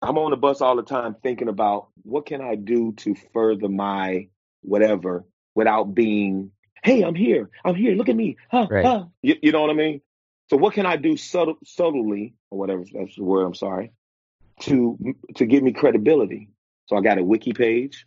I'm 0.00 0.18
on 0.18 0.30
the 0.30 0.36
bus 0.36 0.60
all 0.60 0.74
the 0.76 0.82
time 0.82 1.14
thinking 1.22 1.48
about 1.48 1.88
what 2.02 2.26
can 2.26 2.40
I 2.40 2.56
do 2.56 2.92
to 2.98 3.14
further 3.32 3.68
my 3.68 4.28
whatever 4.62 5.24
without 5.54 5.94
being, 5.94 6.50
hey, 6.82 7.02
I'm 7.02 7.14
here, 7.14 7.50
I'm 7.64 7.76
here, 7.76 7.94
look 7.94 8.08
at 8.08 8.16
me, 8.16 8.36
huh, 8.50 8.66
Right. 8.68 8.84
huh. 8.84 9.04
You, 9.22 9.36
you 9.42 9.52
know 9.52 9.60
what 9.60 9.70
I 9.70 9.74
mean? 9.74 10.00
So 10.50 10.56
what 10.56 10.74
can 10.74 10.86
I 10.86 10.96
do 10.96 11.16
subtle, 11.16 11.56
subtly 11.64 12.34
or 12.50 12.58
whatever 12.58 12.84
that's 12.92 13.14
the 13.16 13.24
word? 13.24 13.44
I'm 13.44 13.54
sorry 13.54 13.92
to 14.60 14.98
to 15.36 15.46
give 15.46 15.62
me 15.62 15.72
credibility. 15.72 16.48
So 16.86 16.96
I 16.96 17.00
got 17.00 17.18
a 17.18 17.24
wiki 17.24 17.52
page. 17.52 18.06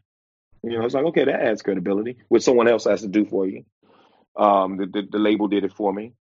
You 0.63 0.77
know, 0.77 0.85
it's 0.85 0.93
like 0.93 1.05
okay, 1.05 1.25
that 1.25 1.41
adds 1.41 1.61
credibility, 1.61 2.17
which 2.27 2.43
someone 2.43 2.67
else 2.67 2.85
has 2.85 3.01
to 3.01 3.07
do 3.07 3.25
for 3.25 3.47
you. 3.47 3.65
Um, 4.37 4.77
the, 4.77 4.85
the, 4.87 5.07
the 5.11 5.19
label 5.19 5.47
did 5.47 5.63
it 5.63 5.73
for 5.73 5.93
me. 5.93 6.13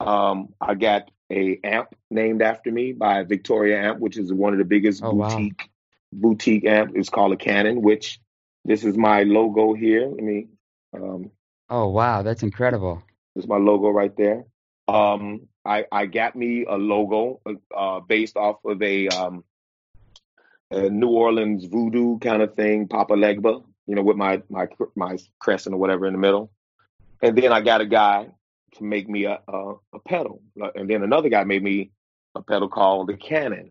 Um, 0.00 0.54
I 0.60 0.74
got 0.74 1.10
a 1.30 1.58
amp 1.64 1.94
named 2.10 2.42
after 2.42 2.70
me 2.70 2.92
by 2.92 3.22
Victoria 3.22 3.80
Amp, 3.80 4.00
which 4.00 4.18
is 4.18 4.32
one 4.32 4.52
of 4.52 4.58
the 4.58 4.64
biggest 4.64 5.02
Oh 5.02 5.14
wow. 5.14 5.28
boutique 5.28 5.68
boutique 6.12 6.64
amp. 6.66 6.92
It's 6.94 7.08
called 7.08 7.32
a 7.32 7.36
Cannon, 7.36 7.80
which 7.82 8.20
this 8.64 8.84
is 8.84 8.96
my 8.96 9.22
logo 9.22 9.72
here. 9.74 10.06
Let 10.06 10.22
me 10.22 10.48
um 10.94 11.30
Oh 11.70 11.88
wow, 11.88 12.22
that's 12.22 12.42
incredible. 12.42 13.02
this 13.34 13.44
is 13.44 13.48
my 13.48 13.56
logo 13.56 13.88
right 13.90 14.14
there. 14.16 14.44
Um 14.88 15.48
I 15.64 15.86
I 15.90 16.06
got 16.06 16.36
me 16.36 16.64
a 16.68 16.76
logo 16.76 17.40
uh 17.74 18.00
based 18.00 18.36
off 18.36 18.56
of 18.64 18.82
a 18.82 19.08
um 19.08 19.44
a 20.70 20.88
New 20.90 21.08
Orleans 21.08 21.64
voodoo 21.66 22.18
kind 22.18 22.42
of 22.42 22.54
thing, 22.54 22.88
Papa 22.88 23.14
Legba, 23.14 23.62
you 23.86 23.94
know, 23.94 24.02
with 24.02 24.16
my 24.16 24.42
my 24.50 24.66
my 24.96 25.18
crescent 25.38 25.74
or 25.74 25.78
whatever 25.78 26.06
in 26.06 26.12
the 26.12 26.18
middle. 26.18 26.50
And 27.22 27.36
then 27.38 27.52
I 27.52 27.60
got 27.60 27.80
a 27.80 27.86
guy 27.86 28.28
to 28.76 28.84
make 28.84 29.08
me 29.08 29.24
a, 29.24 29.40
a, 29.48 29.74
a 29.94 29.98
pedal. 30.06 30.42
And 30.74 30.90
then 30.90 31.02
another 31.02 31.28
guy 31.28 31.44
made 31.44 31.62
me 31.62 31.92
a 32.34 32.42
pedal 32.42 32.68
called 32.68 33.08
the 33.08 33.16
Cannon. 33.16 33.70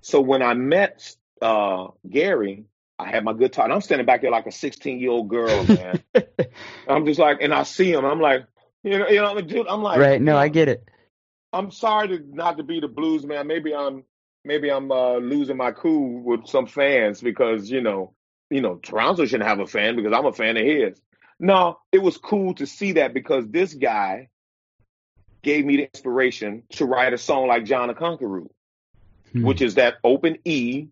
So 0.00 0.20
when 0.20 0.42
I 0.42 0.54
met 0.54 1.14
uh, 1.42 1.88
Gary, 2.08 2.64
I 2.98 3.08
had 3.08 3.24
my 3.24 3.32
guitar, 3.32 3.64
and 3.64 3.74
I'm 3.74 3.80
standing 3.80 4.06
back 4.06 4.22
there 4.22 4.30
like 4.30 4.46
a 4.46 4.52
16 4.52 5.00
year 5.00 5.10
old 5.10 5.28
girl, 5.28 5.64
man. 5.64 6.02
I'm 6.88 7.04
just 7.06 7.18
like, 7.18 7.38
and 7.40 7.52
I 7.52 7.64
see 7.64 7.92
him, 7.92 8.04
I'm 8.04 8.20
like, 8.20 8.46
you 8.84 8.98
know, 8.98 9.08
you 9.08 9.20
know, 9.20 9.40
dude, 9.40 9.66
I'm 9.66 9.82
like, 9.82 9.98
right. 9.98 10.20
No, 10.20 10.36
I 10.36 10.48
get 10.48 10.68
it. 10.68 10.88
I'm 11.52 11.70
sorry 11.70 12.08
to 12.08 12.24
not 12.34 12.58
to 12.58 12.62
be 12.62 12.80
the 12.80 12.88
blues 12.88 13.24
man. 13.24 13.46
Maybe 13.46 13.74
I'm 13.74 14.04
maybe 14.44 14.70
I'm 14.70 14.90
uh, 14.90 15.16
losing 15.16 15.56
my 15.56 15.70
cool 15.72 16.20
with 16.20 16.46
some 16.48 16.66
fans 16.66 17.20
because 17.20 17.70
you 17.70 17.80
know 17.80 18.12
you 18.50 18.60
know 18.60 18.76
Toronzo 18.76 19.26
shouldn't 19.26 19.48
have 19.48 19.60
a 19.60 19.66
fan 19.66 19.96
because 19.96 20.12
I'm 20.12 20.26
a 20.26 20.32
fan 20.32 20.56
of 20.56 20.64
his. 20.66 21.00
No, 21.44 21.78
it 21.92 21.98
was 21.98 22.16
cool 22.16 22.54
to 22.54 22.66
see 22.66 22.92
that 22.92 23.12
because 23.12 23.46
this 23.48 23.74
guy 23.74 24.30
gave 25.42 25.66
me 25.66 25.76
the 25.76 25.82
inspiration 25.92 26.62
to 26.70 26.86
write 26.86 27.12
a 27.12 27.18
song 27.18 27.48
like 27.48 27.66
John 27.66 27.88
the 27.88 27.94
Conqueror, 27.94 28.44
Hmm. 29.32 29.44
which 29.44 29.60
is 29.60 29.74
that 29.74 29.96
open 30.02 30.38
E 30.46 30.88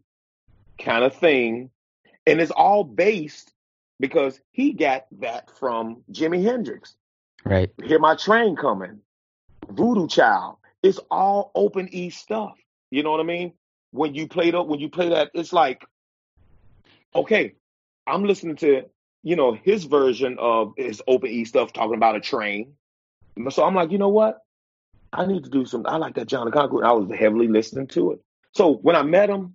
kind 0.79 1.05
of 1.05 1.17
thing, 1.17 1.71
and 2.27 2.39
it's 2.39 2.51
all 2.51 2.85
based 2.85 3.51
because 3.99 4.39
he 4.51 4.75
got 4.75 5.07
that 5.21 5.49
from 5.59 6.03
Jimi 6.13 6.45
Hendrix. 6.45 6.97
Right. 7.47 7.71
Hear 7.83 7.99
my 7.99 8.15
train 8.17 8.55
coming. 8.55 9.01
Voodoo 9.71 10.07
Child. 10.07 10.57
It's 10.83 11.01
all 11.11 11.51
open 11.55 11.89
E 11.95 12.11
stuff. 12.11 12.59
You 12.91 13.03
know 13.03 13.11
what 13.11 13.21
I 13.21 13.25
mean? 13.25 13.55
When 13.93 14.15
you 14.15 14.29
play 14.29 14.51
the, 14.51 14.63
when 14.63 14.81
you 14.81 14.91
play 14.91 15.09
that, 15.09 15.31
it's 15.33 15.55
like 15.55 15.83
okay, 17.15 17.55
I'm 18.07 18.25
listening 18.25 18.57
to, 18.57 18.83
you 19.23 19.37
know, 19.37 19.53
his 19.55 19.85
version 19.85 20.37
of 20.39 20.73
his 20.77 21.03
open 21.07 21.31
E 21.31 21.45
stuff 21.45 21.73
talking 21.73 21.95
about 21.97 22.17
a 22.17 22.21
train. 22.21 22.75
So 23.51 23.65
I'm 23.65 23.75
like, 23.75 23.91
you 23.91 23.99
know 23.99 24.09
what? 24.09 24.39
I 25.13 25.27
need 25.27 25.45
to 25.45 25.51
do 25.51 25.65
some. 25.65 25.87
I 25.87 25.97
like 25.97 26.15
that 26.15 26.27
John 26.27 26.47
the 26.47 26.53
Conqueror. 26.53 26.85
I 26.85 26.93
was 26.93 27.11
heavily 27.19 27.49
listening 27.49 27.87
to 27.89 28.13
it. 28.13 28.21
So 28.53 28.75
when 28.75 28.97
I 28.97 29.03
met 29.03 29.31
him, 29.31 29.55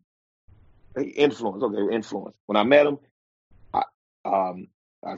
influence. 1.15 1.64
Okay, 1.64 1.95
influence. 1.95 2.35
When 2.45 2.56
I 2.56 2.64
met 2.64 2.85
him, 2.88 2.98
I 3.73 3.84
um 4.26 4.68
I 5.06 5.15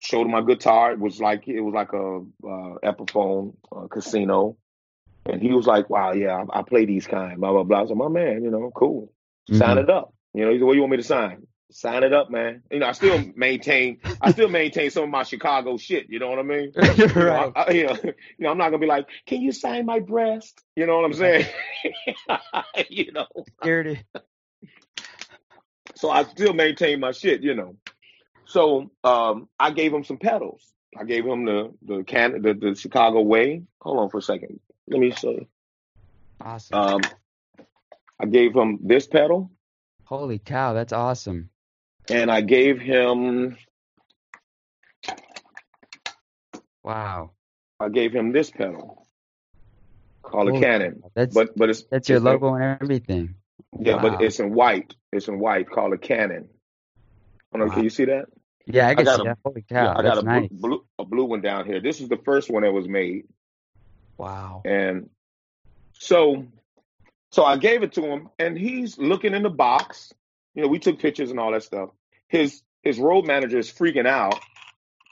showed 0.00 0.22
him 0.22 0.30
my 0.32 0.42
guitar. 0.42 0.92
It 0.92 0.98
was 0.98 1.20
like 1.20 1.46
it 1.48 1.60
was 1.60 1.74
like 1.74 1.92
a 1.92 2.18
uh, 2.46 2.78
Epiphone 2.82 3.54
uh, 3.74 3.86
casino, 3.88 4.56
and 5.26 5.40
he 5.40 5.52
was 5.52 5.66
like, 5.66 5.88
"Wow, 5.88 6.12
yeah, 6.12 6.44
I, 6.52 6.60
I 6.60 6.62
play 6.62 6.84
these 6.84 7.06
kind." 7.06 7.40
Blah 7.40 7.52
blah 7.52 7.62
blah. 7.64 7.82
I 7.82 7.86
said, 7.86 7.96
"My 7.96 8.08
man, 8.08 8.42
you 8.44 8.50
know, 8.50 8.70
cool. 8.74 9.12
Sign 9.50 9.76
Mhm. 9.76 9.84
it 9.84 9.90
up." 9.90 10.12
You 10.34 10.44
know, 10.44 10.52
he 10.52 10.58
said, 10.58 10.64
"What 10.64 10.72
do 10.72 10.76
you 10.76 10.82
want 10.82 10.90
me 10.92 10.96
to 10.98 11.02
sign?" 11.02 11.46
Sign 11.70 12.04
it 12.04 12.12
up, 12.12 12.30
man. 12.30 12.62
You 12.70 12.78
know, 12.78 12.86
I 12.86 12.92
still 12.92 13.22
maintain. 13.36 13.98
I 14.20 14.30
still 14.32 14.48
maintain 14.48 14.90
some 14.90 15.04
of 15.04 15.10
my 15.10 15.24
Chicago 15.24 15.76
shit. 15.76 16.08
You 16.08 16.18
know 16.18 16.28
what 16.30 16.38
I 16.38 16.42
mean? 16.42 16.72
You 16.96 17.06
know. 17.24 17.52
I, 17.54 17.62
I, 17.62 17.70
you, 17.70 17.86
know, 17.86 17.96
you 18.02 18.14
know, 18.38 18.50
I'm 18.50 18.58
not 18.58 18.70
gonna 18.70 18.78
be 18.78 18.86
like, 18.86 19.08
"Can 19.26 19.40
you 19.40 19.52
sign 19.52 19.86
my 19.86 20.00
breast?" 20.00 20.62
You 20.76 20.86
know 20.86 20.96
what 20.96 21.04
I'm 21.04 21.14
saying? 21.14 21.46
you 22.88 23.12
know. 23.12 23.26
Security. 23.60 24.02
So 25.96 26.10
I 26.10 26.24
still 26.24 26.52
maintain 26.52 27.00
my 27.00 27.12
shit, 27.12 27.42
you 27.42 27.54
know. 27.54 27.76
So 28.44 28.90
um, 29.02 29.48
I 29.58 29.70
gave 29.70 29.92
him 29.92 30.04
some 30.04 30.18
pedals. 30.18 30.62
I 30.98 31.04
gave 31.04 31.24
him 31.26 31.44
the 31.44 31.72
the 31.82 32.04
can 32.04 32.42
the, 32.42 32.54
the 32.54 32.74
Chicago 32.74 33.22
way. 33.22 33.62
Hold 33.80 33.98
on 33.98 34.10
for 34.10 34.18
a 34.18 34.22
second. 34.22 34.60
Let 34.88 35.00
me 35.00 35.10
see. 35.10 35.48
Awesome. 36.40 36.78
Um, 36.78 37.00
I 38.20 38.26
gave 38.26 38.54
him 38.54 38.78
this 38.82 39.06
pedal, 39.06 39.50
Holy 40.06 40.38
cow, 40.38 40.72
that's 40.72 40.92
awesome. 40.92 41.50
And 42.10 42.30
I 42.30 42.40
gave 42.42 42.80
him 42.80 43.56
Wow. 46.84 47.32
I 47.80 47.88
gave 47.90 48.12
him 48.14 48.32
this 48.32 48.50
pedal 48.50 49.06
called 50.22 50.48
a 50.48 50.52
Holy 50.52 50.62
Cannon. 50.62 51.02
That's 51.14 51.34
But 51.34 51.56
but 51.56 51.70
it's 51.70 51.84
that's 51.90 52.08
your 52.08 52.18
it's 52.18 52.26
in, 52.26 52.40
logo 52.40 52.54
and 52.54 52.78
everything. 52.82 53.34
yeah, 53.80 53.98
but 53.98 54.20
it's 54.22 54.40
in 54.40 54.54
white. 54.54 54.94
It's 55.12 55.28
in 55.28 55.38
white 55.38 55.68
called 55.70 55.94
a 55.94 55.98
Cannon. 55.98 56.48
Hold 57.52 57.62
on, 57.62 57.68
Wow. 57.68 57.74
can 57.74 57.84
you 57.84 57.90
see 57.90 58.06
that? 58.06 58.26
Yeah, 58.66 58.88
I 58.88 58.94
I 58.96 59.04
got 59.04 59.16
see 59.16 59.22
a 59.22 59.24
that. 59.24 59.38
Holy 59.44 59.64
yeah, 59.78 59.94
cow, 59.94 59.94
I 59.96 60.02
got 60.02 60.04
that's 60.04 60.18
a 60.18 60.22
blue, 60.22 60.48
nice. 60.48 60.50
blue 60.50 60.86
a 60.98 61.04
blue 61.04 61.24
one 61.24 61.42
down 61.42 61.66
here. 61.66 61.80
This 61.80 62.00
is 62.00 62.08
the 62.08 62.18
first 62.24 62.50
one 62.50 62.62
that 62.62 62.72
was 62.72 62.88
made, 62.88 63.24
Wow. 64.18 64.62
and 64.64 65.10
so 65.92 66.46
So 67.32 67.44
I 67.44 67.56
gave 67.58 67.82
it 67.82 67.92
to 67.94 68.02
him, 68.02 68.30
and 68.38 68.56
he's 68.58 68.98
looking 68.98 69.34
in 69.34 69.42
the 69.42 69.50
box. 69.50 70.12
You 70.54 70.62
know, 70.62 70.68
we 70.68 70.78
took 70.78 70.98
pictures 70.98 71.30
and 71.30 71.40
all 71.40 71.52
that 71.52 71.62
stuff. 71.64 71.90
His 72.28 72.62
his 72.82 72.98
road 72.98 73.26
manager 73.26 73.58
is 73.58 73.70
freaking 73.70 74.06
out 74.06 74.38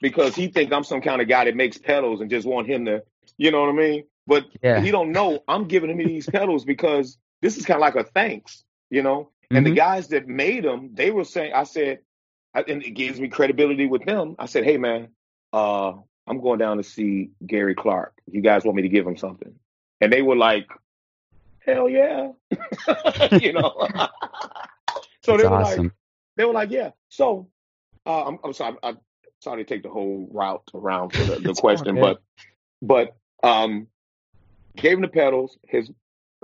because 0.00 0.34
he 0.34 0.48
think 0.48 0.72
I'm 0.72 0.84
some 0.84 1.00
kind 1.00 1.20
of 1.20 1.28
guy 1.28 1.44
that 1.44 1.56
makes 1.56 1.78
pedals 1.78 2.20
and 2.20 2.30
just 2.30 2.46
want 2.46 2.68
him 2.68 2.84
to, 2.84 3.02
you 3.36 3.50
know 3.50 3.60
what 3.62 3.70
I 3.70 3.72
mean? 3.72 4.04
But 4.26 4.46
Yeah. 4.62 4.80
he 4.80 4.90
don't 4.90 5.12
know 5.12 5.42
I'm 5.48 5.66
giving 5.66 5.90
him 5.90 5.98
these 5.98 6.26
pedals 6.28 6.64
because 6.64 7.18
this 7.42 7.56
is 7.56 7.66
kind 7.66 7.76
of 7.78 7.80
like 7.82 7.96
a 7.96 8.04
thanks, 8.04 8.64
you 8.90 9.02
know. 9.02 9.30
And 9.50 9.66
the 9.66 9.70
Mhm. 9.70 9.76
guys 9.76 10.08
that 10.08 10.26
made 10.26 10.64
them, 10.64 10.90
they 10.94 11.10
were 11.10 11.24
saying, 11.24 11.52
I 11.52 11.64
said, 11.64 12.00
I, 12.54 12.62
and 12.62 12.82
it 12.82 12.90
gives 12.90 13.20
me 13.20 13.28
credibility 13.28 13.86
with 13.86 14.04
them. 14.04 14.36
I 14.38 14.46
said, 14.46 14.64
hey 14.64 14.76
man, 14.78 15.08
uh, 15.52 15.92
I'm 16.26 16.40
going 16.40 16.58
down 16.58 16.78
to 16.78 16.82
see 16.82 17.30
Gary 17.44 17.74
Clark. 17.74 18.14
You 18.30 18.40
guys 18.40 18.64
want 18.64 18.76
me 18.76 18.82
to 18.82 18.88
give 18.88 19.06
him 19.06 19.16
something? 19.16 19.54
And 20.00 20.12
they 20.12 20.22
were 20.22 20.36
like, 20.36 20.68
hell 21.58 21.88
yeah, 21.88 22.32
you 23.32 23.52
know. 23.52 23.88
so 25.22 25.32
That's 25.32 25.42
they 25.42 25.48
were 25.48 25.50
like, 25.50 25.66
awesome. 25.66 25.92
They 26.36 26.44
were 26.44 26.52
like, 26.52 26.70
yeah. 26.70 26.90
So 27.08 27.48
uh, 28.06 28.24
I'm, 28.24 28.38
I'm 28.44 28.52
sorry, 28.52 28.76
I'm 28.82 28.98
sorry 29.40 29.64
to 29.64 29.68
take 29.68 29.82
the 29.82 29.90
whole 29.90 30.28
route 30.32 30.68
around 30.74 31.10
for 31.10 31.24
the, 31.24 31.40
the 31.40 31.54
question, 31.54 32.00
but 32.00 32.22
but 32.82 33.16
um, 33.42 33.86
gave 34.76 34.94
him 34.94 35.02
the 35.02 35.08
pedals. 35.08 35.58
His 35.68 35.90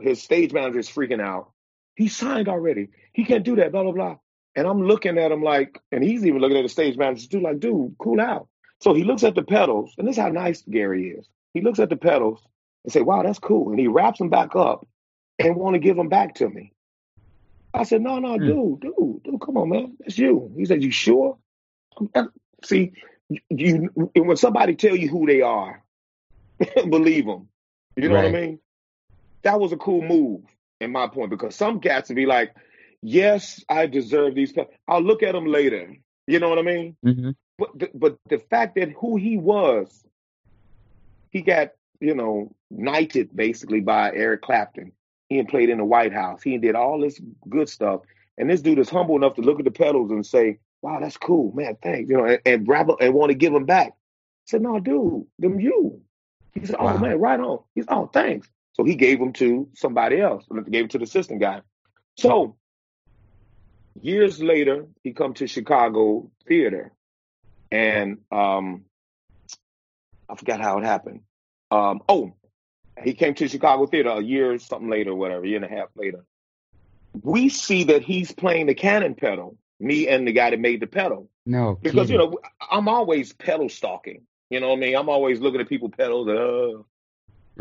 his 0.00 0.22
stage 0.22 0.52
manager 0.52 0.78
is 0.78 0.88
freaking 0.88 1.20
out. 1.20 1.52
He 1.96 2.08
signed 2.08 2.48
already. 2.48 2.88
He 3.12 3.24
can't 3.24 3.44
do 3.44 3.56
that. 3.56 3.72
Blah 3.72 3.82
blah 3.82 3.92
blah. 3.92 4.16
And 4.56 4.66
I'm 4.66 4.82
looking 4.82 5.16
at 5.18 5.30
him 5.30 5.42
like, 5.42 5.80
and 5.92 6.02
he's 6.02 6.26
even 6.26 6.40
looking 6.40 6.56
at 6.56 6.62
the 6.62 6.68
stage 6.68 6.96
manager 6.96 7.28
too, 7.28 7.40
like, 7.40 7.60
dude, 7.60 7.94
cool 7.98 8.20
out. 8.20 8.48
So 8.80 8.94
he 8.94 9.04
looks 9.04 9.22
at 9.22 9.34
the 9.34 9.42
pedals, 9.42 9.94
and 9.96 10.08
this 10.08 10.16
is 10.16 10.22
how 10.22 10.28
nice 10.28 10.62
Gary 10.62 11.10
is. 11.10 11.28
He 11.54 11.60
looks 11.60 11.78
at 11.78 11.88
the 11.88 11.96
pedals 11.96 12.42
and 12.84 12.92
say, 12.92 13.00
wow, 13.02 13.22
that's 13.22 13.38
cool. 13.38 13.70
And 13.70 13.78
he 13.78 13.88
wraps 13.88 14.18
them 14.18 14.30
back 14.30 14.56
up 14.56 14.86
and 15.38 15.56
want 15.56 15.74
to 15.74 15.78
give 15.78 15.96
them 15.96 16.08
back 16.08 16.36
to 16.36 16.48
me. 16.48 16.72
I 17.72 17.84
said, 17.84 18.02
no, 18.02 18.18
no, 18.18 18.36
Hmm. 18.36 18.46
dude, 18.46 18.80
dude, 18.80 19.22
dude, 19.22 19.40
come 19.40 19.56
on, 19.56 19.68
man, 19.68 19.96
that's 20.00 20.18
you. 20.18 20.52
He 20.56 20.64
said, 20.64 20.82
you 20.82 20.90
sure? 20.90 21.38
See, 22.64 22.92
you 23.48 23.90
when 24.14 24.36
somebody 24.36 24.74
tell 24.74 24.96
you 24.96 25.08
who 25.08 25.26
they 25.26 25.40
are, 25.42 25.82
believe 26.88 27.26
them. 27.26 27.48
You 27.96 28.08
know 28.08 28.16
what 28.16 28.24
I 28.26 28.32
mean? 28.32 28.58
That 29.42 29.60
was 29.60 29.72
a 29.72 29.76
cool 29.76 30.02
move, 30.02 30.42
in 30.80 30.90
my 30.92 31.06
point, 31.06 31.30
because 31.30 31.54
some 31.54 31.80
cats 31.80 32.08
would 32.08 32.16
be 32.16 32.26
like, 32.26 32.54
yes, 33.02 33.64
I 33.68 33.86
deserve 33.86 34.34
these. 34.34 34.52
I'll 34.88 35.00
look 35.02 35.22
at 35.22 35.32
them 35.32 35.46
later. 35.46 35.96
You 36.26 36.38
know 36.40 36.48
what 36.48 36.58
I 36.58 36.62
mean? 36.62 36.96
Mhm. 37.04 37.34
But 37.58 37.78
the, 37.78 37.90
but 37.94 38.18
the 38.28 38.38
fact 38.38 38.76
that 38.76 38.90
who 38.90 39.16
he 39.16 39.36
was, 39.36 40.04
he 41.30 41.42
got 41.42 41.72
you 42.00 42.14
know 42.14 42.54
knighted 42.70 43.34
basically 43.34 43.80
by 43.80 44.12
Eric 44.12 44.42
Clapton. 44.42 44.92
He 45.30 45.36
had 45.38 45.48
played 45.48 45.70
in 45.70 45.78
the 45.78 45.84
White 45.84 46.12
House. 46.12 46.42
He 46.42 46.58
did 46.58 46.74
all 46.74 47.00
this 47.00 47.18
good 47.48 47.68
stuff, 47.70 48.02
and 48.36 48.50
this 48.50 48.60
dude 48.60 48.78
is 48.80 48.90
humble 48.90 49.16
enough 49.16 49.36
to 49.36 49.40
look 49.42 49.58
at 49.60 49.64
the 49.64 49.70
pedals 49.70 50.10
and 50.10 50.26
say, 50.26 50.58
"Wow, 50.82 50.98
that's 51.00 51.16
cool, 51.16 51.52
man. 51.52 51.78
Thanks." 51.82 52.10
You 52.10 52.18
know, 52.18 52.24
and, 52.26 52.40
and 52.44 52.68
wrap 52.68 52.88
up 52.90 53.00
and 53.00 53.14
want 53.14 53.30
to 53.30 53.34
give 53.36 53.52
them 53.52 53.64
back. 53.64 53.92
I 53.92 54.46
said, 54.46 54.60
"No, 54.62 54.78
dude, 54.80 55.26
them 55.38 55.58
you." 55.60 56.02
He 56.54 56.66
said, 56.66 56.76
"Oh 56.78 56.84
Wow. 56.86 56.98
man, 56.98 57.18
right 57.20 57.40
on." 57.40 57.60
He's, 57.74 57.86
"Oh, 57.88 58.06
thanks." 58.12 58.50
So 58.72 58.84
he 58.84 58.94
gave 58.96 59.18
them 59.20 59.32
to 59.34 59.68
somebody 59.74 60.20
else. 60.20 60.44
Gave 60.68 60.86
it 60.86 60.90
to 60.90 60.98
the 60.98 61.04
assistant 61.04 61.40
guy. 61.40 61.62
So 62.18 62.56
years 64.02 64.42
later, 64.42 64.86
he 65.04 65.12
come 65.12 65.34
to 65.34 65.46
Chicago 65.46 66.30
theater, 66.46 66.92
and 67.70 68.18
um, 68.32 68.84
I 70.28 70.34
forgot 70.36 70.60
how 70.60 70.78
it 70.78 70.84
happened. 70.84 71.20
Um, 71.70 72.00
oh, 72.08 72.34
he 73.02 73.14
came 73.14 73.34
to 73.34 73.48
Chicago 73.48 73.86
theater 73.86 74.10
a 74.10 74.20
year, 74.20 74.52
or 74.52 74.58
something 74.58 74.90
later, 74.90 75.14
whatever, 75.14 75.44
year 75.46 75.56
and 75.56 75.64
a 75.64 75.68
half 75.68 75.88
later. 75.96 76.24
We 77.22 77.48
see 77.48 77.84
that 77.84 78.02
he's 78.02 78.32
playing 78.32 78.66
the 78.66 78.74
cannon 78.74 79.14
pedal. 79.14 79.56
Me 79.78 80.08
and 80.08 80.28
the 80.28 80.32
guy 80.32 80.50
that 80.50 80.60
made 80.60 80.80
the 80.80 80.86
pedal, 80.86 81.30
No 81.46 81.78
because 81.80 82.10
you 82.10 82.18
know 82.18 82.38
I'm 82.70 82.86
always 82.88 83.32
pedal 83.32 83.70
stalking. 83.70 84.26
You 84.50 84.60
know 84.60 84.68
what 84.68 84.76
I 84.76 84.80
mean? 84.80 84.96
I'm 84.96 85.08
always 85.08 85.40
looking 85.40 85.60
at 85.60 85.68
people 85.68 85.88
pedals. 85.90 86.28
Uh, 86.28 86.82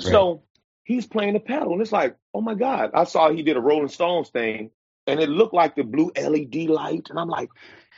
Right. 0.01 0.13
so 0.13 0.43
he's 0.83 1.05
playing 1.07 1.33
the 1.33 1.39
pedal, 1.39 1.73
and 1.73 1.81
it's 1.81 1.91
like, 1.91 2.15
oh 2.33 2.41
my 2.41 2.55
god! 2.55 2.91
I 2.93 3.03
saw 3.05 3.31
he 3.31 3.43
did 3.43 3.57
a 3.57 3.61
Rolling 3.61 3.89
Stones 3.89 4.29
thing, 4.29 4.71
and 5.07 5.19
it 5.19 5.29
looked 5.29 5.53
like 5.53 5.75
the 5.75 5.83
blue 5.83 6.11
LED 6.15 6.69
light, 6.69 7.07
and 7.09 7.19
I'm 7.19 7.27
like, 7.27 7.49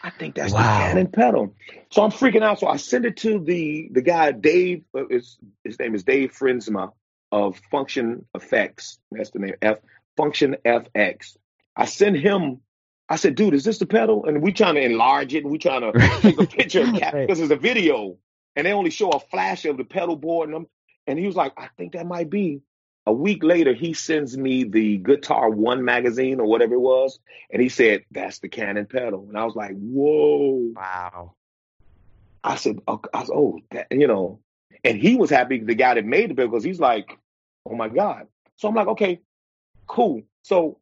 I 0.04 0.10
think 0.10 0.36
that's 0.36 0.54
the 0.54 0.58
cannon 0.60 1.08
pedal. 1.08 1.56
So 1.92 2.04
I'm 2.04 2.12
freaking 2.12 2.42
out. 2.42 2.60
So 2.60 2.68
I 2.68 2.78
send 2.78 3.06
it 3.06 3.18
to 3.18 3.40
the 3.40 3.90
the 3.92 4.02
guy 4.02 4.32
Dave. 4.32 4.84
Uh, 4.96 5.04
his, 5.10 5.38
his 5.64 5.80
name 5.80 5.96
is 5.96 6.04
Dave 6.04 6.32
Frinsma 6.32 6.92
of 7.32 7.60
Function 7.72 8.26
Effects. 8.36 9.00
That's 9.12 9.32
the 9.32 9.40
name. 9.40 9.56
F 9.62 9.78
Function 10.18 10.58
FX. 10.66 11.38
I 11.76 11.86
sent 11.86 12.18
him. 12.18 12.62
I 13.10 13.16
said, 13.18 13.36
dude, 13.36 13.54
is 13.54 13.64
this 13.66 13.78
the 13.80 13.86
pedal? 13.86 14.26
And 14.26 14.42
we 14.42 14.54
trying 14.54 14.76
to 14.76 14.82
enlarge 14.82 15.34
it, 15.34 15.44
and 15.44 15.52
we 15.52 15.58
trying 15.58 15.82
to 15.94 16.20
take 16.22 16.40
a 16.40 16.46
picture 16.48 16.84
Right. 16.86 17.14
because 17.28 17.40
it's 17.40 17.52
a 17.52 17.56
video, 17.58 18.18
and 18.56 18.66
they 18.66 18.72
only 18.74 18.90
show 18.90 19.10
a 19.10 19.20
flash 19.20 19.66
of 19.66 19.78
the 19.78 19.84
pedal 19.84 20.16
board, 20.16 20.50
and 20.50 20.56
I'm, 20.58 20.68
and 21.08 21.20
he 21.20 21.26
was 21.26 21.36
like, 21.36 21.54
I 21.58 21.68
think 21.78 21.94
that 21.94 22.06
might 22.06 22.30
be. 22.30 22.62
A 23.08 23.12
week 23.12 23.44
later, 23.44 23.74
he 23.74 23.94
sends 23.94 24.38
me 24.38 24.64
the 24.64 24.98
Guitar 24.98 25.50
One 25.50 25.84
magazine 25.84 26.40
or 26.40 26.46
whatever 26.46 26.76
it 26.76 26.80
was, 26.82 27.20
and 27.52 27.62
he 27.62 27.68
said, 27.68 28.06
That's 28.12 28.40
the 28.40 28.48
Cannon 28.48 28.86
pedal. 28.86 29.26
And 29.28 29.38
I 29.38 29.44
was 29.44 29.56
like, 29.56 29.72
Whoa. 29.76 30.72
Wow. 30.76 31.34
I 32.44 32.56
said, 32.56 32.80
oh, 32.88 33.02
I 33.14 33.20
was, 33.22 33.30
oh 33.34 33.60
that, 33.72 33.88
you 33.92 34.08
know. 34.08 34.40
And 34.84 34.98
he 34.98 35.16
was 35.16 35.30
happy, 35.30 35.60
the 35.60 35.76
guy 35.76 35.94
that 35.96 36.06
made 36.06 36.30
the 36.30 36.36
pedal, 36.36 36.50
because 36.52 36.64
he's 36.64 36.80
like, 36.80 37.18
Oh 37.66 37.76
my 37.76 37.90
God. 37.90 38.28
So 38.58 38.68
I'm 38.68 38.76
like, 38.76 38.88
Okay, 38.88 39.22
cool. 39.88 40.24
So 40.44 40.80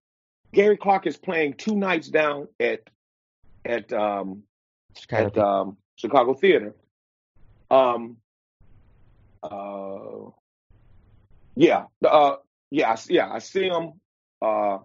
Gary 0.54 0.78
Clark 0.78 1.08
is 1.08 1.18
playing 1.18 1.54
two 1.56 1.76
nights 1.76 2.08
down 2.08 2.48
at 2.60 2.82
at 3.66 3.92
um 3.94 4.44
Chicago 4.98 5.28
at 5.28 5.38
um 5.38 5.78
Chicago 5.96 6.34
Theater. 6.34 6.76
Um 7.70 8.18
uh 9.44 10.32
yeah, 11.56 11.86
uh 12.06 12.36
yeah, 12.72 12.92
I, 12.92 12.98
yeah, 13.10 13.32
I 13.32 13.40
see 13.40 13.68
him 13.68 13.94
uh 14.42 14.80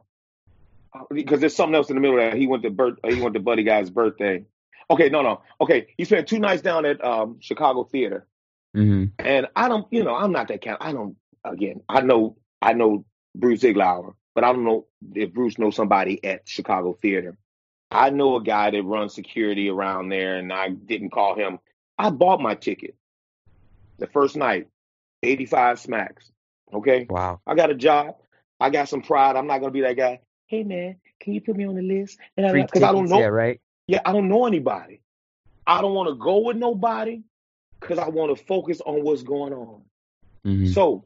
because 1.10 1.40
there's 1.40 1.56
something 1.56 1.74
else 1.74 1.90
in 1.90 1.96
the 1.96 2.00
middle 2.00 2.18
of 2.18 2.30
that. 2.30 2.38
He 2.38 2.46
went 2.46 2.62
to 2.64 2.70
birth 2.70 2.98
he 3.06 3.20
went 3.20 3.34
to 3.34 3.40
Buddy 3.40 3.62
Guy's 3.62 3.90
birthday. 3.90 4.44
Okay, 4.90 5.08
no, 5.08 5.22
no. 5.22 5.42
Okay, 5.60 5.88
he 5.96 6.04
spent 6.04 6.28
two 6.28 6.38
nights 6.38 6.62
down 6.62 6.84
at 6.84 7.02
um 7.04 7.38
Chicago 7.40 7.84
Theater. 7.84 8.26
hmm 8.74 9.04
And 9.18 9.46
I 9.56 9.68
don't, 9.68 9.86
you 9.92 10.04
know, 10.04 10.14
I'm 10.14 10.32
not 10.32 10.48
that 10.48 10.62
kind. 10.64 10.76
I 10.80 10.92
don't. 10.92 11.16
Again, 11.44 11.82
I 11.88 12.00
know, 12.00 12.36
I 12.62 12.72
know 12.72 13.04
Bruce 13.34 13.62
Iglauer, 13.62 14.14
but 14.34 14.44
I 14.44 14.52
don't 14.52 14.64
know 14.64 14.86
if 15.14 15.32
Bruce 15.32 15.58
knows 15.58 15.76
somebody 15.76 16.24
at 16.24 16.48
Chicago 16.48 16.94
Theater. 17.00 17.36
I 17.90 18.10
know 18.10 18.36
a 18.36 18.42
guy 18.42 18.70
that 18.70 18.82
runs 18.82 19.14
security 19.14 19.68
around 19.68 20.08
there, 20.08 20.36
and 20.36 20.52
I 20.52 20.70
didn't 20.70 21.10
call 21.10 21.36
him. 21.36 21.58
I 21.98 22.10
bought 22.10 22.40
my 22.40 22.54
ticket 22.54 22.96
the 23.98 24.06
first 24.06 24.36
night, 24.36 24.68
85 25.22 25.78
smacks. 25.78 26.30
Okay. 26.72 27.06
Wow. 27.08 27.40
I 27.46 27.54
got 27.54 27.70
a 27.70 27.74
job. 27.74 28.16
I 28.58 28.70
got 28.70 28.88
some 28.88 29.02
pride. 29.02 29.36
I'm 29.36 29.46
not 29.46 29.58
gonna 29.58 29.72
be 29.72 29.82
that 29.82 29.96
guy. 29.96 30.20
Hey 30.46 30.64
man, 30.64 30.96
can 31.20 31.34
you 31.34 31.40
put 31.40 31.56
me 31.56 31.66
on 31.66 31.74
the 31.74 31.82
list? 31.82 32.18
And 32.36 32.50
Free 32.50 32.62
because 32.62 32.82
I 32.82 32.92
don't 32.92 33.08
know. 33.08 33.18
yeah, 33.20 33.26
right? 33.26 33.60
Yeah, 33.86 34.00
I 34.04 34.12
don't 34.12 34.28
know 34.28 34.46
anybody. 34.46 35.02
I 35.66 35.80
don't 35.80 35.94
want 35.94 36.08
to 36.08 36.14
go 36.14 36.38
with 36.38 36.56
nobody 36.56 37.22
because 37.80 37.98
I 37.98 38.08
want 38.08 38.36
to 38.36 38.44
focus 38.44 38.80
on 38.80 39.02
what's 39.02 39.22
going 39.22 39.52
on. 39.52 39.82
hmm 40.44 40.66
So 40.66 41.04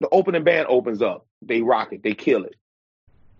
the 0.00 0.08
opening 0.10 0.44
band 0.44 0.66
opens 0.68 1.02
up. 1.02 1.26
They 1.42 1.62
rock 1.62 1.92
it. 1.92 2.02
They 2.02 2.14
kill 2.14 2.44
it. 2.44 2.56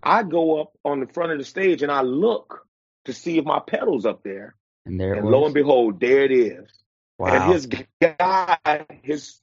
I 0.01 0.23
go 0.23 0.61
up 0.61 0.73
on 0.83 0.99
the 0.99 1.07
front 1.07 1.31
of 1.31 1.37
the 1.37 1.45
stage 1.45 1.81
and 1.81 1.91
I 1.91 2.01
look 2.01 2.67
to 3.05 3.13
see 3.13 3.37
if 3.37 3.45
my 3.45 3.59
pedal's 3.59 4.05
up 4.05 4.23
there. 4.23 4.55
And 4.85 4.99
there 4.99 5.13
it 5.13 5.19
And 5.19 5.27
lo 5.27 5.45
and 5.45 5.53
behold, 5.53 5.99
there 5.99 6.23
it 6.23 6.31
is. 6.31 6.69
Wow. 7.17 7.27
And 7.27 7.53
his 7.53 7.67
guy, 8.01 8.85
his 9.01 9.39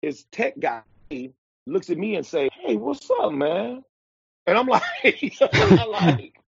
his 0.00 0.24
tech 0.32 0.58
guy, 0.58 0.82
looks 1.66 1.90
at 1.90 1.98
me 1.98 2.16
and 2.16 2.24
say, 2.24 2.48
"Hey, 2.52 2.76
what's 2.76 3.10
up, 3.10 3.32
man?" 3.32 3.84
And 4.46 4.56
I'm 4.56 4.66
like, 4.66 5.34
I'm 5.42 5.90
like, 5.90 6.40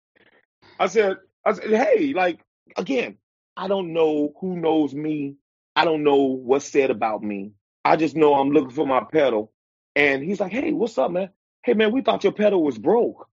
I 0.79 0.87
said, 0.87 1.19
I 1.45 1.53
said, 1.53 1.71
hey, 1.71 2.15
like 2.15 2.41
again, 2.77 3.19
I 3.57 3.69
don't 3.69 3.93
know 3.93 4.33
who 4.41 4.57
knows 4.57 4.95
me. 4.95 5.37
I 5.77 5.85
don't 5.85 6.03
know 6.03 6.17
what's 6.17 6.67
said 6.67 6.91
about 6.91 7.23
me. 7.23 7.53
I 7.85 7.97
just 7.97 8.17
know 8.17 8.35
I'm 8.35 8.51
looking 8.51 8.71
for 8.71 8.87
my 8.87 9.05
pedal. 9.05 9.53
And 9.97 10.23
he's 10.23 10.41
like, 10.41 10.53
hey, 10.53 10.73
what's 10.73 10.99
up, 10.99 11.11
man? 11.11 11.31
Hey, 11.63 11.75
man, 11.75 11.93
we 11.93 12.03
thought 12.03 12.25
your 12.25 12.33
pedal 12.33 12.63
was 12.63 12.79
broke. 12.79 13.29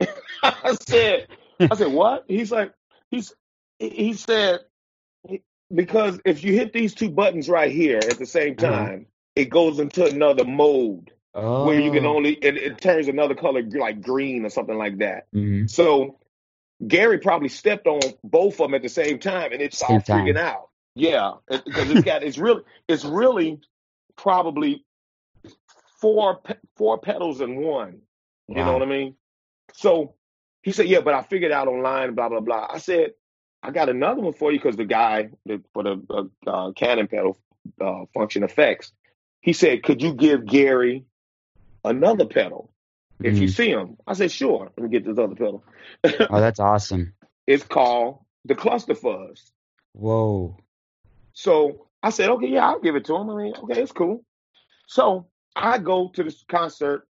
I 0.42 0.76
said, 0.88 1.26
I 1.70 1.76
said, 1.76 1.88
what? 1.92 2.24
He's 2.28 2.50
like, 2.52 2.72
he's 3.10 3.32
he 3.78 4.12
said 4.14 4.60
because 5.72 6.20
if 6.24 6.44
you 6.44 6.52
hit 6.54 6.72
these 6.72 6.94
two 6.94 7.10
buttons 7.10 7.48
right 7.48 7.70
here 7.72 8.06
at 8.08 8.18
the 8.18 8.26
same 8.26 8.56
Uh-huh. 8.58 8.70
time, 8.70 9.06
it 9.36 9.46
goes 9.50 9.78
into 9.78 10.04
another 10.04 10.44
mode 10.44 11.12
where 11.58 11.78
you 11.80 11.90
can 11.90 12.04
Oh. 12.04 12.16
only 12.16 12.32
it, 12.34 12.56
it 12.56 12.80
turns 12.80 13.08
another 13.08 13.34
color 13.34 13.62
like 13.62 14.02
green 14.02 14.44
or 14.44 14.50
something 14.50 14.76
like 14.76 14.98
that. 14.98 15.26
hmm 15.32 15.66
So 15.66 16.18
Gary 16.86 17.18
probably 17.18 17.48
stepped 17.48 17.86
on 17.86 18.00
both 18.24 18.54
of 18.54 18.58
them 18.66 18.74
at 18.74 18.82
the 18.82 18.88
same 18.88 19.18
time, 19.18 19.52
and 19.52 19.62
it 19.62 19.74
started 19.74 20.04
freaking 20.06 20.38
out. 20.38 20.68
Yeah, 20.94 21.34
because 21.48 21.90
it's 21.90 22.02
got 22.02 22.22
it's 22.22 22.38
really 22.38 22.62
it's 22.88 23.04
really 23.04 23.60
probably 24.16 24.84
four 26.00 26.40
four 26.76 26.98
pedals 26.98 27.40
in 27.40 27.56
one. 27.56 28.02
You 28.48 28.64
know 28.64 28.72
what 28.72 28.82
I 28.82 28.86
mean? 28.86 29.14
So 29.74 30.14
he 30.62 30.72
said, 30.72 30.86
"Yeah, 30.88 31.00
but 31.00 31.14
I 31.14 31.22
figured 31.22 31.52
out 31.52 31.68
online, 31.68 32.14
blah 32.14 32.28
blah 32.28 32.40
blah." 32.40 32.68
I 32.70 32.78
said, 32.78 33.12
"I 33.62 33.70
got 33.70 33.88
another 33.88 34.22
one 34.22 34.32
for 34.32 34.52
you 34.52 34.58
because 34.58 34.76
the 34.76 34.84
guy 34.84 35.30
the, 35.46 35.62
for 35.72 35.82
the 35.84 36.02
uh, 36.10 36.50
uh, 36.50 36.72
Cannon 36.72 37.08
pedal 37.08 37.38
uh, 37.80 38.04
function 38.14 38.42
effects." 38.42 38.92
He 39.40 39.52
said, 39.52 39.82
"Could 39.82 40.02
you 40.02 40.14
give 40.14 40.46
Gary 40.46 41.04
another 41.84 42.26
pedal 42.26 42.72
if 43.22 43.40
you 43.40 43.46
hmm 43.46 43.52
see 43.52 43.70
him?" 43.70 43.96
I 44.06 44.14
said, 44.14 44.32
"Sure. 44.32 44.70
Let 44.76 44.82
me 44.82 44.88
get 44.90 45.04
this 45.04 45.18
other 45.18 45.34
pedal." 45.34 45.64
Oh, 46.28 46.40
that's 46.40 46.60
awesome. 46.60 47.14
it's 47.46 47.64
called 47.64 48.24
the 48.44 48.54
Cluster 48.54 48.94
Fuzz. 48.94 49.52
Whoa. 49.92 50.56
So 51.32 51.88
I 52.02 52.10
said, 52.10 52.30
okay, 52.30 52.48
yeah, 52.48 52.66
I'll 52.66 52.80
give 52.80 52.96
it 52.96 53.04
to 53.06 53.16
him. 53.16 53.30
I 53.30 53.34
mean, 53.36 53.54
okay, 53.64 53.82
it's 53.82 53.92
cool. 53.92 54.24
So 54.86 55.28
I 55.54 55.78
go 55.78 56.10
to 56.14 56.22
this 56.22 56.44
concert. 56.48 57.06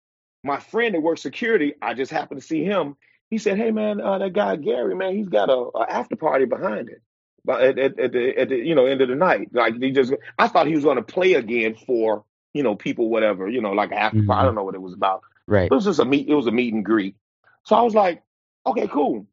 My 0.45 0.59
friend 0.61 0.95
that 0.95 1.01
works 1.01 1.23
security, 1.23 1.75
I 1.83 1.95
just 1.95 2.13
happened 2.13 2.41
to 2.41 2.47
see 2.47 2.65
him. 2.65 2.97
He 3.31 3.39
said, 3.39 3.59
hey 3.59 3.71
man, 3.71 4.01
uh, 4.01 4.19
that 4.19 4.33
guy 4.33 4.57
Gary, 4.57 4.95
man, 4.95 5.17
he's 5.17 5.29
got 5.29 5.51
a, 5.51 5.71
a 5.75 5.87
after 5.89 6.17
party 6.17 6.47
behind 6.47 6.89
it. 6.89 7.03
But 7.45 7.63
at, 7.63 7.79
at, 7.79 7.99
at 7.99 8.13
the 8.13 8.39
at 8.39 8.49
the 8.49 8.57
you 8.57 8.75
know 8.75 8.87
end 8.87 9.01
of 9.01 9.09
the 9.09 9.15
night, 9.15 9.49
like 9.53 9.81
he 9.81 9.91
just, 9.91 10.13
I 10.39 10.49
thought 10.49 10.67
he 10.67 10.75
was 10.75 10.85
going 10.85 10.97
to 10.97 11.03
play 11.03 11.35
again 11.35 11.77
for 11.87 12.25
you 12.53 12.63
know 12.63 12.75
people, 12.75 13.09
whatever, 13.09 13.49
you 13.49 13.61
know, 13.61 13.73
like 13.73 13.91
an 13.91 13.99
after 13.99 14.23
party. 14.23 14.41
I 14.41 14.45
don't 14.45 14.55
know 14.55 14.65
what 14.65 14.75
it 14.75 14.83
was 14.83 14.93
about. 14.93 15.23
Right. 15.47 15.71
It 15.71 15.75
was 15.75 15.85
just 15.85 15.99
a 15.99 16.05
meet. 16.05 16.29
It 16.29 16.35
was 16.35 16.47
a 16.47 16.51
meet 16.51 16.75
and 16.75 16.85
greet. 16.85 17.17
So 17.65 17.77
I 17.77 17.83
was 17.83 17.95
like, 17.95 18.23
okay, 18.67 18.87
cool. 18.87 19.27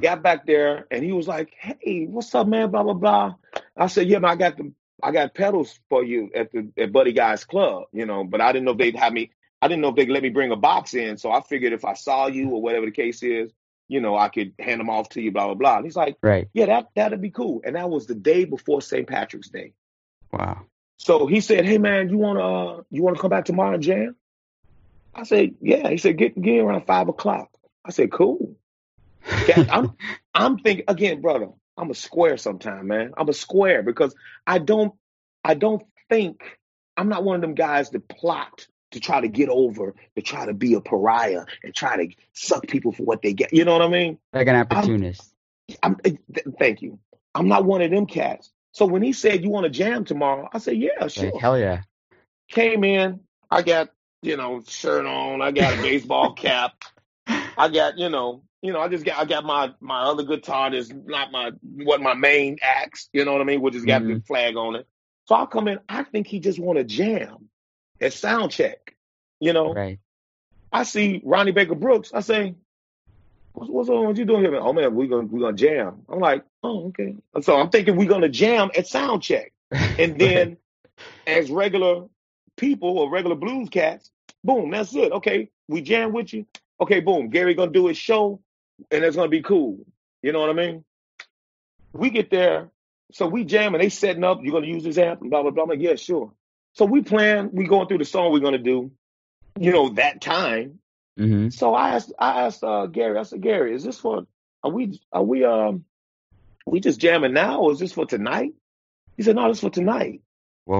Got 0.00 0.22
back 0.22 0.46
there, 0.46 0.86
and 0.90 1.04
he 1.04 1.12
was 1.12 1.28
like, 1.28 1.52
"Hey, 1.58 2.06
what's 2.06 2.34
up, 2.34 2.46
man?" 2.46 2.70
Blah 2.70 2.84
blah 2.84 2.94
blah. 2.94 3.34
I 3.76 3.88
said, 3.88 4.08
"Yeah, 4.08 4.18
man, 4.18 4.30
I 4.30 4.36
got 4.36 4.56
the 4.56 4.72
I 5.02 5.12
got 5.12 5.34
pedals 5.34 5.78
for 5.88 6.04
you 6.04 6.30
at 6.34 6.52
the 6.52 6.70
at 6.76 6.92
Buddy 6.92 7.12
Guy's 7.12 7.44
club, 7.44 7.84
you 7.92 8.06
know." 8.06 8.24
But 8.24 8.40
I 8.40 8.52
didn't 8.52 8.64
know 8.64 8.72
if 8.72 8.78
they'd 8.78 8.96
have 8.96 9.12
me. 9.12 9.30
I 9.62 9.68
didn't 9.68 9.82
know 9.82 9.88
if 9.88 9.96
they'd 9.96 10.08
let 10.08 10.22
me 10.22 10.30
bring 10.30 10.52
a 10.52 10.56
box 10.56 10.94
in. 10.94 11.16
So 11.18 11.30
I 11.30 11.40
figured 11.42 11.72
if 11.72 11.84
I 11.84 11.94
saw 11.94 12.26
you 12.26 12.50
or 12.50 12.62
whatever 12.62 12.86
the 12.86 12.92
case 12.92 13.22
is, 13.22 13.52
you 13.88 14.00
know, 14.00 14.16
I 14.16 14.28
could 14.28 14.54
hand 14.58 14.80
them 14.80 14.88
off 14.88 15.10
to 15.10 15.20
you. 15.20 15.32
Blah 15.32 15.46
blah 15.46 15.54
blah. 15.54 15.76
And 15.76 15.84
he's 15.84 15.96
like, 15.96 16.16
Right. 16.22 16.48
"Yeah, 16.52 16.66
that 16.66 16.88
that'd 16.94 17.20
be 17.20 17.30
cool." 17.30 17.60
And 17.64 17.76
that 17.76 17.90
was 17.90 18.06
the 18.06 18.14
day 18.14 18.44
before 18.44 18.80
St. 18.82 19.06
Patrick's 19.06 19.48
Day. 19.48 19.72
Wow. 20.32 20.66
So 20.96 21.26
he 21.26 21.40
said, 21.40 21.64
"Hey, 21.64 21.78
man, 21.78 22.08
you 22.08 22.18
wanna 22.18 22.84
you 22.90 23.02
wanna 23.02 23.18
come 23.18 23.30
back 23.30 23.46
tomorrow 23.46 23.74
and 23.74 23.82
jam?" 23.82 24.16
I 25.14 25.24
said, 25.24 25.54
"Yeah." 25.60 25.88
He 25.88 25.96
said, 25.96 26.18
"Get 26.18 26.40
get 26.40 26.58
around 26.60 26.86
five 26.86 27.08
o'clock." 27.08 27.50
I 27.84 27.90
said, 27.90 28.12
"Cool." 28.12 28.56
I'm 29.26 29.96
I'm 30.34 30.58
thinking 30.58 30.84
again, 30.88 31.20
brother. 31.20 31.48
I'm 31.76 31.90
a 31.90 31.94
square 31.94 32.36
sometime, 32.36 32.86
man. 32.88 33.12
I'm 33.16 33.28
a 33.28 33.32
square 33.32 33.82
because 33.82 34.14
I 34.46 34.58
don't 34.58 34.94
I 35.44 35.54
don't 35.54 35.82
think 36.08 36.58
I'm 36.96 37.08
not 37.08 37.24
one 37.24 37.36
of 37.36 37.40
them 37.42 37.54
guys 37.54 37.90
that 37.90 38.08
plot 38.08 38.66
to 38.92 39.00
try 39.00 39.20
to 39.20 39.28
get 39.28 39.48
over, 39.48 39.94
to 40.16 40.22
try 40.22 40.46
to 40.46 40.52
be 40.52 40.74
a 40.74 40.80
pariah 40.80 41.44
and 41.62 41.74
try 41.74 41.96
to 41.96 42.14
suck 42.32 42.66
people 42.66 42.92
for 42.92 43.04
what 43.04 43.22
they 43.22 43.32
get. 43.32 43.52
You 43.52 43.64
know 43.64 43.72
what 43.72 43.82
I 43.82 43.88
mean? 43.88 44.18
like 44.32 44.48
an 44.48 44.56
I'm 44.56 44.62
opportunist. 44.62 45.32
I'm 45.82 45.96
eh, 46.04 46.14
th- 46.34 46.46
thank 46.58 46.82
you. 46.82 46.98
I'm 47.34 47.48
not 47.48 47.64
one 47.64 47.82
of 47.82 47.90
them 47.90 48.06
cats. 48.06 48.50
So 48.72 48.86
when 48.86 49.02
he 49.02 49.12
said 49.12 49.42
you 49.42 49.50
want 49.50 49.64
to 49.64 49.70
jam 49.70 50.04
tomorrow, 50.04 50.48
I 50.52 50.58
said, 50.58 50.76
Yeah, 50.76 50.90
Like, 51.00 51.10
sure. 51.12 51.38
hell 51.40 51.58
yeah. 51.58 51.82
Came 52.50 52.82
in, 52.82 53.20
I 53.50 53.62
got, 53.62 53.90
you 54.22 54.36
know, 54.36 54.62
shirt 54.66 55.06
on, 55.06 55.40
I 55.40 55.52
got 55.52 55.78
a 55.78 55.82
baseball 55.82 56.32
cap, 56.34 56.72
I 57.26 57.68
got, 57.68 57.96
you 57.96 58.08
know, 58.08 58.42
you 58.62 58.72
know, 58.72 58.80
I 58.80 58.88
just 58.88 59.04
got 59.04 59.18
I 59.18 59.24
got 59.24 59.44
my 59.44 59.72
my 59.80 60.02
other 60.02 60.24
guitar 60.24 60.70
that's 60.70 60.90
not 60.90 61.32
my 61.32 61.52
what 61.62 62.00
my 62.00 62.14
main 62.14 62.58
axe, 62.62 63.08
you 63.12 63.24
know 63.24 63.32
what 63.32 63.40
I 63.40 63.44
mean, 63.44 63.60
which 63.62 63.74
has 63.74 63.84
got 63.84 64.06
hmm 64.06 64.14
the 64.14 64.20
flag 64.26 64.56
on 64.56 64.76
it. 64.76 64.86
So 65.26 65.34
I 65.34 65.46
come 65.46 65.68
in, 65.68 65.78
I 65.88 66.02
think 66.04 66.26
he 66.26 66.40
just 66.40 66.58
want 66.58 66.78
to 66.78 66.84
jam 66.84 67.48
at 68.00 68.12
sound 68.12 68.50
check. 68.52 68.94
You 69.40 69.52
know, 69.52 69.74
Right. 69.74 69.98
I 70.72 70.82
see 70.84 71.20
Ronnie 71.24 71.52
Baker 71.52 71.74
Brooks. 71.74 72.12
I 72.14 72.20
say, 72.20 72.54
what's, 73.52 73.70
what's 73.70 73.88
on? 73.88 74.06
What 74.06 74.16
you 74.16 74.24
doing 74.24 74.42
here? 74.42 74.52
Man? 74.52 74.60
Oh 74.62 74.72
man, 74.72 74.94
we 74.94 75.08
gonna 75.08 75.26
we 75.26 75.40
gonna 75.40 75.56
jam. 75.56 76.02
I'm 76.08 76.20
like, 76.20 76.44
oh 76.62 76.88
okay. 76.88 77.16
So 77.42 77.56
I'm 77.58 77.70
thinking 77.70 77.96
we're 77.96 78.08
gonna 78.08 78.28
jam 78.28 78.70
at 78.76 78.86
sound 78.86 79.22
check, 79.22 79.52
and 79.98 80.18
then 80.20 80.58
as 81.26 81.50
regular 81.50 82.06
people 82.56 82.98
or 82.98 83.10
regular 83.10 83.36
blues 83.36 83.68
cats, 83.70 84.10
boom, 84.44 84.70
that's 84.70 84.94
it. 84.94 85.12
Okay, 85.12 85.50
we 85.68 85.80
jam 85.82 86.12
with 86.12 86.32
you. 86.32 86.46
Okay, 86.80 87.00
boom, 87.00 87.30
Gary 87.30 87.54
gonna 87.54 87.70
do 87.72 87.86
his 87.86 87.98
show, 87.98 88.40
and 88.90 89.04
it's 89.04 89.16
gonna 89.16 89.28
be 89.28 89.42
cool. 89.42 89.84
You 90.22 90.32
know 90.32 90.40
what 90.40 90.50
I 90.50 90.54
mean? 90.54 90.84
We 91.92 92.10
get 92.10 92.30
there, 92.30 92.70
so 93.12 93.26
we 93.26 93.44
jam, 93.44 93.74
and 93.74 93.82
they 93.82 93.88
setting 93.88 94.24
up. 94.24 94.40
You're 94.42 94.52
gonna 94.52 94.66
use 94.66 94.84
this 94.84 94.98
amp, 94.98 95.20
and 95.22 95.30
blah 95.30 95.42
blah 95.42 95.50
blah. 95.50 95.64
I'm 95.64 95.68
like, 95.70 95.80
yeah, 95.80 95.96
sure. 95.96 96.32
So 96.74 96.84
we 96.84 97.02
plan. 97.02 97.50
We 97.52 97.66
going 97.66 97.88
through 97.88 97.98
the 97.98 98.04
song 98.04 98.32
we're 98.32 98.40
gonna 98.40 98.58
do. 98.58 98.92
You 99.58 99.72
know 99.72 99.88
that 99.90 100.20
time. 100.20 100.78
hmm 101.16 101.48
So 101.48 101.74
I 101.74 101.90
asked, 101.90 102.12
I 102.18 102.42
asked 102.46 102.62
uh, 102.62 102.86
Gary. 102.86 103.18
I 103.18 103.24
said, 103.24 103.40
Gary, 103.40 103.74
is 103.74 103.84
this 103.84 103.98
for? 103.98 104.26
Are 104.62 104.70
we? 104.70 105.00
Are 105.12 105.22
we? 105.22 105.44
Um, 105.44 105.84
we 106.66 106.80
just 106.80 107.00
jamming 107.00 107.32
now, 107.32 107.60
or 107.60 107.72
is 107.72 107.78
this 107.78 107.92
for 107.92 108.06
tonight? 108.06 108.52
He 109.16 109.22
said, 109.22 109.36
no, 109.36 109.48
this 109.48 109.60
for 109.60 109.70
tonight. 109.70 110.22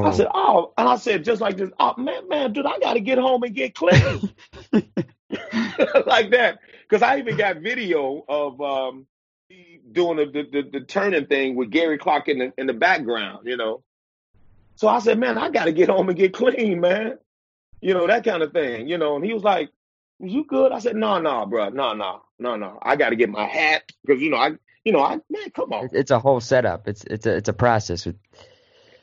I 0.07 0.13
said, 0.13 0.29
oh, 0.33 0.73
and 0.79 0.89
I 0.89 0.97
said 0.97 1.25
just 1.25 1.41
like 1.41 1.57
this, 1.57 1.71
oh 1.79 1.95
man, 1.99 2.29
man, 2.29 2.53
dude, 2.53 2.65
I 2.67 2.79
got 2.79 2.95
to 2.95 3.01
get 3.01 3.19
home 3.19 3.43
and 3.43 3.55
get 3.55 3.75
clean 3.75 4.21
like 4.73 6.31
that, 6.31 6.59
because 6.91 7.03
I 7.03 7.19
even 7.19 7.37
got 7.37 7.59
video 7.59 8.25
of 8.29 8.61
um 8.61 9.07
doing 9.93 10.17
the, 10.17 10.27
the 10.27 10.63
the 10.63 10.71
the 10.79 10.85
turning 10.85 11.27
thing 11.27 11.55
with 11.55 11.71
Gary 11.71 11.99
Clark 11.99 12.29
in 12.29 12.39
the 12.39 12.53
in 12.59 12.67
the 12.67 12.75
background, 12.75 13.47
you 13.47 13.57
know. 13.57 13.83
So 14.75 14.89
I 14.89 14.99
said, 14.99 15.19
man, 15.19 15.39
I 15.39 15.51
got 15.51 15.67
to 15.67 15.73
get 15.73 15.91
home 15.91 16.09
and 16.09 16.17
get 16.17 16.33
clean, 16.33 16.81
man, 16.81 17.19
you 17.81 17.95
know 17.95 18.07
that 18.07 18.25
kind 18.25 18.43
of 18.43 18.53
thing, 18.53 18.89
you 18.89 18.99
know. 18.99 19.17
And 19.17 19.25
he 19.25 19.33
was 19.33 19.43
like, 19.43 19.71
"Was 20.19 20.33
you 20.33 20.45
good? 20.45 20.73
I 20.73 20.79
said, 20.79 20.97
no, 20.97 21.21
no, 21.21 21.47
bro, 21.47 21.69
no, 21.69 21.93
no, 21.93 22.23
no, 22.39 22.57
no. 22.57 22.79
I 22.83 22.97
got 22.97 23.11
to 23.11 23.17
get 23.17 23.31
my 23.31 23.45
hat 23.45 23.91
because 24.05 24.21
you 24.21 24.31
know 24.31 24.39
I, 24.39 24.53
you 24.85 24.93
know, 24.93 25.03
I 25.03 25.21
man, 25.31 25.51
come 25.55 25.73
on. 25.73 25.91
It's 25.93 26.11
a 26.11 26.19
whole 26.19 26.41
setup. 26.41 26.89
It's 26.89 27.05
it's 27.05 27.27
a 27.27 27.37
it's 27.37 27.49
a 27.49 27.53
process. 27.53 28.09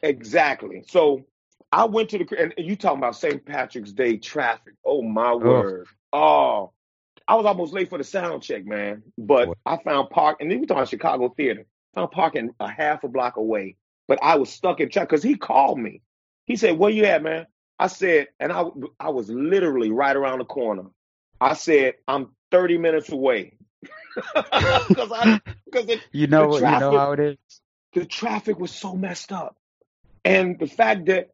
Exactly. 0.03 0.83
So 0.87 1.25
I 1.71 1.85
went 1.85 2.09
to 2.09 2.19
the 2.19 2.39
and 2.39 2.53
you 2.57 2.75
talking 2.75 2.99
about 2.99 3.15
St. 3.15 3.45
Patrick's 3.45 3.91
Day 3.91 4.17
traffic. 4.17 4.73
Oh 4.85 5.01
my 5.01 5.31
oh, 5.31 5.37
word. 5.37 5.87
Oh, 6.13 6.71
I 7.27 7.35
was 7.35 7.45
almost 7.45 7.73
late 7.73 7.89
for 7.89 7.97
the 7.97 8.03
sound 8.03 8.43
check, 8.43 8.65
man. 8.65 9.03
But 9.17 9.47
boy. 9.47 9.53
I 9.65 9.77
found 9.77 10.09
park 10.09 10.37
and 10.39 10.49
then 10.49 10.59
we 10.59 10.65
talking 10.65 10.79
about 10.79 10.89
Chicago 10.89 11.29
theater. 11.29 11.65
Found 11.95 12.11
parking 12.11 12.53
a 12.59 12.69
half 12.69 13.03
a 13.03 13.07
block 13.07 13.37
away. 13.37 13.75
But 14.07 14.19
I 14.21 14.35
was 14.35 14.49
stuck 14.49 14.79
in 14.79 14.89
traffic 14.89 15.09
because 15.09 15.23
he 15.23 15.35
called 15.35 15.79
me. 15.79 16.01
He 16.45 16.55
said, 16.55 16.77
Where 16.77 16.89
you 16.89 17.05
at, 17.05 17.21
man? 17.21 17.47
I 17.79 17.87
said, 17.87 18.27
and 18.39 18.51
I 18.51 18.65
I 18.99 19.09
was 19.09 19.29
literally 19.29 19.91
right 19.91 20.15
around 20.15 20.39
the 20.39 20.45
corner. 20.45 20.85
I 21.39 21.53
said, 21.53 21.95
I'm 22.07 22.29
30 22.51 22.77
minutes 22.77 23.11
away. 23.11 23.53
because 24.35 25.11
I 25.11 25.39
because 25.65 25.99
you 26.11 26.27
know 26.27 26.57
the 26.57 26.65
you 26.65 26.79
know 26.79 26.97
how 26.97 27.11
it 27.11 27.19
is. 27.19 27.37
the 27.93 28.05
traffic 28.05 28.59
was 28.59 28.71
so 28.71 28.95
messed 28.95 29.31
up, 29.31 29.55
and 30.25 30.57
the 30.57 30.65
fact 30.65 31.05
that 31.05 31.29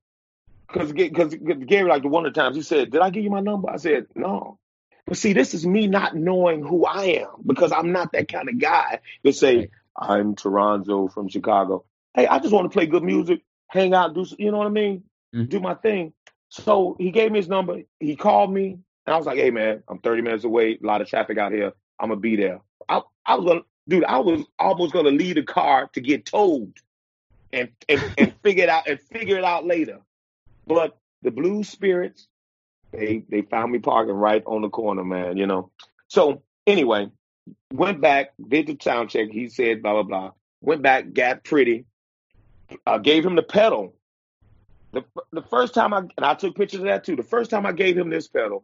because 0.68 0.92
because 0.92 1.34
Gary 1.36 1.88
like 1.88 2.02
the 2.02 2.10
one 2.10 2.26
of 2.26 2.34
the 2.34 2.42
times 2.42 2.58
he 2.58 2.62
said, 2.62 2.92
"Did 2.92 3.02
I 3.02 3.10
give 3.10 3.24
you 3.24 3.30
my 3.30 3.40
number?" 3.40 3.70
I 3.70 3.78
said, 3.78 4.08
"No." 4.16 4.60
But 5.06 5.18
see, 5.18 5.34
this 5.34 5.54
is 5.54 5.66
me 5.66 5.88
not 5.88 6.16
knowing 6.16 6.64
who 6.64 6.86
I 6.86 7.06
am 7.22 7.28
because 7.46 7.72
I'm 7.72 7.92
not 7.92 8.14
that 8.14 8.32
kind 8.32 8.50
of 8.50 8.58
guy 8.58 9.00
to 9.26 9.34
say 9.34 9.70
I'm 9.98 10.36
Toronzo 10.36 11.12
from 11.14 11.28
Chicago. 11.28 11.86
Hey, 12.14 12.28
I 12.28 12.40
just 12.40 12.54
want 12.54 12.72
to 12.72 12.76
play 12.76 12.86
good 12.86 13.04
music, 13.04 13.42
hang 13.68 13.94
out, 13.94 14.14
do 14.14 14.26
you 14.38 14.52
know 14.52 14.60
what 14.60 14.68
I 14.68 14.72
mean? 14.72 15.04
Mhm. 15.34 15.50
Do 15.50 15.60
my 15.60 15.74
thing. 15.74 16.14
So 16.50 16.96
he 17.00 17.12
gave 17.12 17.32
me 17.32 17.40
his 17.40 17.50
number. 17.50 17.82
He 18.00 18.16
called 18.16 18.54
me, 18.54 18.78
and 19.06 19.14
I 19.14 19.18
was 19.18 19.26
like, 19.26 19.38
"Hey, 19.38 19.50
man, 19.50 19.84
I'm 19.88 19.98
30 20.00 20.22
minutes 20.22 20.44
away. 20.44 20.78
A 20.82 20.86
lot 20.86 21.02
of 21.02 21.08
traffic 21.08 21.38
out 21.40 21.52
here. 21.52 21.74
I'm 22.00 22.10
gonna 22.10 22.22
be 22.22 22.36
there." 22.36 22.62
I, 22.88 23.02
I 23.26 23.36
was 23.36 23.46
gonna, 23.46 23.62
dude. 23.88 24.04
I 24.04 24.20
was 24.20 24.46
almost 24.60 24.94
gonna 24.94 25.10
leave 25.10 25.36
the 25.36 25.44
car 25.44 25.90
to 25.94 26.02
get 26.02 26.28
towed 26.28 26.74
and 27.52 27.70
and, 27.90 28.14
and 28.18 28.34
figure 28.44 28.66
it 28.66 28.70
out 28.70 28.88
and 28.88 29.00
figure 29.00 29.38
it 29.38 29.44
out 29.44 29.66
later. 29.66 30.02
But 30.68 30.98
the 31.24 31.32
Blue 31.32 31.64
Spirits, 31.64 32.28
they 32.94 33.24
they 33.28 33.42
found 33.42 33.72
me 33.72 33.80
parking 33.80 34.16
right 34.16 34.44
on 34.46 34.62
the 34.62 34.70
corner, 34.70 35.04
man. 35.04 35.38
You 35.38 35.48
know. 35.48 35.72
So 36.08 36.44
anyway, 36.66 37.10
went 37.74 38.02
back, 38.02 38.34
did 38.48 38.68
the 38.68 38.78
sound 38.82 39.10
check. 39.10 39.30
He 39.30 39.50
said 39.50 39.82
blah 39.82 39.94
blah 39.94 40.04
blah. 40.04 40.32
Went 40.62 40.82
back, 40.82 41.14
got 41.14 41.44
pretty. 41.44 41.86
I 42.86 43.00
gave 43.00 43.26
him 43.26 43.36
the 43.36 43.44
pedal. 43.44 43.96
The 44.92 45.04
the 45.32 45.42
first 45.42 45.74
time 45.74 45.94
I 45.94 46.00
and 46.00 46.26
I 46.26 46.36
took 46.36 46.56
pictures 46.56 46.80
of 46.80 46.86
that 46.86 47.04
too. 47.04 47.16
The 47.16 47.24
first 47.24 47.50
time 47.50 47.66
I 47.66 47.72
gave 47.72 47.98
him 47.98 48.10
this 48.10 48.28
pedal, 48.28 48.64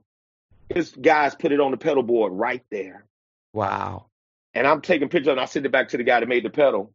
his 0.70 0.92
guys 0.92 1.36
put 1.36 1.52
it 1.52 1.60
on 1.60 1.72
the 1.72 1.78
pedal 1.78 2.04
board 2.04 2.34
right 2.34 2.64
there. 2.70 3.06
Wow. 3.54 4.06
And 4.54 4.68
I'm 4.68 4.82
taking 4.82 5.10
pictures 5.10 5.32
and 5.32 5.40
I 5.40 5.46
send 5.46 5.66
it 5.66 5.72
back 5.72 5.90
to 5.90 5.98
the 5.98 6.04
guy 6.04 6.20
that 6.20 6.30
made 6.30 6.46
the 6.46 6.50
pedal. 6.50 6.94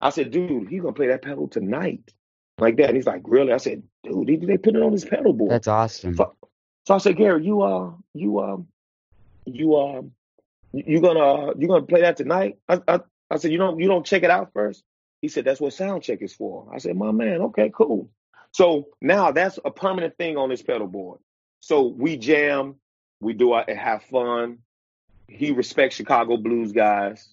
I 0.00 0.10
said, 0.10 0.30
dude, 0.30 0.68
he's 0.68 0.80
gonna 0.80 0.92
play 0.92 1.08
that 1.08 1.22
pedal 1.22 1.48
tonight. 1.48 2.12
Like 2.58 2.76
that. 2.76 2.88
And 2.88 2.96
he's 2.96 3.06
like, 3.06 3.22
really? 3.24 3.52
I 3.52 3.58
said, 3.58 3.82
dude, 4.02 4.26
they, 4.26 4.36
they 4.36 4.58
put 4.58 4.76
it 4.76 4.82
on 4.82 4.92
his 4.92 5.04
pedal 5.04 5.32
board. 5.32 5.50
That's 5.50 5.68
awesome. 5.68 6.16
So, 6.16 6.34
so 6.86 6.94
I 6.94 6.98
said, 6.98 7.16
Gary, 7.16 7.44
you 7.44 7.62
uh 7.62 7.92
you 8.14 8.40
um 8.40 8.68
you 9.46 9.76
um 9.76 10.12
you 10.72 11.00
gonna 11.00 11.58
you 11.58 11.68
gonna 11.68 11.86
play 11.86 12.02
that 12.02 12.16
tonight? 12.16 12.58
I, 12.68 12.80
I 12.86 13.00
I 13.30 13.36
said, 13.36 13.52
you 13.52 13.58
don't 13.58 13.78
you 13.78 13.88
don't 13.88 14.06
check 14.06 14.22
it 14.22 14.30
out 14.30 14.52
first? 14.52 14.82
He 15.22 15.28
said, 15.28 15.44
that's 15.44 15.60
what 15.60 15.74
sound 15.74 16.02
check 16.02 16.22
is 16.22 16.34
for. 16.34 16.68
I 16.74 16.78
said, 16.78 16.96
my 16.96 17.10
man, 17.10 17.42
okay, 17.42 17.70
cool. 17.74 18.10
So 18.52 18.88
now 19.00 19.30
that's 19.32 19.58
a 19.64 19.70
permanent 19.70 20.16
thing 20.16 20.36
on 20.36 20.48
this 20.48 20.62
pedal 20.62 20.86
board. 20.86 21.20
So 21.60 21.86
we 21.86 22.16
jam, 22.16 22.76
we 23.20 23.34
do 23.34 23.52
have 23.52 24.02
fun. 24.04 24.58
He 25.28 25.52
respects 25.52 25.94
Chicago 25.94 26.36
blues 26.36 26.72
guys. 26.72 27.28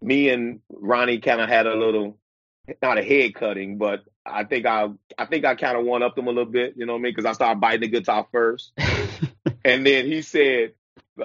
Me 0.00 0.30
and 0.30 0.60
Ronnie 0.70 1.18
kind 1.18 1.40
of 1.40 1.48
had 1.48 1.66
a 1.66 1.74
little, 1.74 2.18
not 2.82 2.98
a 2.98 3.02
head 3.02 3.34
cutting, 3.34 3.78
but 3.78 4.04
I 4.24 4.44
think 4.44 4.66
I, 4.66 4.88
I 5.16 5.26
think 5.26 5.44
I 5.44 5.54
kind 5.54 5.78
of 5.78 5.84
one 5.84 6.02
upped 6.02 6.18
him 6.18 6.26
a 6.26 6.30
little 6.30 6.50
bit. 6.50 6.74
You 6.76 6.86
know 6.86 6.94
what 6.94 7.00
I 7.00 7.02
mean? 7.02 7.12
Because 7.14 7.26
I 7.26 7.32
started 7.32 7.60
biting 7.60 7.80
the 7.80 7.88
guitar 7.88 8.26
first, 8.30 8.72
and 9.64 9.86
then 9.86 10.06
he 10.06 10.22
said, 10.22 10.74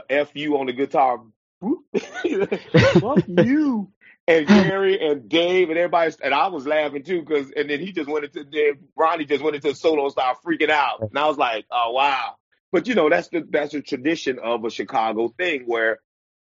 "F 0.10 0.32
you" 0.34 0.58
on 0.58 0.68
the 0.68 0.74
guitar. 0.74 1.22
Fuck 3.00 3.28
you. 3.28 3.90
And 4.26 4.48
Gary 4.48 5.06
and 5.06 5.28
Dave 5.28 5.70
and 5.70 5.78
everybody, 5.78 6.16
and 6.24 6.34
I 6.34 6.48
was 6.48 6.66
laughing 6.66 7.04
too, 7.04 7.22
because 7.22 7.52
and 7.52 7.70
then 7.70 7.82
he 7.82 7.92
just 7.92 8.10
went 8.10 8.26
into 8.26 8.46
then 8.50 8.88
Ronnie 8.96 9.26
just 9.26 9.44
went 9.44 9.56
into 9.58 9.70
the 9.70 9.76
solo 9.76 10.04
and 10.04 10.12
started 10.12 10.40
freaking 10.46 10.70
out, 10.70 11.02
and 11.02 11.18
I 11.18 11.28
was 11.28 11.38
like, 11.38 11.66
oh 11.70 11.92
wow. 11.92 12.36
But 12.72 12.88
you 12.88 12.96
know 12.96 13.10
that's 13.10 13.28
the 13.28 13.46
that's 13.50 13.74
the 13.74 13.82
tradition 13.82 14.40
of 14.40 14.64
a 14.64 14.70
Chicago 14.70 15.28
thing 15.28 15.64
where 15.66 16.00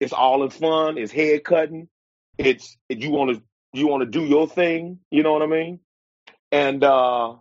it's 0.01 0.13
all 0.13 0.43
in 0.43 0.51
fun, 0.51 0.99
it's 0.99 1.13
head 1.13 1.45
cutting, 1.45 1.89
it's 2.37 2.77
you 2.89 3.11
want 3.11 3.37
to 3.37 3.43
you 3.73 3.89
want 3.89 4.03
to 4.03 4.07
do 4.07 4.25
your 4.25 4.47
thing, 4.47 5.01
you 5.11 5.23
know 5.23 5.33
what 5.33 5.43
I 5.43 5.47
mean? 5.47 5.81
And 6.51 6.83
uh 6.85 7.35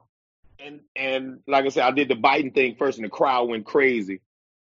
and 0.59 0.81
and 0.95 1.39
like 1.47 1.65
I 1.65 1.69
said, 1.69 1.83
I 1.83 1.91
did 1.91 2.07
the 2.07 2.15
biting 2.15 2.51
thing 2.51 2.75
first, 2.75 2.97
and 2.97 3.05
the 3.05 3.09
crowd 3.09 3.49
went 3.49 3.65
crazy. 3.65 4.21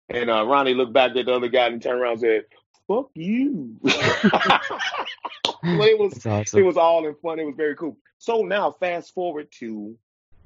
And 0.08 0.30
uh, 0.30 0.46
Ronnie 0.46 0.72
looked 0.72 0.94
back 0.94 1.14
at 1.16 1.26
the 1.26 1.34
other 1.34 1.48
guy 1.48 1.66
and 1.66 1.82
turned 1.82 2.00
around 2.00 2.12
and 2.12 2.20
said, 2.20 2.44
"Fuck 2.86 3.10
you." 3.14 3.78
Well, 5.62 5.82
it 5.82 5.98
was 5.98 6.14
That's 6.14 6.54
it 6.54 6.62
was 6.62 6.76
all 6.76 7.06
in 7.06 7.14
fun. 7.16 7.38
It 7.38 7.44
was 7.44 7.56
very 7.56 7.74
cool. 7.74 7.96
So 8.18 8.42
now, 8.42 8.70
fast 8.70 9.12
forward 9.12 9.50
to 9.58 9.96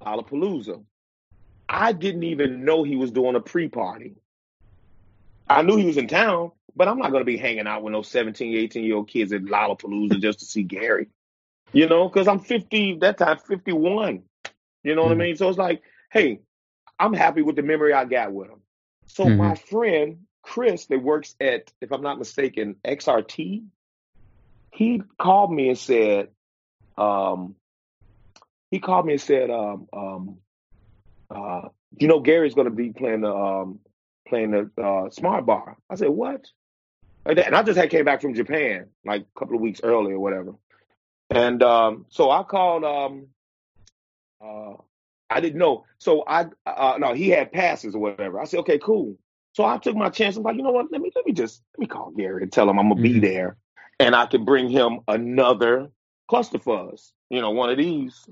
Lollapalooza. 0.00 0.82
I 1.68 1.92
didn't 1.92 2.24
even 2.24 2.64
know 2.64 2.82
he 2.82 2.96
was 2.96 3.10
doing 3.10 3.34
a 3.34 3.40
pre-party. 3.40 4.16
I 5.48 5.62
knew 5.62 5.76
he 5.76 5.86
was 5.86 5.96
in 5.96 6.08
town, 6.08 6.52
but 6.74 6.88
I'm 6.88 6.98
not 6.98 7.10
going 7.10 7.20
to 7.22 7.26
be 7.26 7.36
hanging 7.36 7.66
out 7.66 7.82
with 7.82 7.92
no 7.92 8.02
17, 8.02 8.56
18 8.56 8.84
year 8.84 8.96
old 8.96 9.08
kids 9.08 9.32
at 9.32 9.42
Lollapalooza 9.42 10.20
just 10.20 10.40
to 10.40 10.46
see 10.46 10.62
Gary. 10.62 11.08
You 11.72 11.88
know, 11.88 12.08
because 12.08 12.28
I'm 12.28 12.40
50, 12.40 12.98
that 13.00 13.18
time 13.18 13.38
51. 13.38 14.22
You 14.84 14.94
know 14.94 15.02
what 15.04 15.12
I 15.12 15.14
Mhm. 15.14 15.18
mean? 15.18 15.36
So 15.36 15.48
it's 15.48 15.58
like, 15.58 15.82
hey, 16.10 16.40
I'm 16.98 17.14
happy 17.14 17.42
with 17.42 17.56
the 17.56 17.62
memory 17.62 17.92
I 17.94 18.04
got 18.04 18.32
with 18.32 18.50
him. 18.50 18.60
So 19.06 19.28
Mhm. 19.28 19.36
my 19.38 19.54
friend 19.54 20.26
Chris, 20.42 20.86
that 20.86 21.02
works 21.02 21.34
at, 21.40 21.72
if 21.80 21.92
I'm 21.92 22.02
not 22.02 22.18
mistaken, 22.18 22.76
XRT, 22.84 23.64
he 24.72 25.02
called 25.18 25.52
me 25.52 25.68
and 25.68 25.78
said, 25.78 26.28
um, 26.98 27.56
he 28.70 28.80
called 28.80 29.06
me 29.06 29.12
and 29.14 29.22
said, 29.22 29.50
um, 29.50 29.86
um, 29.92 30.38
uh, 31.30 31.68
you 31.98 32.08
know, 32.08 32.20
Gary's 32.20 32.54
going 32.54 32.66
to 32.66 32.74
be 32.74 32.90
playing 32.92 33.22
the 33.22 33.34
um, 33.34 33.80
playing 34.26 34.50
the 34.50 34.82
uh, 34.82 35.10
Smart 35.10 35.46
Bar. 35.46 35.76
I 35.90 35.94
said, 35.94 36.08
what? 36.08 36.46
Like 37.24 37.36
that. 37.36 37.46
And 37.46 37.56
I 37.56 37.62
just 37.62 37.78
had 37.78 37.90
came 37.90 38.04
back 38.04 38.20
from 38.20 38.34
Japan 38.34 38.86
like 39.04 39.22
a 39.22 39.38
couple 39.38 39.56
of 39.56 39.62
weeks 39.62 39.80
earlier, 39.82 40.16
or 40.16 40.20
whatever. 40.20 40.54
And 41.30 41.62
um, 41.62 42.06
so 42.08 42.30
I 42.30 42.42
called. 42.42 42.84
Um, 42.84 43.28
uh, 44.44 44.74
I 45.30 45.40
didn't 45.40 45.58
know. 45.58 45.86
So 45.98 46.24
I 46.26 46.46
uh, 46.66 46.96
no, 46.98 47.14
he 47.14 47.30
had 47.30 47.52
passes 47.52 47.94
or 47.94 48.00
whatever. 48.00 48.40
I 48.40 48.44
said, 48.44 48.60
okay, 48.60 48.78
cool. 48.78 49.16
So 49.54 49.64
I 49.64 49.78
took 49.78 49.96
my 49.96 50.10
chance. 50.10 50.36
I'm 50.36 50.42
like, 50.42 50.56
you 50.56 50.62
know 50.62 50.72
what? 50.72 50.90
Let 50.92 51.00
me 51.00 51.10
let 51.14 51.24
me 51.26 51.32
just 51.32 51.62
let 51.74 51.80
me 51.80 51.86
call 51.86 52.10
Gary 52.10 52.42
and 52.42 52.52
tell 52.52 52.68
him 52.68 52.78
I'm 52.78 52.88
gonna 52.88 53.00
be 53.00 53.14
Mhm. 53.14 53.22
there, 53.22 53.56
and 53.98 54.14
I 54.14 54.26
can 54.26 54.44
bring 54.44 54.68
him 54.68 55.00
another 55.08 55.90
cluster 56.28 56.58
fuzz. 56.58 57.12
You 57.30 57.40
know, 57.40 57.50
one 57.50 57.70
of 57.70 57.78
these. 57.78 58.26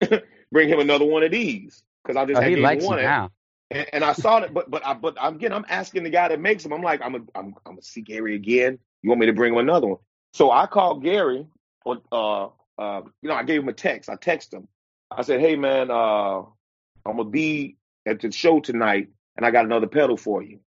bring 0.52 0.68
him 0.68 0.78
another 0.80 1.04
one 1.04 1.22
of 1.22 1.30
these 1.30 1.82
because 2.02 2.16
I 2.16 2.24
just 2.26 2.38
Oh, 2.38 2.42
had 2.42 2.50
he 2.50 2.56
likes 2.56 2.84
one. 2.84 2.98
now. 2.98 3.30
And, 3.70 3.86
and 3.92 4.04
I 4.04 4.12
saw 4.12 4.40
that, 4.40 4.54
but 4.54 4.70
but 4.70 4.86
I 4.86 4.94
but 4.94 5.16
I'm 5.20 5.36
again 5.36 5.52
I'm 5.52 5.66
asking 5.68 6.04
the 6.04 6.10
guy 6.10 6.28
that 6.28 6.40
makes 6.40 6.62
them. 6.62 6.72
I'm 6.72 6.82
like 6.82 7.00
I'm 7.02 7.14
a, 7.14 7.18
I'm 7.34 7.46
I'm 7.46 7.54
gonna 7.64 7.82
see 7.82 8.00
Gary 8.00 8.34
again. 8.34 8.78
You 9.02 9.10
want 9.10 9.20
me 9.20 9.26
to 9.26 9.32
bring 9.32 9.52
him 9.52 9.58
another 9.58 9.88
one? 9.88 9.98
So 10.32 10.50
I 10.50 10.66
called 10.66 11.02
Gary. 11.02 11.46
Or 11.84 11.98
uh 12.10 12.48
uh 12.80 13.02
you 13.22 13.28
know 13.28 13.34
I 13.34 13.44
gave 13.44 13.62
him 13.62 13.68
a 13.68 13.72
text. 13.72 14.10
I 14.10 14.16
text 14.16 14.52
him. 14.52 14.68
I 15.10 15.22
said, 15.22 15.40
hey 15.40 15.56
man, 15.56 15.90
uh 15.90 16.38
I'm 16.40 17.16
gonna 17.16 17.24
be 17.24 17.76
at 18.04 18.20
the 18.20 18.32
show 18.32 18.60
tonight, 18.60 19.08
and 19.36 19.44
I 19.44 19.50
got 19.50 19.64
another 19.64 19.86
pedal 19.86 20.16
for 20.16 20.42
you. 20.42 20.60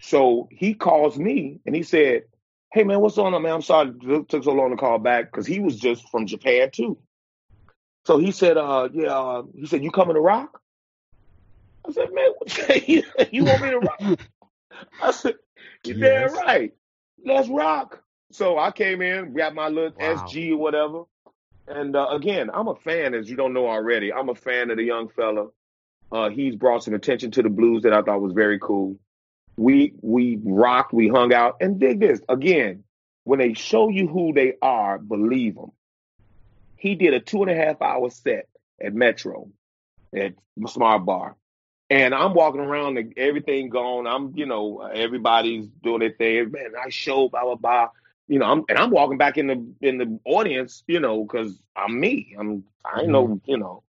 So 0.00 0.48
he 0.50 0.74
calls 0.74 1.16
me 1.16 1.60
and 1.64 1.76
he 1.76 1.84
said, 1.84 2.24
hey 2.72 2.82
man, 2.84 3.00
what's 3.00 3.18
on, 3.18 3.40
man? 3.40 3.52
I'm 3.52 3.62
sorry 3.62 3.92
it 4.00 4.28
took 4.28 4.44
so 4.44 4.52
long 4.52 4.70
to 4.70 4.76
call 4.76 4.98
back 4.98 5.30
because 5.30 5.46
he 5.46 5.60
was 5.60 5.76
just 5.76 6.08
from 6.10 6.26
Japan 6.26 6.70
too. 6.72 6.98
So 8.06 8.18
he 8.18 8.32
said, 8.32 8.56
uh 8.56 8.88
yeah, 8.92 9.16
uh, 9.16 9.42
he 9.54 9.66
said 9.66 9.82
you 9.82 9.90
coming 9.90 10.14
to 10.14 10.20
rock? 10.20 10.61
I 11.86 11.92
said, 11.92 12.08
man, 12.12 12.30
what 12.38 12.88
you, 12.88 13.02
you 13.30 13.44
want 13.44 13.62
me 13.62 13.70
to 13.70 13.78
rock? 13.78 14.18
I 15.02 15.10
said, 15.10 15.34
you 15.84 15.94
damn 15.94 16.02
Yes. 16.02 16.34
right. 16.34 16.72
Let's 17.24 17.48
rock. 17.48 18.02
So 18.32 18.58
I 18.58 18.70
came 18.70 19.02
in, 19.02 19.34
got 19.34 19.54
my 19.54 19.68
little 19.68 19.92
Wow. 19.96 20.14
SG 20.16 20.52
or 20.52 20.56
whatever. 20.56 21.02
And 21.68 21.94
uh, 21.94 22.08
again, 22.10 22.50
I'm 22.52 22.68
a 22.68 22.74
fan, 22.74 23.14
as 23.14 23.28
you 23.30 23.36
don't 23.36 23.52
know 23.52 23.68
already. 23.68 24.12
I'm 24.12 24.28
a 24.28 24.34
fan 24.34 24.70
of 24.70 24.76
the 24.76 24.84
young 24.84 25.08
fella. 25.08 25.48
Uh, 26.10 26.28
he's 26.30 26.56
brought 26.56 26.84
some 26.84 26.94
attention 26.94 27.30
to 27.32 27.42
the 27.42 27.48
blues 27.48 27.82
that 27.84 27.92
I 27.92 28.02
thought 28.02 28.20
was 28.20 28.32
very 28.32 28.58
cool. 28.58 28.98
We 29.56 29.94
we 30.02 30.38
rocked, 30.42 30.92
we 30.92 31.08
hung 31.08 31.32
out, 31.32 31.56
and 31.60 31.78
dig 31.78 32.00
this 32.00 32.20
again. 32.28 32.84
When 33.24 33.38
they 33.38 33.54
show 33.54 33.88
you 33.88 34.08
who 34.08 34.32
they 34.32 34.54
are, 34.60 34.98
believe 34.98 35.54
them. 35.54 35.72
He 36.76 36.96
did 36.96 37.14
a 37.14 37.20
two 37.20 37.42
and 37.42 37.50
a 37.50 37.54
half 37.54 37.80
hour 37.80 38.10
set 38.10 38.48
at 38.82 38.92
Metro 38.94 39.48
at 40.14 40.34
Smart 40.66 41.04
Bar. 41.06 41.36
And 41.90 42.14
I'm 42.14 42.34
walking 42.34 42.60
around, 42.62 42.98
and 42.98 43.12
everything 43.18 43.68
gone. 43.68 44.06
I'm, 44.06 44.32
you 44.36 44.46
know, 44.46 44.80
everybody's 44.82 45.68
doing 45.82 46.00
their 46.00 46.12
thing. 46.12 46.50
Man, 46.50 46.72
nice 46.72 46.94
show, 46.94 47.28
blah 47.28 47.42
blah 47.44 47.56
blah. 47.56 47.88
You 48.28 48.38
know, 48.38 48.46
I'm 48.46 48.64
and 48.68 48.78
I'm 48.78 48.90
walking 48.90 49.18
back 49.18 49.38
in 49.38 49.46
the 49.48 49.88
in 49.88 49.98
the 49.98 50.18
audience, 50.24 50.84
you 50.86 51.00
know, 51.00 51.24
because 51.24 51.62
I'm 51.76 52.00
me. 52.00 52.34
I'm 52.38 52.64
I 52.84 53.02
ain't 53.02 53.10
Mhm. 53.10 53.40
you 53.46 53.58
know. 53.58 53.82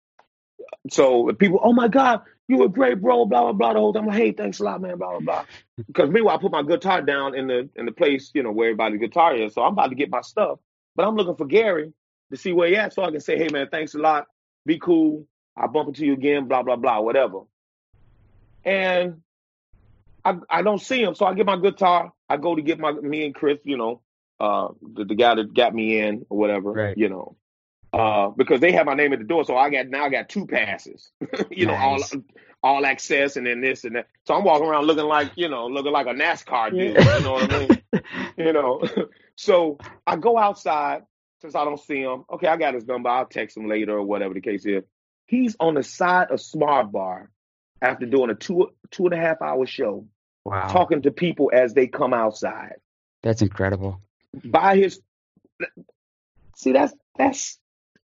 So 0.89 1.31
people, 1.33 1.59
oh 1.63 1.73
my 1.73 1.87
God, 1.87 2.21
you 2.47 2.57
were 2.57 2.69
great, 2.69 3.01
bro, 3.01 3.25
blah 3.25 3.41
blah 3.43 3.53
blah. 3.53 3.73
The 3.73 3.79
whole 3.79 3.93
time, 3.93 4.03
I'm 4.03 4.09
like, 4.09 4.17
hey, 4.17 4.31
thanks 4.33 4.59
a 4.59 4.63
lot, 4.63 4.81
man, 4.81 4.97
blah 4.97 5.11
blah 5.11 5.21
blah. 5.21 5.45
Because 5.87 6.09
meanwhile, 6.09 6.37
I 6.37 6.41
put 6.41 6.51
my 6.51 6.63
guitar 6.63 7.01
down 7.01 7.35
in 7.35 7.47
the 7.47 7.69
in 7.75 7.85
the 7.85 7.91
place, 7.91 8.31
you 8.33 8.43
know, 8.43 8.51
where 8.51 8.69
everybody's 8.69 8.99
guitar 9.01 9.35
is. 9.35 9.53
So 9.55 9.63
I'm 9.63 9.73
about 9.73 9.89
to 9.89 9.95
get 9.95 10.09
my 10.11 10.21
stuff, 10.21 10.59
but 10.95 11.07
I'm 11.07 11.15
looking 11.15 11.35
for 11.35 11.45
Gary 11.45 11.93
to 12.31 12.37
see 12.37 12.53
where 12.53 12.67
he 12.69 12.75
at, 12.77 12.93
so 12.93 13.03
I 13.03 13.11
can 13.11 13.19
say, 13.21 13.37
hey 13.37 13.49
man, 13.49 13.69
thanks 13.71 13.95
a 13.95 13.99
lot, 13.99 14.27
be 14.65 14.79
cool. 14.79 15.27
I'll 15.57 15.67
bump 15.69 15.89
into 15.89 16.05
you 16.05 16.13
again, 16.13 16.47
blah 16.47 16.63
blah 16.63 16.77
blah, 16.77 17.01
whatever. 17.01 17.41
And 18.63 19.21
I 20.23 20.35
I 20.49 20.61
don't 20.61 20.81
see 20.81 21.01
him, 21.01 21.15
so 21.15 21.25
I 21.25 21.33
get 21.33 21.45
my 21.45 21.57
guitar. 21.57 22.11
I 22.29 22.37
go 22.37 22.55
to 22.55 22.61
get 22.61 22.79
my 22.79 22.91
me 22.91 23.25
and 23.25 23.35
Chris, 23.35 23.59
you 23.63 23.77
know, 23.77 24.01
uh, 24.39 24.69
the, 24.81 25.05
the 25.05 25.15
guy 25.15 25.35
that 25.35 25.53
got 25.53 25.73
me 25.73 25.99
in 25.99 26.25
or 26.29 26.37
whatever, 26.37 26.71
Right. 26.71 26.97
you 26.97 27.09
know, 27.09 27.35
uh, 27.93 28.29
because 28.29 28.59
they 28.61 28.71
have 28.73 28.85
my 28.85 28.93
name 28.93 29.13
at 29.13 29.19
the 29.19 29.25
door, 29.25 29.43
so 29.45 29.57
I 29.57 29.69
got 29.69 29.87
now 29.87 30.05
I 30.05 30.09
got 30.09 30.29
two 30.29 30.45
passes, 30.47 31.11
you 31.51 31.65
know, 31.65 31.75
all 31.75 31.99
all 32.63 32.85
access 32.85 33.35
and 33.37 33.47
then 33.47 33.61
this 33.61 33.83
and 33.83 33.95
that. 33.95 34.07
So 34.27 34.35
I'm 34.35 34.43
walking 34.43 34.67
around 34.67 34.85
looking 34.85 35.05
like 35.05 35.31
you 35.35 35.49
know, 35.49 35.65
looking 35.67 35.91
like 35.91 36.05
a 36.07 36.11
NASCAR 36.13 36.69
dude, 36.71 36.95
Yeah. 36.95 37.17
you 37.17 37.23
know 37.23 37.31
what 37.33 37.51
I 37.53 37.59
mean? 37.59 37.81
you 38.37 38.53
know. 38.53 38.83
so 39.35 39.79
I 40.05 40.15
go 40.17 40.37
outside 40.37 41.01
since 41.41 41.55
I 41.55 41.63
don't 41.65 41.79
see 41.79 42.01
him. 42.01 42.25
Okay, 42.31 42.47
I 42.47 42.57
got 42.57 42.75
his 42.75 42.85
number. 42.85 43.09
I'll 43.09 43.25
text 43.25 43.57
him 43.57 43.67
later 43.67 43.97
or 43.97 44.03
whatever 44.03 44.35
the 44.35 44.41
case 44.41 44.63
is. 44.67 44.83
He's 45.25 45.55
on 45.59 45.73
the 45.73 45.81
side 45.83 46.29
of 46.29 46.39
Smart 46.39 46.91
Bar 46.91 47.31
after 47.81 48.05
doing 48.05 48.29
a 48.29 48.35
two 48.35 48.69
two 48.91 49.05
and 49.05 49.13
a 49.13 49.17
half 49.17 49.41
hour 49.41 49.65
show, 49.65 50.05
wow, 50.45 50.67
talking 50.67 51.01
to 51.03 51.11
people 51.11 51.51
as 51.53 51.73
they 51.73 51.87
come 51.87 52.13
outside. 52.13 52.75
that's 53.23 53.41
incredible. 53.41 54.01
By 54.33 54.77
his 54.77 55.01
see, 56.55 56.71
that's 56.71 56.93
that's 57.17 57.59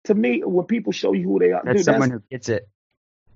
to 0.06 0.16
me 0.16 0.42
when 0.44 0.66
people 0.66 0.92
show 0.92 1.14
you 1.14 1.24
who 1.24 1.40
they 1.40 1.52
are. 1.52 1.62
That's 1.64 1.78
dude, 1.78 1.86
someone 1.86 2.10
that's, 2.10 2.22
who 2.22 2.36
gets 2.36 2.50
it. 2.50 2.70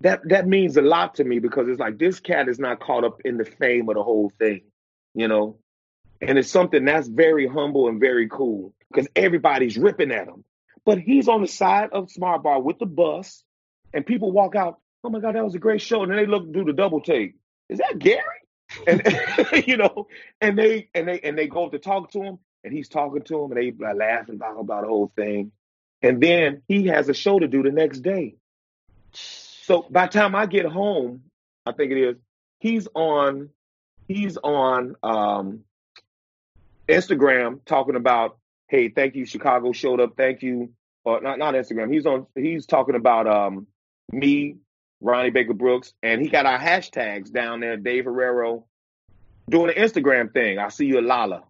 that 0.02 0.22
that 0.30 0.48
means 0.48 0.78
a 0.78 0.82
lot 0.82 1.16
to 1.16 1.24
me 1.24 1.40
because 1.40 1.68
it's 1.68 1.80
like 1.80 1.98
this 1.98 2.20
cat 2.20 2.50
is 2.50 2.60
not 2.60 2.80
caught 2.80 3.04
up 3.04 3.22
in 3.24 3.38
the 3.38 3.46
fame 3.46 3.90
of 3.90 3.96
the 3.96 4.04
whole 4.04 4.32
thing, 4.40 4.62
you 5.14 5.28
know. 5.28 5.58
And 6.22 6.38
it's 6.38 6.50
something 6.50 6.86
that's 6.86 7.08
very 7.08 7.48
humble 7.48 7.90
and 7.90 8.00
very 8.00 8.30
cool 8.30 8.74
because 8.90 9.10
everybody's 9.16 9.78
ripping 9.78 10.12
at 10.12 10.28
him. 10.28 10.46
But 10.86 11.00
he's 11.00 11.28
on 11.28 11.42
the 11.42 11.48
side 11.48 11.90
of 11.92 12.12
Smart 12.12 12.44
Bar 12.44 12.62
with 12.62 12.80
the 12.80 12.86
bus, 12.86 13.44
and 13.94 14.06
people 14.06 14.32
walk 14.32 14.56
out. 14.56 14.80
Oh 15.04 15.10
my 15.10 15.20
God, 15.20 15.36
that 15.36 15.44
was 15.44 15.56
a 15.56 15.60
great 15.60 15.82
show. 15.82 16.04
And 16.04 16.12
then 16.12 16.18
they 16.18 16.26
look 16.26 16.52
do 16.52 16.64
the 16.64 16.74
double 16.74 17.02
take. 17.02 17.36
Is 17.70 17.80
that 17.80 18.00
Gary? 18.00 18.22
And 18.88 19.02
you 19.68 19.78
know, 19.78 20.08
and 20.40 20.58
they 20.58 20.90
and 20.94 21.08
they 21.08 21.20
and 21.20 21.38
they 21.38 21.48
go 21.48 21.70
to 21.70 21.80
talk 21.80 22.12
to 22.12 22.22
him, 22.22 22.40
and 22.64 22.74
he's 22.74 22.90
talking 22.90 23.22
to 23.24 23.44
him, 23.44 23.52
and 23.52 23.62
they 23.62 23.86
are 23.86 23.96
laughing 23.96 24.36
about 24.36 24.60
about 24.60 24.82
the 24.82 24.88
whole 24.88 25.12
thing. 25.16 25.52
And 26.02 26.22
then 26.22 26.62
he 26.68 26.88
has 26.88 27.08
a 27.10 27.14
show 27.14 27.40
to 27.40 27.48
do 27.48 27.64
the 27.64 27.72
next 27.72 28.00
day. 28.00 28.36
So 29.14 29.86
by 29.90 30.08
the 30.08 30.12
time 30.12 30.36
I 30.36 30.46
get 30.46 30.66
home, 30.66 31.24
I 31.66 31.72
think 31.72 31.92
it 31.92 31.98
is, 31.98 32.16
he's 32.60 32.88
on 32.94 33.50
he's 34.08 34.38
on 34.38 34.96
um 35.04 35.62
Instagram 36.88 37.64
talking 37.66 37.96
about, 37.96 38.38
hey, 38.68 38.90
thank 38.90 39.16
you, 39.16 39.26
Chicago 39.26 39.72
showed 39.72 40.02
up, 40.02 40.16
thank 40.18 40.42
you. 40.42 40.74
Or 41.06 41.22
not 41.22 41.40
not 41.40 41.54
Instagram. 41.54 41.94
He's 41.94 42.06
on 42.06 42.28
he's 42.36 42.66
talking 42.66 42.96
about 42.96 43.28
um 43.28 43.68
me, 44.12 44.58
Ronnie 45.04 45.32
Baker 45.32 45.54
Brooks, 45.54 45.94
and 46.02 46.22
he 46.22 46.30
got 46.30 46.46
our 46.46 46.58
hashtags 46.58 47.32
down 47.32 47.60
there, 47.60 47.76
Dave 47.78 48.06
Herrero, 48.06 48.64
doing 49.50 49.76
an 49.76 49.84
Instagram 49.84 50.34
thing. 50.34 50.58
I 50.58 50.70
see 50.70 50.86
you 50.86 50.98
at 50.98 51.04
Lolla. 51.04 51.44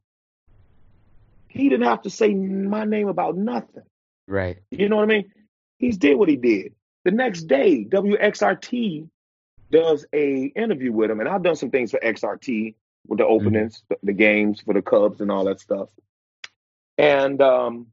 He 1.48 1.70
didn't 1.70 1.86
have 1.86 2.02
to 2.02 2.10
say 2.10 2.34
my 2.34 2.84
name 2.84 3.08
about 3.08 3.38
nothing. 3.38 3.84
Right. 4.28 4.58
You 4.72 4.90
know 4.90 4.96
what 4.96 5.04
I 5.04 5.08
mean? 5.08 5.32
He's 5.78 5.98
did 5.98 6.16
what 6.16 6.30
he 6.30 6.36
did. 6.36 6.74
The 7.06 7.12
next 7.12 7.44
day, 7.44 7.86
WXRT 7.86 9.08
does 9.72 10.06
a 10.14 10.46
interview 10.56 10.92
with 10.92 11.12
him, 11.12 11.20
and 11.20 11.30
I've 11.30 11.44
done 11.44 11.56
some 11.56 11.70
things 11.70 11.92
for 11.92 12.00
XRT 12.00 12.74
with 13.08 13.20
the 13.20 13.26
openings, 13.26 13.84
the, 13.90 13.98
the 14.02 14.14
games 14.14 14.62
for 14.62 14.74
the 14.74 14.82
Cubs, 14.82 15.22
and 15.22 15.32
all 15.32 15.46
that 15.46 15.60
stuff. 15.60 15.90
And 16.98 17.40
um, 17.42 17.88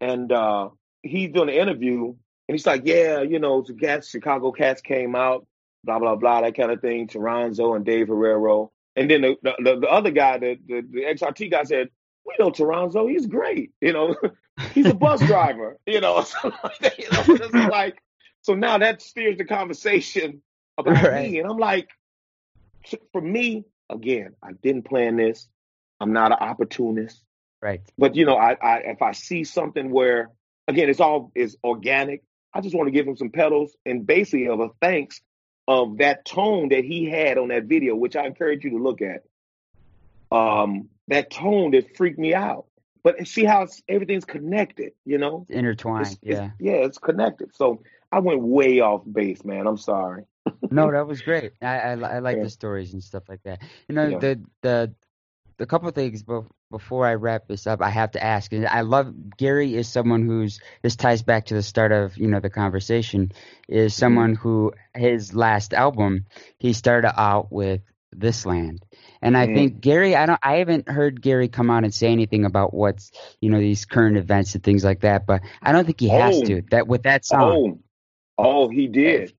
and 0.00 0.30
uh, 0.30 0.68
he's 1.02 1.30
doing 1.30 1.48
an 1.48 1.54
interview, 1.54 2.14
and 2.50 2.56
he's 2.56 2.66
like, 2.66 2.82
"Yeah, 2.84 3.22
you 3.22 3.38
know, 3.38 3.62
the 3.62 3.74
Cats, 3.74 4.10
Chicago 4.10 4.50
Cats 4.50 4.80
came 4.80 5.14
out, 5.14 5.46
blah 5.84 6.00
blah 6.00 6.16
blah, 6.16 6.40
that 6.40 6.56
kind 6.56 6.72
of 6.72 6.80
thing." 6.80 7.06
Toronzo 7.06 7.76
and 7.76 7.84
Dave 7.84 8.08
Herrero, 8.08 8.70
and 8.96 9.08
then 9.08 9.20
the 9.20 9.36
the, 9.40 9.78
the 9.82 9.88
other 9.88 10.10
guy, 10.10 10.36
the, 10.38 10.58
the 10.66 10.80
the 10.80 11.02
XRT 11.02 11.48
guy, 11.48 11.62
said, 11.62 11.90
"We 12.26 12.34
know 12.40 12.50
Toronzo, 12.50 13.08
he's 13.08 13.26
great, 13.26 13.70
you 13.80 13.92
know." 13.92 14.16
he's 14.74 14.88
a 14.88 14.94
bus 14.94 15.20
driver, 15.26 15.78
you 15.86 16.00
know. 16.00 16.24
So, 16.24 16.52
you 16.98 17.08
know, 17.12 17.24
it's 17.28 17.54
like, 17.54 18.02
so 18.42 18.54
now 18.54 18.78
that 18.78 19.00
steers 19.00 19.38
the 19.38 19.44
conversation 19.44 20.42
about 20.76 21.04
Right. 21.04 21.30
me, 21.30 21.38
and 21.38 21.48
I'm 21.48 21.56
like, 21.56 21.88
for 23.12 23.20
me, 23.22 23.64
again, 23.88 24.34
I 24.42 24.54
didn't 24.54 24.86
plan 24.86 25.14
this. 25.16 25.48
I'm 26.00 26.12
not 26.12 26.32
an 26.32 26.38
opportunist, 26.40 27.22
Right. 27.62 27.80
but 27.96 28.16
you 28.16 28.24
know, 28.26 28.36
I, 28.36 28.54
I 28.60 28.76
if 28.78 29.02
I 29.02 29.12
see 29.12 29.44
something 29.44 29.90
where, 29.92 30.30
again, 30.66 30.88
it's 30.90 30.98
all 30.98 31.30
is 31.36 31.56
organic. 31.62 32.24
I 32.52 32.60
just 32.60 32.74
want 32.74 32.88
to 32.88 32.92
give 32.92 33.06
him 33.06 33.16
some 33.16 33.30
pedals 33.30 33.76
and 33.86 34.06
basically 34.06 34.48
of 34.48 34.60
a 34.60 34.68
thanks 34.80 35.20
of 35.68 35.98
that 35.98 36.24
tone 36.24 36.70
that 36.70 36.84
he 36.84 37.08
had 37.08 37.38
on 37.38 37.48
that 37.48 37.64
video, 37.64 37.94
which 37.94 38.16
I 38.16 38.26
encourage 38.26 38.64
you 38.64 38.70
to 38.70 38.78
look 38.78 39.00
at. 39.02 39.22
Um, 40.32 40.88
that 41.08 41.30
tone 41.30 41.72
that 41.72 41.96
freaked 41.96 42.18
me 42.18 42.34
out. 42.34 42.66
But 43.02 43.26
see 43.26 43.44
how 43.44 43.62
it's, 43.62 43.80
everything's 43.88 44.26
connected, 44.26 44.92
you 45.06 45.16
know? 45.18 45.46
Intertwined. 45.48 46.06
It's, 46.06 46.18
it's- 46.22 46.50
yeah. 46.60 46.72
yeah, 46.72 46.78
it's 46.84 46.98
connected. 46.98 47.54
So 47.54 47.82
I 48.12 48.18
went 48.18 48.42
way 48.42 48.80
off 48.80 49.02
base, 49.10 49.42
man. 49.44 49.66
I'm 49.66 49.78
sorry. 49.78 50.24
No, 50.70 50.90
that 50.92 51.06
was 51.06 51.22
great. 51.22 51.52
I 51.62 51.78
I, 51.78 51.90
I 51.92 52.18
like 52.18 52.36
Yeah. 52.36 52.42
the 52.44 52.50
stories 52.50 52.92
and 52.92 53.02
stuff 53.02 53.22
like 53.28 53.42
that. 53.44 53.62
You 53.88 53.94
know, 53.94 54.06
Yeah. 54.06 54.18
the 54.18 54.40
the 54.62 54.94
the 55.60 55.66
couple 55.66 55.88
of 55.88 55.94
things 55.94 56.24
bef- 56.24 56.48
before 56.72 57.06
I 57.06 57.14
wrap 57.16 57.46
this 57.46 57.66
up, 57.68 57.82
I 57.82 57.90
have 57.90 58.12
to 58.12 58.24
ask. 58.24 58.52
And 58.52 58.66
I 58.66 58.80
love 58.80 59.14
Gary 59.36 59.76
is 59.76 59.88
someone 59.88 60.24
who's 60.26 60.60
this 60.82 60.96
ties 60.96 61.22
back 61.22 61.46
to 61.46 61.54
the 61.54 61.62
start 61.62 61.92
of 61.92 62.16
you 62.18 62.28
know 62.28 62.40
the 62.40 62.50
conversation. 62.50 63.32
Is 63.68 63.94
Mm-hmm. 63.98 63.98
someone 64.00 64.34
who 64.36 64.72
his 64.96 65.34
last 65.34 65.74
album 65.74 66.26
he 66.58 66.72
started 66.72 67.12
out 67.20 67.52
with 67.52 67.82
this 68.12 68.46
land, 68.46 68.84
and 69.22 69.36
I 69.36 69.46
Mm. 69.46 69.54
think 69.54 69.80
Gary. 69.80 70.16
I 70.16 70.26
don't. 70.26 70.40
I 70.42 70.56
haven't 70.56 70.88
heard 70.88 71.22
Gary 71.22 71.48
come 71.48 71.70
out 71.70 71.84
and 71.84 71.94
say 71.94 72.10
anything 72.10 72.46
about 72.46 72.74
what's 72.74 73.12
you 73.40 73.50
know 73.50 73.60
these 73.60 73.84
current 73.84 74.16
events 74.16 74.54
and 74.54 74.64
things 74.64 74.84
like 74.84 75.00
that. 75.02 75.26
But 75.26 75.42
I 75.62 75.72
don't 75.72 75.84
think 75.84 76.00
he 76.00 76.08
has 76.10 76.36
Oh. 76.36 76.44
to. 76.44 76.62
That 76.70 76.88
with 76.88 77.02
that 77.04 77.26
song. 77.26 77.62
Oh, 77.66 77.78
oh, 78.38 78.68
he 78.70 78.88
did. 78.88 79.34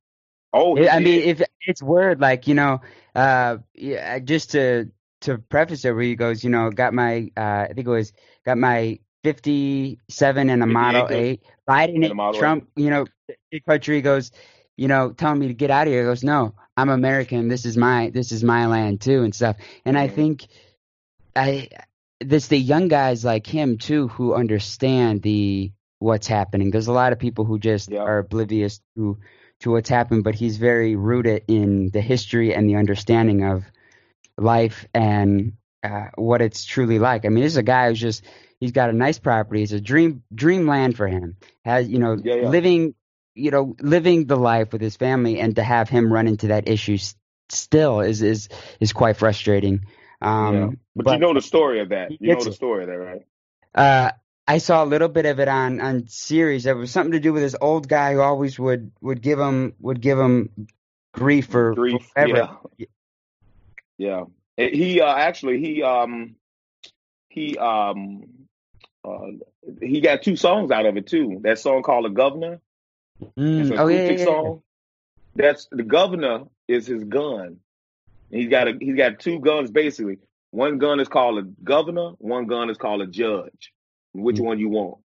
Oh, 0.53 0.75
he 0.75 0.87
I 0.89 0.99
mean, 0.99 1.21
if 1.23 1.41
it's 1.61 1.81
word 1.83 2.21
like 2.21 2.47
you 2.47 2.53
know, 2.55 2.81
uh, 3.15 3.57
yeah, 3.73 4.19
just 4.19 4.51
to 4.51 4.91
to 5.21 5.37
preface 5.37 5.85
it, 5.85 5.91
where 5.91 6.03
he 6.03 6.15
goes, 6.15 6.43
you 6.43 6.49
know, 6.49 6.69
got 6.69 6.93
my, 6.93 7.31
uh, 7.37 7.67
I 7.69 7.73
think 7.73 7.87
it 7.87 7.91
was 7.91 8.13
got 8.45 8.57
my 8.57 8.99
fifty-seven 9.23 10.49
and 10.49 10.63
a 10.63 10.65
Model 10.65 11.05
acres 11.05 11.17
Eight. 11.17 11.43
Biden, 11.67 12.05
and 12.05 12.15
Model 12.15 12.39
Trump, 12.39 12.69
you 12.75 12.89
know, 12.89 13.05
country 13.67 13.95
he 13.95 14.01
goes, 14.01 14.31
you 14.77 14.87
know, 14.87 15.11
telling 15.11 15.39
me 15.39 15.47
to 15.47 15.53
get 15.53 15.71
out 15.71 15.87
of 15.87 15.93
here. 15.93 16.01
He 16.01 16.07
goes, 16.07 16.23
no, 16.23 16.55
I'm 16.75 16.89
American. 16.89 17.47
This 17.47 17.65
is 17.65 17.77
my 17.77 18.09
this 18.09 18.31
is 18.31 18.43
my 18.43 18.67
land 18.67 19.01
too, 19.01 19.23
and 19.23 19.33
stuff. 19.33 19.57
And 19.85 19.97
I 19.97 20.07
Mhm. 20.07 20.15
think, 20.15 20.47
I 21.35 21.69
this 22.19 22.47
the 22.47 22.57
young 22.57 22.87
guys 22.87 23.23
like 23.23 23.47
him 23.47 23.77
too 23.77 24.07
who 24.07 24.33
understand 24.33 25.21
the 25.21 25.71
what's 25.99 26.27
happening. 26.27 26.71
There's 26.71 26.87
a 26.87 26.93
lot 26.93 27.13
of 27.13 27.19
people 27.19 27.45
who 27.45 27.59
just 27.59 27.91
Yeah. 27.91 28.01
are 28.01 28.19
oblivious 28.19 28.81
to 28.95 29.19
to 29.59 29.71
what's 29.71 29.89
happened, 29.89 30.23
but 30.23 30.33
he's 30.33 30.57
very 30.57 30.95
rooted 30.95 31.43
in 31.47 31.91
the 31.91 32.01
history 32.01 32.55
and 32.55 32.67
the 32.67 32.77
understanding 32.77 33.43
of 33.43 33.63
life 34.41 34.85
and 34.93 35.53
uh, 35.83 36.07
what 36.15 36.41
it's 36.41 36.65
truly 36.65 36.99
like. 36.99 37.25
I 37.25 37.29
mean, 37.29 37.43
this 37.43 37.53
is 37.53 37.57
a 37.57 37.63
guy 37.63 37.89
who's 37.89 37.99
just 37.99 38.23
he's 38.59 38.71
got 38.71 38.89
a 38.89 38.93
nice 38.93 39.19
property. 39.19 39.63
It's 39.63 39.71
a 39.71 39.81
dream 39.81 40.23
dreamland 40.33 40.97
for 40.97 41.07
him. 41.07 41.37
Has 41.65 41.87
you 41.87 41.99
know 41.99 42.17
Yeah, 42.21 42.35
yeah. 42.35 42.49
living 42.49 42.95
you 43.35 43.51
know 43.51 43.75
living 43.79 44.25
the 44.27 44.35
life 44.37 44.73
with 44.73 44.81
his 44.81 44.95
family, 44.97 45.39
and 45.39 45.55
to 45.55 45.63
have 45.63 45.89
him 45.89 46.11
run 46.11 46.27
into 46.27 46.47
that 46.47 46.67
issue 46.67 46.95
s- 46.95 47.15
still 47.49 48.01
is 48.01 48.21
is 48.21 48.49
is 48.79 48.93
quite 48.93 49.17
frustrating. 49.17 49.85
Um, 50.21 50.55
yeah. 50.55 50.67
But, 50.95 51.13
you 51.13 51.19
know 51.19 51.33
the 51.33 51.41
story 51.41 51.79
of 51.81 51.89
that. 51.89 52.11
You 52.19 52.35
know 52.35 52.43
the 52.43 52.51
story 52.53 52.83
of 52.83 52.89
that, 52.89 52.97
right? 52.97 53.21
uh, 53.73 54.11
I 54.47 54.57
saw 54.57 54.83
a 54.83 54.85
little 54.85 55.07
bit 55.07 55.25
of 55.25 55.39
it 55.39 55.47
on 55.47 55.79
on 55.81 56.07
series. 56.07 56.65
It 56.65 56.75
was 56.75 56.91
something 56.91 57.13
to 57.13 57.19
do 57.19 57.33
with 57.33 57.41
this 57.43 57.55
old 57.59 57.87
guy 57.87 58.13
who 58.13 58.19
always 58.21 58.59
would 58.59 58.91
would 59.01 59.21
give 59.21 59.39
him 59.39 59.73
would 59.79 60.01
give 60.01 60.19
him 60.19 60.49
grief 61.13 61.47
for 61.47 61.73
Grief. 61.73 62.01
forever. 62.13 62.57
Yeah. 62.77 62.85
Yeah. 64.01 64.25
Eh, 64.57 64.69
He 64.73 65.01
uh, 65.01 65.15
actually 65.15 65.59
he 65.59 65.83
um 65.83 66.35
he 67.29 67.57
um 67.57 68.23
uh, 69.03 69.27
he 69.81 70.01
got 70.01 70.21
two 70.23 70.35
songs 70.35 70.71
out 70.71 70.85
of 70.85 70.97
it 70.97 71.07
too. 71.07 71.39
That 71.43 71.59
song 71.59 71.83
called 71.83 72.05
"The 72.05 72.09
Governor." 72.09 72.61
It's 73.57 73.69
Mm, 73.69 73.71
an 73.71 73.77
oh 73.77 73.87
acoustic 73.87 74.19
yeah, 74.19 74.19
yeah. 74.19 74.37
song. 74.37 74.61
That's 75.35 75.67
the 75.71 75.83
governor 75.83 76.45
is 76.67 76.87
his 76.87 77.03
gun. 77.03 77.57
He's 78.31 78.49
got 78.49 78.67
a 78.67 78.73
he's 78.79 78.95
got 78.95 79.19
two 79.19 79.39
guns 79.39 79.71
basically. 79.71 80.19
One 80.51 80.77
gun 80.79 80.99
is 80.99 81.07
called 81.07 81.39
a 81.39 81.43
governor. 81.63 82.11
One 82.19 82.47
gun 82.47 82.69
is 82.69 82.77
called 82.77 83.01
a 83.01 83.07
judge. 83.07 83.73
Which 84.13 84.39
Mm. 84.39 84.41
one 84.41 84.59
you 84.59 84.69
want? 84.69 84.99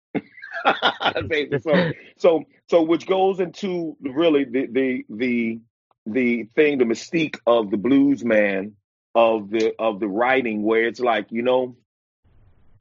So 1.60 1.89
so 2.16 2.44
so 2.68 2.82
which 2.82 3.06
goes 3.06 3.40
into 3.40 3.97
really 4.01 4.44
the 4.44 4.66
the 4.66 5.05
the 5.09 5.60
the 6.06 6.44
thing, 6.55 6.78
the 6.78 6.85
mystique 6.85 7.39
of 7.47 7.70
the 7.70 7.77
blues 7.77 8.24
man 8.24 8.77
of 9.17 9.51
the 9.51 9.75
of 9.81 10.01
the 10.01 10.09
writing, 10.09 10.63
where 10.63 10.87
it's 10.87 11.01
like 11.01 11.33
you 11.33 11.43
know, 11.43 11.77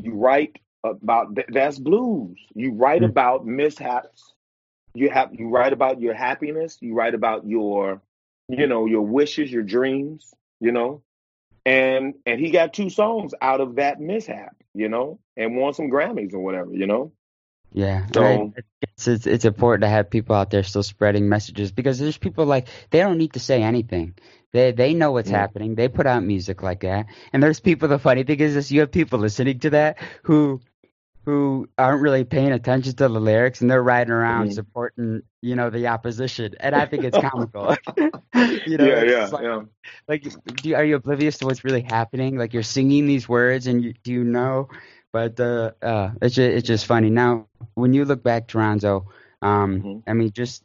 you 0.03 0.14
write 0.14 0.57
about 0.84 1.36
th- 1.36 1.48
that's 1.52 1.80
blues. 1.80 2.38
You 2.56 2.74
write 2.74 3.02
Mm. 3.02 3.06
about 3.06 3.45
mishaps. 3.48 4.34
You 4.94 5.10
have 5.10 5.34
you 5.34 5.49
write 5.49 5.74
about 5.74 6.02
your 6.02 6.14
happiness. 6.14 6.78
You 6.82 6.94
write 6.94 7.16
about 7.16 7.48
your 7.48 8.02
you 8.49 8.68
know 8.68 8.86
your 8.86 9.02
wishes, 9.03 9.52
your 9.52 9.64
dreams. 9.64 10.34
You 10.60 10.72
know, 10.72 11.03
and 11.66 12.16
and 12.26 12.40
he 12.40 12.52
got 12.52 12.74
two 12.74 12.90
songs 12.90 13.34
out 13.41 13.62
of 13.62 13.76
that 13.76 13.99
mishap, 14.02 14.56
you 14.74 14.90
know, 14.90 15.20
and 15.38 15.57
won 15.57 15.74
some 15.74 15.90
Grammys 15.90 16.34
or 16.34 16.40
whatever, 16.40 16.74
you 16.74 16.88
know. 16.88 17.12
Yeah, 17.74 18.06
So 18.14 18.22
right. 18.22 18.53
It's, 18.82 19.07
it's 19.07 19.28
it's 19.28 19.45
important 19.45 19.82
to 19.84 19.90
have 19.90 20.10
people 20.10 20.36
out 20.36 20.49
there 20.52 20.64
still 20.64 20.84
spreading 20.84 21.28
messages 21.30 21.72
because 21.72 21.99
there's 21.99 22.18
people 22.18 22.45
like 22.45 22.68
they 22.91 22.99
don't 22.99 23.18
need 23.18 23.34
to 23.34 23.40
say 23.40 23.62
anything. 23.64 24.16
They 24.56 24.72
they 24.72 24.94
know 24.94 25.11
what's 25.11 25.30
mm, 25.30 25.34
happening. 25.34 25.76
They 25.76 25.90
put 25.90 26.06
out 26.07 26.23
music 26.23 26.64
like 26.64 26.80
that, 26.80 27.07
and 27.34 27.44
there's 27.44 27.60
people. 27.60 27.90
The 27.90 27.99
funny 27.99 28.23
thing 28.23 28.40
is, 28.40 28.53
this 28.53 28.72
you 28.72 28.80
have 28.80 28.91
people 28.91 29.19
listening 29.19 29.60
to 29.60 29.72
that 29.72 29.98
who 30.23 30.61
who 31.26 31.68
aren't 31.77 32.02
really 32.02 32.23
paying 32.23 32.53
attention 32.53 32.94
to 32.95 33.10
the 33.10 33.19
lyrics, 33.19 33.60
and 33.60 33.69
they're 33.69 33.84
riding 33.84 34.14
around 34.14 34.52
mm. 34.52 34.53
supporting 34.53 35.23
you 35.41 35.57
know 35.57 35.69
the 35.69 35.88
opposition, 35.88 36.56
and 36.61 36.73
I 36.73 36.86
think 36.86 37.03
it's 37.03 37.18
comical. 37.30 37.76
you 38.65 38.77
know, 38.77 38.86
yeah, 38.86 39.03
yeah, 39.03 39.27
like 39.27 39.44
yeah. 39.44 39.61
like 40.07 40.23
do 40.23 40.69
you, 40.69 40.76
are 40.77 40.86
you 40.86 40.95
oblivious 40.95 41.38
to 41.40 41.48
what's 41.48 41.65
really 41.65 41.82
happening? 41.82 42.38
Like 42.38 42.53
you're 42.53 42.64
singing 42.64 43.07
these 43.07 43.27
words, 43.27 43.68
and 43.68 43.84
you, 43.84 43.94
do 44.03 44.14
you 44.14 44.23
know? 44.23 44.69
But 45.11 45.38
uh, 45.38 45.72
uh, 45.82 46.11
it's 46.22 46.36
just, 46.36 46.49
it's 46.49 46.68
just 46.68 46.86
funny. 46.86 47.10
Now, 47.10 47.48
when 47.73 47.91
you 47.91 48.06
look 48.06 48.23
back, 48.23 48.48
Toronzo, 48.48 49.07
um, 49.41 49.82
hmm 49.82 49.98
I 50.07 50.14
mean, 50.14 50.32
just 50.32 50.64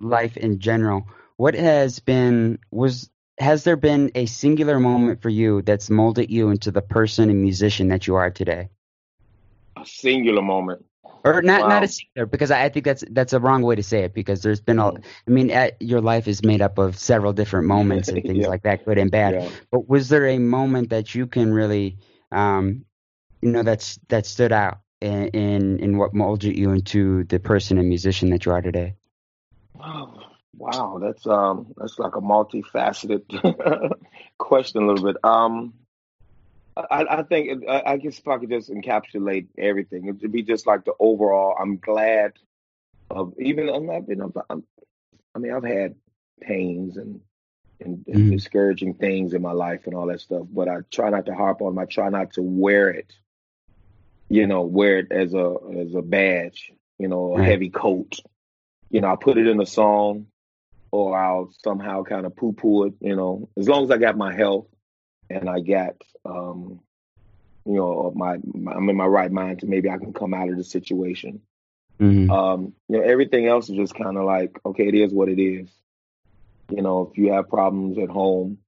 life 0.00 0.38
in 0.38 0.60
general. 0.60 1.06
What 1.36 1.54
has 1.54 1.98
been 2.00 2.58
was 2.70 3.10
has 3.38 3.64
there 3.64 3.76
been 3.76 4.10
a 4.14 4.26
singular 4.26 4.80
moment 4.80 5.20
for 5.22 5.28
you 5.28 5.62
that's 5.62 5.90
molded 5.90 6.30
you 6.30 6.50
into 6.50 6.70
the 6.70 6.82
person 6.82 7.28
and 7.30 7.42
musician 7.42 7.88
that 7.88 8.06
you 8.06 8.14
are 8.16 8.30
today? 8.30 8.70
A 9.76 9.84
singular 9.84 10.42
moment. 10.42 10.84
Or 11.24 11.42
not 11.42 11.68
not 11.68 11.82
a 11.82 11.88
singular 11.88 12.26
because 12.26 12.50
I 12.50 12.68
think 12.68 12.84
that's 12.84 13.04
that's 13.10 13.32
a 13.32 13.40
wrong 13.40 13.62
way 13.62 13.74
to 13.74 13.82
say 13.82 14.04
it 14.04 14.14
because 14.14 14.42
there's 14.42 14.60
been 14.60 14.78
a 14.78 14.92
Mm. 14.92 15.04
I 15.26 15.30
mean 15.30 15.50
uh, 15.50 15.70
your 15.80 16.00
life 16.00 16.28
is 16.28 16.42
made 16.44 16.62
up 16.62 16.78
of 16.78 16.96
several 16.96 17.32
different 17.32 17.66
moments 17.66 18.08
and 18.08 18.24
things 18.26 18.46
yeah, 18.46 18.48
like 18.48 18.62
that 18.62 18.84
good 18.84 18.98
and 18.98 19.10
bad. 19.10 19.34
yeah. 19.34 19.48
But 19.70 19.88
was 19.88 20.08
there 20.08 20.26
a 20.26 20.38
moment 20.38 20.90
that 20.90 21.14
you 21.14 21.26
can 21.26 21.52
really 21.52 21.98
um 22.32 22.84
you 23.42 23.50
know 23.50 23.62
that's 23.62 23.98
that 24.08 24.24
stood 24.26 24.52
out 24.52 24.78
in 25.00 25.28
in, 25.28 25.78
in 25.80 25.98
what 25.98 26.14
molded 26.14 26.56
you 26.56 26.70
into 26.70 27.24
the 27.24 27.40
person 27.40 27.78
and 27.78 27.88
musician 27.88 28.30
that 28.30 28.46
you 28.46 28.52
are 28.52 28.62
today? 28.62 28.94
Oh, 29.80 30.14
wow, 30.56 30.98
that's 31.00 31.26
um 31.26 31.72
that's 31.76 31.98
like 31.98 32.16
a 32.16 32.20
multifaceted 32.20 33.22
question 34.38 34.82
a 34.82 34.86
little 34.86 35.04
bit. 35.12 35.16
Um, 35.24 35.74
I, 36.76 37.04
I 37.08 37.22
think 37.22 37.48
it- 37.62 37.68
I, 37.68 37.92
I 37.92 37.96
guess 37.96 38.18
if 38.18 38.28
I 38.28 38.38
could 38.38 38.50
just 38.50 38.70
encapsulate 38.70 39.48
everything, 39.58 40.06
it 40.06 40.20
would 40.22 40.32
be 40.32 40.42
just 40.42 40.66
like 40.66 40.84
the 40.84 40.92
overall. 40.98 41.56
I'm 41.58 41.78
glad 41.78 42.32
of 43.10 43.34
even 43.40 43.68
I'm 43.68 43.86
not 43.86 44.06
been. 44.06 44.20
I'm, 44.50 44.64
I 45.34 45.38
mean, 45.38 45.52
I've 45.52 45.64
had 45.64 45.96
pains 46.40 46.96
and, 46.96 47.20
and 47.80 48.04
and 48.08 48.28
Mhm. 48.28 48.30
discouraging 48.30 48.94
things 48.94 49.34
in 49.34 49.42
my 49.42 49.52
life 49.52 49.86
and 49.86 49.94
all 49.94 50.06
that 50.06 50.20
stuff, 50.20 50.46
but 50.50 50.68
I 50.68 50.78
try 50.90 51.10
not 51.10 51.26
to 51.26 51.34
harp 51.34 51.60
on. 51.62 51.72
'em. 51.72 51.78
I 51.78 51.84
try 51.86 52.08
not 52.08 52.32
to 52.34 52.42
wear 52.42 52.90
it. 52.90 53.12
You 54.28 54.46
know, 54.46 54.62
wear 54.62 54.98
it 54.98 55.12
as 55.12 55.34
a 55.34 55.54
as 55.78 55.94
a 55.94 56.02
badge. 56.02 56.72
You 56.98 57.08
know, 57.08 57.34
a 57.34 57.38
Right. 57.38 57.48
heavy 57.48 57.70
coat. 57.70 58.18
You 58.90 59.00
know, 59.00 59.08
I 59.12 59.16
put 59.16 59.38
it 59.38 59.46
in 59.46 59.60
a 59.60 59.66
song, 59.66 60.26
or 60.96 61.18
I'll 61.18 61.50
somehow 61.62 62.02
kind 62.02 62.26
of 62.26 62.36
poo 62.36 62.52
poo 62.52 62.84
it. 62.84 62.94
You 63.00 63.16
know, 63.16 63.48
as 63.56 63.68
long 63.68 63.84
as 63.84 63.90
I 63.90 63.98
got 63.98 64.16
my 64.16 64.34
health 64.34 64.66
and 65.30 65.48
I 65.48 65.60
got 65.60 65.96
um, 66.24 66.80
you 67.66 67.74
know, 67.74 68.12
my, 68.14 68.38
my 68.54 68.72
I'm 68.72 68.88
in 68.88 68.96
my 68.96 69.06
right 69.06 69.30
mind 69.30 69.60
to 69.60 69.66
maybe 69.66 69.90
I 69.90 69.98
can 69.98 70.12
come 70.12 70.32
out 70.32 70.48
of 70.48 70.56
the 70.56 70.64
situation. 70.64 71.40
hmm 71.98 72.30
Um, 72.30 72.74
you 72.88 72.98
know, 72.98 73.02
everything 73.02 73.46
else 73.46 73.68
is 73.68 73.76
just 73.76 73.94
kind 73.94 74.16
of 74.16 74.24
like, 74.24 74.58
okay, 74.64 74.86
it 74.86 74.94
is 74.94 75.12
what 75.12 75.28
it 75.28 75.40
is. 75.40 75.68
You 76.70 76.82
know, 76.82 77.10
if 77.10 77.18
you 77.18 77.32
have 77.32 77.48
problems 77.48 77.98
at 77.98 78.08
home, 78.08 78.58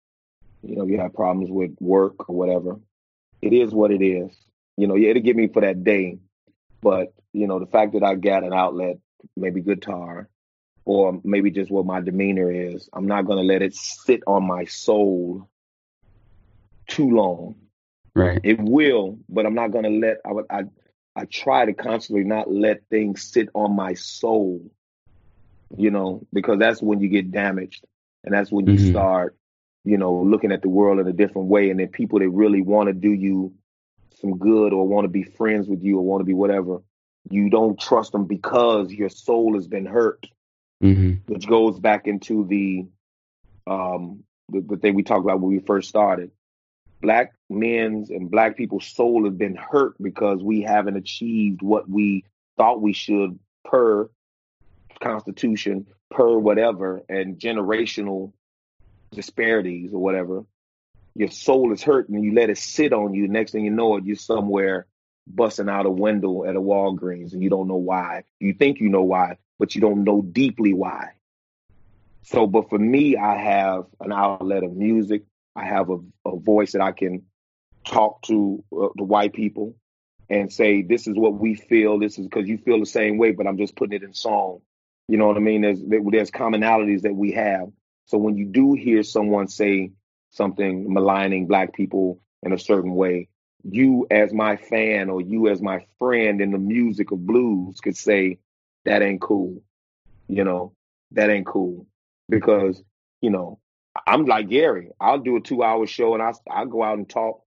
you 0.62 0.76
know, 0.76 0.86
you 0.86 0.98
have 1.00 1.14
problems 1.14 1.50
with 1.50 1.76
work 1.80 2.28
or 2.28 2.34
whatever, 2.34 2.80
it 3.40 3.52
is 3.52 3.72
what 3.72 3.90
it 3.90 4.02
is. 4.02 4.30
You 4.76 4.86
know, 4.86 4.96
yeah, 4.96 5.10
it'll 5.10 5.22
get 5.22 5.36
me 5.36 5.48
for 5.48 5.62
that 5.62 5.84
day. 5.84 6.18
But, 6.80 7.12
you 7.32 7.46
know, 7.46 7.58
the 7.58 7.66
fact 7.66 7.92
that 7.92 8.04
I 8.04 8.14
got 8.14 8.44
an 8.44 8.52
outlet, 8.52 8.98
maybe 9.36 9.60
guitar, 9.60 10.28
or 10.88 11.20
maybe 11.24 11.50
just 11.50 11.70
what 11.70 11.86
my 11.86 12.00
demeanor 12.00 12.50
is, 12.50 12.88
I'm 12.92 13.06
not 13.06 13.26
going 13.26 13.38
to 13.38 13.44
let 13.44 13.62
it 13.62 13.74
sit 13.74 14.22
on 14.26 14.46
my 14.46 14.64
soul 14.64 15.48
too 16.88 17.10
long. 17.10 17.56
Right. 18.14 18.40
It 18.42 18.58
will, 18.60 19.18
but 19.28 19.46
I'm 19.46 19.54
not 19.54 19.72
going 19.72 19.84
to 19.84 19.90
let, 19.90 20.18
I, 20.24 20.58
I, 20.58 20.64
I 21.16 21.24
try 21.26 21.66
to 21.66 21.74
constantly 21.74 22.24
not 22.24 22.50
let 22.50 22.88
things 22.88 23.22
sit 23.22 23.48
on 23.54 23.76
my 23.76 23.94
soul 23.94 24.70
you 25.76 25.90
know, 25.90 26.26
because 26.32 26.58
that's 26.58 26.82
when 26.82 27.00
you 27.00 27.08
get 27.08 27.30
damaged 27.30 27.84
and 28.24 28.34
that's 28.34 28.50
when 28.50 28.68
you 28.68 28.78
hmm 28.78 28.88
start, 28.88 29.36
you 29.84 29.98
know, 29.98 30.22
looking 30.22 30.52
at 30.52 30.62
the 30.62 30.68
world 30.68 31.00
in 31.00 31.06
a 31.06 31.12
different 31.12 31.48
way. 31.48 31.70
And 31.70 31.80
then 31.80 31.88
people 31.88 32.20
that 32.20 32.28
really 32.30 32.62
want 32.62 32.88
to 32.88 32.92
do 32.94 33.12
you 33.12 33.54
some 34.20 34.38
good 34.38 34.72
or 34.72 34.86
want 34.88 35.04
to 35.04 35.08
be 35.08 35.22
friends 35.22 35.68
with 35.68 35.82
you 35.82 35.98
or 35.98 36.04
want 36.04 36.20
to 36.20 36.24
be 36.24 36.34
whatever, 36.34 36.78
you 37.30 37.50
don't 37.50 37.78
trust 37.78 38.12
them 38.12 38.26
because 38.26 38.92
your 38.92 39.10
soul 39.10 39.54
has 39.54 39.68
been 39.68 39.86
hurt, 39.86 40.26
hmm 40.80 41.14
which 41.26 41.46
goes 41.46 41.78
back 41.78 42.06
into 42.06 42.46
the, 42.46 42.86
um, 43.66 44.24
the, 44.48 44.60
the 44.60 44.76
thing 44.76 44.94
we 44.94 45.02
talked 45.02 45.24
about 45.24 45.40
when 45.40 45.52
we 45.52 45.58
first 45.60 45.88
started. 45.88 46.30
Black 47.00 47.32
men's 47.48 48.10
and 48.10 48.30
black 48.30 48.56
people's 48.56 48.86
soul 48.86 49.24
has 49.24 49.34
been 49.34 49.54
hurt 49.54 49.94
because 50.02 50.42
we 50.42 50.62
haven't 50.62 50.96
achieved 50.96 51.62
what 51.62 51.88
we 51.88 52.24
thought 52.56 52.82
we 52.82 52.92
should 52.92 53.38
per 53.64 54.08
constitution 55.00 55.86
per 56.10 56.36
whatever 56.36 57.02
and 57.08 57.38
generational 57.38 58.32
disparities 59.12 59.92
or 59.92 60.02
whatever. 60.02 60.44
Your 61.14 61.30
soul 61.30 61.72
is 61.72 61.82
hurt 61.82 62.08
and 62.08 62.24
you 62.24 62.34
let 62.34 62.50
it 62.50 62.58
sit 62.58 62.92
on 62.92 63.14
you. 63.14 63.28
Next 63.28 63.52
thing 63.52 63.64
you 63.64 63.70
know 63.70 63.96
it 63.96 64.04
you're 64.04 64.16
somewhere 64.16 64.86
busting 65.26 65.68
out 65.68 65.86
a 65.86 65.90
window 65.90 66.44
at 66.44 66.56
a 66.56 66.60
walgreens 66.60 67.32
and 67.32 67.42
you 67.42 67.50
don't 67.50 67.68
know 67.68 67.76
why. 67.76 68.24
You 68.40 68.54
think 68.54 68.80
you 68.80 68.88
know 68.88 69.02
why 69.02 69.36
but 69.58 69.74
you 69.74 69.80
don't 69.80 70.04
know 70.04 70.22
deeply 70.22 70.72
why 70.72 71.10
so 72.22 72.46
but 72.46 72.68
for 72.68 72.78
me 72.78 73.16
i 73.16 73.36
have 73.36 73.84
an 74.00 74.12
outlet 74.12 74.64
of 74.64 74.72
music 74.72 75.24
i 75.56 75.64
have 75.64 75.90
a, 75.90 75.98
a 76.26 76.36
voice 76.38 76.72
that 76.72 76.82
i 76.82 76.92
can 76.92 77.22
talk 77.86 78.22
to 78.22 78.62
uh, 78.72 78.88
the 78.96 79.04
white 79.04 79.32
people 79.32 79.74
and 80.30 80.52
say 80.52 80.82
this 80.82 81.06
is 81.06 81.14
what 81.16 81.34
we 81.34 81.54
feel 81.54 81.98
this 81.98 82.18
is 82.18 82.26
because 82.26 82.48
you 82.48 82.58
feel 82.58 82.78
the 82.78 82.86
same 82.86 83.18
way 83.18 83.32
but 83.32 83.46
i'm 83.46 83.58
just 83.58 83.76
putting 83.76 83.96
it 83.96 84.02
in 84.02 84.12
song 84.12 84.60
you 85.08 85.16
know 85.16 85.26
what 85.26 85.38
I 85.38 85.40
mean? 85.40 85.62
There's 85.62 85.80
there's 85.82 86.30
commonalities 86.30 87.02
that 87.02 87.16
we 87.16 87.32
have. 87.32 87.70
So 88.04 88.18
when 88.18 88.36
you 88.36 88.44
do 88.44 88.74
hear 88.74 89.02
someone 89.02 89.48
say 89.48 89.92
something 90.30 90.92
maligning 90.92 91.46
black 91.46 91.74
people 91.74 92.20
in 92.42 92.52
a 92.52 92.58
certain 92.58 92.94
way, 92.94 93.28
you 93.64 94.06
as 94.10 94.32
my 94.32 94.56
fan 94.56 95.08
or 95.08 95.22
you 95.22 95.48
as 95.48 95.62
my 95.62 95.86
friend 95.98 96.42
in 96.42 96.52
the 96.52 96.58
music 96.58 97.10
of 97.10 97.26
blues 97.26 97.80
could 97.80 97.96
say 97.96 98.38
that 98.84 99.02
ain't 99.02 99.20
cool. 99.20 99.62
You 100.28 100.44
know, 100.44 100.74
that 101.12 101.30
ain't 101.30 101.46
cool 101.46 101.86
because 102.28 102.82
you 103.20 103.30
know 103.30 103.58
I'm 104.06 104.24
like 104.26 104.48
Gary. 104.48 104.90
I'll 105.00 105.18
do 105.18 105.36
a 105.36 105.40
two 105.40 105.62
hour 105.62 105.86
show 105.86 106.14
and 106.14 106.22
I 106.22 106.32
I 106.50 106.64
go 106.64 106.82
out 106.82 106.98
and 106.98 107.08
talk. 107.08 107.42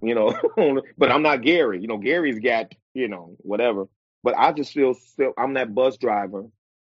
You 0.00 0.14
know, 0.14 0.36
but 0.98 1.12
I'm 1.12 1.22
not 1.22 1.42
Gary. 1.42 1.80
You 1.80 1.88
know, 1.88 1.98
Gary's 1.98 2.40
got 2.40 2.72
you 2.94 3.08
know 3.08 3.36
whatever. 3.38 3.86
But 4.22 4.36
I 4.36 4.52
just 4.52 4.72
feel 4.72 4.94
still 4.94 5.32
I'm 5.36 5.54
that 5.54 5.74
bus 5.74 5.96
driver 5.96 6.44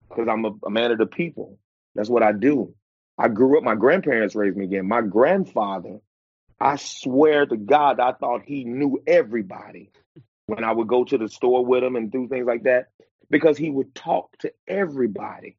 because 0.09 0.28
I'm 0.28 0.44
a, 0.44 0.53
a 0.66 0.70
man 0.70 0.90
of 0.90 0.99
the 0.99 1.07
people. 1.07 1.59
That's 1.94 2.09
what 2.09 2.23
I 2.23 2.32
do. 2.32 2.74
I 3.19 3.28
grew 3.28 3.59
up, 3.59 3.65
my 3.65 3.74
grandparents 3.74 4.35
raised 4.35 4.57
me 4.57 4.65
again. 4.65 4.89
My 4.89 5.03
grandfather, 5.03 6.01
I 6.59 6.77
swear 6.77 7.47
to 7.47 7.57
God, 7.57 8.01
I 8.01 8.12
thought 8.12 8.43
he 8.44 8.65
knew 8.65 9.03
everybody 9.07 9.90
when 10.47 10.65
I 10.65 10.73
would 10.73 10.89
go 10.89 11.05
to 11.05 11.19
the 11.19 11.28
store 11.28 11.65
with 11.65 11.85
him 11.85 11.97
and 11.97 12.11
do 12.11 12.28
things 12.28 12.47
like 12.47 12.65
that 12.65 12.89
because 13.32 13.56
he 13.56 13.70
would 13.70 13.94
talk 13.94 14.36
to 14.38 14.52
everybody. 14.68 15.56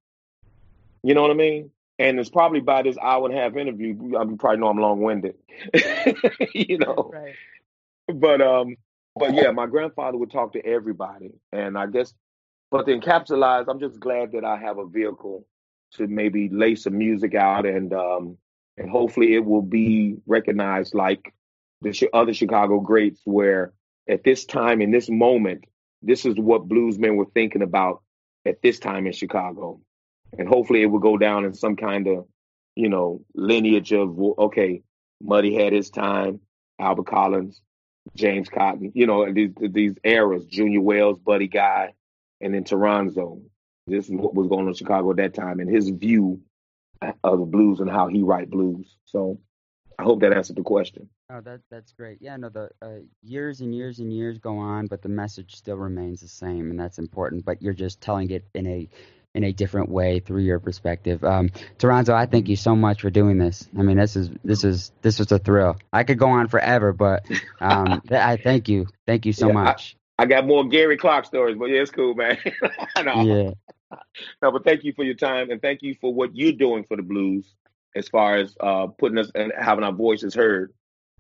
You 1.02 1.16
know 1.16 1.24
what 1.24 1.32
I 1.32 1.34
mean? 1.34 1.72
And 2.00 2.20
it's 2.20 2.30
probably 2.30 2.62
by 2.62 2.84
this 2.84 2.98
hour 3.02 3.26
and 3.26 3.38
a 3.38 3.42
half 3.42 3.58
interview, 3.58 3.96
mean, 4.24 4.38
probably 4.38 4.60
know 4.60 4.68
I'm 4.68 4.78
long 4.78 5.02
winded, 5.02 5.36
you 6.54 6.78
know. 6.78 7.12
Right. 7.12 7.36
But 8.08 8.42
um, 8.42 8.78
but 9.16 9.34
yeah, 9.34 9.52
my 9.52 9.66
grandfather 9.66 10.18
would 10.18 10.32
talk 10.32 10.54
to 10.54 10.66
everybody, 10.66 11.32
and 11.52 11.78
I 11.78 11.88
guess, 11.88 12.14
but 12.72 12.86
to 12.86 12.98
encapsulize, 12.98 13.66
I'm 13.68 13.80
just 13.80 14.00
glad 14.00 14.32
that 14.34 14.44
I 14.44 14.58
have 14.58 14.78
a 14.78 14.88
vehicle 14.88 15.46
to 15.96 16.08
maybe 16.08 16.50
lay 16.50 16.76
some 16.76 16.98
music 16.98 17.36
out, 17.36 17.66
and 17.66 17.94
um, 17.94 18.38
and 18.78 18.90
hopefully 18.90 19.36
it 19.36 19.46
will 19.46 19.62
be 19.62 20.18
recognized 20.26 20.94
like 20.96 21.34
the 21.82 22.10
other 22.14 22.34
Chicago 22.34 22.80
greats, 22.80 23.22
where 23.24 23.74
at 24.10 24.24
this 24.24 24.46
time 24.46 24.82
in 24.82 24.92
this 24.92 25.10
moment, 25.10 25.66
this 26.04 26.26
is 26.26 26.36
what 26.36 26.68
bluesmen 26.68 27.16
were 27.16 27.30
thinking 27.34 27.62
about 27.62 28.04
at 28.46 28.62
this 28.62 28.80
time 28.80 29.08
in 29.08 29.14
Chicago, 29.14 29.80
and 30.38 30.48
hopefully 30.48 30.82
it 30.82 30.88
will 30.88 31.00
go 31.00 31.18
down 31.18 31.46
in 31.46 31.54
some 31.54 31.76
kind 31.76 32.08
of, 32.08 32.28
you 32.76 32.90
know, 32.90 33.22
lineage 33.34 33.94
of 33.94 34.20
okay, 34.20 34.84
Muddy 35.22 35.56
had 35.56 35.74
his 35.74 35.90
time, 35.90 36.42
Albert 36.80 37.08
Collins. 37.08 37.62
James 38.16 38.50
Cotton, 38.50 38.92
you 38.96 39.08
know, 39.08 39.32
these 39.32 39.52
these 39.62 39.94
eras, 40.04 40.46
Junior 40.46 40.82
Wells, 40.82 41.20
Buddy 41.20 41.48
Guy, 41.48 41.94
and 42.42 42.54
then 42.54 42.66
Toronzo. 42.66 43.42
This 43.88 44.06
is 44.06 44.12
what 44.12 44.36
was 44.36 44.48
going 44.48 44.64
on 44.64 44.68
in 44.68 44.74
Chicago 44.74 45.12
at 45.12 45.18
that 45.18 45.34
time, 45.34 45.60
and 45.60 45.70
his 45.70 45.90
view 45.90 46.42
of 47.02 47.40
the 47.40 47.46
blues 47.46 47.80
and 47.80 47.90
how 47.90 48.08
he 48.08 48.22
write 48.22 48.50
blues. 48.50 48.96
So 49.06 49.40
I 49.98 50.04
hope 50.04 50.22
that 50.22 50.34
answered 50.34 50.58
the 50.58 50.64
question. 50.64 51.10
Oh, 51.30 51.42
that 51.42 51.62
that's 51.72 51.92
great. 51.94 52.20
Yeah, 52.22 52.38
no, 52.38 52.50
the 52.50 52.70
uh, 52.82 53.00
years 53.22 53.62
and 53.62 53.74
years 53.76 54.00
and 54.00 54.14
years 54.14 54.38
go 54.38 54.58
on, 54.58 54.88
but 54.88 55.02
the 55.02 55.10
message 55.10 55.56
still 55.56 55.78
remains 55.78 56.22
the 56.22 56.28
same, 56.28 56.70
and 56.72 56.80
that's 56.80 57.00
important. 57.00 57.46
But 57.46 57.62
you're 57.62 57.74
just 57.74 58.02
telling 58.02 58.30
it 58.32 58.46
in 58.54 58.68
a 58.68 58.90
in 59.34 59.44
a 59.44 59.52
different 59.52 59.90
way 59.90 60.20
through 60.20 60.44
your 60.44 60.60
perspective. 60.60 61.24
Um, 61.24 61.50
Toronzo, 61.80 62.14
I 62.14 62.28
thank 62.28 62.50
you 62.50 62.56
so 62.56 62.76
much 62.76 63.02
for 63.02 63.10
doing 63.10 63.40
this. 63.40 63.68
I 63.78 63.82
mean, 63.84 63.98
this 63.98 64.16
is 64.16 64.30
this 64.44 64.64
is 64.64 64.92
this 65.02 65.20
was 65.20 65.32
a 65.32 65.40
thrill. 65.40 65.78
I 65.92 66.04
could 66.04 66.20
go 66.20 66.30
on 66.30 66.48
forever, 66.50 66.94
but 66.94 67.26
um, 67.60 68.02
I 68.12 68.38
thank 68.38 68.70
you, 68.70 68.88
thank 69.08 69.26
you 69.26 69.34
so 69.34 69.50
Yeah, 69.50 69.54
much. 69.54 69.96
I 70.20 70.26
got 70.26 70.46
more 70.46 70.68
Gary 70.68 70.98
Clark 70.98 71.26
stories, 71.26 71.58
but 71.58 71.66
yeah, 71.66 71.82
it's 71.82 71.92
cool, 71.92 72.14
man. 72.16 72.38
no. 73.04 73.26
Yeah, 73.26 73.52
no, 74.42 74.52
but 74.52 74.64
thank 74.64 74.84
you 74.84 74.94
for 74.94 75.04
your 75.04 75.16
time 75.16 75.50
and 75.52 75.62
thank 75.62 75.82
you 75.82 75.96
for 76.00 76.14
what 76.14 76.36
you're 76.36 76.52
doing 76.54 76.84
for 76.86 76.98
the 76.98 77.04
blues 77.04 77.56
as 77.96 78.08
far 78.10 78.38
as 78.38 78.56
uh, 78.60 78.88
putting 78.88 79.18
us 79.18 79.32
and 79.36 79.54
having 79.58 79.84
our 79.84 79.94
voices 79.94 80.36
heard 80.36 80.74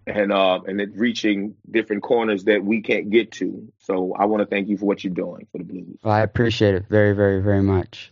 and 0.08 0.32
uh, 0.32 0.62
and 0.68 0.82
it 0.82 0.90
reaching 0.96 1.56
different 1.70 2.04
corners 2.04 2.46
that 2.46 2.64
we 2.64 2.82
can't 2.82 3.10
get 3.10 3.32
to. 3.34 3.72
So 3.80 4.14
I 4.18 4.26
want 4.26 4.42
to 4.42 4.46
thank 4.46 4.68
you 4.68 4.78
for 4.78 4.86
what 4.86 5.04
you're 5.04 5.14
doing 5.14 5.48
for 5.52 5.58
the 5.58 5.64
blues. 5.64 5.98
well, 6.04 6.14
I 6.14 6.22
appreciate 6.22 6.76
it 6.76 6.86
very, 6.90 7.14
very, 7.14 7.42
very 7.42 7.64
much. 7.64 8.12